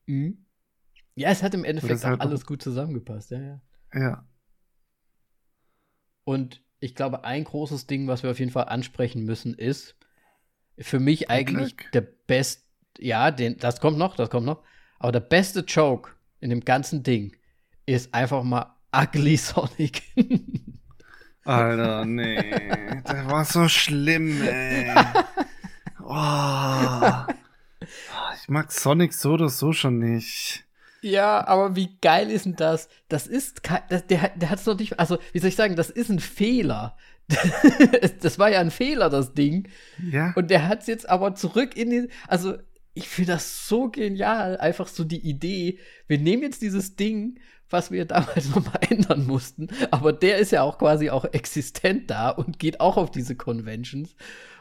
Mhm. 0.06 0.44
Ja, 1.14 1.28
es 1.28 1.44
hat 1.44 1.54
im 1.54 1.62
Endeffekt 1.62 2.04
auch 2.04 2.08
halt 2.08 2.20
alles 2.20 2.44
gut 2.44 2.60
zusammengepasst, 2.60 3.30
ja, 3.30 3.40
ja. 3.40 3.60
Ja. 3.94 4.28
Und 6.24 6.60
ich 6.80 6.96
glaube, 6.96 7.22
ein 7.22 7.44
großes 7.44 7.86
Ding, 7.86 8.08
was 8.08 8.24
wir 8.24 8.32
auf 8.32 8.40
jeden 8.40 8.50
Fall 8.50 8.64
ansprechen 8.64 9.24
müssen, 9.24 9.54
ist 9.54 9.94
für 10.76 10.98
mich 10.98 11.30
eigentlich 11.30 11.76
Glück. 11.76 11.92
der 11.92 12.00
beste, 12.00 12.64
ja, 12.98 13.30
den, 13.30 13.58
das 13.58 13.80
kommt 13.80 13.96
noch, 13.96 14.16
das 14.16 14.28
kommt 14.28 14.46
noch, 14.46 14.64
aber 14.98 15.12
der 15.12 15.20
beste 15.20 15.60
Joke 15.60 16.16
in 16.40 16.50
dem 16.50 16.64
ganzen 16.64 17.04
Ding 17.04 17.36
ist 17.86 18.12
einfach 18.12 18.42
mal 18.42 18.74
Ugly 18.92 19.36
Sonic. 19.36 20.02
Alter, 21.50 22.04
nee, 22.04 23.02
das 23.04 23.26
war 23.28 23.44
so 23.44 23.68
schlimm, 23.68 24.42
ey. 24.42 24.94
Oh. 26.02 27.32
Ich 28.42 28.48
mag 28.48 28.72
Sonic 28.72 29.12
so 29.12 29.32
oder 29.32 29.48
so 29.48 29.72
schon 29.72 29.98
nicht. 29.98 30.64
Ja, 31.02 31.46
aber 31.46 31.76
wie 31.76 31.96
geil 32.00 32.30
ist 32.30 32.44
denn 32.44 32.56
das? 32.56 32.88
Das 33.08 33.26
ist, 33.26 33.62
das, 33.88 34.06
der, 34.06 34.30
der 34.30 34.50
hat 34.50 34.58
es 34.58 34.66
noch 34.66 34.78
nicht, 34.78 34.98
also 34.98 35.18
wie 35.32 35.38
soll 35.38 35.48
ich 35.48 35.56
sagen, 35.56 35.76
das 35.76 35.90
ist 35.90 36.10
ein 36.10 36.20
Fehler. 36.20 36.96
das 38.20 38.38
war 38.38 38.50
ja 38.50 38.60
ein 38.60 38.70
Fehler, 38.70 39.08
das 39.08 39.34
Ding. 39.34 39.68
Ja. 40.10 40.32
Und 40.36 40.50
der 40.50 40.68
hat 40.68 40.80
es 40.80 40.86
jetzt 40.88 41.08
aber 41.08 41.34
zurück 41.34 41.76
in 41.76 41.90
den, 41.90 42.08
also 42.28 42.54
ich 43.00 43.08
finde 43.08 43.32
das 43.32 43.66
so 43.66 43.88
genial, 43.88 44.58
einfach 44.58 44.86
so 44.86 45.04
die 45.04 45.26
Idee, 45.26 45.78
wir 46.06 46.18
nehmen 46.18 46.42
jetzt 46.42 46.60
dieses 46.60 46.96
Ding, 46.96 47.40
was 47.70 47.90
wir 47.90 48.04
damals 48.04 48.50
nochmal 48.54 48.80
ändern 48.90 49.26
mussten, 49.26 49.68
aber 49.90 50.12
der 50.12 50.36
ist 50.36 50.52
ja 50.52 50.62
auch 50.62 50.76
quasi 50.78 51.08
auch 51.08 51.24
existent 51.24 52.10
da 52.10 52.28
und 52.28 52.58
geht 52.58 52.80
auch 52.80 52.98
auf 52.98 53.10
diese 53.10 53.36
Conventions. 53.36 54.14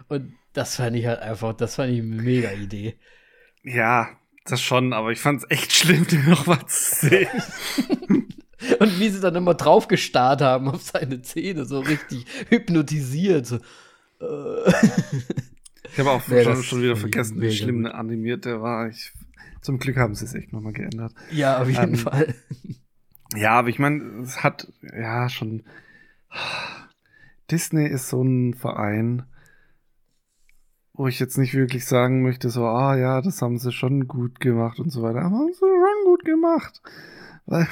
Und 0.08 0.34
das 0.54 0.78
fand 0.78 0.96
ich 0.96 1.06
halt 1.06 1.20
einfach, 1.20 1.54
das 1.54 1.76
fand 1.76 1.92
ich 1.92 2.00
eine 2.00 2.08
mega 2.08 2.52
Idee. 2.52 2.96
Ja, 3.64 4.08
das 4.46 4.62
schon, 4.62 4.94
aber 4.94 5.12
ich 5.12 5.20
fand 5.20 5.44
es 5.44 5.52
echt 5.52 5.74
schlimm, 5.74 6.08
den 6.12 6.30
noch 6.30 6.46
mal 6.46 6.66
zu 6.66 7.08
sehen. 7.08 7.28
Und 8.80 9.00
wie 9.00 9.10
sie 9.10 9.22
dann 9.22 9.36
immer 9.36 9.54
drauf 9.54 9.88
gestarrt 9.88 10.42
haben 10.42 10.70
auf 10.70 10.82
seine 10.82 11.22
Zähne, 11.22 11.66
so 11.66 11.80
richtig 11.80 12.26
hypnotisiert. 12.50 13.48
So. 13.48 13.60
Ich 15.92 16.00
habe 16.00 16.12
auch 16.12 16.22
nee, 16.28 16.44
schon, 16.44 16.64
schon, 16.64 16.82
wieder 16.82 16.96
vergessen, 16.96 17.42
wie 17.42 17.52
schlimm 17.52 17.84
der 17.84 17.96
animierte 17.96 18.62
war. 18.62 18.88
Ich, 18.88 19.12
zum 19.62 19.80
Glück 19.80 19.98
haben 19.98 20.16
sie 20.16 20.26
es 20.26 20.34
echt 20.34 20.54
nochmal 20.54 20.74
geändert. 20.74 21.14
Ja, 21.32 21.62
auf 21.62 21.70
jeden 21.70 21.94
ähm, 21.94 21.96
Fall. 21.96 22.34
Ja, 23.36 23.52
aber 23.52 23.70
ich 23.70 23.78
meine, 23.78 24.24
es 24.24 24.44
hat 24.44 24.74
ja 24.82 25.30
schon. 25.30 25.62
Disney 27.52 27.88
ist 27.88 28.10
so 28.10 28.24
ein 28.24 28.56
Verein, 28.56 29.24
wo 30.94 31.08
ich 31.08 31.20
jetzt 31.20 31.38
nicht 31.38 31.54
wirklich 31.54 31.86
sagen 31.86 32.24
möchte, 32.24 32.50
so, 32.50 32.66
ah 32.66 32.96
ja, 32.98 33.22
das 33.22 33.42
haben 33.42 33.58
sie 33.58 33.72
schon 33.72 34.08
gut 34.08 34.40
gemacht 34.40 34.80
und 34.80 34.90
so 34.90 35.02
weiter. 35.02 35.22
Aber 35.22 35.38
haben 35.38 35.54
sie 35.54 35.60
schon 35.60 36.06
gut 36.06 36.26
gemacht. 36.26 36.82
Weil, 37.46 37.68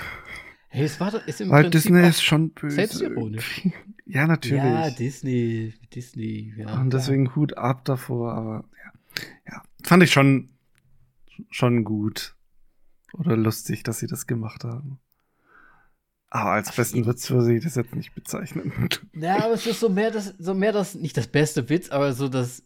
hey, 0.69 0.85
es 0.85 0.99
war 0.99 1.13
ist 1.27 1.41
im 1.41 1.49
weil 1.49 1.63
Prinzip 1.63 1.81
Disney 1.81 2.07
ist 2.07 2.23
schon 2.23 2.51
böse. 2.51 2.75
Selbstironisch. 2.75 3.67
Ja, 4.07 4.27
natürlich. 4.27 4.63
Ja, 4.63 4.89
Disney, 4.89 5.73
Disney, 5.93 6.53
ja. 6.57 6.79
Und 6.79 6.93
deswegen 6.93 7.25
ja. 7.27 7.35
Hut 7.35 7.57
ab 7.57 7.85
davor, 7.85 8.33
aber 8.33 8.65
ja. 8.83 9.21
ja. 9.51 9.63
Fand 9.83 10.03
ich 10.03 10.11
schon, 10.11 10.49
schon 11.49 11.83
gut. 11.83 12.35
Oder 13.13 13.37
lustig, 13.37 13.83
dass 13.83 13.99
sie 13.99 14.07
das 14.07 14.27
gemacht 14.27 14.63
haben. 14.63 14.99
Aber 16.29 16.51
als 16.51 16.75
besten 16.75 17.05
Witz 17.05 17.29
würde 17.29 17.55
ich 17.55 17.63
das 17.63 17.75
jetzt 17.75 17.95
nicht 17.95 18.13
bezeichnen. 18.13 18.71
Ja, 19.13 19.43
aber 19.45 19.53
es 19.53 19.65
ist 19.65 19.79
so 19.79 19.89
mehr 19.89 20.11
das, 20.11 20.35
so 20.37 20.53
mehr 20.53 20.73
das, 20.73 20.93
nicht 20.93 21.15
das 21.17 21.27
beste 21.27 21.69
Witz, 21.69 21.89
aber 21.89 22.13
so 22.13 22.27
das 22.27 22.63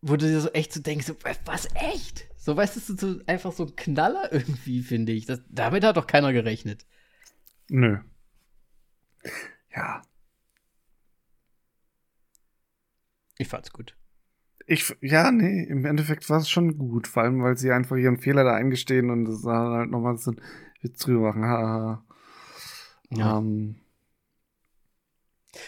wo 0.00 0.16
du 0.16 0.26
dir 0.26 0.40
so 0.40 0.50
echt 0.50 0.72
so 0.72 0.80
denkst, 0.80 1.06
so, 1.06 1.16
was 1.44 1.68
echt? 1.74 2.28
So, 2.36 2.56
weißt 2.56 2.76
du, 2.76 2.96
so 2.96 3.20
einfach 3.26 3.52
so 3.52 3.64
ein 3.64 3.76
Knaller 3.76 4.32
irgendwie, 4.32 4.82
finde 4.82 5.12
ich. 5.12 5.26
Das, 5.26 5.40
damit 5.48 5.84
hat 5.84 5.96
doch 5.96 6.06
keiner 6.06 6.32
gerechnet. 6.32 6.86
Nö. 7.68 7.98
Ja. 9.74 10.02
Ich 13.38 13.48
fand's 13.48 13.72
gut. 13.72 13.96
Ich, 14.66 14.94
ja, 15.00 15.30
nee, 15.32 15.62
im 15.62 15.86
Endeffekt 15.86 16.28
war 16.28 16.38
es 16.38 16.50
schon 16.50 16.76
gut, 16.76 17.06
vor 17.06 17.22
allem, 17.22 17.42
weil 17.42 17.56
sie 17.56 17.72
einfach 17.72 17.96
ihren 17.96 18.18
Fehler 18.18 18.44
da 18.44 18.54
eingestehen 18.54 19.08
und 19.10 19.24
das 19.24 19.42
dann 19.42 19.72
halt 19.72 19.90
nochmal 19.90 20.18
so 20.18 20.32
ein 20.32 20.40
Witz 20.82 20.98
drüber 20.98 21.28
machen. 21.28 21.44
Haha. 21.44 22.04
Ja. 23.10 23.38
Ähm, 23.38 23.76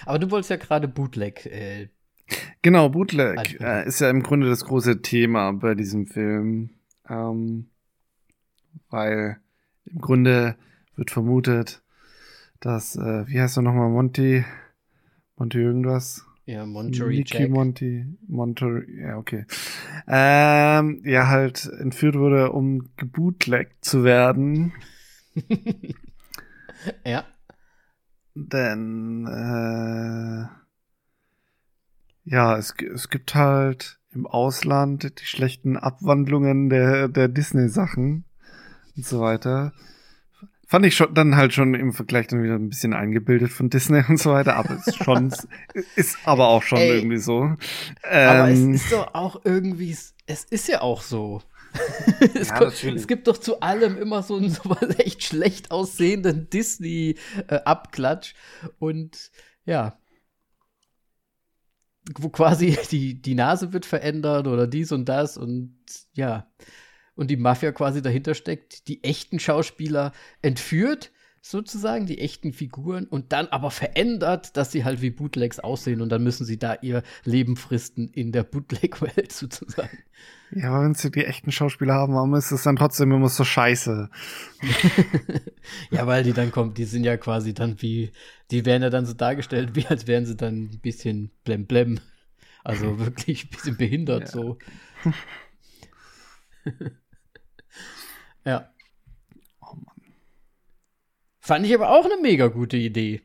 Aber 0.05 0.19
du 0.19 0.31
wolltest 0.31 0.51
ja 0.51 0.57
gerade 0.57 0.87
Bootleg. 0.89 1.47
Äh, 1.47 1.89
genau, 2.61 2.91
Bootleg 2.91 3.59
äh, 3.61 3.87
ist 3.87 4.01
ja 4.01 4.11
im 4.11 4.23
Grunde 4.23 4.49
das 4.49 4.67
große 4.67 5.01
Thema 5.01 5.53
bei 5.53 5.75
diesem 5.75 6.07
Film. 6.07 6.71
Ähm, 7.09 7.71
weil 8.91 9.41
im 9.87 9.99
Grunde 10.01 10.57
wird 10.97 11.11
vermutet, 11.11 11.83
dass, 12.61 12.97
äh, 12.97 13.27
wie 13.27 13.41
heißt 13.41 13.57
er 13.57 13.63
nochmal, 13.63 13.89
Monty? 13.89 14.45
Monty 15.37 15.59
irgendwas? 15.59 16.27
Ja, 16.51 16.67
Monterey 16.67 17.19
Nicky 17.19 17.39
Jack. 17.39 17.51
Monty, 17.51 18.07
Monterey, 18.27 19.01
ja, 19.01 19.17
okay. 19.19 19.45
Ähm, 20.09 21.03
ja, 21.05 21.29
halt 21.29 21.71
entführt 21.79 22.17
wurde, 22.17 22.51
um 22.51 22.91
gebootlegt 22.97 23.85
zu 23.85 24.03
werden. 24.03 24.73
ja. 27.05 27.25
Denn, 28.35 29.27
äh, 29.27 30.47
ja, 32.25 32.57
es, 32.57 32.75
es 32.95 33.09
gibt 33.11 33.35
halt 33.37 34.01
im 34.13 34.27
Ausland 34.27 35.21
die 35.21 35.27
schlechten 35.27 35.77
Abwandlungen 35.77 36.69
der, 36.69 37.07
der 37.07 37.29
Disney-Sachen 37.29 38.25
und 38.97 39.07
so 39.07 39.21
weiter. 39.21 39.73
Fand 40.71 40.87
ich 40.87 40.95
schon 40.95 41.13
dann 41.15 41.35
halt 41.35 41.53
schon 41.53 41.75
im 41.75 41.93
Vergleich 41.93 42.29
dann 42.29 42.45
wieder 42.45 42.55
ein 42.55 42.69
bisschen 42.69 42.93
eingebildet 42.95 43.51
von 43.51 43.71
Disney 43.71 44.05
und 44.09 44.21
so 44.21 44.31
weiter, 44.31 44.55
aber 44.55 44.77
ist 44.77 45.03
schon, 45.03 45.35
ist 45.97 46.17
aber 46.23 46.47
auch 46.47 46.63
schon 46.63 46.79
Ey. 46.79 46.99
irgendwie 46.99 47.17
so. 47.17 47.57
Aber 48.05 48.49
Ähm, 48.49 48.75
es 48.75 48.83
ist 48.85 48.93
doch 48.93 49.13
auch 49.13 49.41
irgendwie, 49.43 49.91
es 49.91 50.45
ist 50.45 50.69
ja 50.69 50.83
auch 50.83 51.03
so. 51.03 51.43
es, 52.35 52.51
Ja, 52.51 52.59
kommt, 52.59 52.85
es 52.85 53.09
gibt 53.09 53.27
doch 53.27 53.39
zu 53.39 53.59
allem 53.59 53.99
immer 53.99 54.23
so 54.23 54.37
einen 54.37 54.51
so 54.51 54.63
echt 54.99 55.25
schlecht 55.25 55.73
aussehenden 55.73 56.49
Disney-Abklatsch. 56.51 58.35
und 58.79 59.33
ja, 59.65 59.99
wo 62.17 62.29
quasi 62.29 62.79
die, 62.93 63.21
die 63.21 63.35
Nase 63.35 63.73
wird 63.73 63.87
verändert 63.87 64.47
oder 64.47 64.69
dies 64.69 64.93
und 64.93 65.09
das 65.09 65.37
und 65.37 65.75
ja. 66.13 66.47
Und 67.15 67.31
die 67.31 67.37
Mafia 67.37 67.73
quasi 67.73 68.03
dahinter 68.03 68.35
steckt, 68.35 68.89
die 68.89 69.03
echten 69.05 69.39
Schauspieler 69.39 70.13
entführt, 70.43 71.11
sozusagen, 71.43 72.07
die 72.07 72.19
echten 72.19 72.53
Figuren, 72.53 73.07
und 73.07 73.33
dann 73.33 73.47
aber 73.49 73.71
verändert, 73.71 74.57
dass 74.57 74.73
sie 74.73 74.85
halt 74.85 75.01
wie 75.01 75.11
Bootlegs 75.11 75.59
aussehen 75.59 76.03
und 76.03 76.11
dann 76.11 76.23
müssen 76.23 76.45
sie 76.45 76.59
da 76.59 76.75
ihr 76.83 77.03
Leben 77.25 77.57
fristen 77.57 78.09
in 78.09 78.31
der 78.33 78.43
Bootleg-Welt 78.43 79.33
sozusagen. 79.33 79.99
ja, 80.51 80.71
aber 80.71 80.85
wenn 80.85 80.95
sie 80.95 81.11
die 81.11 81.25
echten 81.25 81.51
Schauspieler 81.51 81.95
haben, 81.95 82.15
warum 82.15 82.35
ist 82.35 82.51
es 82.51 82.63
dann 82.63 82.77
trotzdem 82.77 83.11
immer 83.13 83.29
so 83.29 83.45
scheiße? 83.45 84.11
ja, 85.91 86.07
weil 86.07 86.25
die 86.25 86.35
dann 86.35 86.51
kommen, 86.51 86.75
die 86.75 86.85
sind 86.85 87.05
ja 87.05 87.17
quasi 87.17 87.55
dann 87.55 87.81
wie, 87.81 88.13
die 88.51 88.67
werden 88.67 88.83
ja 88.83 88.91
dann 88.91 89.07
so 89.07 89.15
dargestellt, 89.15 89.75
wie 89.75 89.87
als 89.87 90.07
wären 90.07 90.27
sie 90.27 90.37
dann 90.37 90.65
ein 90.65 90.81
bisschen 90.81 91.31
blem-blem. 91.45 92.01
Also 92.63 92.99
wirklich 92.99 93.45
ein 93.47 93.51
bisschen 93.51 93.77
behindert 93.79 94.25
Ja. 94.25 94.27
so. 94.27 94.59
ja. 98.45 98.73
Oh 99.61 99.75
Mann. 99.75 100.15
Fand 101.39 101.67
ich 101.67 101.75
aber 101.75 101.91
auch 101.91 102.05
eine 102.05 102.21
mega 102.21 102.49
gute 102.49 102.77
Idee. 102.77 103.23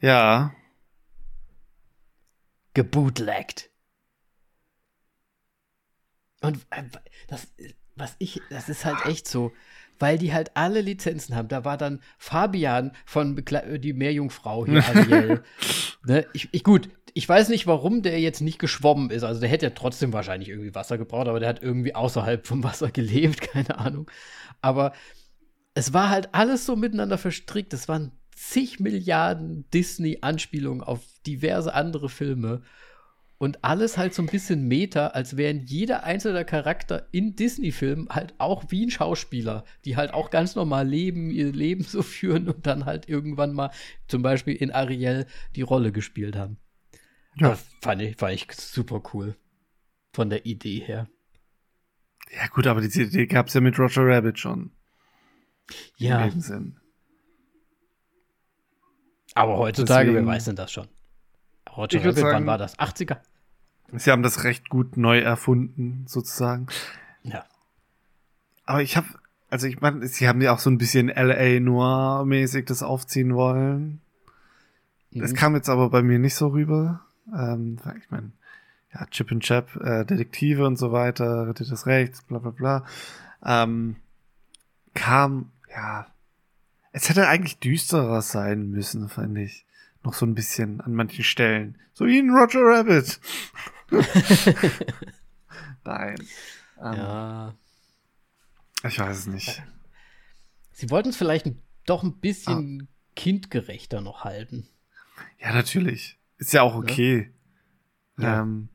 Ja, 0.00 0.54
Gebootlegt. 2.76 3.70
Und 6.42 6.58
äh, 6.68 6.82
das, 7.26 7.48
was 7.94 8.14
ich, 8.18 8.42
das 8.50 8.68
ist 8.68 8.84
halt 8.84 9.06
echt 9.06 9.26
so, 9.26 9.54
weil 9.98 10.18
die 10.18 10.34
halt 10.34 10.50
alle 10.58 10.82
Lizenzen 10.82 11.34
haben. 11.34 11.48
Da 11.48 11.64
war 11.64 11.78
dann 11.78 12.02
Fabian 12.18 12.92
von 13.06 13.34
Bekle 13.34 13.62
äh, 13.62 13.78
die 13.78 13.94
Meerjungfrau 13.94 14.66
hier, 14.66 14.84
Ariel. 14.88 15.42
ne? 16.04 16.26
ich, 16.34 16.50
ich, 16.52 16.62
gut, 16.64 16.90
ich 17.16 17.26
weiß 17.26 17.48
nicht, 17.48 17.66
warum 17.66 18.02
der 18.02 18.20
jetzt 18.20 18.42
nicht 18.42 18.58
geschwommen 18.58 19.08
ist. 19.08 19.22
Also 19.22 19.40
der 19.40 19.48
hätte 19.48 19.64
ja 19.64 19.70
trotzdem 19.70 20.12
wahrscheinlich 20.12 20.50
irgendwie 20.50 20.74
Wasser 20.74 20.98
gebraucht, 20.98 21.28
aber 21.28 21.40
der 21.40 21.48
hat 21.48 21.62
irgendwie 21.62 21.94
außerhalb 21.94 22.46
vom 22.46 22.62
Wasser 22.62 22.90
gelebt, 22.90 23.40
keine 23.52 23.78
Ahnung. 23.78 24.10
Aber 24.60 24.92
es 25.72 25.94
war 25.94 26.10
halt 26.10 26.34
alles 26.34 26.66
so 26.66 26.76
miteinander 26.76 27.16
verstrickt. 27.16 27.72
Es 27.72 27.88
waren 27.88 28.12
zig 28.34 28.80
Milliarden 28.80 29.64
Disney-Anspielungen 29.72 30.82
auf 30.82 31.00
diverse 31.26 31.72
andere 31.72 32.10
Filme. 32.10 32.60
Und 33.38 33.64
alles 33.64 33.96
halt 33.96 34.12
so 34.12 34.20
ein 34.20 34.28
bisschen 34.28 34.68
Meta, 34.68 35.06
als 35.06 35.38
wären 35.38 35.64
jeder 35.64 36.04
einzelne 36.04 36.44
Charakter 36.44 37.08
in 37.12 37.34
Disney-Filmen 37.34 38.10
halt 38.10 38.34
auch 38.36 38.64
wie 38.68 38.84
ein 38.84 38.90
Schauspieler, 38.90 39.64
die 39.86 39.96
halt 39.96 40.12
auch 40.12 40.28
ganz 40.28 40.54
normal 40.54 40.86
leben, 40.86 41.30
ihr 41.30 41.50
Leben 41.50 41.82
so 41.82 42.02
führen 42.02 42.46
und 42.50 42.66
dann 42.66 42.84
halt 42.84 43.08
irgendwann 43.08 43.54
mal 43.54 43.70
zum 44.06 44.20
Beispiel 44.20 44.54
in 44.54 44.70
Ariel 44.70 45.24
die 45.54 45.62
Rolle 45.62 45.92
gespielt 45.92 46.36
haben. 46.36 46.58
Ja. 47.38 47.50
Das 47.50 47.64
fand 47.82 48.02
ich, 48.02 48.16
fand 48.16 48.32
ich 48.34 48.46
super 48.52 49.02
cool. 49.12 49.36
Von 50.12 50.30
der 50.30 50.46
Idee 50.46 50.80
her. 50.80 51.08
ja 52.34 52.46
gut, 52.48 52.66
aber 52.66 52.80
die 52.80 53.00
Idee 53.02 53.26
gab's 53.26 53.54
ja 53.54 53.60
mit 53.60 53.78
Roger 53.78 54.06
Rabbit 54.06 54.38
schon. 54.38 54.70
Ja, 55.96 56.24
Im 56.24 56.40
Sinn. 56.40 56.76
aber 59.34 59.58
heutzutage, 59.58 60.06
Deswegen- 60.10 60.26
wer 60.26 60.32
weiß 60.34 60.44
denn 60.46 60.56
das 60.56 60.72
schon? 60.72 60.88
Roger 61.76 61.98
Rabbit, 62.00 62.16
wann 62.22 62.30
sagen- 62.30 62.46
war 62.46 62.58
das? 62.58 62.78
80er? 62.78 63.20
Sie 63.92 64.10
haben 64.10 64.22
das 64.22 64.44
recht 64.44 64.68
gut 64.68 64.96
neu 64.96 65.18
erfunden, 65.20 66.06
sozusagen. 66.08 66.66
Ja. 67.22 67.44
Aber 68.64 68.82
ich 68.82 68.96
habe, 68.96 69.06
also 69.50 69.66
ich 69.66 69.80
meine, 69.80 70.06
sie 70.08 70.26
haben 70.28 70.40
ja 70.40 70.52
auch 70.54 70.58
so 70.58 70.70
ein 70.70 70.78
bisschen 70.78 71.08
LA 71.08 71.60
Noir-mäßig 71.60 72.64
das 72.66 72.82
aufziehen 72.82 73.34
wollen. 73.34 74.00
Das 75.12 75.32
Mhm. 75.32 75.36
kam 75.36 75.54
jetzt 75.54 75.68
aber 75.68 75.90
bei 75.90 76.02
mir 76.02 76.18
nicht 76.18 76.34
so 76.34 76.48
rüber. 76.48 77.05
Ähm, 77.34 77.78
ich 77.98 78.10
meine, 78.10 78.32
ja, 78.92 79.06
Chip 79.06 79.30
and 79.32 79.42
Chap, 79.42 79.76
äh, 79.76 80.04
Detektive 80.04 80.66
und 80.66 80.76
so 80.76 80.92
weiter, 80.92 81.48
Ritter 81.48 81.64
des 81.64 81.86
Rechts, 81.86 82.22
bla 82.22 82.38
bla 82.38 82.50
bla. 82.50 82.86
Ähm, 83.44 83.96
kam, 84.94 85.52
ja, 85.70 86.06
es 86.92 87.08
hätte 87.08 87.28
eigentlich 87.28 87.58
düsterer 87.58 88.22
sein 88.22 88.70
müssen, 88.70 89.08
fand 89.08 89.36
ich. 89.38 89.66
Noch 90.02 90.14
so 90.14 90.24
ein 90.24 90.34
bisschen 90.34 90.80
an 90.80 90.94
manchen 90.94 91.24
Stellen. 91.24 91.78
So 91.92 92.06
wie 92.06 92.18
in 92.18 92.30
Roger 92.30 92.62
Rabbit. 92.62 93.20
Nein. 95.84 96.16
Ähm, 96.80 96.94
ja. 96.94 97.54
Ich 98.84 98.98
weiß 98.98 99.18
es 99.18 99.26
nicht. 99.26 99.62
Sie 100.72 100.90
wollten 100.90 101.08
es 101.08 101.16
vielleicht 101.16 101.46
doch 101.86 102.02
ein 102.02 102.18
bisschen 102.18 102.88
kindgerechter 103.14 104.00
noch 104.00 104.24
halten. 104.24 104.68
Ja, 105.38 105.52
natürlich. 105.52 106.18
Ist 106.38 106.52
ja 106.52 106.62
auch 106.62 106.74
okay. 106.74 107.32
Ja. 108.18 108.42
Ähm, 108.42 108.68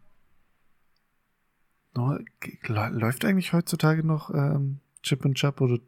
läuft 1.94 3.26
eigentlich 3.26 3.54
heutzutage 3.54 4.06
noch 4.06 4.34
ähm, 4.34 4.80
Chip 5.04 5.26
and 5.26 5.36
Chap 5.36 5.62
oder 5.62 5.80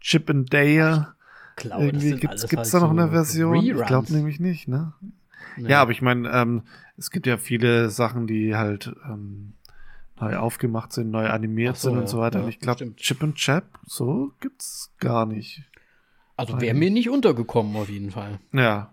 Chip 0.00 0.28
and 0.28 0.52
Dale? 0.52 1.14
Glaube, 1.56 1.86
Irgendwie 1.86 2.16
gibt's, 2.16 2.48
gibt's 2.48 2.70
da 2.70 2.80
noch 2.80 2.90
eine 2.90 3.10
Version? 3.10 3.64
Ich 3.64 3.86
glaube 3.86 4.12
nämlich 4.12 4.40
nicht, 4.40 4.68
ne? 4.68 4.92
Ja, 5.56 5.80
aber 5.82 5.92
ich 5.92 6.02
meine, 6.02 6.28
ähm, 6.30 6.62
es 6.96 7.10
gibt 7.10 7.26
ja 7.26 7.36
viele 7.36 7.90
Sachen, 7.90 8.26
die 8.26 8.56
halt 8.56 8.94
ähm, 9.08 9.54
neu 10.20 10.36
aufgemacht 10.36 10.92
sind, 10.92 11.10
neu 11.10 11.28
animiert 11.28 11.76
so, 11.76 11.88
sind 11.88 11.98
und 11.98 12.04
ja. 12.04 12.08
so 12.08 12.18
weiter. 12.18 12.38
Ja, 12.38 12.44
und 12.44 12.50
ich 12.50 12.58
glaube. 12.58 12.94
Chip 12.96 13.22
and 13.22 13.36
Chap, 13.36 13.64
so 13.86 14.32
gibt's 14.40 14.92
gar 14.98 15.26
nicht. 15.26 15.62
Also 16.36 16.60
wäre 16.60 16.74
mir 16.74 16.90
nicht 16.90 17.08
untergekommen 17.08 17.76
auf 17.76 17.88
jeden 17.88 18.10
Fall. 18.10 18.40
Ja, 18.52 18.92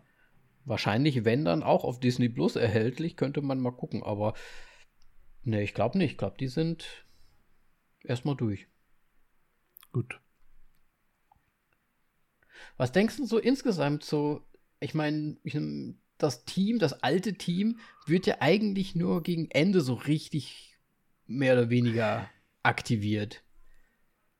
Wahrscheinlich, 0.66 1.26
wenn 1.26 1.46
dann 1.46 1.64
auch 1.64 1.84
auf 1.84 2.00
Disney 2.00 2.30
Plus 2.30 2.56
erhältlich, 2.56 3.18
könnte 3.18 3.42
man 3.42 3.60
mal 3.60 3.72
gucken, 3.72 4.04
aber 4.04 4.34
ne, 5.44 5.64
ich 5.64 5.74
glaube 5.74 5.98
nicht. 5.98 6.12
Ich 6.12 6.18
glaube, 6.18 6.38
die 6.40 6.48
sind 6.48 7.06
erstmal 8.04 8.36
durch. 8.36 8.68
gut. 9.92 10.20
Was 12.78 12.92
denkst 12.92 13.18
du 13.18 13.26
so 13.26 13.38
insgesamt 13.38 14.04
so? 14.04 14.46
Ich 14.80 14.94
meine, 14.94 15.38
das 16.18 16.46
Team, 16.46 16.80
das 16.80 17.04
alte 17.04 17.34
Team, 17.34 17.80
wird 18.06 18.28
ja 18.28 18.38
eigentlich 18.40 18.96
nur 18.96 19.24
gegen 19.24 19.50
Ende 19.52 19.82
so 19.82 19.94
richtig 19.94 20.78
mehr 21.28 21.54
oder 21.54 21.70
weniger 21.70 22.30
aktiviert. 22.64 23.44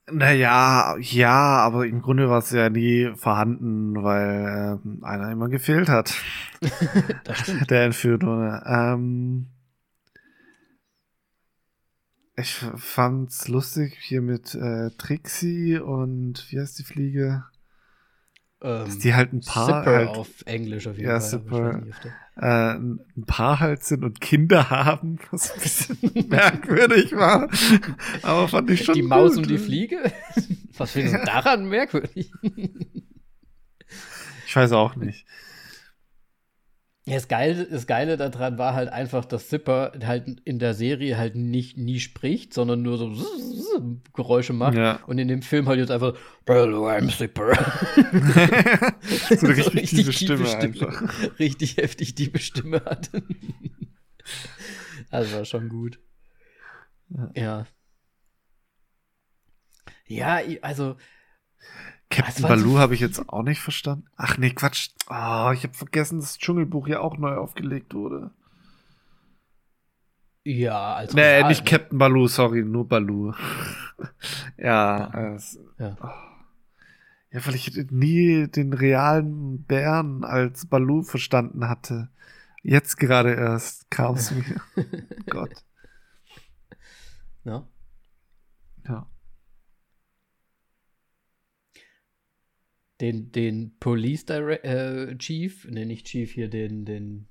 Naja, 0.09 0.97
ja, 0.99 1.57
aber 1.57 1.85
im 1.85 2.01
Grunde 2.01 2.29
war 2.29 2.39
es 2.39 2.51
ja 2.51 2.69
nie 2.69 3.11
vorhanden, 3.15 4.03
weil 4.03 4.79
ähm, 4.83 5.03
einer 5.03 5.31
immer 5.31 5.47
gefehlt 5.47 5.89
hat, 5.89 6.13
der 7.69 7.85
entführt 7.85 8.23
wurde. 8.23 8.61
Ähm, 8.65 9.47
ich 12.35 12.55
fand's 12.55 13.47
lustig 13.47 13.97
hier 14.01 14.21
mit 14.21 14.55
äh, 14.55 14.89
Trixie 14.97 15.77
und 15.77 16.45
wie 16.49 16.59
heißt 16.59 16.79
die 16.79 16.83
Fliege? 16.83 17.45
Ähm, 18.63 18.85
dass 18.85 18.99
die 18.99 19.15
halt 19.15 19.33
ein 19.33 19.41
paar 19.41 19.65
Zipper 19.65 19.97
halt, 19.97 20.09
auf 20.09 20.27
Englisch 20.45 20.85
auf 20.88 20.95
jeden 20.95 21.09
ja, 21.09 21.19
Fall. 21.19 21.29
Zipper, 21.29 21.81
äh, 22.38 22.75
ein 22.75 23.25
paar 23.25 23.59
halt 23.59 23.83
sind 23.83 24.03
und 24.03 24.21
Kinder 24.21 24.69
haben, 24.69 25.17
was 25.31 25.51
ein 25.51 25.59
bisschen 25.59 25.97
merkwürdig 26.29 27.15
war. 27.15 27.49
Aber 28.21 28.47
fand 28.47 28.69
ich 28.69 28.85
schon. 28.85 28.95
Die 28.95 29.01
Maus 29.01 29.31
gut. 29.31 29.39
und 29.39 29.49
die 29.49 29.57
Fliege? 29.57 29.97
Was 30.77 30.91
findest 30.91 31.15
du 31.15 31.19
daran 31.25 31.65
merkwürdig? 31.65 32.31
ich 34.45 34.55
weiß 34.55 34.73
auch 34.73 34.95
nicht. 34.95 35.25
Ja, 37.05 37.15
das 37.15 37.27
Geile, 37.27 37.65
das 37.65 37.87
Geile 37.87 38.15
daran 38.15 38.59
war 38.59 38.75
halt 38.75 38.89
einfach, 38.89 39.25
dass 39.25 39.49
Zipper 39.49 39.91
halt 40.05 40.39
in 40.45 40.59
der 40.59 40.75
Serie 40.75 41.17
halt 41.17 41.35
nicht 41.35 41.75
nie 41.75 41.99
spricht, 41.99 42.53
sondern 42.53 42.83
nur 42.83 42.99
so 42.99 43.11
Geräusche 44.13 44.53
macht. 44.53 44.75
Ja. 44.75 44.99
Und 45.07 45.17
in 45.17 45.27
dem 45.27 45.41
Film 45.41 45.67
halt 45.67 45.79
jetzt 45.79 45.89
einfach 45.89 46.15
Hello, 46.45 46.87
I'm 46.87 47.09
Zipper. 47.09 47.53
so 49.35 49.47
eine 49.47 49.57
richtig, 49.57 49.75
richtig 49.81 49.89
tiefe 49.89 50.13
Stimme, 50.13 50.45
Stimme 50.45 51.09
Richtig 51.39 51.77
heftig 51.77 52.13
tiefe 52.13 52.37
Stimme 52.37 52.83
hat. 52.85 53.09
also 55.09 55.37
war 55.37 55.45
schon 55.45 55.69
gut. 55.69 55.99
Ja. 57.35 57.65
Ja, 60.05 60.39
also 60.61 60.97
Captain 62.11 62.43
Baloo 62.43 62.77
habe 62.77 62.93
ich 62.93 62.99
jetzt 62.99 63.27
auch 63.29 63.43
nicht 63.43 63.61
verstanden. 63.61 64.05
Ach 64.17 64.38
nee, 64.38 64.51
Quatsch. 64.51 64.89
Oh, 65.09 65.51
ich 65.53 65.63
habe 65.63 65.73
vergessen, 65.73 66.19
dass 66.19 66.33
das 66.33 66.38
Dschungelbuch 66.38 66.88
ja 66.88 66.99
auch 66.99 67.17
neu 67.17 67.35
aufgelegt 67.35 67.93
wurde. 67.93 68.31
Ja, 70.43 70.95
also. 70.95 71.15
Nee, 71.15 71.21
real, 71.21 71.47
nicht 71.47 71.65
Captain 71.65 71.97
Baloo, 71.97 72.27
sorry, 72.27 72.63
nur 72.63 72.88
Baloo. 72.88 73.33
ja, 74.57 75.11
ja. 75.13 75.35
Es, 75.35 75.59
ja. 75.77 75.95
Oh. 76.01 76.09
ja, 77.31 77.45
weil 77.45 77.55
ich 77.55 77.75
nie 77.91 78.47
den 78.47 78.73
realen 78.73 79.63
Bären 79.63 80.23
als 80.23 80.65
Baloo 80.65 81.03
verstanden 81.03 81.67
hatte. 81.67 82.09
Jetzt 82.63 82.97
gerade 82.97 83.33
erst 83.33 83.89
kam 83.89 84.15
es 84.15 84.31
mir. 84.35 84.61
Gott. 85.29 85.63
Ja. 87.43 87.67
Ja. 88.88 89.07
Den, 93.01 93.31
den 93.31 93.75
Police 93.79 94.25
Direct, 94.25 94.63
äh, 94.63 95.17
Chief, 95.17 95.67
ne, 95.69 95.85
nicht 95.85 96.05
Chief 96.05 96.31
hier, 96.31 96.49
den, 96.49 96.85
den 96.85 97.27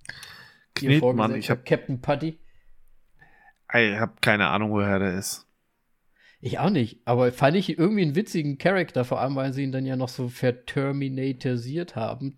Knetmann, 0.74 1.34
ich 1.36 1.50
hab, 1.50 1.64
Captain 1.64 2.00
Putty. 2.00 2.38
Ich 3.72 3.98
hab 3.98 4.20
keine 4.20 4.48
Ahnung, 4.48 4.72
woher 4.72 4.98
der 4.98 5.16
ist. 5.16 5.46
Ich 6.40 6.58
auch 6.58 6.70
nicht, 6.70 7.00
aber 7.04 7.32
fand 7.32 7.56
ich 7.56 7.78
irgendwie 7.78 8.02
einen 8.02 8.16
witzigen 8.16 8.58
Charakter, 8.58 9.04
vor 9.04 9.20
allem, 9.20 9.36
weil 9.36 9.52
sie 9.52 9.62
ihn 9.62 9.72
dann 9.72 9.86
ja 9.86 9.96
noch 9.96 10.08
so 10.08 10.28
verterminatorisiert 10.28 11.96
haben. 11.96 12.36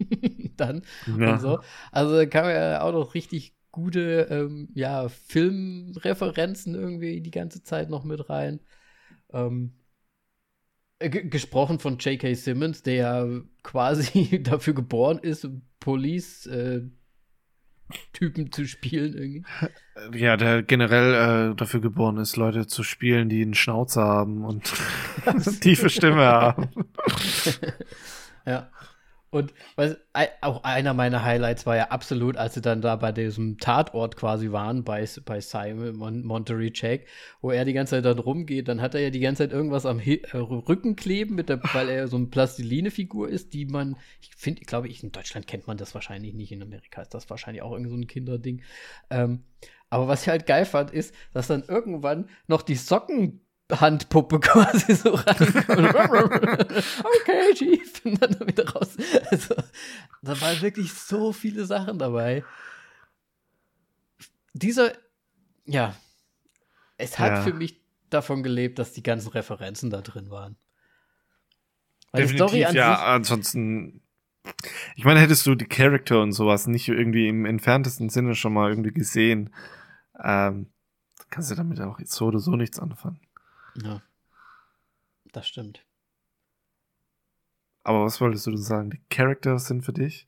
dann 0.56 0.82
ja. 1.18 1.32
und 1.32 1.40
so. 1.40 1.60
Also 1.92 2.16
da 2.16 2.26
kam 2.26 2.46
ja 2.46 2.82
auch 2.82 2.92
noch 2.92 3.14
richtig 3.14 3.54
gute 3.70 4.26
ähm, 4.30 4.68
ja, 4.74 5.08
Filmreferenzen 5.08 6.74
irgendwie 6.74 7.20
die 7.20 7.30
ganze 7.30 7.62
Zeit 7.62 7.88
noch 7.88 8.04
mit 8.04 8.28
rein. 8.28 8.60
Ähm, 9.32 9.74
äh, 9.74 9.85
gesprochen 10.98 11.78
von 11.78 11.98
J.K. 11.98 12.34
Simmons, 12.34 12.82
der 12.82 12.94
ja 12.94 13.26
quasi 13.62 14.40
dafür 14.42 14.74
geboren 14.74 15.18
ist, 15.18 15.48
Police 15.80 16.46
äh, 16.46 16.82
Typen 18.12 18.50
zu 18.50 18.66
spielen 18.66 19.14
irgendwie. 19.14 20.18
Ja, 20.18 20.36
der 20.36 20.62
generell 20.62 21.52
äh, 21.52 21.54
dafür 21.54 21.80
geboren 21.80 22.16
ist, 22.16 22.36
Leute 22.36 22.66
zu 22.66 22.82
spielen, 22.82 23.28
die 23.28 23.42
einen 23.42 23.54
Schnauzer 23.54 24.02
haben 24.02 24.44
und 24.44 24.72
tiefe 25.60 25.88
Stimme 25.88 26.24
haben. 26.24 26.68
ja. 28.44 28.70
Und 29.36 29.52
was, 29.76 29.96
auch 30.40 30.64
einer 30.64 30.94
meiner 30.94 31.22
Highlights 31.22 31.66
war 31.66 31.76
ja 31.76 31.88
absolut, 31.88 32.36
als 32.36 32.54
sie 32.54 32.62
dann 32.62 32.80
da 32.80 32.96
bei 32.96 33.12
diesem 33.12 33.58
Tatort 33.58 34.16
quasi 34.16 34.50
waren, 34.50 34.82
bei, 34.82 35.06
bei 35.24 35.40
Simon 35.40 35.96
Mon 35.96 36.24
Monterey 36.24 36.72
Jack, 36.74 37.06
wo 37.40 37.50
er 37.50 37.64
die 37.64 37.74
ganze 37.74 37.96
Zeit 37.96 38.04
dann 38.04 38.18
rumgeht, 38.18 38.68
dann 38.68 38.80
hat 38.80 38.94
er 38.94 39.02
ja 39.02 39.10
die 39.10 39.20
ganze 39.20 39.44
Zeit 39.44 39.52
irgendwas 39.52 39.86
am 39.86 39.98
He 39.98 40.22
äh, 40.32 40.36
Rücken 40.38 40.96
kleben, 40.96 41.34
mit 41.34 41.48
der, 41.48 41.60
weil 41.74 41.88
er 41.88 42.08
so 42.08 42.16
eine 42.16 42.26
Plastiline-Figur 42.26 43.28
ist, 43.28 43.52
die 43.52 43.66
man, 43.66 43.96
ich 44.20 44.30
finde, 44.36 44.62
glaube 44.62 44.88
ich, 44.88 45.02
in 45.02 45.12
Deutschland 45.12 45.46
kennt 45.46 45.66
man 45.66 45.76
das 45.76 45.94
wahrscheinlich 45.94 46.34
nicht, 46.34 46.52
in 46.52 46.62
Amerika 46.62 47.02
ist 47.02 47.14
das 47.14 47.28
wahrscheinlich 47.28 47.62
auch 47.62 47.72
irgendwie 47.72 47.90
so 47.90 47.96
ein 47.96 48.06
Kinderding. 48.06 48.62
Ähm, 49.10 49.44
aber 49.90 50.08
was 50.08 50.22
ich 50.22 50.28
halt 50.28 50.46
geil 50.46 50.64
fand, 50.64 50.90
ist, 50.90 51.14
dass 51.32 51.46
dann 51.46 51.62
irgendwann 51.68 52.28
noch 52.48 52.62
die 52.62 52.74
Socken 52.74 53.45
Handpuppe 53.72 54.40
quasi 54.40 54.94
so 54.94 55.14
rein. 55.14 55.36
okay, 57.20 57.54
Chief. 57.54 58.04
Und 58.04 58.22
dann 58.22 58.46
wieder 58.46 58.68
raus. 58.68 58.96
Also, 59.30 59.54
da 60.22 60.40
waren 60.40 60.60
wirklich 60.62 60.92
so 60.92 61.32
viele 61.32 61.64
Sachen 61.64 61.98
dabei. 61.98 62.44
Dieser, 64.52 64.92
ja, 65.64 65.94
es 66.96 67.18
hat 67.18 67.32
ja. 67.32 67.42
für 67.42 67.52
mich 67.52 67.80
davon 68.08 68.42
gelebt, 68.42 68.78
dass 68.78 68.92
die 68.92 69.02
ganzen 69.02 69.30
Referenzen 69.30 69.90
da 69.90 70.00
drin 70.00 70.30
waren. 70.30 70.56
Weil 72.12 72.22
Definitiv, 72.22 72.46
die 72.46 72.62
Story 72.62 72.64
an 72.66 72.74
ja, 72.74 72.94
ansonsten 73.02 74.02
ich 74.94 75.04
meine, 75.04 75.20
hättest 75.20 75.46
du 75.46 75.54
die 75.54 75.66
Charakter 75.66 76.22
und 76.22 76.32
sowas 76.32 76.66
nicht 76.66 76.88
irgendwie 76.88 77.28
im 77.28 77.44
entferntesten 77.44 78.08
Sinne 78.08 78.34
schon 78.34 78.52
mal 78.52 78.70
irgendwie 78.70 78.92
gesehen, 78.92 79.50
ähm, 80.22 80.66
kannst 81.30 81.50
du 81.50 81.54
damit 81.54 81.80
auch 81.80 81.98
so 82.04 82.26
oder 82.26 82.38
so 82.38 82.56
nichts 82.56 82.78
anfangen. 82.78 83.20
Ja. 83.84 84.02
Das 85.32 85.46
stimmt. 85.46 85.84
Aber 87.82 88.04
was 88.04 88.20
wolltest 88.20 88.46
du 88.46 88.56
sagen? 88.56 88.90
Die 88.90 89.00
Characters 89.10 89.66
sind 89.66 89.82
für 89.82 89.92
dich 89.92 90.26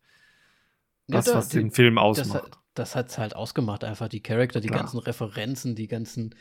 das, 1.09 1.27
ja, 1.27 1.33
da, 1.33 1.39
was 1.39 1.49
die, 1.49 1.59
den 1.59 1.71
Film 1.71 1.99
ausmacht. 1.99 2.59
Das, 2.75 2.95
hat 2.95 3.09
es 3.09 3.19
halt 3.19 3.35
ausgemacht, 3.35 3.83
einfach 3.83 4.09
die 4.09 4.23
Charakter, 4.23 4.61
die 4.61 4.69
Klar. 4.69 4.81
ganzen 4.81 4.99
Referenzen, 4.99 5.75
die 5.75 5.89
ganzen 5.89 6.35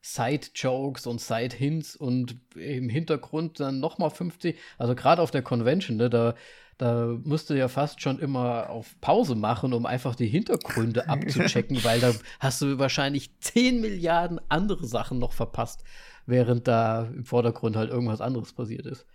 Side-Jokes 0.00 1.06
und 1.06 1.20
Side-Hints 1.20 1.96
und 1.96 2.36
im 2.56 2.88
Hintergrund 2.88 3.60
dann 3.60 3.80
nochmal 3.80 4.10
50. 4.10 4.58
Also 4.78 4.94
gerade 4.94 5.20
auf 5.20 5.30
der 5.30 5.42
Convention, 5.42 5.96
ne, 5.96 6.08
da, 6.08 6.34
da 6.78 7.18
musst 7.22 7.50
du 7.50 7.54
ja 7.54 7.68
fast 7.68 8.00
schon 8.00 8.18
immer 8.18 8.70
auf 8.70 8.98
Pause 9.00 9.34
machen, 9.34 9.72
um 9.72 9.86
einfach 9.86 10.14
die 10.14 10.28
Hintergründe 10.28 11.08
abzuchecken, 11.08 11.84
weil 11.84 12.00
da 12.00 12.12
hast 12.40 12.62
du 12.62 12.78
wahrscheinlich 12.78 13.38
10 13.40 13.80
Milliarden 13.80 14.40
andere 14.48 14.86
Sachen 14.86 15.18
noch 15.18 15.32
verpasst 15.32 15.84
während 16.26 16.68
da 16.68 17.06
im 17.06 17.24
Vordergrund 17.24 17.76
halt 17.76 17.90
irgendwas 17.90 18.20
anderes 18.20 18.52
passiert 18.52 18.86
ist. 18.86 19.06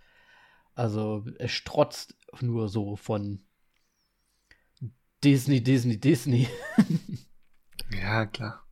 Also 0.74 1.24
es 1.38 1.50
strotzt 1.50 2.16
nur 2.40 2.68
so 2.68 2.96
von 2.96 3.44
Disney, 5.24 5.62
Disney, 5.62 5.98
Disney. 5.98 6.48
ja, 7.90 8.26
klar. 8.26 8.64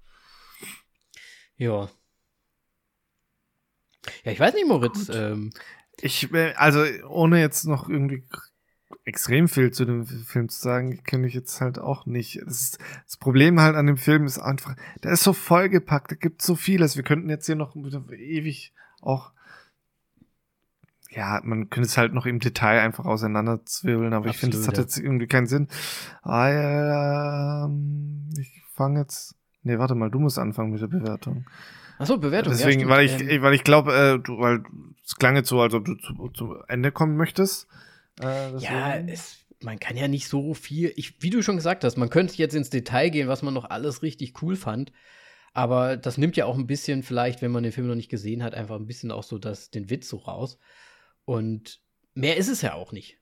Ja. 1.57 1.89
Ja, 4.25 4.33
ich 4.33 4.39
weiß 4.39 4.55
nicht, 4.55 4.69
Moritz. 4.69 5.09
Ähm, 5.09 5.53
ich, 6.01 6.33
äh, 6.33 6.53
also 6.55 6.85
ohne 7.09 7.41
jetzt 7.41 7.65
noch 7.65 7.89
irgendwie 7.89 8.29
extrem 9.05 9.49
viel 9.49 9.73
zu 9.73 9.85
dem 9.85 10.05
Film 10.05 10.49
zu 10.49 10.61
sagen, 10.61 11.03
kenne 11.05 11.27
ich 11.27 11.35
jetzt 11.35 11.61
halt 11.61 11.79
auch 11.79 12.07
nicht. 12.07 12.41
Das, 12.45 12.61
ist, 12.61 12.79
das, 13.05 13.17
Problem 13.17 13.61
halt 13.61 13.77
an 13.77 13.87
dem 13.87 13.97
Film 13.97 14.25
ist 14.25 14.39
einfach, 14.39 14.77
der 15.03 15.13
ist 15.13 15.23
so 15.23 15.33
vollgepackt, 15.33 16.13
da 16.13 16.17
gibt 16.17 16.43
so 16.43 16.55
vieles. 16.55 16.97
Wir 16.97 17.03
könnten 17.03 17.29
jetzt 17.29 17.47
hier 17.47 17.57
noch 17.57 17.75
ewig 17.77 18.73
auch, 19.01 19.33
ja, 21.11 21.41
man 21.45 21.71
könnte 21.71 21.89
es 21.89 21.97
halt 21.97 22.13
noch 22.13 22.27
im 22.27 22.41
Detail 22.41 22.81
einfach 22.81 23.07
auseinanderzwirbeln, 23.07 24.13
aber 24.13 24.29
Absolut, 24.29 24.35
ich 24.35 24.41
finde, 24.41 24.57
das 24.59 24.69
hat 24.69 24.79
jetzt 24.79 24.99
irgendwie 24.99 25.27
keinen 25.27 25.47
Sinn. 25.47 25.69
Ah, 26.23 27.65
ähm, 27.65 28.29
ich 28.39 28.63
fange 28.75 29.01
jetzt, 29.01 29.35
nee, 29.63 29.79
warte 29.79 29.95
mal, 29.95 30.11
du 30.11 30.19
musst 30.19 30.39
anfangen 30.39 30.73
mit 30.73 30.83
der 30.83 30.89
Bewertung. 30.89 31.47
Achso, 31.99 32.19
Bewertung. 32.19 32.53
Deswegen, 32.53 32.83
ja, 32.83 32.89
weil 32.89 33.07
ich, 33.07 33.21
ähm, 33.21 33.43
weil 33.43 33.55
ich 33.55 33.65
glaube, 33.65 33.95
äh, 33.95 34.19
du, 34.19 34.39
weil 34.39 34.63
es 35.05 35.17
klang 35.17 35.37
jetzt 35.37 35.49
so, 35.49 35.61
als 35.61 35.73
ob 35.75 35.85
du 35.87 35.95
zu, 35.95 36.29
zu 36.35 36.57
Ende 36.69 36.93
kommen 36.93 37.17
möchtest. 37.17 37.67
Äh, 38.21 38.57
ja, 38.59 38.97
es, 38.99 39.45
man 39.61 39.79
kann 39.79 39.97
ja 39.97 40.09
nicht 40.09 40.29
so 40.29 40.55
viel. 40.55 40.93
Ich, 40.97 41.23
wie 41.23 41.31
du 41.31 41.43
schon 41.43 41.57
gesagt 41.57 41.85
hast, 41.85 41.97
man 41.97 42.11
könnte 42.11 42.37
jetzt 42.37 42.55
ins 42.55 42.71
Detail 42.71 43.11
gehen, 43.11 43.29
was 43.29 43.43
man 43.43 43.55
noch 43.55 43.71
alles 43.71 44.03
richtig 44.03 44.43
cool 44.43 44.57
fand. 44.57 44.93
Aber 45.53 45.97
das 45.97 46.19
nimmt 46.19 46.37
ja 46.37 46.45
auch 46.45 46.59
ein 46.59 46.67
bisschen, 46.67 47.03
vielleicht, 47.03 47.41
wenn 47.41 47.51
man 47.51 47.63
den 47.63 47.73
Film 47.73 47.87
noch 47.87 47.95
nicht 47.95 48.11
gesehen 48.11 48.43
hat, 48.43 48.55
einfach 48.55 48.77
ein 48.77 48.87
bisschen 48.87 49.11
auch 49.11 49.23
so 49.23 49.39
das, 49.39 49.71
den 49.71 49.89
Witz 49.89 50.09
so 50.09 50.19
raus. 50.19 50.59
Und 51.25 51.81
mehr 52.15 52.37
ist 52.37 52.49
es 52.49 52.61
ja 52.61 52.75
auch 52.75 52.93
nicht. 52.93 53.19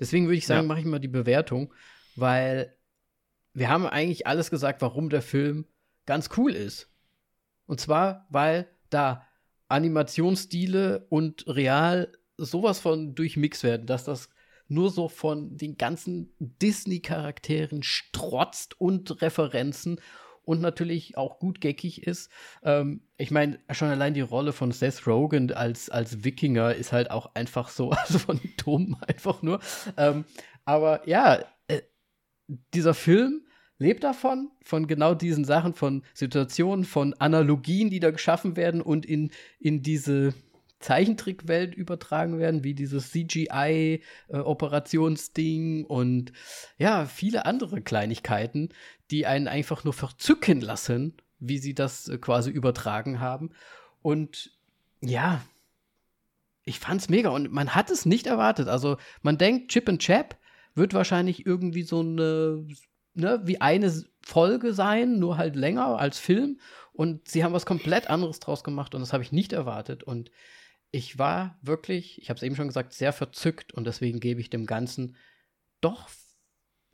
Deswegen 0.00 0.26
würde 0.26 0.36
ich 0.36 0.46
sagen, 0.46 0.62
ja. 0.62 0.68
mache 0.68 0.80
ich 0.80 0.86
mal 0.86 0.98
die 0.98 1.08
Bewertung, 1.08 1.72
weil 2.16 2.76
wir 3.54 3.68
haben 3.68 3.86
eigentlich 3.86 4.26
alles 4.26 4.50
gesagt, 4.50 4.82
warum 4.82 5.10
der 5.10 5.22
Film 5.22 5.66
ganz 6.06 6.30
cool 6.36 6.52
ist. 6.52 6.90
Und 7.66 7.80
zwar, 7.80 8.26
weil 8.30 8.68
da 8.90 9.26
Animationsstile 9.68 11.06
und 11.08 11.46
real 11.46 12.12
sowas 12.36 12.80
von 12.80 13.14
durchmix 13.14 13.62
werden, 13.62 13.86
dass 13.86 14.04
das 14.04 14.28
nur 14.68 14.90
so 14.90 15.08
von 15.08 15.56
den 15.56 15.76
ganzen 15.76 16.32
Disney-Charakteren 16.38 17.82
strotzt 17.82 18.80
und 18.80 19.22
Referenzen 19.22 20.00
und 20.46 20.60
natürlich 20.60 21.18
auch 21.18 21.38
gut 21.38 21.60
geckig 21.60 22.06
ist. 22.06 22.30
Ähm, 22.62 23.02
ich 23.18 23.30
meine, 23.30 23.58
schon 23.72 23.88
allein 23.88 24.14
die 24.14 24.20
Rolle 24.22 24.52
von 24.52 24.70
Seth 24.72 25.06
Rogen 25.06 25.52
als, 25.52 25.90
als 25.90 26.24
Wikinger 26.24 26.74
ist 26.74 26.92
halt 26.92 27.10
auch 27.10 27.34
einfach 27.34 27.68
so, 27.68 27.90
also 27.90 28.18
von 28.18 28.40
dumm 28.56 28.96
einfach 29.06 29.42
nur. 29.42 29.60
Ähm, 29.96 30.24
aber 30.64 31.06
ja, 31.08 31.44
äh, 31.68 31.82
dieser 32.72 32.94
Film 32.94 33.42
lebt 33.78 34.04
davon, 34.04 34.50
von 34.62 34.86
genau 34.86 35.14
diesen 35.14 35.44
Sachen, 35.44 35.74
von 35.74 36.02
Situationen, 36.14 36.84
von 36.84 37.12
Analogien, 37.14 37.90
die 37.90 38.00
da 38.00 38.10
geschaffen 38.10 38.56
werden 38.56 38.80
und 38.80 39.04
in, 39.04 39.30
in 39.58 39.82
diese 39.82 40.32
Zeichentrickwelt 40.80 41.74
übertragen 41.74 42.38
werden, 42.38 42.62
wie 42.62 42.74
dieses 42.74 43.10
CGI-Operationsding 43.10 45.80
äh, 45.80 45.86
und 45.86 46.34
ja, 46.76 47.06
viele 47.06 47.46
andere 47.46 47.80
Kleinigkeiten, 47.80 48.68
die 49.10 49.24
einen 49.26 49.48
einfach 49.48 49.82
nur 49.84 49.94
verzücken 49.94 50.60
lassen, 50.60 51.14
wie 51.38 51.58
sie 51.58 51.74
das 51.74 52.08
äh, 52.08 52.18
quasi 52.18 52.50
übertragen 52.50 53.20
haben. 53.20 53.50
Und 54.02 54.52
ja, 55.00 55.42
ich 56.64 56.78
fand's 56.78 57.08
mega 57.08 57.30
und 57.30 57.52
man 57.52 57.74
hat 57.74 57.90
es 57.90 58.06
nicht 58.06 58.26
erwartet. 58.26 58.68
Also 58.68 58.96
man 59.22 59.38
denkt, 59.38 59.70
Chip 59.70 59.88
and 59.88 60.02
Chap 60.02 60.36
wird 60.74 60.94
wahrscheinlich 60.94 61.46
irgendwie 61.46 61.84
so 61.84 62.00
eine, 62.00 62.66
ne, 63.14 63.40
wie 63.44 63.60
eine 63.60 63.92
Folge 64.20 64.74
sein, 64.74 65.18
nur 65.18 65.38
halt 65.38 65.56
länger 65.56 65.98
als 65.98 66.18
Film. 66.18 66.60
Und 66.92 67.28
sie 67.28 67.44
haben 67.44 67.52
was 67.52 67.66
komplett 67.66 68.10
anderes 68.10 68.40
draus 68.40 68.64
gemacht 68.64 68.94
und 68.94 69.00
das 69.00 69.12
habe 69.12 69.22
ich 69.22 69.32
nicht 69.32 69.52
erwartet. 69.52 70.02
Und 70.02 70.30
ich 70.90 71.18
war 71.18 71.58
wirklich, 71.62 72.20
ich 72.20 72.30
habe 72.30 72.36
es 72.36 72.42
eben 72.42 72.56
schon 72.56 72.68
gesagt, 72.68 72.92
sehr 72.92 73.12
verzückt 73.12 73.72
und 73.72 73.84
deswegen 73.84 74.20
gebe 74.20 74.40
ich 74.40 74.50
dem 74.50 74.66
Ganzen 74.66 75.16
doch, 75.80 76.08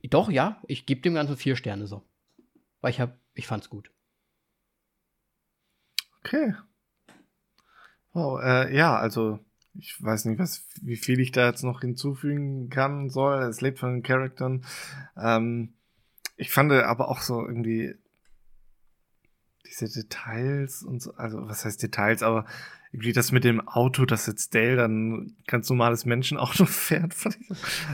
doch 0.02 0.30
ja, 0.30 0.60
ich 0.66 0.86
gebe 0.86 1.02
dem 1.02 1.14
Ganzen 1.14 1.36
vier 1.36 1.56
Sterne 1.56 1.86
so. 1.86 2.02
Weil 2.80 2.90
ich 2.90 3.00
habe, 3.00 3.18
ich 3.34 3.46
fand's 3.46 3.70
gut. 3.70 3.90
Okay. 6.20 6.54
Wow, 8.12 8.40
äh, 8.42 8.76
ja, 8.76 8.96
also 8.96 9.38
ich 9.74 10.02
weiß 10.02 10.26
nicht, 10.26 10.38
was, 10.38 10.66
wie 10.82 10.96
viel 10.96 11.20
ich 11.20 11.32
da 11.32 11.46
jetzt 11.46 11.62
noch 11.62 11.80
hinzufügen 11.80 12.68
kann 12.68 13.08
soll. 13.08 13.42
Es 13.44 13.60
lebt 13.60 13.78
von 13.78 13.94
den 13.94 14.02
Charakteren. 14.02 14.64
Ähm, 15.16 15.74
ich 16.36 16.50
fand 16.50 16.72
aber 16.72 17.08
auch 17.08 17.20
so 17.20 17.46
irgendwie 17.46 17.94
diese 19.66 19.88
Details 19.88 20.82
und 20.82 21.00
so, 21.00 21.14
also 21.14 21.48
was 21.48 21.64
heißt 21.64 21.82
Details, 21.82 22.22
aber 22.22 22.44
irgendwie 22.92 23.12
das 23.12 23.32
mit 23.32 23.44
dem 23.44 23.66
Auto, 23.66 24.04
dass 24.04 24.26
jetzt 24.26 24.54
Dale 24.54 24.76
dann 24.76 25.32
ganz 25.46 25.68
normales 25.68 26.04
Menschenauto 26.04 26.64
fährt, 26.66 27.14
fand 27.14 27.38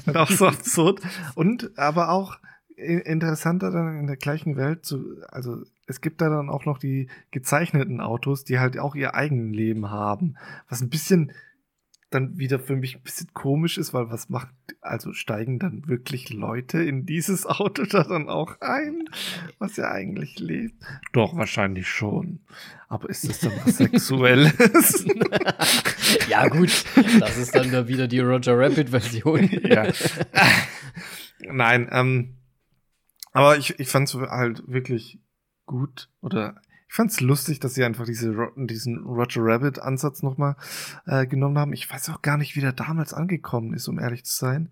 ich 0.06 0.16
auch 0.16 0.30
so 0.30 0.46
absurd. 0.46 1.00
Und 1.34 1.78
aber 1.78 2.10
auch 2.10 2.38
interessanter 2.76 3.70
dann 3.70 3.98
in 3.98 4.06
der 4.06 4.16
gleichen 4.16 4.56
Welt 4.56 4.84
zu, 4.84 5.16
also 5.28 5.62
es 5.86 6.00
gibt 6.00 6.20
da 6.20 6.28
dann 6.28 6.50
auch 6.50 6.64
noch 6.64 6.78
die 6.78 7.08
gezeichneten 7.30 8.00
Autos, 8.00 8.44
die 8.44 8.58
halt 8.58 8.78
auch 8.78 8.94
ihr 8.94 9.14
eigenes 9.14 9.56
Leben 9.56 9.90
haben, 9.90 10.36
was 10.68 10.80
ein 10.80 10.90
bisschen 10.90 11.32
dann 12.10 12.39
wieder 12.39 12.59
für 12.59 12.76
mich 12.76 12.97
ein 12.97 13.02
bisschen 13.02 13.32
komisch 13.35 13.76
ist, 13.76 13.93
weil 13.93 14.10
was 14.10 14.28
macht, 14.30 14.48
also 14.80 15.12
steigen 15.12 15.59
dann 15.59 15.86
wirklich 15.89 16.30
Leute 16.30 16.82
in 16.82 17.05
dieses 17.05 17.44
Auto 17.44 17.85
da 17.85 18.02
dann 18.02 18.28
auch 18.28 18.60
ein, 18.60 19.09
was 19.59 19.76
ja 19.76 19.90
eigentlich 19.90 20.39
lebt? 20.39 20.82
Doch, 21.12 21.36
wahrscheinlich 21.36 21.89
schon. 21.89 22.40
Aber 22.89 23.10
ist 23.10 23.28
das 23.28 23.40
dann 23.40 23.52
was 23.64 23.76
Sexuelles? 23.76 25.05
ja, 26.28 26.48
gut, 26.48 26.85
das 27.20 27.36
ist 27.36 27.55
dann 27.55 27.70
da 27.70 27.89
wieder 27.89 28.09
die 28.09 28.20
Roger 28.20 28.59
Rabbit-Version. 28.59 29.51
ja. 29.64 29.93
Nein, 31.40 31.89
ähm, 31.93 32.36
aber 33.32 33.59
ich, 33.59 33.78
ich 33.78 33.89
fand 33.89 34.09
es 34.09 34.14
halt 34.14 34.62
wirklich 34.66 35.20
gut 35.66 36.09
oder 36.22 36.60
ich 36.89 36.94
fand 36.94 37.10
es 37.10 37.20
lustig, 37.20 37.60
dass 37.60 37.74
sie 37.74 37.85
einfach 37.85 38.06
diese, 38.06 38.35
diesen 38.56 39.05
Roger 39.05 39.43
Rabbit-Ansatz 39.44 40.23
nochmal 40.23 40.56
äh, 41.06 41.27
genommen 41.27 41.59
haben. 41.59 41.74
Ich 41.74 41.90
weiß 41.90 42.09
auch 42.09 42.23
gar 42.23 42.39
nicht, 42.39 42.56
wie 42.56 42.60
der 42.60 42.73
damals 42.73 43.12
angekommen 43.12 43.74
ist, 43.74 43.89
um 43.89 43.98
ehrlich 43.98 44.24
zu 44.24 44.35
sein. 44.35 44.70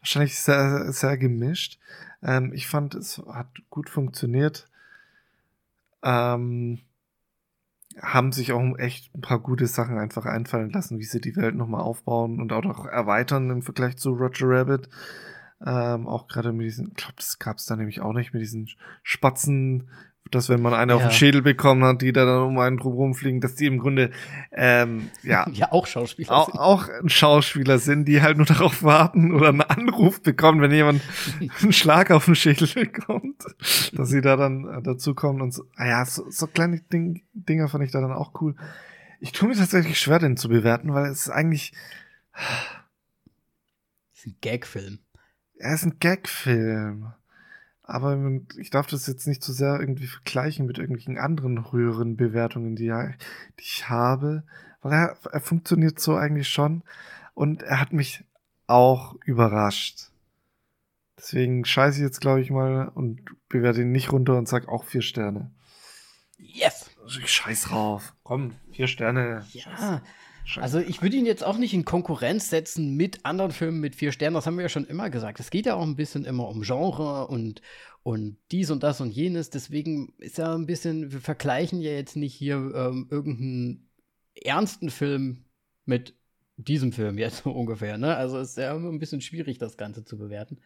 Wahrscheinlich 0.00 0.38
sehr, 0.38 0.92
sehr 0.92 1.18
gemischt. 1.18 1.80
Ähm, 2.22 2.52
ich 2.52 2.68
fand, 2.68 2.94
es 2.94 3.20
hat 3.28 3.48
gut 3.70 3.90
funktioniert. 3.90 4.68
Ähm, 6.02 6.78
haben 8.00 8.30
sich 8.30 8.52
auch 8.52 8.78
echt 8.78 9.12
ein 9.16 9.20
paar 9.20 9.40
gute 9.40 9.66
Sachen 9.66 9.98
einfach 9.98 10.26
einfallen 10.26 10.70
lassen, 10.70 11.00
wie 11.00 11.04
sie 11.04 11.20
die 11.20 11.34
Welt 11.34 11.56
nochmal 11.56 11.80
aufbauen 11.80 12.40
und 12.40 12.52
auch 12.52 12.62
noch 12.62 12.86
erweitern 12.86 13.50
im 13.50 13.62
Vergleich 13.62 13.96
zu 13.96 14.10
Roger 14.10 14.46
Rabbit. 14.48 14.88
Ähm, 15.66 16.06
auch 16.06 16.28
gerade 16.28 16.52
mit 16.52 16.66
diesen, 16.66 16.90
ich 16.90 16.94
glaube, 16.94 17.14
das 17.16 17.40
gab 17.40 17.56
es 17.56 17.66
da 17.66 17.74
nämlich 17.74 18.00
auch 18.00 18.12
nicht, 18.12 18.32
mit 18.32 18.42
diesen 18.42 18.68
Spatzen, 19.02 19.90
dass 20.30 20.48
wenn 20.48 20.60
man 20.62 20.74
eine 20.74 20.92
ja. 20.92 20.96
auf 20.96 21.02
den 21.02 21.10
Schädel 21.10 21.42
bekommen 21.42 21.84
hat, 21.84 22.02
die 22.02 22.12
da 22.12 22.24
dann 22.24 22.42
um 22.42 22.58
einen 22.58 22.76
drum 22.76 22.94
rumfliegen, 22.94 23.40
dass 23.40 23.54
die 23.54 23.66
im 23.66 23.78
Grunde 23.78 24.10
ähm, 24.52 25.10
ja, 25.22 25.48
ja 25.52 25.72
auch 25.72 25.86
Schauspieler 25.86 26.32
auch, 26.32 26.46
sind. 26.46 26.58
auch 26.58 26.88
Schauspieler 27.06 27.78
sind, 27.78 28.06
die 28.06 28.22
halt 28.22 28.36
nur 28.36 28.46
darauf 28.46 28.82
warten 28.82 29.32
oder 29.32 29.48
einen 29.48 29.62
Anruf 29.62 30.22
bekommen, 30.22 30.60
wenn 30.60 30.72
jemand 30.72 31.02
einen 31.62 31.72
Schlag 31.72 32.10
auf 32.10 32.26
den 32.26 32.34
Schädel 32.34 32.68
bekommt, 32.68 33.44
dass 33.92 34.08
sie 34.08 34.20
da 34.20 34.36
dann 34.36 34.68
äh, 34.68 34.82
dazu 34.82 35.14
kommen 35.14 35.40
und 35.40 35.52
so. 35.52 35.64
Ah 35.76 35.86
ja, 35.86 36.04
so, 36.04 36.30
so 36.30 36.46
kleine 36.46 36.80
Ding, 36.80 37.22
Dinger 37.32 37.68
fand 37.68 37.84
ich 37.84 37.90
da 37.90 38.00
dann 38.00 38.12
auch 38.12 38.40
cool. 38.40 38.54
Ich 39.20 39.32
tue 39.32 39.48
mir 39.48 39.56
tatsächlich 39.56 39.98
schwer, 39.98 40.18
den 40.18 40.36
zu 40.36 40.48
bewerten, 40.48 40.94
weil 40.94 41.06
es 41.06 41.26
ist 41.26 41.30
eigentlich. 41.30 41.72
Das 42.32 44.20
ist 44.20 44.26
ein 44.26 44.36
Gagfilm. 44.40 44.98
Er 45.56 45.74
ist 45.74 45.84
ein 45.84 45.98
Gagfilm. 45.98 47.12
Aber 47.88 48.18
ich 48.58 48.68
darf 48.68 48.86
das 48.86 49.06
jetzt 49.06 49.26
nicht 49.26 49.42
zu 49.42 49.52
so 49.52 49.58
sehr 49.58 49.80
irgendwie 49.80 50.06
vergleichen 50.06 50.66
mit 50.66 50.76
irgendwelchen 50.76 51.16
anderen 51.16 51.72
höheren 51.72 52.16
Bewertungen, 52.18 52.76
die, 52.76 52.84
ja, 52.84 53.08
die 53.58 53.62
ich 53.62 53.88
habe. 53.88 54.44
Weil 54.82 54.92
er, 54.92 55.16
er 55.32 55.40
funktioniert 55.40 55.98
so 55.98 56.14
eigentlich 56.14 56.48
schon. 56.48 56.82
Und 57.32 57.62
er 57.62 57.80
hat 57.80 57.94
mich 57.94 58.24
auch 58.66 59.16
überrascht. 59.24 60.10
Deswegen 61.16 61.64
scheiße 61.64 61.96
ich 61.96 62.04
jetzt, 62.04 62.20
glaube 62.20 62.42
ich, 62.42 62.50
mal 62.50 62.88
und 62.88 63.22
bewerte 63.48 63.80
ihn 63.80 63.90
nicht 63.90 64.12
runter 64.12 64.36
und 64.36 64.46
sag 64.46 64.68
auch 64.68 64.84
vier 64.84 65.02
Sterne. 65.02 65.50
Yes! 66.36 66.90
Ich 67.06 67.32
scheiß 67.32 67.62
drauf. 67.62 68.14
Komm, 68.22 68.52
vier 68.70 68.86
Sterne. 68.86 69.46
Ja, 69.52 70.02
also 70.56 70.78
ich 70.78 71.02
würde 71.02 71.16
ihn 71.16 71.26
jetzt 71.26 71.44
auch 71.44 71.58
nicht 71.58 71.74
in 71.74 71.84
Konkurrenz 71.84 72.48
setzen 72.48 72.96
mit 72.96 73.24
anderen 73.24 73.52
Filmen 73.52 73.80
mit 73.80 73.94
vier 73.94 74.12
Sternen, 74.12 74.34
das 74.34 74.46
haben 74.46 74.56
wir 74.56 74.62
ja 74.62 74.68
schon 74.68 74.86
immer 74.86 75.10
gesagt. 75.10 75.40
Es 75.40 75.50
geht 75.50 75.66
ja 75.66 75.74
auch 75.74 75.82
ein 75.82 75.96
bisschen 75.96 76.24
immer 76.24 76.48
um 76.48 76.62
Genre 76.62 77.26
und, 77.28 77.60
und 78.02 78.38
dies 78.50 78.70
und 78.70 78.82
das 78.82 79.00
und 79.00 79.10
jenes. 79.10 79.50
Deswegen 79.50 80.14
ist 80.18 80.38
ja 80.38 80.54
ein 80.54 80.66
bisschen, 80.66 81.12
wir 81.12 81.20
vergleichen 81.20 81.80
ja 81.80 81.90
jetzt 81.90 82.16
nicht 82.16 82.34
hier 82.34 82.56
ähm, 82.56 83.08
irgendeinen 83.10 83.88
ernsten 84.34 84.90
Film 84.90 85.44
mit 85.84 86.14
diesem 86.56 86.92
Film 86.92 87.18
jetzt 87.18 87.44
ungefähr. 87.46 87.98
Ne? 87.98 88.16
Also 88.16 88.38
ist 88.38 88.56
ja 88.56 88.74
immer 88.74 88.90
ein 88.90 88.98
bisschen 88.98 89.20
schwierig, 89.20 89.58
das 89.58 89.76
Ganze 89.76 90.04
zu 90.04 90.16
bewerten. 90.16 90.60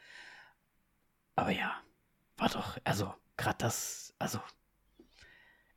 Aber 1.35 1.51
ja, 1.51 1.73
war 2.37 2.49
doch, 2.49 2.79
also 2.85 3.13
gerade 3.37 3.59
das, 3.59 4.15
also 4.19 4.39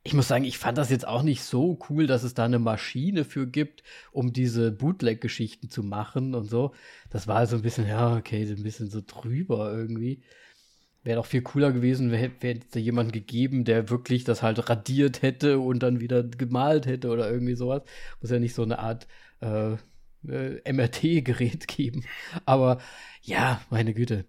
ich 0.06 0.14
muss 0.14 0.28
sagen, 0.28 0.44
ich 0.44 0.58
fand 0.58 0.78
das 0.78 0.88
jetzt 0.90 1.06
auch 1.06 1.22
nicht 1.22 1.42
so 1.42 1.78
cool, 1.90 2.06
dass 2.06 2.22
es 2.22 2.32
da 2.34 2.44
eine 2.44 2.60
Maschine 2.60 3.24
für 3.24 3.46
gibt, 3.46 3.82
um 4.12 4.32
diese 4.32 4.70
Bootleg-Geschichten 4.70 5.68
zu 5.68 5.82
machen 5.82 6.34
und 6.34 6.48
so. 6.48 6.72
Das 7.10 7.26
war 7.26 7.46
so 7.46 7.56
ein 7.56 7.62
bisschen, 7.62 7.88
ja, 7.88 8.16
okay, 8.16 8.46
so 8.46 8.54
ein 8.54 8.62
bisschen 8.62 8.88
so 8.88 9.02
drüber 9.04 9.72
irgendwie. 9.74 10.22
Wäre 11.02 11.16
doch 11.16 11.26
viel 11.26 11.42
cooler 11.42 11.72
gewesen, 11.72 12.12
hätte 12.12 12.48
es 12.48 12.70
da 12.70 12.78
jemanden 12.78 13.12
gegeben, 13.12 13.64
der 13.64 13.90
wirklich 13.90 14.22
das 14.24 14.42
halt 14.42 14.68
radiert 14.68 15.22
hätte 15.22 15.58
und 15.58 15.82
dann 15.82 16.00
wieder 16.00 16.22
gemalt 16.22 16.86
hätte 16.86 17.10
oder 17.10 17.30
irgendwie 17.30 17.54
sowas. 17.54 17.82
Muss 18.20 18.30
ja 18.30 18.38
nicht 18.38 18.54
so 18.54 18.62
eine 18.62 18.78
Art 18.78 19.08
äh, 19.40 19.72
äh, 20.28 20.72
MRT-Gerät 20.72 21.66
geben. 21.68 22.04
Aber 22.44 22.80
ja, 23.22 23.60
meine 23.70 23.92
Güte. 23.92 24.24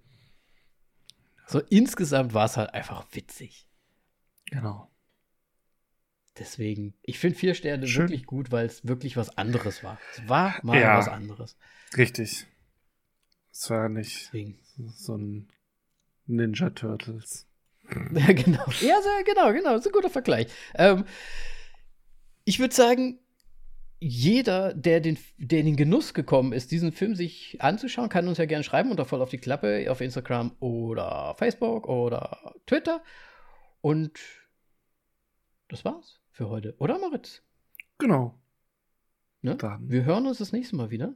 So 1.46 1.60
insgesamt 1.60 2.34
war 2.34 2.46
es 2.46 2.58
halt 2.58 2.74
einfach 2.74 3.06
witzig. 3.12 3.68
Genau. 4.46 4.92
Deswegen, 6.40 6.94
ich 7.02 7.20
finde 7.20 7.38
vier 7.38 7.54
Sterne 7.54 7.88
Schön. 7.88 8.04
wirklich 8.04 8.26
gut, 8.26 8.52
weil 8.52 8.66
es 8.66 8.88
wirklich 8.88 9.18
was 9.18 9.38
anderes 9.38 9.84
war. 9.84 10.00
Es 10.14 10.28
war 10.30 10.60
mal 10.64 10.80
ja, 10.80 10.98
was 10.98 11.08
anderes. 11.08 11.58
Richtig. 11.98 12.46
Es 13.52 13.70
war 13.70 13.90
nicht 13.90 14.28
Deswegen. 14.28 14.60
so 14.96 15.18
ein 15.18 15.50
Ninja 16.26 16.70
Turtles. 16.70 17.46
Ja, 18.14 18.34
genau. 18.34 18.66
Ja, 18.82 19.02
so, 19.02 19.10
genau, 19.24 19.54
genau. 19.54 19.72
Das 19.72 19.80
ist 19.80 19.88
ein 19.88 19.94
guter 19.94 20.10
Vergleich. 20.10 20.48
Ähm, 20.76 21.06
ich 22.44 22.60
würde 22.60 22.76
sagen, 22.76 23.20
jeder, 24.02 24.74
der, 24.74 25.00
den, 25.00 25.18
der 25.38 25.62
in 25.62 25.68
den 25.68 25.76
Genuss 25.78 26.14
gekommen 26.14 26.52
ist, 26.52 26.72
diesen 26.72 26.92
Film 26.92 27.16
sich 27.16 27.62
anzuschauen, 27.62 28.10
kann 28.10 28.28
uns 28.28 28.40
ja 28.40 28.46
gerne 28.46 28.66
schreiben 28.66 28.92
unter 28.92 29.06
voll 29.06 29.22
auf 29.22 29.30
die 29.30 29.38
Klappe 29.38 29.90
auf 29.90 30.02
Instagram 30.02 30.52
oder 30.60 31.34
Facebook 31.38 31.88
oder 31.88 32.56
Twitter. 32.66 33.02
Und 33.80 34.20
das 35.70 35.86
war's 35.86 36.20
für 36.38 36.50
heute, 36.50 36.76
oder 36.78 37.00
Moritz? 37.00 37.42
Genau. 37.98 38.40
Ne? 39.42 39.56
Dann. 39.56 39.90
Wir 39.90 40.06
hören 40.06 40.28
uns 40.28 40.38
das 40.38 40.52
nächste 40.52 40.76
Mal 40.76 40.92
wieder. 40.92 41.16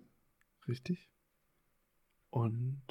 Richtig. 0.68 1.10
Und 2.32 2.82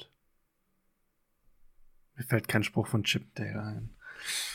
mir 2.15 2.23
fällt 2.23 2.47
kein 2.47 2.63
Spruch 2.63 2.87
von 2.87 3.03
Chip 3.03 3.35
Dale 3.35 3.61
ein. 3.61 3.89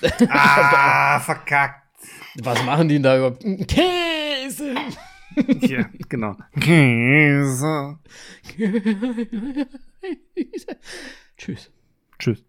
ah, 0.30 1.20
verkackt. 1.20 1.98
Was 2.36 2.64
machen 2.64 2.88
die 2.88 2.94
denn 2.94 3.02
da 3.02 3.18
überhaupt? 3.18 3.44
Käse! 3.68 4.74
Ja, 5.60 5.90
genau. 6.08 6.34
Käse. 6.58 7.98
Tschüss. 11.36 11.70
Tschüss. 12.18 12.42